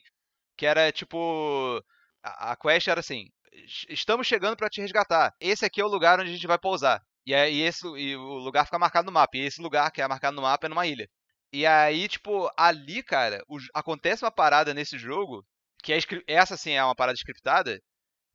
que 0.58 0.66
era 0.66 0.92
tipo. 0.92 1.84
A, 2.24 2.52
a 2.52 2.56
quest 2.56 2.88
era 2.88 3.00
assim: 3.00 3.26
estamos 3.90 4.28
chegando 4.28 4.56
para 4.56 4.70
te 4.70 4.82
resgatar. 4.82 5.34
Esse 5.40 5.66
aqui 5.66 5.82
é 5.82 5.86
o 5.86 5.90
lugar 5.90 6.20
onde 6.20 6.30
a 6.30 6.34
gente 6.34 6.48
vai 6.48 6.60
pousar. 6.60 7.02
E, 7.26 7.34
é, 7.34 7.52
e, 7.52 7.62
esse, 7.62 7.86
e 7.88 8.16
o 8.16 8.38
lugar 8.38 8.66
fica 8.66 8.80
marcado 8.80 9.06
no 9.06 9.12
mapa. 9.12 9.38
E 9.38 9.42
esse 9.42 9.62
lugar 9.62 9.92
que 9.92 10.02
é 10.02 10.08
marcado 10.08 10.36
no 10.36 10.42
mapa 10.42 10.68
é 10.68 10.70
numa 10.70 10.88
ilha. 10.88 11.10
E 11.54 11.66
aí, 11.66 12.08
tipo, 12.08 12.50
ali, 12.58 13.04
cara, 13.04 13.44
o, 13.48 13.58
acontece 13.74 14.24
uma 14.24 14.32
parada 14.32 14.74
nesse 14.74 14.98
jogo, 14.98 15.46
que 15.84 15.94
é 15.94 16.00
essa 16.28 16.56
sim 16.56 16.72
é 16.72 16.84
uma 16.84 16.96
parada 16.96 17.18
scriptada, 17.18 17.82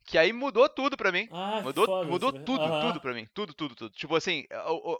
que 0.06 0.16
aí 0.16 0.32
mudou 0.32 0.68
tudo 0.68 0.96
pra 0.96 1.10
mim. 1.10 1.26
Ah, 1.32 1.60
mudou 1.62 2.04
mudou 2.04 2.32
tudo, 2.32 2.62
uhum. 2.62 2.80
tudo 2.80 3.00
pra 3.00 3.12
mim. 3.12 3.26
Tudo, 3.34 3.52
tudo, 3.52 3.74
tudo. 3.74 3.90
Tipo 3.90 4.14
assim, 4.14 4.44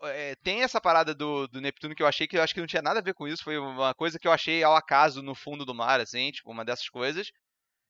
é, 0.04 0.34
tem 0.42 0.62
essa 0.62 0.80
parada 0.80 1.14
do, 1.14 1.46
do 1.46 1.60
Neptuno 1.60 1.94
que 1.94 2.02
eu 2.02 2.06
achei 2.06 2.26
que 2.26 2.36
eu 2.36 2.42
acho 2.42 2.52
que 2.52 2.60
não 2.60 2.66
tinha 2.66 2.82
nada 2.82 2.98
a 2.98 3.02
ver 3.02 3.14
com 3.14 3.28
isso. 3.28 3.44
Foi 3.44 3.56
uma 3.56 3.94
coisa 3.94 4.18
que 4.18 4.26
eu 4.26 4.32
achei 4.32 4.64
ao 4.64 4.74
acaso 4.74 5.22
no 5.22 5.34
fundo 5.34 5.64
do 5.64 5.74
mar, 5.74 6.00
assim, 6.00 6.32
tipo, 6.32 6.50
uma 6.50 6.64
dessas 6.64 6.88
coisas. 6.88 7.30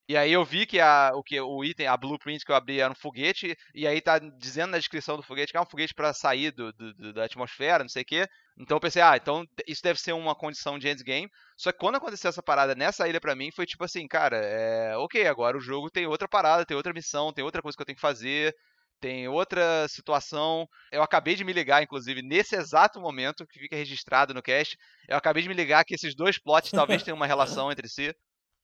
E 0.09 0.17
aí 0.17 0.33
eu 0.33 0.45
vi 0.45 0.67
que 0.67 0.79
a, 0.79 1.11
o 1.15 1.23
que 1.23 1.41
o 1.41 1.65
item, 1.65 1.89
a 1.89 1.97
blueprint 1.97 2.45
que 2.45 2.53
eu 2.53 2.57
abri 2.57 2.79
era 2.81 2.93
um 2.93 2.95
foguete, 2.95 3.57
e 3.75 3.87
aí 3.89 4.01
tá 4.01 4.19
dizendo 4.21 4.71
na 4.71 4.79
descrição 4.79 5.17
do 5.17 5.23
foguete 5.23 5.51
que 5.51 5.59
é 5.59 5.61
um 5.61 5.67
foguete 5.67 5.93
para 5.95 6.13
sair 6.13 6.53
do, 6.53 6.73
do, 6.73 7.13
da 7.13 7.25
atmosfera, 7.25 7.83
não 7.83 7.89
sei 7.89 8.03
o 8.03 8.07
quê. 8.07 8.29
Então 8.57 8.77
eu 8.77 8.81
pensei, 8.81 9.03
ah, 9.03 9.17
então 9.17 9.45
isso 9.67 9.83
deve 9.83 10.01
ser 10.01 10.13
uma 10.13 10.35
condição 10.35 10.79
de 10.79 10.89
endgame. 10.89 11.29
Só 11.57 11.73
que 11.73 11.79
quando 11.79 11.97
aconteceu 11.97 12.29
essa 12.29 12.43
parada 12.43 12.75
nessa 12.77 13.09
ilha 13.09 13.21
para 13.21 13.35
mim, 13.35 13.51
foi 13.51 13.67
tipo 13.67 13.83
assim, 13.85 14.07
cara, 14.07 14.37
é, 14.37 14.97
ok, 14.97 15.27
agora 15.27 15.57
o 15.57 15.61
jogo 15.61 15.91
tem 15.91 16.07
outra 16.07 16.29
parada, 16.29 16.65
tem 16.65 16.77
outra 16.77 16.93
missão, 16.93 17.33
tem 17.33 17.45
outra 17.45 17.61
coisa 17.61 17.77
que 17.77 17.83
eu 17.83 17.87
tenho 17.87 17.97
que 17.97 18.01
fazer, 18.01 18.55
tem 19.01 19.27
outra 19.29 19.89
situação. 19.89 20.69
Eu 20.93 21.03
acabei 21.03 21.35
de 21.35 21.45
me 21.45 21.53
ligar, 21.53 21.83
inclusive, 21.83 22.23
nesse 22.23 22.55
exato 22.57 23.01
momento, 23.01 23.47
que 23.47 23.59
fica 23.59 23.77
registrado 23.77 24.33
no 24.33 24.43
cast, 24.43 24.77
eu 25.09 25.17
acabei 25.17 25.43
de 25.43 25.49
me 25.49 25.55
ligar 25.55 25.85
que 25.85 25.95
esses 25.95 26.15
dois 26.15 26.39
plots 26.39 26.71
talvez 26.71 27.03
tenham 27.03 27.17
uma 27.17 27.27
relação 27.27 27.71
entre 27.73 27.89
si. 27.89 28.15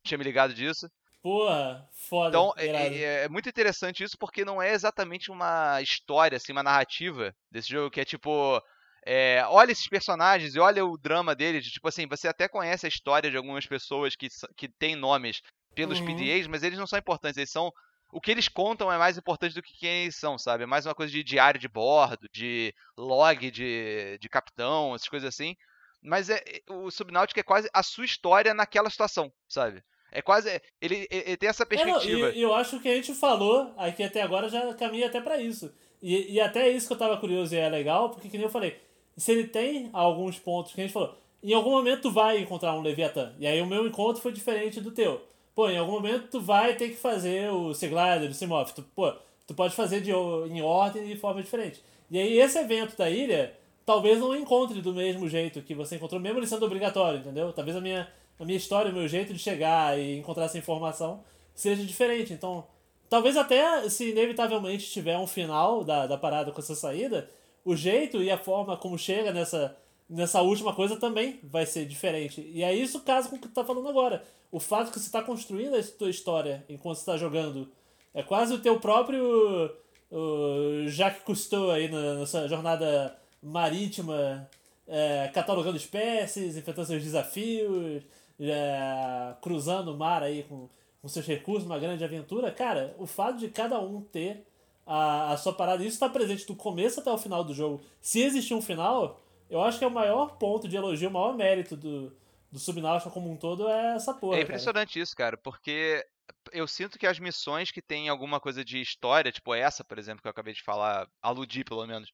Tinha 0.04 0.18
me 0.18 0.24
ligado 0.24 0.54
disso. 0.54 0.86
Porra, 1.22 1.88
foda. 1.92 2.28
Então, 2.30 2.52
é, 2.56 2.66
é, 2.66 3.24
é, 3.24 3.28
muito 3.28 3.48
interessante 3.48 4.02
isso 4.02 4.18
porque 4.18 4.44
não 4.44 4.60
é 4.60 4.72
exatamente 4.72 5.30
uma 5.30 5.80
história, 5.80 6.36
assim, 6.36 6.50
uma 6.50 6.64
narrativa 6.64 7.32
desse 7.50 7.68
jogo 7.68 7.90
que 7.90 8.00
é 8.00 8.04
tipo. 8.04 8.60
É, 9.04 9.44
olha 9.48 9.72
esses 9.72 9.88
personagens 9.88 10.54
e 10.54 10.60
olha 10.60 10.84
o 10.84 10.98
drama 10.98 11.34
deles. 11.34 11.66
Tipo 11.66 11.88
assim, 11.88 12.08
você 12.08 12.26
até 12.26 12.48
conhece 12.48 12.86
a 12.86 12.88
história 12.88 13.30
de 13.30 13.36
algumas 13.36 13.66
pessoas 13.66 14.16
que, 14.16 14.28
que 14.56 14.68
têm 14.68 14.96
nomes 14.96 15.40
pelos 15.74 16.00
uhum. 16.00 16.06
PDAs, 16.06 16.46
mas 16.48 16.64
eles 16.64 16.78
não 16.78 16.86
são 16.88 16.98
importantes. 16.98 17.36
Eles 17.36 17.50
são. 17.50 17.72
O 18.12 18.20
que 18.20 18.30
eles 18.30 18.48
contam 18.48 18.92
é 18.92 18.98
mais 18.98 19.16
importante 19.16 19.54
do 19.54 19.62
que 19.62 19.78
quem 19.78 20.02
eles 20.02 20.16
são, 20.16 20.36
sabe? 20.36 20.64
É 20.64 20.66
mais 20.66 20.86
uma 20.86 20.94
coisa 20.94 21.12
de 21.12 21.22
diário 21.22 21.58
de 21.58 21.68
bordo, 21.68 22.28
de 22.32 22.74
log 22.98 23.50
de, 23.50 24.18
de 24.20 24.28
capitão, 24.28 24.94
essas 24.94 25.08
coisas 25.08 25.28
assim. 25.28 25.56
Mas 26.02 26.28
é, 26.28 26.42
o 26.68 26.90
Subnautica 26.90 27.40
é 27.40 27.44
quase 27.44 27.70
a 27.72 27.82
sua 27.82 28.04
história 28.04 28.52
naquela 28.52 28.90
situação, 28.90 29.32
sabe? 29.48 29.82
É 30.12 30.20
quase. 30.20 30.48
Ele, 30.80 31.08
ele 31.10 31.36
tem 31.36 31.48
essa 31.48 31.64
perspectiva. 31.64 32.28
É, 32.28 32.30
não, 32.30 32.36
e 32.36 32.42
eu 32.42 32.54
acho 32.54 32.78
que 32.78 32.88
a 32.88 32.94
gente 32.94 33.14
falou 33.14 33.72
aqui 33.76 34.02
até 34.02 34.22
agora 34.22 34.48
já 34.48 34.72
caminha 34.74 35.06
até 35.06 35.20
para 35.20 35.40
isso. 35.40 35.72
E, 36.02 36.34
e 36.34 36.40
até 36.40 36.68
isso 36.68 36.86
que 36.86 36.92
eu 36.92 36.98
tava 36.98 37.16
curioso 37.16 37.54
e 37.54 37.58
é 37.58 37.68
legal, 37.68 38.10
porque 38.10 38.28
que 38.28 38.36
nem 38.36 38.46
eu 38.46 38.50
falei, 38.50 38.76
se 39.16 39.32
ele 39.32 39.46
tem 39.46 39.88
alguns 39.92 40.38
pontos 40.38 40.72
que 40.72 40.80
a 40.80 40.84
gente 40.84 40.92
falou, 40.92 41.16
em 41.42 41.54
algum 41.54 41.70
momento 41.70 42.02
tu 42.02 42.10
vai 42.10 42.38
encontrar 42.38 42.74
um 42.74 42.82
Leviatã. 42.82 43.32
E 43.38 43.46
aí 43.46 43.60
o 43.60 43.66
meu 43.66 43.86
encontro 43.86 44.22
foi 44.22 44.32
diferente 44.32 44.80
do 44.80 44.90
teu. 44.90 45.22
Pô, 45.54 45.68
em 45.68 45.78
algum 45.78 45.92
momento 45.92 46.28
tu 46.28 46.40
vai 46.40 46.74
ter 46.74 46.88
que 46.90 46.96
fazer 46.96 47.50
o 47.50 47.74
Seglider, 47.74 48.30
o 48.30 48.34
Simoff. 48.34 48.74
Tu, 48.74 48.82
pô, 48.94 49.12
tu 49.46 49.54
pode 49.54 49.74
fazer 49.74 50.00
de, 50.00 50.10
em 50.10 50.62
ordem 50.62 51.04
e 51.04 51.14
de 51.14 51.16
forma 51.16 51.42
diferente. 51.42 51.82
E 52.10 52.18
aí 52.18 52.38
esse 52.38 52.58
evento 52.58 52.96
da 52.96 53.08
ilha, 53.08 53.54
talvez 53.86 54.18
não 54.18 54.34
encontre 54.36 54.80
do 54.80 54.92
mesmo 54.92 55.28
jeito 55.28 55.62
que 55.62 55.74
você 55.74 55.96
encontrou, 55.96 56.20
mesmo 56.20 56.38
ele 56.38 56.46
sendo 56.46 56.66
obrigatório, 56.66 57.20
entendeu? 57.20 57.52
Talvez 57.52 57.76
a 57.76 57.80
minha 57.80 58.08
a 58.38 58.44
minha 58.44 58.56
história, 58.56 58.90
o 58.90 58.94
meu 58.94 59.06
jeito 59.08 59.32
de 59.32 59.38
chegar 59.38 59.98
e 59.98 60.18
encontrar 60.18 60.44
essa 60.44 60.58
informação 60.58 61.22
seja 61.54 61.84
diferente. 61.84 62.32
Então, 62.32 62.66
talvez 63.08 63.36
até 63.36 63.88
se 63.88 64.10
inevitavelmente 64.10 64.90
tiver 64.90 65.18
um 65.18 65.26
final 65.26 65.84
da, 65.84 66.06
da 66.06 66.18
parada 66.18 66.50
com 66.50 66.60
essa 66.60 66.74
saída, 66.74 67.28
o 67.64 67.76
jeito 67.76 68.22
e 68.22 68.30
a 68.30 68.38
forma 68.38 68.76
como 68.76 68.98
chega 68.98 69.32
nessa, 69.32 69.76
nessa 70.08 70.42
última 70.42 70.74
coisa 70.74 70.96
também 70.96 71.38
vai 71.42 71.66
ser 71.66 71.86
diferente. 71.86 72.40
E 72.52 72.62
é 72.62 72.74
isso 72.74 73.00
caso 73.00 73.28
com 73.28 73.36
o 73.36 73.38
que 73.38 73.48
tu 73.48 73.54
tá 73.54 73.64
falando 73.64 73.88
agora. 73.88 74.24
O 74.50 74.58
fato 74.58 74.90
que 74.90 74.98
você 74.98 75.06
está 75.06 75.22
construindo 75.22 75.76
a 75.76 75.82
tua 75.82 76.10
história 76.10 76.64
enquanto 76.68 76.96
você 76.96 77.02
está 77.02 77.16
jogando 77.16 77.70
é 78.12 78.22
quase 78.22 78.52
o 78.52 78.58
teu 78.58 78.78
próprio 78.80 79.70
o 80.12 80.86
Jacques 80.88 81.22
Cousteau 81.24 81.70
aí 81.70 81.90
nessa 81.90 82.46
jornada 82.46 83.16
marítima, 83.42 84.48
é, 84.86 85.30
catalogando 85.32 85.78
espécies, 85.78 86.56
enfrentando 86.56 86.86
seus 86.86 87.02
desafios, 87.02 88.02
é, 88.50 89.34
cruzando 89.40 89.92
o 89.92 89.96
mar 89.96 90.22
aí 90.22 90.42
com, 90.44 90.68
com 91.00 91.08
seus 91.08 91.26
recursos, 91.26 91.66
uma 91.66 91.78
grande 91.78 92.04
aventura, 92.04 92.50
cara, 92.50 92.94
o 92.98 93.06
fato 93.06 93.38
de 93.38 93.48
cada 93.48 93.78
um 93.80 94.00
ter 94.00 94.44
a, 94.86 95.32
a 95.32 95.36
sua 95.36 95.52
parada, 95.52 95.82
isso 95.82 95.94
está 95.94 96.08
presente 96.08 96.46
do 96.46 96.56
começo 96.56 97.00
até 97.00 97.10
o 97.10 97.18
final 97.18 97.44
do 97.44 97.54
jogo. 97.54 97.82
Se 98.00 98.20
existir 98.20 98.54
um 98.54 98.62
final, 98.62 99.20
eu 99.48 99.62
acho 99.62 99.78
que 99.78 99.84
é 99.84 99.88
o 99.88 99.90
maior 99.90 100.36
ponto 100.38 100.66
de 100.66 100.76
elogio, 100.76 101.08
o 101.08 101.12
maior 101.12 101.36
mérito 101.36 101.76
do, 101.76 102.12
do 102.50 102.58
Subnautica 102.58 103.10
como 103.10 103.30
um 103.30 103.36
todo 103.36 103.68
é 103.68 103.94
essa 103.94 104.12
porra. 104.12 104.38
É 104.38 104.42
impressionante 104.42 104.94
cara. 104.94 105.02
isso, 105.02 105.16
cara, 105.16 105.36
porque 105.36 106.04
eu 106.52 106.66
sinto 106.66 106.98
que 106.98 107.06
as 107.06 107.18
missões 107.18 107.70
que 107.70 107.82
tem 107.82 108.08
alguma 108.08 108.40
coisa 108.40 108.64
de 108.64 108.80
história, 108.80 109.32
tipo 109.32 109.54
essa, 109.54 109.84
por 109.84 109.98
exemplo, 109.98 110.20
que 110.22 110.28
eu 110.28 110.30
acabei 110.30 110.54
de 110.54 110.62
falar, 110.62 111.08
aludi 111.20 111.64
pelo 111.64 111.86
menos, 111.86 112.12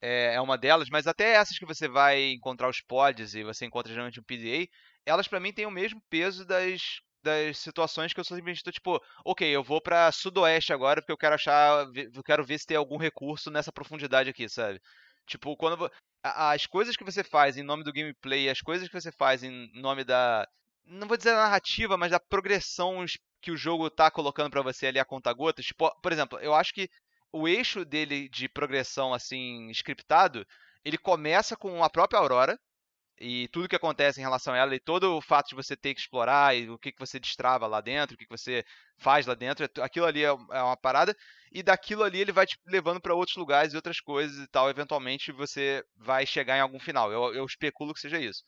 é, 0.00 0.34
é 0.34 0.40
uma 0.40 0.56
delas, 0.56 0.88
mas 0.90 1.06
até 1.06 1.34
essas 1.34 1.58
que 1.58 1.66
você 1.66 1.88
vai 1.88 2.30
encontrar 2.30 2.68
os 2.68 2.80
pods 2.80 3.34
e 3.34 3.42
você 3.42 3.66
encontra 3.66 3.92
geralmente 3.92 4.20
um 4.20 4.22
PDA, 4.22 4.68
elas 5.08 5.28
para 5.28 5.40
mim 5.40 5.52
têm 5.52 5.66
o 5.66 5.70
mesmo 5.70 6.00
peso 6.08 6.44
das, 6.44 7.00
das 7.22 7.58
situações 7.58 8.12
que 8.12 8.20
eu 8.20 8.24
simplesmente 8.24 8.62
tô 8.62 8.70
tipo, 8.70 9.02
ok, 9.24 9.48
eu 9.48 9.62
vou 9.62 9.80
para 9.80 10.10
sudoeste 10.12 10.72
agora 10.72 11.00
porque 11.00 11.12
eu 11.12 11.18
quero 11.18 11.34
achar, 11.34 11.86
eu 12.14 12.22
quero 12.22 12.44
ver 12.44 12.58
se 12.58 12.66
tem 12.66 12.76
algum 12.76 12.96
recurso 12.96 13.50
nessa 13.50 13.72
profundidade 13.72 14.30
aqui, 14.30 14.48
sabe? 14.48 14.80
Tipo, 15.26 15.56
quando 15.56 15.90
as 16.22 16.66
coisas 16.66 16.96
que 16.96 17.04
você 17.04 17.22
faz 17.22 17.56
em 17.56 17.62
nome 17.62 17.84
do 17.84 17.92
gameplay, 17.92 18.48
as 18.48 18.60
coisas 18.60 18.88
que 18.88 19.00
você 19.00 19.12
faz 19.12 19.42
em 19.42 19.70
nome 19.74 20.04
da 20.04 20.46
não 20.88 21.06
vou 21.06 21.16
dizer 21.16 21.32
da 21.32 21.42
narrativa, 21.42 21.96
mas 21.98 22.10
da 22.10 22.18
progressão 22.18 23.04
que 23.42 23.50
o 23.50 23.56
jogo 23.56 23.90
tá 23.90 24.10
colocando 24.10 24.50
para 24.50 24.62
você 24.62 24.86
ali 24.86 24.98
a 24.98 25.04
conta 25.04 25.32
gotas. 25.32 25.66
Tipo, 25.66 25.90
por 26.00 26.12
exemplo, 26.12 26.38
eu 26.40 26.54
acho 26.54 26.72
que 26.72 26.88
o 27.30 27.46
eixo 27.46 27.84
dele 27.84 28.28
de 28.28 28.48
progressão 28.48 29.12
assim 29.12 29.68
scriptado, 29.70 30.46
ele 30.84 30.96
começa 30.96 31.56
com 31.56 31.84
a 31.84 31.90
própria 31.90 32.18
Aurora, 32.18 32.58
e 33.20 33.48
tudo 33.48 33.68
que 33.68 33.76
acontece 33.76 34.20
em 34.20 34.22
relação 34.22 34.54
a 34.54 34.56
ela 34.58 34.74
e 34.74 34.80
todo 34.80 35.16
o 35.16 35.20
fato 35.20 35.48
de 35.48 35.54
você 35.54 35.76
ter 35.76 35.94
que 35.94 36.00
explorar 36.00 36.56
e 36.56 36.68
o 36.70 36.78
que, 36.78 36.92
que 36.92 36.98
você 36.98 37.18
destrava 37.18 37.66
lá 37.66 37.80
dentro, 37.80 38.14
o 38.14 38.18
que, 38.18 38.24
que 38.24 38.36
você 38.36 38.64
faz 38.98 39.26
lá 39.26 39.34
dentro, 39.34 39.64
é 39.64 39.82
aquilo 39.82 40.06
ali 40.06 40.24
é, 40.24 40.28
é 40.28 40.62
uma 40.62 40.76
parada 40.76 41.16
e 41.52 41.62
daquilo 41.62 42.04
ali 42.04 42.20
ele 42.20 42.32
vai 42.32 42.46
te 42.46 42.58
levando 42.66 43.00
para 43.00 43.14
outros 43.14 43.36
lugares 43.36 43.72
e 43.72 43.76
outras 43.76 44.00
coisas 44.00 44.38
e 44.38 44.48
tal, 44.48 44.70
eventualmente 44.70 45.32
você 45.32 45.82
vai 45.96 46.26
chegar 46.26 46.56
em 46.56 46.60
algum 46.60 46.78
final. 46.78 47.12
Eu, 47.12 47.34
eu 47.34 47.44
especulo 47.44 47.94
que 47.94 48.00
seja 48.00 48.18
isso. 48.18 48.42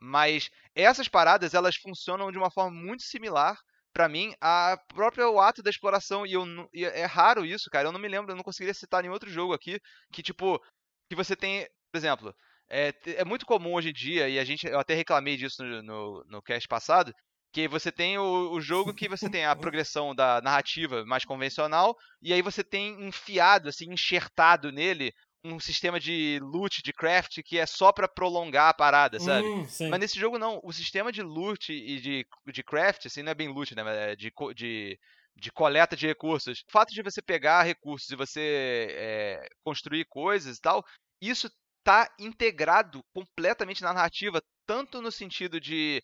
Mas 0.00 0.50
essas 0.74 1.08
paradas 1.08 1.54
elas 1.54 1.76
funcionam 1.76 2.30
de 2.30 2.38
uma 2.38 2.50
forma 2.50 2.70
muito 2.70 3.02
similar 3.02 3.56
para 3.92 4.08
mim 4.08 4.34
a 4.40 4.76
próprio 4.92 5.38
ato 5.38 5.62
da 5.62 5.70
exploração 5.70 6.26
e, 6.26 6.32
eu, 6.32 6.44
e 6.72 6.84
é 6.84 7.04
raro 7.04 7.44
isso, 7.44 7.70
cara. 7.70 7.88
Eu 7.88 7.92
não 7.92 8.00
me 8.00 8.08
lembro, 8.08 8.32
eu 8.32 8.36
não 8.36 8.42
conseguiria 8.42 8.74
citar 8.74 9.02
nenhum 9.02 9.14
outro 9.14 9.30
jogo 9.30 9.54
aqui 9.54 9.80
que 10.12 10.22
tipo 10.22 10.60
que 11.08 11.14
você 11.14 11.36
tem, 11.36 11.66
por 11.92 11.98
exemplo, 11.98 12.34
é, 12.70 12.92
é 13.06 13.24
muito 13.24 13.46
comum 13.46 13.74
hoje 13.74 13.90
em 13.90 13.92
dia, 13.92 14.28
e 14.28 14.38
a 14.38 14.44
gente, 14.44 14.66
eu 14.66 14.78
até 14.78 14.94
reclamei 14.94 15.36
disso 15.36 15.62
no, 15.62 15.82
no, 15.82 16.24
no 16.28 16.42
cast 16.42 16.66
passado, 16.68 17.12
que 17.52 17.68
você 17.68 17.92
tem 17.92 18.18
o, 18.18 18.50
o, 18.52 18.60
jogo 18.60 18.92
que 18.92 19.08
você 19.08 19.30
tem 19.30 19.44
a 19.44 19.54
progressão 19.56 20.14
da 20.14 20.40
narrativa 20.42 21.04
mais 21.04 21.24
convencional, 21.24 21.96
e 22.20 22.32
aí 22.32 22.42
você 22.42 22.64
tem 22.64 23.06
enfiado, 23.06 23.68
assim, 23.68 23.92
enxertado 23.92 24.72
nele 24.72 25.12
um 25.44 25.60
sistema 25.60 26.00
de 26.00 26.40
loot, 26.42 26.82
de 26.82 26.92
craft, 26.92 27.42
que 27.44 27.58
é 27.58 27.66
só 27.66 27.92
para 27.92 28.08
prolongar 28.08 28.70
a 28.70 28.74
parada, 28.74 29.20
sabe? 29.20 29.46
Hum, 29.46 29.66
Mas 29.90 30.00
nesse 30.00 30.18
jogo 30.18 30.38
não, 30.38 30.58
o 30.64 30.72
sistema 30.72 31.12
de 31.12 31.22
loot 31.22 31.70
e 31.70 32.00
de, 32.00 32.26
de 32.50 32.62
craft, 32.62 33.06
assim, 33.06 33.22
não 33.22 33.30
é 33.30 33.34
bem 33.34 33.48
loot, 33.48 33.74
né? 33.74 34.12
É 34.12 34.16
de, 34.16 34.32
de, 34.54 34.98
de 35.36 35.52
coleta 35.52 35.94
de 35.94 36.06
recursos. 36.06 36.64
O 36.66 36.72
fato 36.72 36.94
de 36.94 37.02
você 37.02 37.20
pegar 37.20 37.62
recursos 37.62 38.08
e 38.08 38.16
você 38.16 38.88
é, 38.90 39.48
construir 39.62 40.06
coisas 40.06 40.56
e 40.56 40.60
tal, 40.60 40.82
isso 41.20 41.50
tá 41.84 42.10
integrado 42.18 43.04
completamente 43.12 43.82
na 43.82 43.92
narrativa, 43.92 44.42
tanto 44.66 45.02
no 45.02 45.12
sentido 45.12 45.60
de 45.60 46.02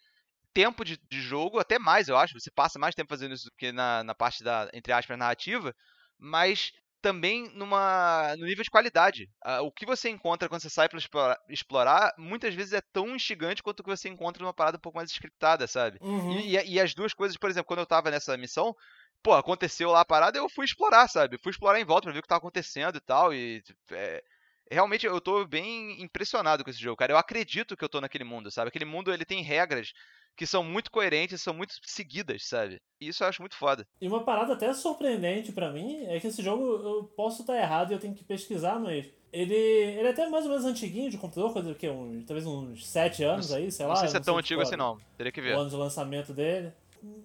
tempo 0.52 0.84
de, 0.84 0.98
de, 1.08 1.20
jogo, 1.20 1.58
até 1.58 1.78
mais, 1.78 2.08
eu 2.08 2.16
acho. 2.16 2.38
Você 2.38 2.50
passa 2.50 2.78
mais 2.78 2.94
tempo 2.94 3.08
fazendo 3.08 3.34
isso 3.34 3.46
do 3.46 3.56
que 3.56 3.72
na, 3.72 4.04
na 4.04 4.14
parte 4.14 4.44
da, 4.44 4.68
entre 4.74 4.92
aspas, 4.92 5.18
narrativa. 5.18 5.74
Mas 6.18 6.72
também 7.00 7.50
numa, 7.54 8.34
no 8.36 8.44
nível 8.44 8.62
de 8.62 8.70
qualidade. 8.70 9.28
Uh, 9.44 9.62
o 9.64 9.72
que 9.72 9.86
você 9.86 10.10
encontra 10.10 10.48
quando 10.48 10.60
você 10.60 10.68
sai 10.68 10.88
para 10.88 10.98
explorar, 10.98 11.38
explorar, 11.48 12.12
muitas 12.18 12.54
vezes 12.54 12.74
é 12.74 12.82
tão 12.92 13.16
instigante 13.16 13.62
quanto 13.62 13.80
o 13.80 13.82
que 13.82 13.88
você 13.88 14.08
encontra 14.08 14.42
numa 14.42 14.52
parada 14.52 14.76
um 14.76 14.80
pouco 14.80 14.98
mais 14.98 15.10
scriptada, 15.10 15.66
sabe? 15.66 15.98
Uhum. 16.00 16.38
E, 16.38 16.56
e, 16.56 16.74
e, 16.74 16.80
as 16.80 16.94
duas 16.94 17.14
coisas, 17.14 17.36
por 17.36 17.48
exemplo, 17.48 17.66
quando 17.66 17.80
eu 17.80 17.86
tava 17.86 18.10
nessa 18.10 18.36
missão, 18.36 18.74
pô, 19.22 19.32
aconteceu 19.32 19.90
lá 19.90 20.00
a 20.00 20.04
parada, 20.04 20.38
eu 20.38 20.48
fui 20.48 20.64
explorar, 20.64 21.08
sabe? 21.08 21.38
Fui 21.42 21.50
explorar 21.50 21.80
em 21.80 21.84
volta 21.84 22.04
pra 22.04 22.12
ver 22.12 22.18
o 22.18 22.22
que 22.22 22.28
tava 22.28 22.38
acontecendo 22.38 22.96
e 22.96 23.00
tal, 23.00 23.32
e... 23.32 23.62
É, 23.92 24.22
realmente 24.70 25.04
eu 25.06 25.20
tô 25.20 25.44
bem 25.44 26.00
impressionado 26.00 26.62
com 26.62 26.70
esse 26.70 26.80
jogo, 26.80 26.96
cara. 26.96 27.12
Eu 27.12 27.18
acredito 27.18 27.76
que 27.76 27.84
eu 27.84 27.88
tô 27.88 28.00
naquele 28.00 28.24
mundo, 28.24 28.50
sabe? 28.50 28.68
Aquele 28.68 28.84
mundo 28.84 29.12
ele 29.12 29.24
tem 29.24 29.42
regras 29.42 29.92
que 30.36 30.46
são 30.46 30.62
muito 30.62 30.90
coerentes, 30.90 31.42
são 31.42 31.52
muito 31.52 31.74
seguidas, 31.82 32.46
sabe? 32.46 32.80
E 33.00 33.08
isso 33.08 33.22
eu 33.22 33.28
acho 33.28 33.42
muito 33.42 33.56
foda. 33.56 33.86
E 34.00 34.08
uma 34.08 34.24
parada 34.24 34.52
até 34.54 34.72
surpreendente 34.72 35.52
para 35.52 35.70
mim 35.70 36.04
é 36.06 36.18
que 36.20 36.28
esse 36.28 36.42
jogo 36.42 36.64
eu 36.64 37.04
posso 37.16 37.42
estar 37.42 37.58
errado 37.58 37.90
e 37.90 37.94
eu 37.94 37.98
tenho 37.98 38.14
que 38.14 38.24
pesquisar, 38.24 38.78
mas 38.78 39.10
ele, 39.32 39.54
ele 39.54 40.08
é 40.08 40.10
até 40.10 40.28
mais 40.28 40.44
ou 40.44 40.50
menos 40.50 40.64
antiguinho 40.64 41.10
de 41.10 41.18
computador, 41.18 41.52
coisa 41.52 41.74
que 41.74 41.88
um, 41.88 42.22
talvez 42.24 42.46
uns 42.46 42.86
7 42.86 43.22
anos 43.22 43.52
aí, 43.52 43.70
sei 43.70 43.84
não 43.84 43.92
lá. 43.92 44.00
Sei 44.00 44.08
se 44.08 44.16
é 44.16 44.20
tão 44.20 44.38
antigo 44.38 44.62
assim 44.62 44.76
não, 44.76 44.98
teria 45.16 45.32
que 45.32 45.40
ver. 45.40 45.56
O 45.56 45.60
ano 45.60 45.70
de 45.70 45.76
lançamento 45.76 46.32
dele. 46.32 46.72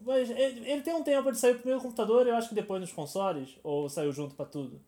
Mas 0.05 0.29
ele, 0.29 0.69
ele, 0.69 0.81
tem 0.81 0.93
um 0.93 1.03
tempo 1.03 1.31
de 1.31 1.37
sair 1.37 1.55
primeiro 1.55 1.77
no 1.77 1.83
computador 1.83 2.25
e 2.25 2.29
eu 2.29 2.35
acho 2.35 2.49
que 2.49 2.55
depois 2.55 2.79
nos 2.79 2.93
consoles, 2.93 3.57
ou 3.63 3.89
saiu 3.89 4.11
junto 4.11 4.35
para 4.35 4.45
tudo. 4.45 4.79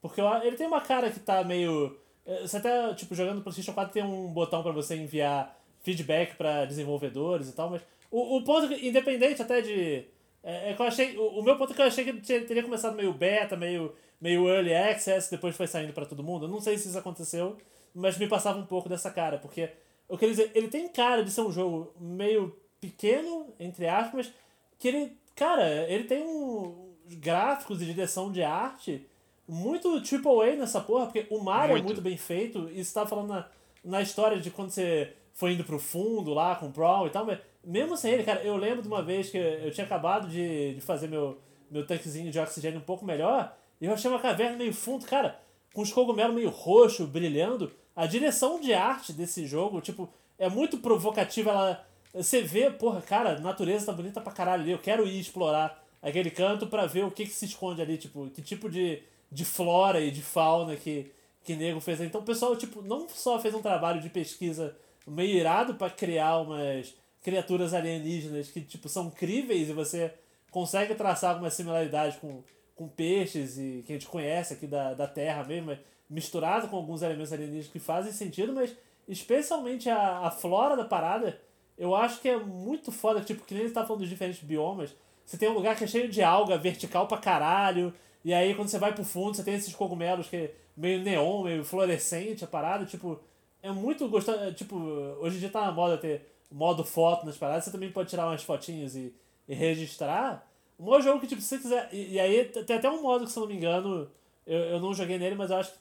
Porque 0.00 0.20
ele 0.20 0.56
tem 0.56 0.66
uma 0.66 0.80
cara 0.80 1.10
que 1.10 1.20
tá 1.20 1.44
meio. 1.44 1.96
Eh, 2.26 2.42
você 2.42 2.56
até, 2.56 2.94
tipo, 2.94 3.14
jogando 3.14 3.36
no 3.36 3.42
PlayStation 3.42 3.72
4 3.72 3.92
tem 3.92 4.02
um 4.02 4.32
botão 4.32 4.62
para 4.62 4.72
você 4.72 4.96
enviar 4.96 5.58
feedback 5.82 6.36
para 6.36 6.64
desenvolvedores 6.64 7.48
e 7.48 7.52
tal, 7.52 7.70
mas 7.70 7.82
o, 8.10 8.38
o 8.38 8.44
ponto, 8.44 8.72
independente 8.72 9.40
até 9.42 9.60
de. 9.60 10.04
É, 10.42 10.70
é 10.70 10.74
que 10.74 10.82
eu 10.82 10.86
achei. 10.86 11.16
O, 11.16 11.40
o, 11.40 11.42
meu 11.42 11.56
ponto 11.56 11.72
é 11.72 11.76
que 11.76 11.82
eu 11.82 11.86
achei 11.86 12.04
que 12.04 12.32
ele 12.32 12.44
teria 12.46 12.62
começado 12.62 12.96
meio 12.96 13.12
beta, 13.12 13.56
meio, 13.56 13.94
meio 14.20 14.48
early 14.48 14.74
access, 14.74 15.30
depois 15.30 15.56
foi 15.56 15.66
saindo 15.66 15.92
para 15.92 16.06
todo 16.06 16.22
mundo. 16.22 16.46
Eu 16.46 16.50
não 16.50 16.60
sei 16.60 16.78
se 16.78 16.88
isso 16.88 16.98
aconteceu, 16.98 17.56
mas 17.94 18.18
me 18.18 18.26
passava 18.26 18.58
um 18.58 18.66
pouco 18.66 18.88
dessa 18.88 19.10
cara, 19.10 19.38
porque. 19.38 19.70
Eu 20.08 20.18
queria 20.18 20.34
dizer, 20.34 20.50
ele 20.56 20.66
tem 20.66 20.88
cara 20.88 21.22
de 21.22 21.30
ser 21.30 21.42
um 21.42 21.52
jogo 21.52 21.94
meio 22.00 22.58
pequeno, 22.80 23.54
entre 23.60 23.86
aspas, 23.86 24.32
que 24.76 24.88
ele. 24.88 25.16
Cara, 25.36 25.88
ele 25.88 26.04
tem 26.04 26.22
um, 26.24 26.90
gráficos 27.16 27.80
e 27.80 27.86
direção 27.86 28.30
de 28.30 28.42
arte 28.42 29.06
muito 29.50 30.00
triple 30.02 30.30
A 30.42 30.56
nessa 30.56 30.80
porra, 30.80 31.06
porque 31.06 31.26
o 31.28 31.42
mar 31.42 31.68
muito. 31.68 31.80
é 31.80 31.84
muito 31.84 32.00
bem 32.00 32.16
feito, 32.16 32.70
e 32.72 32.84
você 32.84 32.94
tava 32.94 33.08
falando 33.08 33.28
na, 33.28 33.46
na 33.84 34.00
história 34.00 34.38
de 34.38 34.50
quando 34.50 34.70
você 34.70 35.12
foi 35.32 35.52
indo 35.52 35.64
pro 35.64 35.78
fundo 35.78 36.32
lá 36.32 36.54
com 36.54 36.66
o 36.66 36.70
Brawl 36.70 37.06
e 37.06 37.10
tal, 37.10 37.24
mas 37.24 37.38
mesmo 37.64 37.96
sem 37.96 38.12
ele, 38.12 38.24
cara, 38.24 38.42
eu 38.42 38.56
lembro 38.56 38.82
de 38.82 38.88
uma 38.88 39.02
vez 39.02 39.30
que 39.30 39.38
eu 39.38 39.70
tinha 39.70 39.84
acabado 39.84 40.28
de, 40.28 40.74
de 40.74 40.80
fazer 40.80 41.08
meu, 41.08 41.38
meu 41.70 41.86
tanquezinho 41.86 42.30
de 42.30 42.38
oxigênio 42.38 42.78
um 42.78 42.84
pouco 42.84 43.04
melhor, 43.04 43.54
e 43.80 43.86
eu 43.86 43.92
achei 43.92 44.10
uma 44.10 44.20
caverna 44.20 44.56
meio 44.56 44.72
fundo, 44.72 45.06
cara, 45.06 45.40
com 45.74 45.82
os 45.82 45.92
cogumelos 45.92 46.34
meio 46.34 46.50
roxo, 46.50 47.06
brilhando. 47.06 47.72
A 47.94 48.06
direção 48.06 48.60
de 48.60 48.72
arte 48.72 49.12
desse 49.12 49.46
jogo, 49.46 49.80
tipo, 49.80 50.08
é 50.38 50.48
muito 50.48 50.78
provocativa, 50.78 51.50
ela... 51.50 51.86
Você 52.12 52.42
vê, 52.42 52.70
porra, 52.70 53.00
cara, 53.00 53.36
a 53.36 53.40
natureza 53.40 53.86
tá 53.86 53.92
bonita 53.92 54.20
pra 54.20 54.32
caralho 54.32 54.62
ali, 54.62 54.72
eu 54.72 54.78
quero 54.78 55.06
ir 55.06 55.20
explorar 55.20 55.84
aquele 56.02 56.30
canto 56.30 56.66
para 56.66 56.86
ver 56.86 57.04
o 57.04 57.10
que, 57.10 57.24
que 57.24 57.30
se 57.30 57.44
esconde 57.44 57.80
ali, 57.80 57.96
tipo, 57.96 58.28
que 58.30 58.42
tipo 58.42 58.68
de, 58.68 59.02
de 59.30 59.44
flora 59.44 60.00
e 60.00 60.10
de 60.10 60.22
fauna 60.22 60.76
que, 60.76 61.12
que 61.44 61.54
nego 61.54 61.80
fez. 61.80 62.00
Então 62.00 62.20
o 62.20 62.24
pessoal, 62.24 62.56
tipo, 62.56 62.82
não 62.82 63.08
só 63.08 63.38
fez 63.38 63.54
um 63.54 63.62
trabalho 63.62 64.00
de 64.00 64.08
pesquisa 64.08 64.76
meio 65.06 65.36
irado 65.36 65.74
para 65.74 65.90
criar 65.90 66.38
umas 66.38 66.94
criaturas 67.22 67.74
alienígenas 67.74 68.50
que, 68.50 68.60
tipo, 68.60 68.88
são 68.88 69.10
críveis 69.10 69.68
e 69.68 69.72
você 69.72 70.12
consegue 70.50 70.94
traçar 70.94 71.30
alguma 71.30 71.50
similaridade 71.50 72.18
com, 72.18 72.42
com 72.74 72.88
peixes 72.88 73.58
e 73.58 73.84
que 73.86 73.92
a 73.92 73.96
gente 73.96 74.06
conhece 74.06 74.54
aqui 74.54 74.66
da, 74.66 74.94
da 74.94 75.06
Terra 75.06 75.44
mesmo, 75.44 75.76
misturado 76.08 76.68
com 76.68 76.76
alguns 76.76 77.02
elementos 77.02 77.32
alienígenas 77.32 77.68
que 77.68 77.78
fazem 77.78 78.12
sentido, 78.12 78.52
mas 78.52 78.74
especialmente 79.06 79.88
a, 79.88 80.26
a 80.26 80.30
flora 80.30 80.76
da 80.76 80.84
parada, 80.84 81.40
eu 81.76 81.94
acho 81.94 82.20
que 82.20 82.28
é 82.28 82.36
muito 82.36 82.90
foda, 82.90 83.20
tipo, 83.20 83.44
que 83.44 83.54
nem 83.54 83.64
ele 83.64 83.72
tá 83.72 83.84
falando 83.84 84.00
dos 84.00 84.08
diferentes 84.08 84.42
biomas, 84.42 84.94
você 85.24 85.36
tem 85.36 85.48
um 85.48 85.54
lugar 85.54 85.76
que 85.76 85.84
é 85.84 85.86
cheio 85.86 86.08
de 86.08 86.22
alga 86.22 86.58
vertical 86.58 87.06
pra 87.06 87.18
caralho, 87.18 87.94
e 88.24 88.34
aí 88.34 88.54
quando 88.54 88.68
você 88.68 88.78
vai 88.78 88.92
pro 88.92 89.04
fundo, 89.04 89.36
você 89.36 89.42
tem 89.42 89.54
esses 89.54 89.74
cogumelos 89.74 90.28
que 90.28 90.36
é 90.36 90.54
meio 90.76 91.00
neon, 91.00 91.42
meio 91.42 91.64
fluorescente, 91.64 92.44
a 92.44 92.46
parada, 92.46 92.84
tipo, 92.84 93.20
é 93.62 93.70
muito 93.70 94.08
gostoso, 94.08 94.52
tipo, 94.54 94.76
hoje 95.20 95.36
em 95.36 95.40
dia 95.40 95.50
tá 95.50 95.62
na 95.62 95.72
moda 95.72 95.98
ter 95.98 96.26
modo 96.50 96.84
foto 96.84 97.24
nas 97.24 97.36
paradas, 97.36 97.64
você 97.64 97.70
também 97.70 97.92
pode 97.92 98.10
tirar 98.10 98.26
umas 98.26 98.42
fotinhas 98.42 98.96
e, 98.96 99.14
e 99.48 99.54
registrar. 99.54 100.46
Um 100.78 100.86
outro 100.86 101.02
jogo 101.02 101.20
que, 101.20 101.26
tipo, 101.26 101.40
se 101.40 101.48
você 101.48 101.58
quiser. 101.58 101.88
E, 101.92 102.14
e, 102.14 102.20
aí 102.20 102.44
tem 102.46 102.76
até 102.76 102.90
um 102.90 103.02
modo 103.02 103.24
que, 103.24 103.30
se 103.30 103.38
eu 103.38 103.42
não 103.42 103.48
me 103.48 103.56
engano, 103.56 104.10
eu, 104.46 104.58
eu 104.58 104.80
não 104.80 104.94
joguei 104.94 105.18
nele, 105.18 105.34
mas 105.34 105.50
eu 105.50 105.58
acho 105.58 105.72
que 105.72 105.78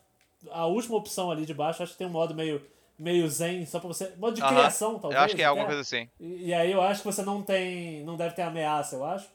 a 0.51 0.65
última 0.65 0.97
opção 0.97 1.31
ali 1.31 1.45
de 1.45 1.53
baixo, 1.53 1.81
acho 1.81 1.93
que 1.93 1.97
tem 1.97 2.07
um 2.07 2.11
modo 2.11 2.35
meio, 2.35 2.61
meio 2.97 3.27
zen, 3.29 3.65
só 3.65 3.79
pra 3.79 3.87
você. 3.87 4.13
Modo 4.17 4.35
de 4.35 4.45
criação, 4.45 4.99
talvez. 4.99 5.19
Eu 5.19 5.25
acho 5.25 5.35
que 5.35 5.41
é 5.41 5.45
alguma 5.45 5.65
coisa 5.65 5.81
assim. 5.81 6.07
E, 6.19 6.47
e, 6.47 6.53
aí 6.53 6.71
eu 6.71 6.81
acho 6.81 7.01
que 7.01 7.07
você 7.07 7.21
não 7.23 7.41
tem. 7.41 8.03
Não 8.03 8.17
deve 8.17 8.35
ter 8.35 8.41
ameaça, 8.41 8.97
eu 8.97 9.05
acho. 9.05 9.27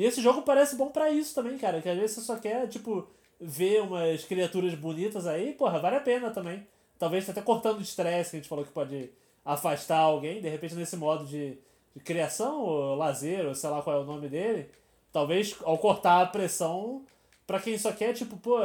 E 0.00 0.04
esse 0.06 0.22
jogo 0.22 0.40
parece 0.40 0.76
bom 0.76 0.88
para 0.88 1.10
isso 1.10 1.34
também, 1.34 1.58
cara. 1.58 1.82
Que 1.82 1.88
às 1.90 1.98
vezes 1.98 2.12
você 2.16 2.20
só 2.22 2.36
quer, 2.36 2.66
tipo, 2.68 3.06
ver 3.38 3.82
umas 3.82 4.24
criaturas 4.24 4.74
bonitas 4.74 5.26
aí, 5.26 5.52
porra, 5.52 5.78
vale 5.78 5.96
a 5.96 6.00
pena 6.00 6.30
também. 6.30 6.66
Talvez 6.98 7.28
até 7.28 7.42
cortando 7.42 7.80
o 7.80 7.82
estresse 7.82 8.30
que 8.30 8.36
a 8.36 8.40
gente 8.40 8.48
falou 8.48 8.64
que 8.64 8.72
pode 8.72 9.10
afastar 9.44 9.98
alguém, 9.98 10.40
de 10.40 10.48
repente 10.48 10.74
nesse 10.74 10.96
modo 10.96 11.26
de, 11.26 11.58
de 11.94 12.02
criação, 12.02 12.62
ou 12.62 12.94
lazer, 12.94 13.46
ou 13.46 13.54
sei 13.54 13.68
lá 13.68 13.82
qual 13.82 13.96
é 13.96 13.98
o 14.00 14.06
nome 14.06 14.26
dele, 14.26 14.70
talvez 15.12 15.54
ao 15.64 15.76
cortar 15.76 16.22
a 16.22 16.26
pressão 16.26 17.04
para 17.46 17.60
quem 17.60 17.76
só 17.76 17.92
quer, 17.92 18.14
tipo, 18.14 18.38
pô. 18.38 18.56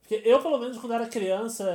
Porque 0.00 0.20
eu, 0.28 0.42
pelo 0.42 0.58
menos, 0.58 0.76
quando 0.76 0.94
era 0.94 1.06
criança, 1.06 1.70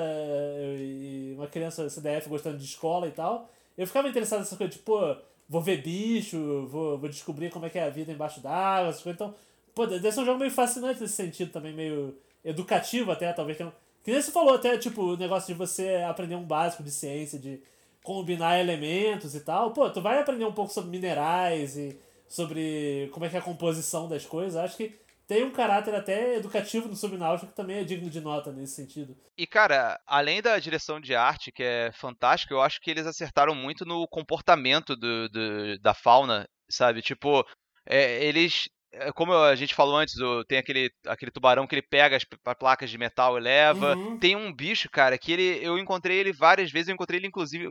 e 0.78 1.34
uma 1.38 1.48
criança 1.48 1.90
CDF 1.90 2.28
gostando 2.28 2.58
de 2.58 2.66
escola 2.66 3.08
e 3.08 3.12
tal, 3.12 3.50
eu 3.78 3.88
ficava 3.88 4.10
interessado 4.10 4.40
nessa 4.40 4.58
coisa, 4.58 4.74
tipo, 4.74 4.84
pô, 4.84 5.16
vou 5.48 5.62
ver 5.62 5.82
bicho, 5.82 6.68
vou, 6.68 6.98
vou 6.98 7.10
descobrir 7.10 7.52
como 7.52 7.66
é 7.66 7.70
que 7.70 7.78
é 7.78 7.84
a 7.84 7.90
vida 7.90 8.12
embaixo 8.12 8.40
d'água, 8.40 8.90
essas 8.90 9.02
coisas. 9.02 9.22
Então, 9.22 9.36
pô, 9.74 9.86
deve 9.86 10.12
ser 10.12 10.22
um 10.22 10.26
jogo 10.26 10.40
meio 10.40 10.52
fascinante 10.52 11.02
nesse 11.02 11.16
sentido 11.16 11.52
também, 11.52 11.74
meio 11.74 12.16
educativo 12.44 13.12
até, 13.12 13.32
talvez. 13.34 13.60
Um... 13.62 13.72
Que 14.04 14.12
nem 14.12 14.22
você 14.22 14.32
falou 14.32 14.56
até, 14.56 14.78
tipo, 14.78 15.02
o 15.02 15.18
negócio 15.18 15.54
de 15.54 15.58
você 15.58 16.04
aprender 16.08 16.36
um 16.36 16.44
básico 16.44 16.84
de 16.84 16.92
ciência, 16.92 17.40
de 17.40 17.62
combinar 18.04 18.60
elementos 18.60 19.34
e 19.34 19.40
tal, 19.40 19.72
pô, 19.72 19.90
tu 19.90 20.00
vai 20.00 20.20
aprender 20.20 20.46
um 20.46 20.52
pouco 20.52 20.72
sobre 20.72 20.92
minerais 20.92 21.76
e 21.76 22.00
sobre 22.28 23.10
como 23.12 23.26
é 23.26 23.30
que 23.30 23.36
é 23.36 23.40
a 23.40 23.42
composição 23.42 24.08
das 24.08 24.26
coisas. 24.26 24.56
Acho 24.56 24.78
que 24.78 24.94
tem 25.28 25.44
um 25.44 25.52
caráter 25.52 25.94
até 25.96 26.36
educativo 26.36 26.88
no 26.88 26.96
Subnáutico 26.96 27.52
que 27.52 27.56
também 27.56 27.78
é 27.78 27.84
digno 27.84 28.10
de 28.10 28.22
nota 28.22 28.52
nesse 28.52 28.76
sentido. 28.76 29.16
E, 29.38 29.48
cara, 29.48 30.00
além 30.06 30.42
da 30.42 30.58
direção 30.60 31.00
de 31.00 31.16
arte, 31.16 31.52
que 31.52 31.64
é 31.64 31.92
fantástica, 31.94 32.54
eu 32.54 32.62
acho 32.62 32.80
que 32.80 32.92
eles 32.92 33.06
acertaram 33.06 33.56
muito 33.56 33.86
no 33.86 34.08
comportamento 34.08 34.96
do, 34.96 35.30
do 35.30 35.80
da 35.80 35.94
fauna, 35.94 36.48
sabe? 36.70 37.02
Tipo, 37.02 37.46
é, 37.88 38.24
eles 38.24 38.70
é, 38.98 39.12
como 39.12 39.34
a 39.34 39.56
gente 39.56 39.76
falou 39.76 39.98
antes, 39.98 40.16
tem 40.48 40.58
aquele, 40.58 40.90
aquele 41.08 41.32
tubarão 41.32 41.68
que 41.68 41.76
ele 41.76 41.82
pega 41.82 42.16
as 42.16 42.26
placas 42.58 42.90
de 42.90 42.98
metal 42.98 43.38
e 43.38 43.42
leva. 43.42 43.96
Uhum. 43.96 44.18
Tem 44.18 44.36
um 44.36 44.54
bicho, 44.54 44.90
cara, 44.90 45.18
que 45.18 45.32
ele, 45.34 45.60
eu 45.62 45.78
encontrei 45.78 46.18
ele 46.18 46.32
várias 46.32 46.72
vezes. 46.72 46.88
Eu 46.88 46.94
encontrei 46.94 47.20
ele, 47.20 47.28
inclusive, 47.28 47.70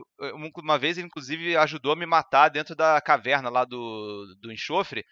uma 0.57 0.77
vez 0.77 0.97
ele, 0.97 1.07
inclusive, 1.07 1.57
ajudou 1.57 1.93
a 1.93 1.95
me 1.95 2.05
matar 2.05 2.49
dentro 2.49 2.75
da 2.75 3.01
caverna 3.01 3.49
lá 3.49 3.65
do, 3.65 4.35
do 4.39 4.51
enxofre. 4.51 5.03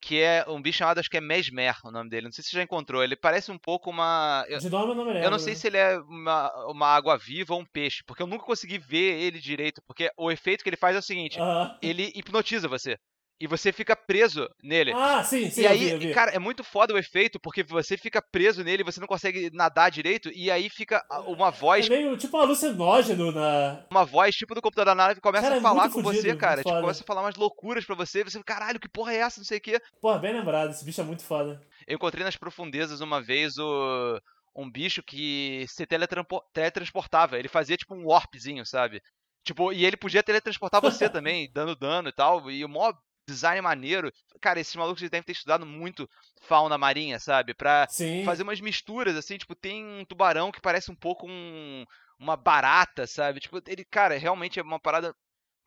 Que 0.00 0.20
é 0.20 0.44
um 0.48 0.62
bicho 0.62 0.78
chamado, 0.78 0.98
acho 0.98 1.10
que 1.10 1.16
é 1.16 1.20
Mesmer, 1.20 1.74
o 1.84 1.90
nome 1.90 2.08
dele. 2.08 2.26
Não 2.26 2.32
sei 2.32 2.44
se 2.44 2.50
você 2.50 2.56
já 2.56 2.62
encontrou. 2.62 3.02
Ele 3.02 3.16
parece 3.16 3.50
um 3.50 3.58
pouco 3.58 3.90
uma. 3.90 4.46
De 4.60 4.70
nome 4.70 4.92
eu 4.92 4.94
não 4.94 5.04
me 5.04 5.12
lembro. 5.12 5.26
Eu 5.26 5.30
não 5.30 5.38
sei 5.38 5.54
se 5.54 5.66
ele 5.66 5.76
é 5.76 5.98
uma, 5.98 6.66
uma 6.66 6.86
água 6.86 7.18
viva 7.18 7.54
ou 7.54 7.60
um 7.60 7.66
peixe, 7.66 8.02
porque 8.06 8.22
eu 8.22 8.26
nunca 8.26 8.44
consegui 8.44 8.78
ver 8.78 9.20
ele 9.20 9.40
direito. 9.40 9.82
Porque 9.86 10.10
o 10.16 10.30
efeito 10.30 10.62
que 10.62 10.70
ele 10.70 10.76
faz 10.76 10.94
é 10.94 11.00
o 11.00 11.02
seguinte: 11.02 11.40
uhum. 11.40 11.76
ele 11.82 12.12
hipnotiza 12.14 12.68
você 12.68 12.96
e 13.40 13.46
você 13.46 13.72
fica 13.72 13.94
preso 13.94 14.48
nele. 14.62 14.92
Ah, 14.94 15.22
sim, 15.22 15.48
sim. 15.50 15.62
E 15.62 15.66
aí, 15.66 15.96
vi, 15.96 16.08
vi. 16.08 16.14
cara, 16.14 16.32
é 16.32 16.38
muito 16.38 16.64
foda 16.64 16.92
o 16.92 16.98
efeito, 16.98 17.38
porque 17.38 17.62
você 17.62 17.96
fica 17.96 18.20
preso 18.20 18.64
nele, 18.64 18.82
você 18.82 19.00
não 19.00 19.06
consegue 19.06 19.50
nadar 19.52 19.90
direito, 19.90 20.30
e 20.34 20.50
aí 20.50 20.68
fica 20.68 21.04
uma 21.26 21.50
voz. 21.50 21.86
É 21.86 21.90
meio 21.90 22.16
tipo 22.16 22.36
alucinógeno 22.36 23.30
na. 23.30 23.84
Uma 23.90 24.04
voz 24.04 24.34
tipo 24.34 24.54
do 24.54 24.62
computador 24.62 24.86
da 24.86 24.94
nave 24.94 25.20
começa 25.20 25.44
cara, 25.44 25.54
a 25.54 25.58
é 25.58 25.60
falar 25.60 25.86
é 25.86 25.90
com 25.90 26.02
fudido, 26.02 26.22
você, 26.22 26.36
cara. 26.36 26.62
Tipo, 26.62 26.80
começa 26.80 27.02
a 27.02 27.06
falar 27.06 27.22
umas 27.22 27.36
loucuras 27.36 27.84
pra 27.84 27.94
você, 27.94 28.24
você, 28.24 28.42
caralho, 28.42 28.80
que 28.80 28.88
porra 28.88 29.12
é 29.12 29.18
essa? 29.18 29.40
Não 29.40 29.44
sei 29.44 29.58
o 29.58 29.60
quê. 29.60 29.80
Porra, 30.00 30.18
bem 30.18 30.32
lembrado, 30.32 30.70
esse 30.70 30.84
bicho 30.84 31.00
é 31.00 31.04
muito 31.04 31.22
foda. 31.22 31.60
Eu 31.86 31.94
encontrei 31.94 32.24
nas 32.24 32.36
profundezas 32.36 33.00
uma 33.00 33.22
vez 33.22 33.56
o. 33.58 34.20
Um 34.56 34.68
bicho 34.68 35.04
que 35.04 35.64
se 35.68 35.86
teletransportava. 35.86 37.38
Ele 37.38 37.46
fazia 37.46 37.76
tipo 37.76 37.94
um 37.94 38.06
warpzinho, 38.06 38.66
sabe? 38.66 39.00
Tipo, 39.44 39.72
e 39.72 39.84
ele 39.84 39.96
podia 39.96 40.22
teletransportar 40.22 40.80
você 40.80 41.08
também, 41.08 41.48
dando 41.52 41.76
dano 41.76 42.08
e 42.08 42.12
tal. 42.12 42.50
E 42.50 42.64
o 42.64 42.68
maior 42.68 42.92
design 43.28 43.60
maneiro. 43.60 44.10
Cara, 44.40 44.58
esses 44.58 44.74
malucos 44.74 45.02
devem 45.02 45.22
ter 45.22 45.32
estudado 45.32 45.66
muito 45.66 46.08
fauna 46.42 46.78
marinha, 46.78 47.18
sabe? 47.18 47.54
Pra 47.54 47.86
Sim. 47.88 48.24
fazer 48.24 48.42
umas 48.42 48.60
misturas, 48.60 49.16
assim, 49.16 49.36
tipo, 49.36 49.54
tem 49.54 49.84
um 49.84 50.04
tubarão 50.04 50.50
que 50.50 50.60
parece 50.60 50.90
um 50.90 50.96
pouco 50.96 51.26
um, 51.28 51.84
uma 52.18 52.36
barata, 52.36 53.06
sabe? 53.06 53.40
Tipo, 53.40 53.60
ele, 53.66 53.84
cara, 53.84 54.16
realmente 54.18 54.58
é 54.58 54.62
uma 54.62 54.80
parada 54.80 55.14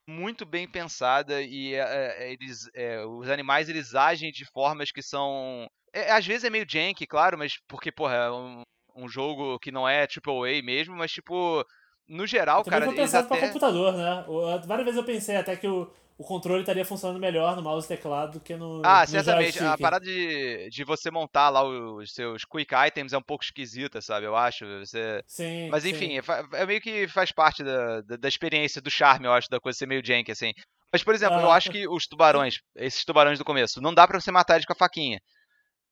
muito 0.07 0.45
bem 0.45 0.67
pensada 0.67 1.41
e 1.41 1.75
é, 1.75 2.33
eles, 2.33 2.69
é, 2.73 3.05
os 3.05 3.29
animais 3.29 3.69
eles 3.69 3.93
agem 3.93 4.31
de 4.31 4.45
formas 4.51 4.91
que 4.91 5.01
são. 5.01 5.67
É, 5.93 6.11
às 6.11 6.25
vezes 6.25 6.43
é 6.43 6.49
meio 6.49 6.65
janky, 6.67 7.05
claro, 7.05 7.37
mas 7.37 7.53
porque, 7.67 7.91
porra, 7.91 8.15
é 8.15 8.31
um, 8.31 8.63
um 8.95 9.07
jogo 9.07 9.59
que 9.59 9.71
não 9.71 9.87
é 9.87 10.03
AAA 10.03 10.63
mesmo, 10.63 10.95
mas 10.95 11.11
tipo, 11.11 11.63
no 12.07 12.25
geral, 12.25 12.63
Também 12.63 12.79
cara, 12.79 12.91
foi 12.91 12.95
pensado 12.95 13.25
até... 13.25 13.37
pra 13.37 13.47
computador, 13.47 13.93
né? 13.93 14.25
Várias 14.65 14.85
vezes 14.85 14.97
eu 14.97 15.05
pensei 15.05 15.35
até 15.37 15.55
que 15.55 15.67
o, 15.67 15.91
o 16.21 16.23
controle 16.23 16.61
estaria 16.61 16.85
funcionando 16.85 17.19
melhor 17.19 17.55
no 17.55 17.61
mouse 17.61 17.85
e 17.85 17.87
teclado 17.87 18.33
do 18.33 18.39
que 18.39 18.55
no. 18.55 18.81
Ah, 18.85 19.01
no 19.01 19.07
certamente. 19.07 19.59
A 19.63 19.77
parada 19.77 20.05
de, 20.05 20.69
de 20.69 20.83
você 20.83 21.09
montar 21.11 21.49
lá 21.49 21.63
os 21.63 22.13
seus 22.13 22.45
quick 22.45 22.73
items 22.87 23.11
é 23.13 23.17
um 23.17 23.21
pouco 23.21 23.43
esquisita, 23.43 24.01
sabe? 24.01 24.25
Eu 24.25 24.35
acho. 24.35 24.65
Você... 24.79 25.21
Sim. 25.27 25.69
Mas 25.69 25.83
sim. 25.83 25.89
enfim, 25.89 26.17
é, 26.17 26.21
fa- 26.21 26.47
é 26.53 26.65
meio 26.65 26.79
que 26.79 27.07
faz 27.07 27.31
parte 27.31 27.63
da, 27.63 28.01
da, 28.01 28.15
da 28.17 28.27
experiência, 28.27 28.81
do 28.81 28.89
charme, 28.91 29.25
eu 29.25 29.33
acho, 29.33 29.49
da 29.49 29.59
coisa 29.59 29.77
ser 29.77 29.87
meio 29.87 30.05
jank, 30.05 30.31
assim. 30.31 30.51
Mas, 30.93 31.03
por 31.03 31.13
exemplo, 31.15 31.39
eu 31.39 31.49
Ah. 31.51 31.55
acho 31.55 31.71
que 31.71 31.87
os 31.87 32.05
tubarões, 32.05 32.59
esses 32.75 33.03
tubarões 33.05 33.39
do 33.39 33.45
começo, 33.45 33.81
não 33.81 33.93
dá 33.93 34.07
pra 34.07 34.19
você 34.19 34.31
matar 34.31 34.55
eles 34.55 34.65
com 34.65 34.73
a 34.73 34.75
faquinha. 34.75 35.19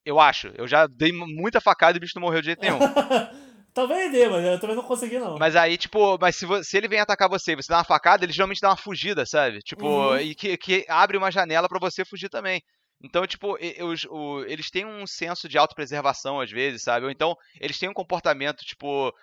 Eu 0.06 0.20
acho. 0.20 0.52
Eu 0.56 0.68
já 0.68 0.88
dei 0.88 1.12
mu- 1.12 1.26
muita 1.28 1.60
facada 1.60 1.96
e 1.96 2.00
o 2.00 2.02
bicho 2.02 2.14
não 2.16 2.22
morreu 2.24 2.42
de 2.42 2.48
jeito 2.48 2.62
nenhum. 2.62 2.80
Talvez 3.80 4.12
dê, 4.12 4.28
mas 4.28 4.44
eu 4.44 4.60
também 4.60 4.76
não 4.76 4.84
consegui, 4.84 5.18
não. 5.18 5.38
Mas 5.38 5.56
aí, 5.56 5.78
tipo, 5.78 6.18
mas 6.20 6.36
se, 6.36 6.46
se 6.66 6.76
ele 6.78 6.90
vem 6.90 7.00
atacar 7.00 7.30
você 7.30 7.54
e 7.54 7.56
você 7.56 7.72
dá 7.72 7.78
uma 7.78 7.84
facada, 7.86 8.26
ele 8.26 8.34
geralmente 8.34 8.60
dá 8.60 8.68
uma 8.70 8.76
fugida, 8.76 9.26
sabe? 9.26 9.60
Tipo, 9.60 9.86
Uhum. 9.88 10.20
e 10.20 10.36
que, 10.36 10.58
que 10.58 10.86
abre 10.90 11.16
uma 11.18 11.32
janela 11.32 11.70
pra 11.70 11.80
você 11.80 12.04
fugir 12.04 12.28
também. 12.28 12.62
Então, 13.02 13.26
tipo, 13.26 13.58
e- 13.62 13.78
o- 14.10 14.44
eles 14.44 14.70
têm 14.70 14.86
um 14.86 15.08
senso 15.08 15.48
de 15.48 15.58
autopreservação 15.58 16.42
às 16.42 16.52
vezes, 16.52 16.84
sabe? 16.84 17.06
Ou 17.06 17.12
então, 17.12 17.34
eles 17.62 17.80
têm 17.80 17.88
um 17.88 17.94
comportamento, 17.94 18.66
tipo, 18.66 19.14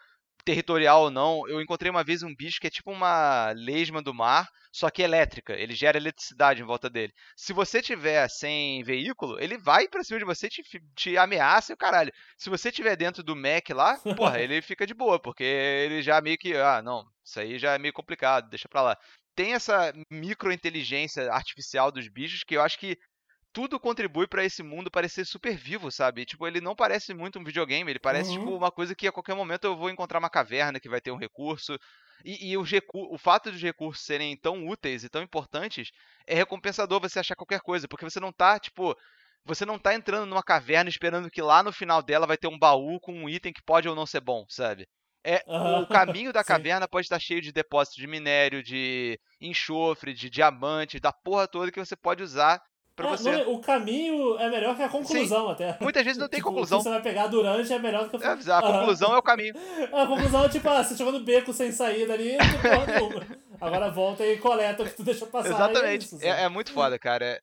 territorial 0.47 1.03
ou 1.03 1.11
não. 1.11 1.47
Eu 1.49 1.61
encontrei 1.61 1.91
uma 1.91 2.05
vez 2.05 2.23
um 2.23 2.35
bicho 2.35 2.61
que 2.61 2.69
é 2.69 2.71
tipo 2.71 2.93
uma 2.93 3.51
lesma 3.51 4.01
do 4.01 4.15
mar, 4.15 4.49
só 4.73 4.89
que 4.89 5.03
elétrica. 5.03 5.53
Ele 5.53 5.75
gera 5.75 5.99
eletricidade 5.99 6.63
em 6.63 6.65
volta 6.65 6.89
dele. 6.89 7.13
Se 7.37 7.53
você 7.53 7.83
tiver 7.83 8.29
sem 8.29 8.83
veículo, 8.85 9.39
ele 9.41 9.59
vai 9.59 9.89
pra 9.89 10.05
cima 10.05 10.21
de 10.21 10.25
você, 10.25 10.49
te, 10.49 10.63
te 10.95 11.19
ameaça 11.19 11.73
e 11.73 11.75
o 11.75 11.77
caralho. 11.77 12.13
Se 12.39 12.49
você 12.49 12.71
tiver 12.71 12.97
dentro 12.97 13.25
do 13.25 13.35
Mac 13.35 13.69
lá, 13.71 13.99
porra, 14.17 14.41
ele 14.41 14.63
fica 14.63 14.87
de 14.87 14.95
boa, 14.95 15.19
porque 15.19 15.43
ele 15.43 16.01
já 16.01 16.21
meio 16.21 16.39
que, 16.39 16.55
ah, 16.55 16.81
não, 16.81 17.05
isso 17.25 17.41
aí 17.41 17.59
já 17.59 17.75
é 17.75 17.79
meio 17.79 17.93
complicado, 17.93 18.49
deixa 18.49 18.69
pra 18.69 18.83
lá. 18.83 18.99
Tem 19.35 19.53
essa 19.53 19.93
microinteligência 20.11 21.31
artificial 21.31 21.91
dos 21.91 22.09
bichos 22.09 22.45
que 22.45 22.57
eu 22.57 22.63
acho 22.63 22.79
que 22.79 22.97
tudo 23.57 23.81
contribui 23.81 24.27
pra 24.29 24.45
esse 24.45 24.63
mundo 24.63 24.91
parecer 24.91 25.25
super 25.25 25.57
vivo, 25.57 25.91
sabe? 25.91 26.27
Tipo, 26.27 26.47
ele 26.47 26.61
não 26.61 26.77
parece 26.77 27.15
muito 27.15 27.39
um 27.39 27.45
videogame, 27.45 27.91
ele 27.91 27.99
parece 27.99 28.33
Uhum. 28.33 28.33
tipo 28.33 28.55
uma 28.55 28.71
coisa 28.71 28.95
que 28.95 29.09
a 29.09 29.13
qualquer 29.13 29.35
momento 29.35 29.65
eu 29.65 29.75
vou 29.77 29.89
encontrar 29.89 30.19
uma 30.19 30.29
caverna 30.29 30.79
que 30.79 30.89
vai 30.91 31.01
ter 31.01 31.11
um 31.11 31.17
recurso. 31.17 31.79
E, 32.25 32.51
e 32.51 32.59
os 32.59 32.71
recu- 32.71 33.09
o 33.15 33.17
fato 33.19 33.51
dos 33.51 33.63
recursos 33.63 34.05
serem 34.05 34.37
tão 34.37 34.67
úteis 34.69 35.05
e 35.05 35.09
tão 35.09 35.23
importantes 35.23 35.91
é 36.27 36.35
recompensador 36.35 37.01
você 37.01 37.19
achar 37.19 37.35
qualquer 37.37 37.61
coisa, 37.61 37.89
porque 37.89 38.05
você 38.05 38.21
não 38.21 38.33
tá, 38.33 38.59
tipo, 38.59 38.95
você 39.45 39.65
não 39.65 39.79
tá 39.79 39.95
entrando 39.95 40.27
numa 40.27 40.43
caverna 40.43 40.91
esperando 40.91 41.31
que 41.31 41.41
lá 41.41 41.63
no 41.63 41.73
final 41.73 42.03
dela 42.03 42.27
vai 42.27 42.37
ter 42.37 42.49
um 42.49 42.59
baú 42.59 43.01
com 43.01 43.13
um 43.15 43.29
item 43.29 43.53
que 43.53 43.63
pode 43.63 43.89
ou 43.89 43.95
não 43.95 44.05
ser 44.07 44.21
bom, 44.21 44.45
sabe? 44.49 44.87
É, 45.25 45.43
Aham. 45.47 45.83
o 45.83 45.87
caminho 45.87 46.33
da 46.33 46.45
caverna 46.45 46.87
pode 46.89 47.07
estar 47.07 47.19
cheio 47.19 47.41
de 47.41 47.53
depósitos 47.53 47.97
de 47.99 48.07
minério, 48.07 48.63
de 48.63 49.19
enxofre, 49.41 50.13
de 50.15 50.29
diamante, 50.31 51.01
da 51.01 51.13
porra 51.13 51.49
toda 51.49 51.73
que 51.73 51.81
você 51.85 51.97
pode 51.97 52.23
usar 52.23 52.61
É, 52.99 53.09
você. 53.09 53.45
o 53.47 53.59
caminho 53.59 54.39
é 54.39 54.49
melhor 54.49 54.75
que 54.75 54.83
a 54.83 54.89
conclusão, 54.89 55.49
até. 55.51 55.77
Muitas 55.81 56.03
vezes 56.05 56.19
não 56.19 56.29
tem 56.29 56.39
Tipo, 56.39 56.51
conclusão. 56.51 56.81
Você 56.81 56.89
vai 56.89 57.03
pegar 57.03 57.27
durante 57.27 57.73
é 57.73 57.79
melhor 57.79 58.05
do 58.05 58.11
que 58.11 58.17
o 58.17 58.23
É, 58.23 58.53
a 58.53 58.63
conclusão 58.63 59.15
é 59.15 59.19
o 59.19 59.23
caminho. 59.23 59.55
A 59.93 60.07
conclusão 60.07 60.45
é 60.45 60.49
tipo, 60.49 60.69
ah, 60.69 60.83
você 60.83 60.97
chegou 60.97 61.13
no 61.13 61.21
beco 61.21 61.53
sem 61.53 61.71
saída 61.73 62.15
ali, 62.15 62.37
não 62.37 62.47
porra 62.63 62.87
nenhuma. 62.87 63.27
Agora 63.61 63.91
volta 63.91 64.25
e 64.27 64.39
coleta 64.39 64.83
o 64.83 64.87
que 64.87 64.95
tu 64.97 65.03
deixou 65.03 65.29
passar. 65.29 65.49
É, 65.49 65.53
Exatamente. 65.53 66.05
isso, 66.07 66.19
É, 66.23 66.45
é 66.45 66.49
muito 66.49 66.73
foda, 66.73 66.99
cara. 66.99 67.41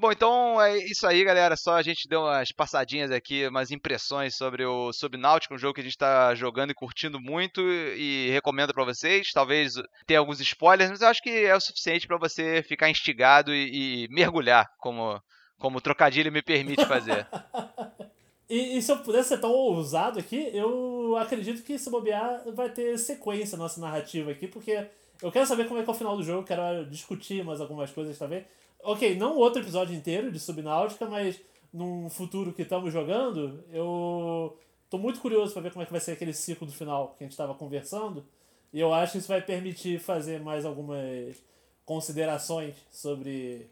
Bom, 0.00 0.12
então 0.12 0.62
é 0.62 0.78
isso 0.78 1.04
aí, 1.08 1.24
galera. 1.24 1.56
Só 1.56 1.74
a 1.74 1.82
gente 1.82 2.08
deu 2.08 2.20
umas 2.20 2.52
passadinhas 2.52 3.10
aqui, 3.10 3.48
umas 3.48 3.72
impressões 3.72 4.36
sobre 4.36 4.64
o 4.64 4.92
Subnáutica, 4.92 5.52
um 5.52 5.58
jogo 5.58 5.74
que 5.74 5.80
a 5.80 5.84
gente 5.84 5.98
tá 5.98 6.32
jogando 6.36 6.70
e 6.70 6.74
curtindo 6.74 7.18
muito 7.20 7.60
e 7.60 8.30
recomendo 8.30 8.72
pra 8.72 8.84
vocês. 8.84 9.32
Talvez 9.34 9.74
tenha 10.06 10.20
alguns 10.20 10.40
spoilers, 10.40 10.88
mas 10.88 11.02
eu 11.02 11.08
acho 11.08 11.20
que 11.20 11.30
é 11.30 11.52
o 11.52 11.60
suficiente 11.60 12.06
pra 12.06 12.16
você 12.16 12.62
ficar 12.62 12.88
instigado 12.88 13.52
e, 13.52 14.04
e 14.04 14.08
mergulhar, 14.08 14.68
como, 14.78 15.20
como 15.58 15.78
o 15.78 15.80
trocadilho 15.80 16.30
me 16.30 16.42
permite 16.42 16.86
fazer. 16.86 17.26
E, 18.50 18.78
e 18.78 18.80
se 18.80 18.90
eu 18.90 18.96
pudesse 19.00 19.28
ser 19.28 19.38
tão 19.42 19.50
ousado 19.50 20.18
aqui, 20.18 20.50
eu 20.54 21.14
acredito 21.18 21.62
que 21.62 21.78
se 21.78 21.90
bobear 21.90 22.42
vai 22.54 22.70
ter 22.70 22.96
sequência 22.98 23.58
nossa 23.58 23.78
narrativa 23.78 24.30
aqui, 24.30 24.48
porque 24.48 24.86
eu 25.20 25.30
quero 25.30 25.44
saber 25.44 25.68
como 25.68 25.78
é 25.78 25.82
que 25.82 25.90
é 25.90 25.92
o 25.92 25.94
final 25.94 26.16
do 26.16 26.22
jogo, 26.22 26.46
quero 26.46 26.86
discutir 26.86 27.44
mais 27.44 27.60
algumas 27.60 27.90
coisas 27.90 28.16
também. 28.16 28.46
Ok, 28.82 29.16
não 29.16 29.36
outro 29.36 29.62
episódio 29.62 29.94
inteiro 29.94 30.30
de 30.30 30.38
Subnáutica, 30.38 31.06
mas 31.06 31.40
num 31.72 32.08
futuro 32.08 32.52
que 32.52 32.62
estamos 32.62 32.92
jogando, 32.92 33.62
eu 33.70 34.56
tô 34.88 34.98
muito 34.98 35.20
curioso 35.20 35.52
pra 35.52 35.62
ver 35.62 35.72
como 35.72 35.82
é 35.82 35.86
que 35.86 35.92
vai 35.92 36.00
ser 36.00 36.12
aquele 36.12 36.32
ciclo 36.32 36.66
do 36.66 36.72
final 36.72 37.14
que 37.16 37.24
a 37.24 37.26
gente 37.26 37.32
estava 37.32 37.54
conversando. 37.54 38.24
E 38.72 38.80
eu 38.80 38.92
acho 38.92 39.12
que 39.12 39.18
isso 39.18 39.28
vai 39.28 39.42
permitir 39.42 39.98
fazer 39.98 40.40
mais 40.40 40.64
algumas 40.64 41.36
considerações 41.84 42.74
sobre 42.90 43.70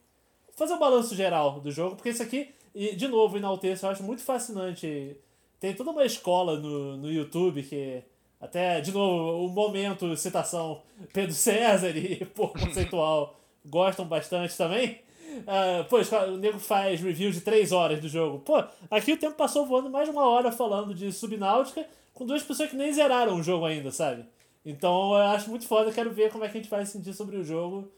fazer 0.57 0.73
o 0.73 0.79
balanço 0.79 1.15
geral 1.15 1.61
do 1.61 1.71
jogo, 1.71 1.97
porque 1.97 2.09
isso 2.09 2.23
aqui, 2.23 2.49
e 2.75 2.97
de 2.97 3.07
novo, 3.07 3.37
enalteço, 3.37 3.85
eu 3.85 3.91
acho 3.91 4.03
muito 4.03 4.23
fascinante. 4.23 5.17
Tem 5.61 5.75
toda 5.75 5.91
uma 5.91 6.05
escola 6.05 6.59
no, 6.59 6.97
no 6.97 7.13
YouTube 7.13 7.63
que, 7.63 8.03
até, 8.41 8.81
de 8.81 8.91
novo, 8.91 9.47
o 9.47 9.49
momento, 9.49 10.17
citação, 10.17 10.83
Pedro 11.13 11.35
César 11.35 11.91
e 11.97 12.25
por 12.35 12.53
conceitual 12.53 13.39
gostam 13.69 14.07
bastante 14.07 14.57
também. 14.57 15.01
Ah, 15.47 15.85
pô, 15.89 15.99
o 15.99 16.37
nego 16.37 16.59
faz 16.59 17.01
review 17.01 17.31
de 17.31 17.41
3 17.41 17.73
horas 17.73 18.01
do 18.01 18.09
jogo. 18.09 18.39
Pô, 18.39 18.63
aqui 18.91 19.13
o 19.13 19.19
tempo 19.19 19.37
passou 19.37 19.67
voando 19.67 19.91
mais 19.91 20.09
uma 20.09 20.27
hora 20.27 20.51
falando 20.51 20.95
de 20.95 21.13
Subnáutica 21.13 21.87
com 22.15 22.25
duas 22.25 22.43
pessoas 22.43 22.71
que 22.71 22.77
nem 22.77 22.93
zeraram 22.93 23.37
o 23.37 23.43
jogo 23.43 23.67
ainda, 23.67 23.91
sabe? 23.91 24.25
Então 24.65 25.13
eu 25.13 25.27
acho 25.27 25.51
muito 25.51 25.67
foda, 25.67 25.93
quero 25.93 26.11
ver 26.11 26.31
como 26.33 26.45
é 26.45 26.49
que 26.49 26.57
a 26.57 26.61
gente 26.61 26.71
vai 26.71 26.85
se 26.87 26.93
sentir 26.93 27.13
sobre 27.13 27.37
o 27.37 27.45
jogo 27.45 27.91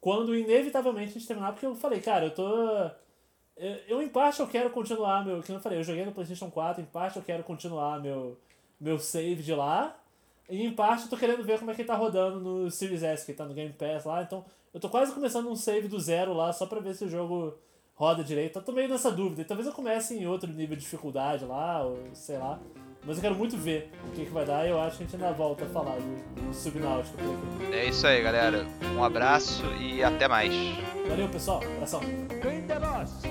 quando 0.00 0.36
inevitavelmente 0.36 1.10
a 1.10 1.12
gente 1.14 1.26
terminar, 1.26 1.52
porque 1.52 1.66
eu 1.66 1.74
falei, 1.74 2.00
cara, 2.00 2.26
eu 2.26 2.30
tô. 2.30 2.46
Eu, 3.56 3.76
eu, 3.88 4.02
em 4.02 4.08
parte 4.08 4.40
eu 4.40 4.46
quero 4.46 4.70
continuar 4.70 5.24
meu. 5.24 5.42
Que 5.42 5.50
eu 5.50 5.60
falei, 5.60 5.78
eu 5.78 5.82
joguei 5.82 6.04
no 6.04 6.12
PlayStation 6.12 6.50
4, 6.50 6.82
em 6.82 6.86
parte 6.86 7.16
eu 7.16 7.22
quero 7.22 7.42
continuar 7.42 8.00
meu, 8.00 8.38
meu 8.80 8.98
save 8.98 9.42
de 9.42 9.54
lá. 9.54 9.96
E 10.48 10.64
em 10.64 10.72
parte 10.72 11.04
eu 11.04 11.10
tô 11.10 11.16
querendo 11.16 11.42
ver 11.42 11.58
como 11.58 11.70
é 11.70 11.74
que 11.74 11.80
ele 11.80 11.88
tá 11.88 11.96
rodando 11.96 12.38
no 12.38 12.70
Series 12.70 13.02
S, 13.02 13.26
que 13.26 13.32
tá 13.32 13.44
no 13.44 13.52
Game 13.52 13.72
Pass 13.72 14.04
lá. 14.04 14.22
Então 14.22 14.44
eu 14.76 14.80
tô 14.80 14.90
quase 14.90 15.10
começando 15.10 15.48
um 15.48 15.56
save 15.56 15.88
do 15.88 15.98
zero 15.98 16.34
lá, 16.34 16.52
só 16.52 16.66
pra 16.66 16.80
ver 16.80 16.94
se 16.94 17.02
o 17.02 17.08
jogo 17.08 17.54
roda 17.94 18.22
direito. 18.22 18.58
Eu 18.58 18.62
tô 18.62 18.72
meio 18.72 18.90
nessa 18.90 19.10
dúvida. 19.10 19.40
E 19.40 19.44
talvez 19.46 19.66
eu 19.66 19.72
comece 19.72 20.14
em 20.14 20.26
outro 20.26 20.52
nível 20.52 20.76
de 20.76 20.82
dificuldade 20.82 21.46
lá, 21.46 21.82
ou 21.82 21.98
sei 22.12 22.36
lá. 22.36 22.60
Mas 23.02 23.16
eu 23.16 23.22
quero 23.22 23.34
muito 23.34 23.56
ver 23.56 23.90
o 24.06 24.10
que, 24.10 24.26
que 24.26 24.30
vai 24.30 24.44
dar 24.44 24.66
e 24.66 24.68
eu 24.68 24.78
acho 24.78 24.98
que 24.98 25.04
a 25.04 25.06
gente 25.06 25.16
ainda 25.16 25.32
volta 25.32 25.64
a 25.64 25.68
falar 25.68 25.96
de, 25.96 26.42
de 26.42 26.54
Subnáutica 26.54 27.16
por 27.16 27.64
aqui. 27.64 27.74
É 27.74 27.86
isso 27.86 28.06
aí, 28.06 28.22
galera. 28.22 28.66
Um 28.94 29.02
abraço 29.02 29.64
e 29.80 30.02
até 30.02 30.28
mais. 30.28 30.52
Valeu, 31.08 31.28
pessoal. 31.30 31.62
Abração. 31.62 32.00
Green 32.42 32.66
the 32.66 32.78
boss. 32.78 33.22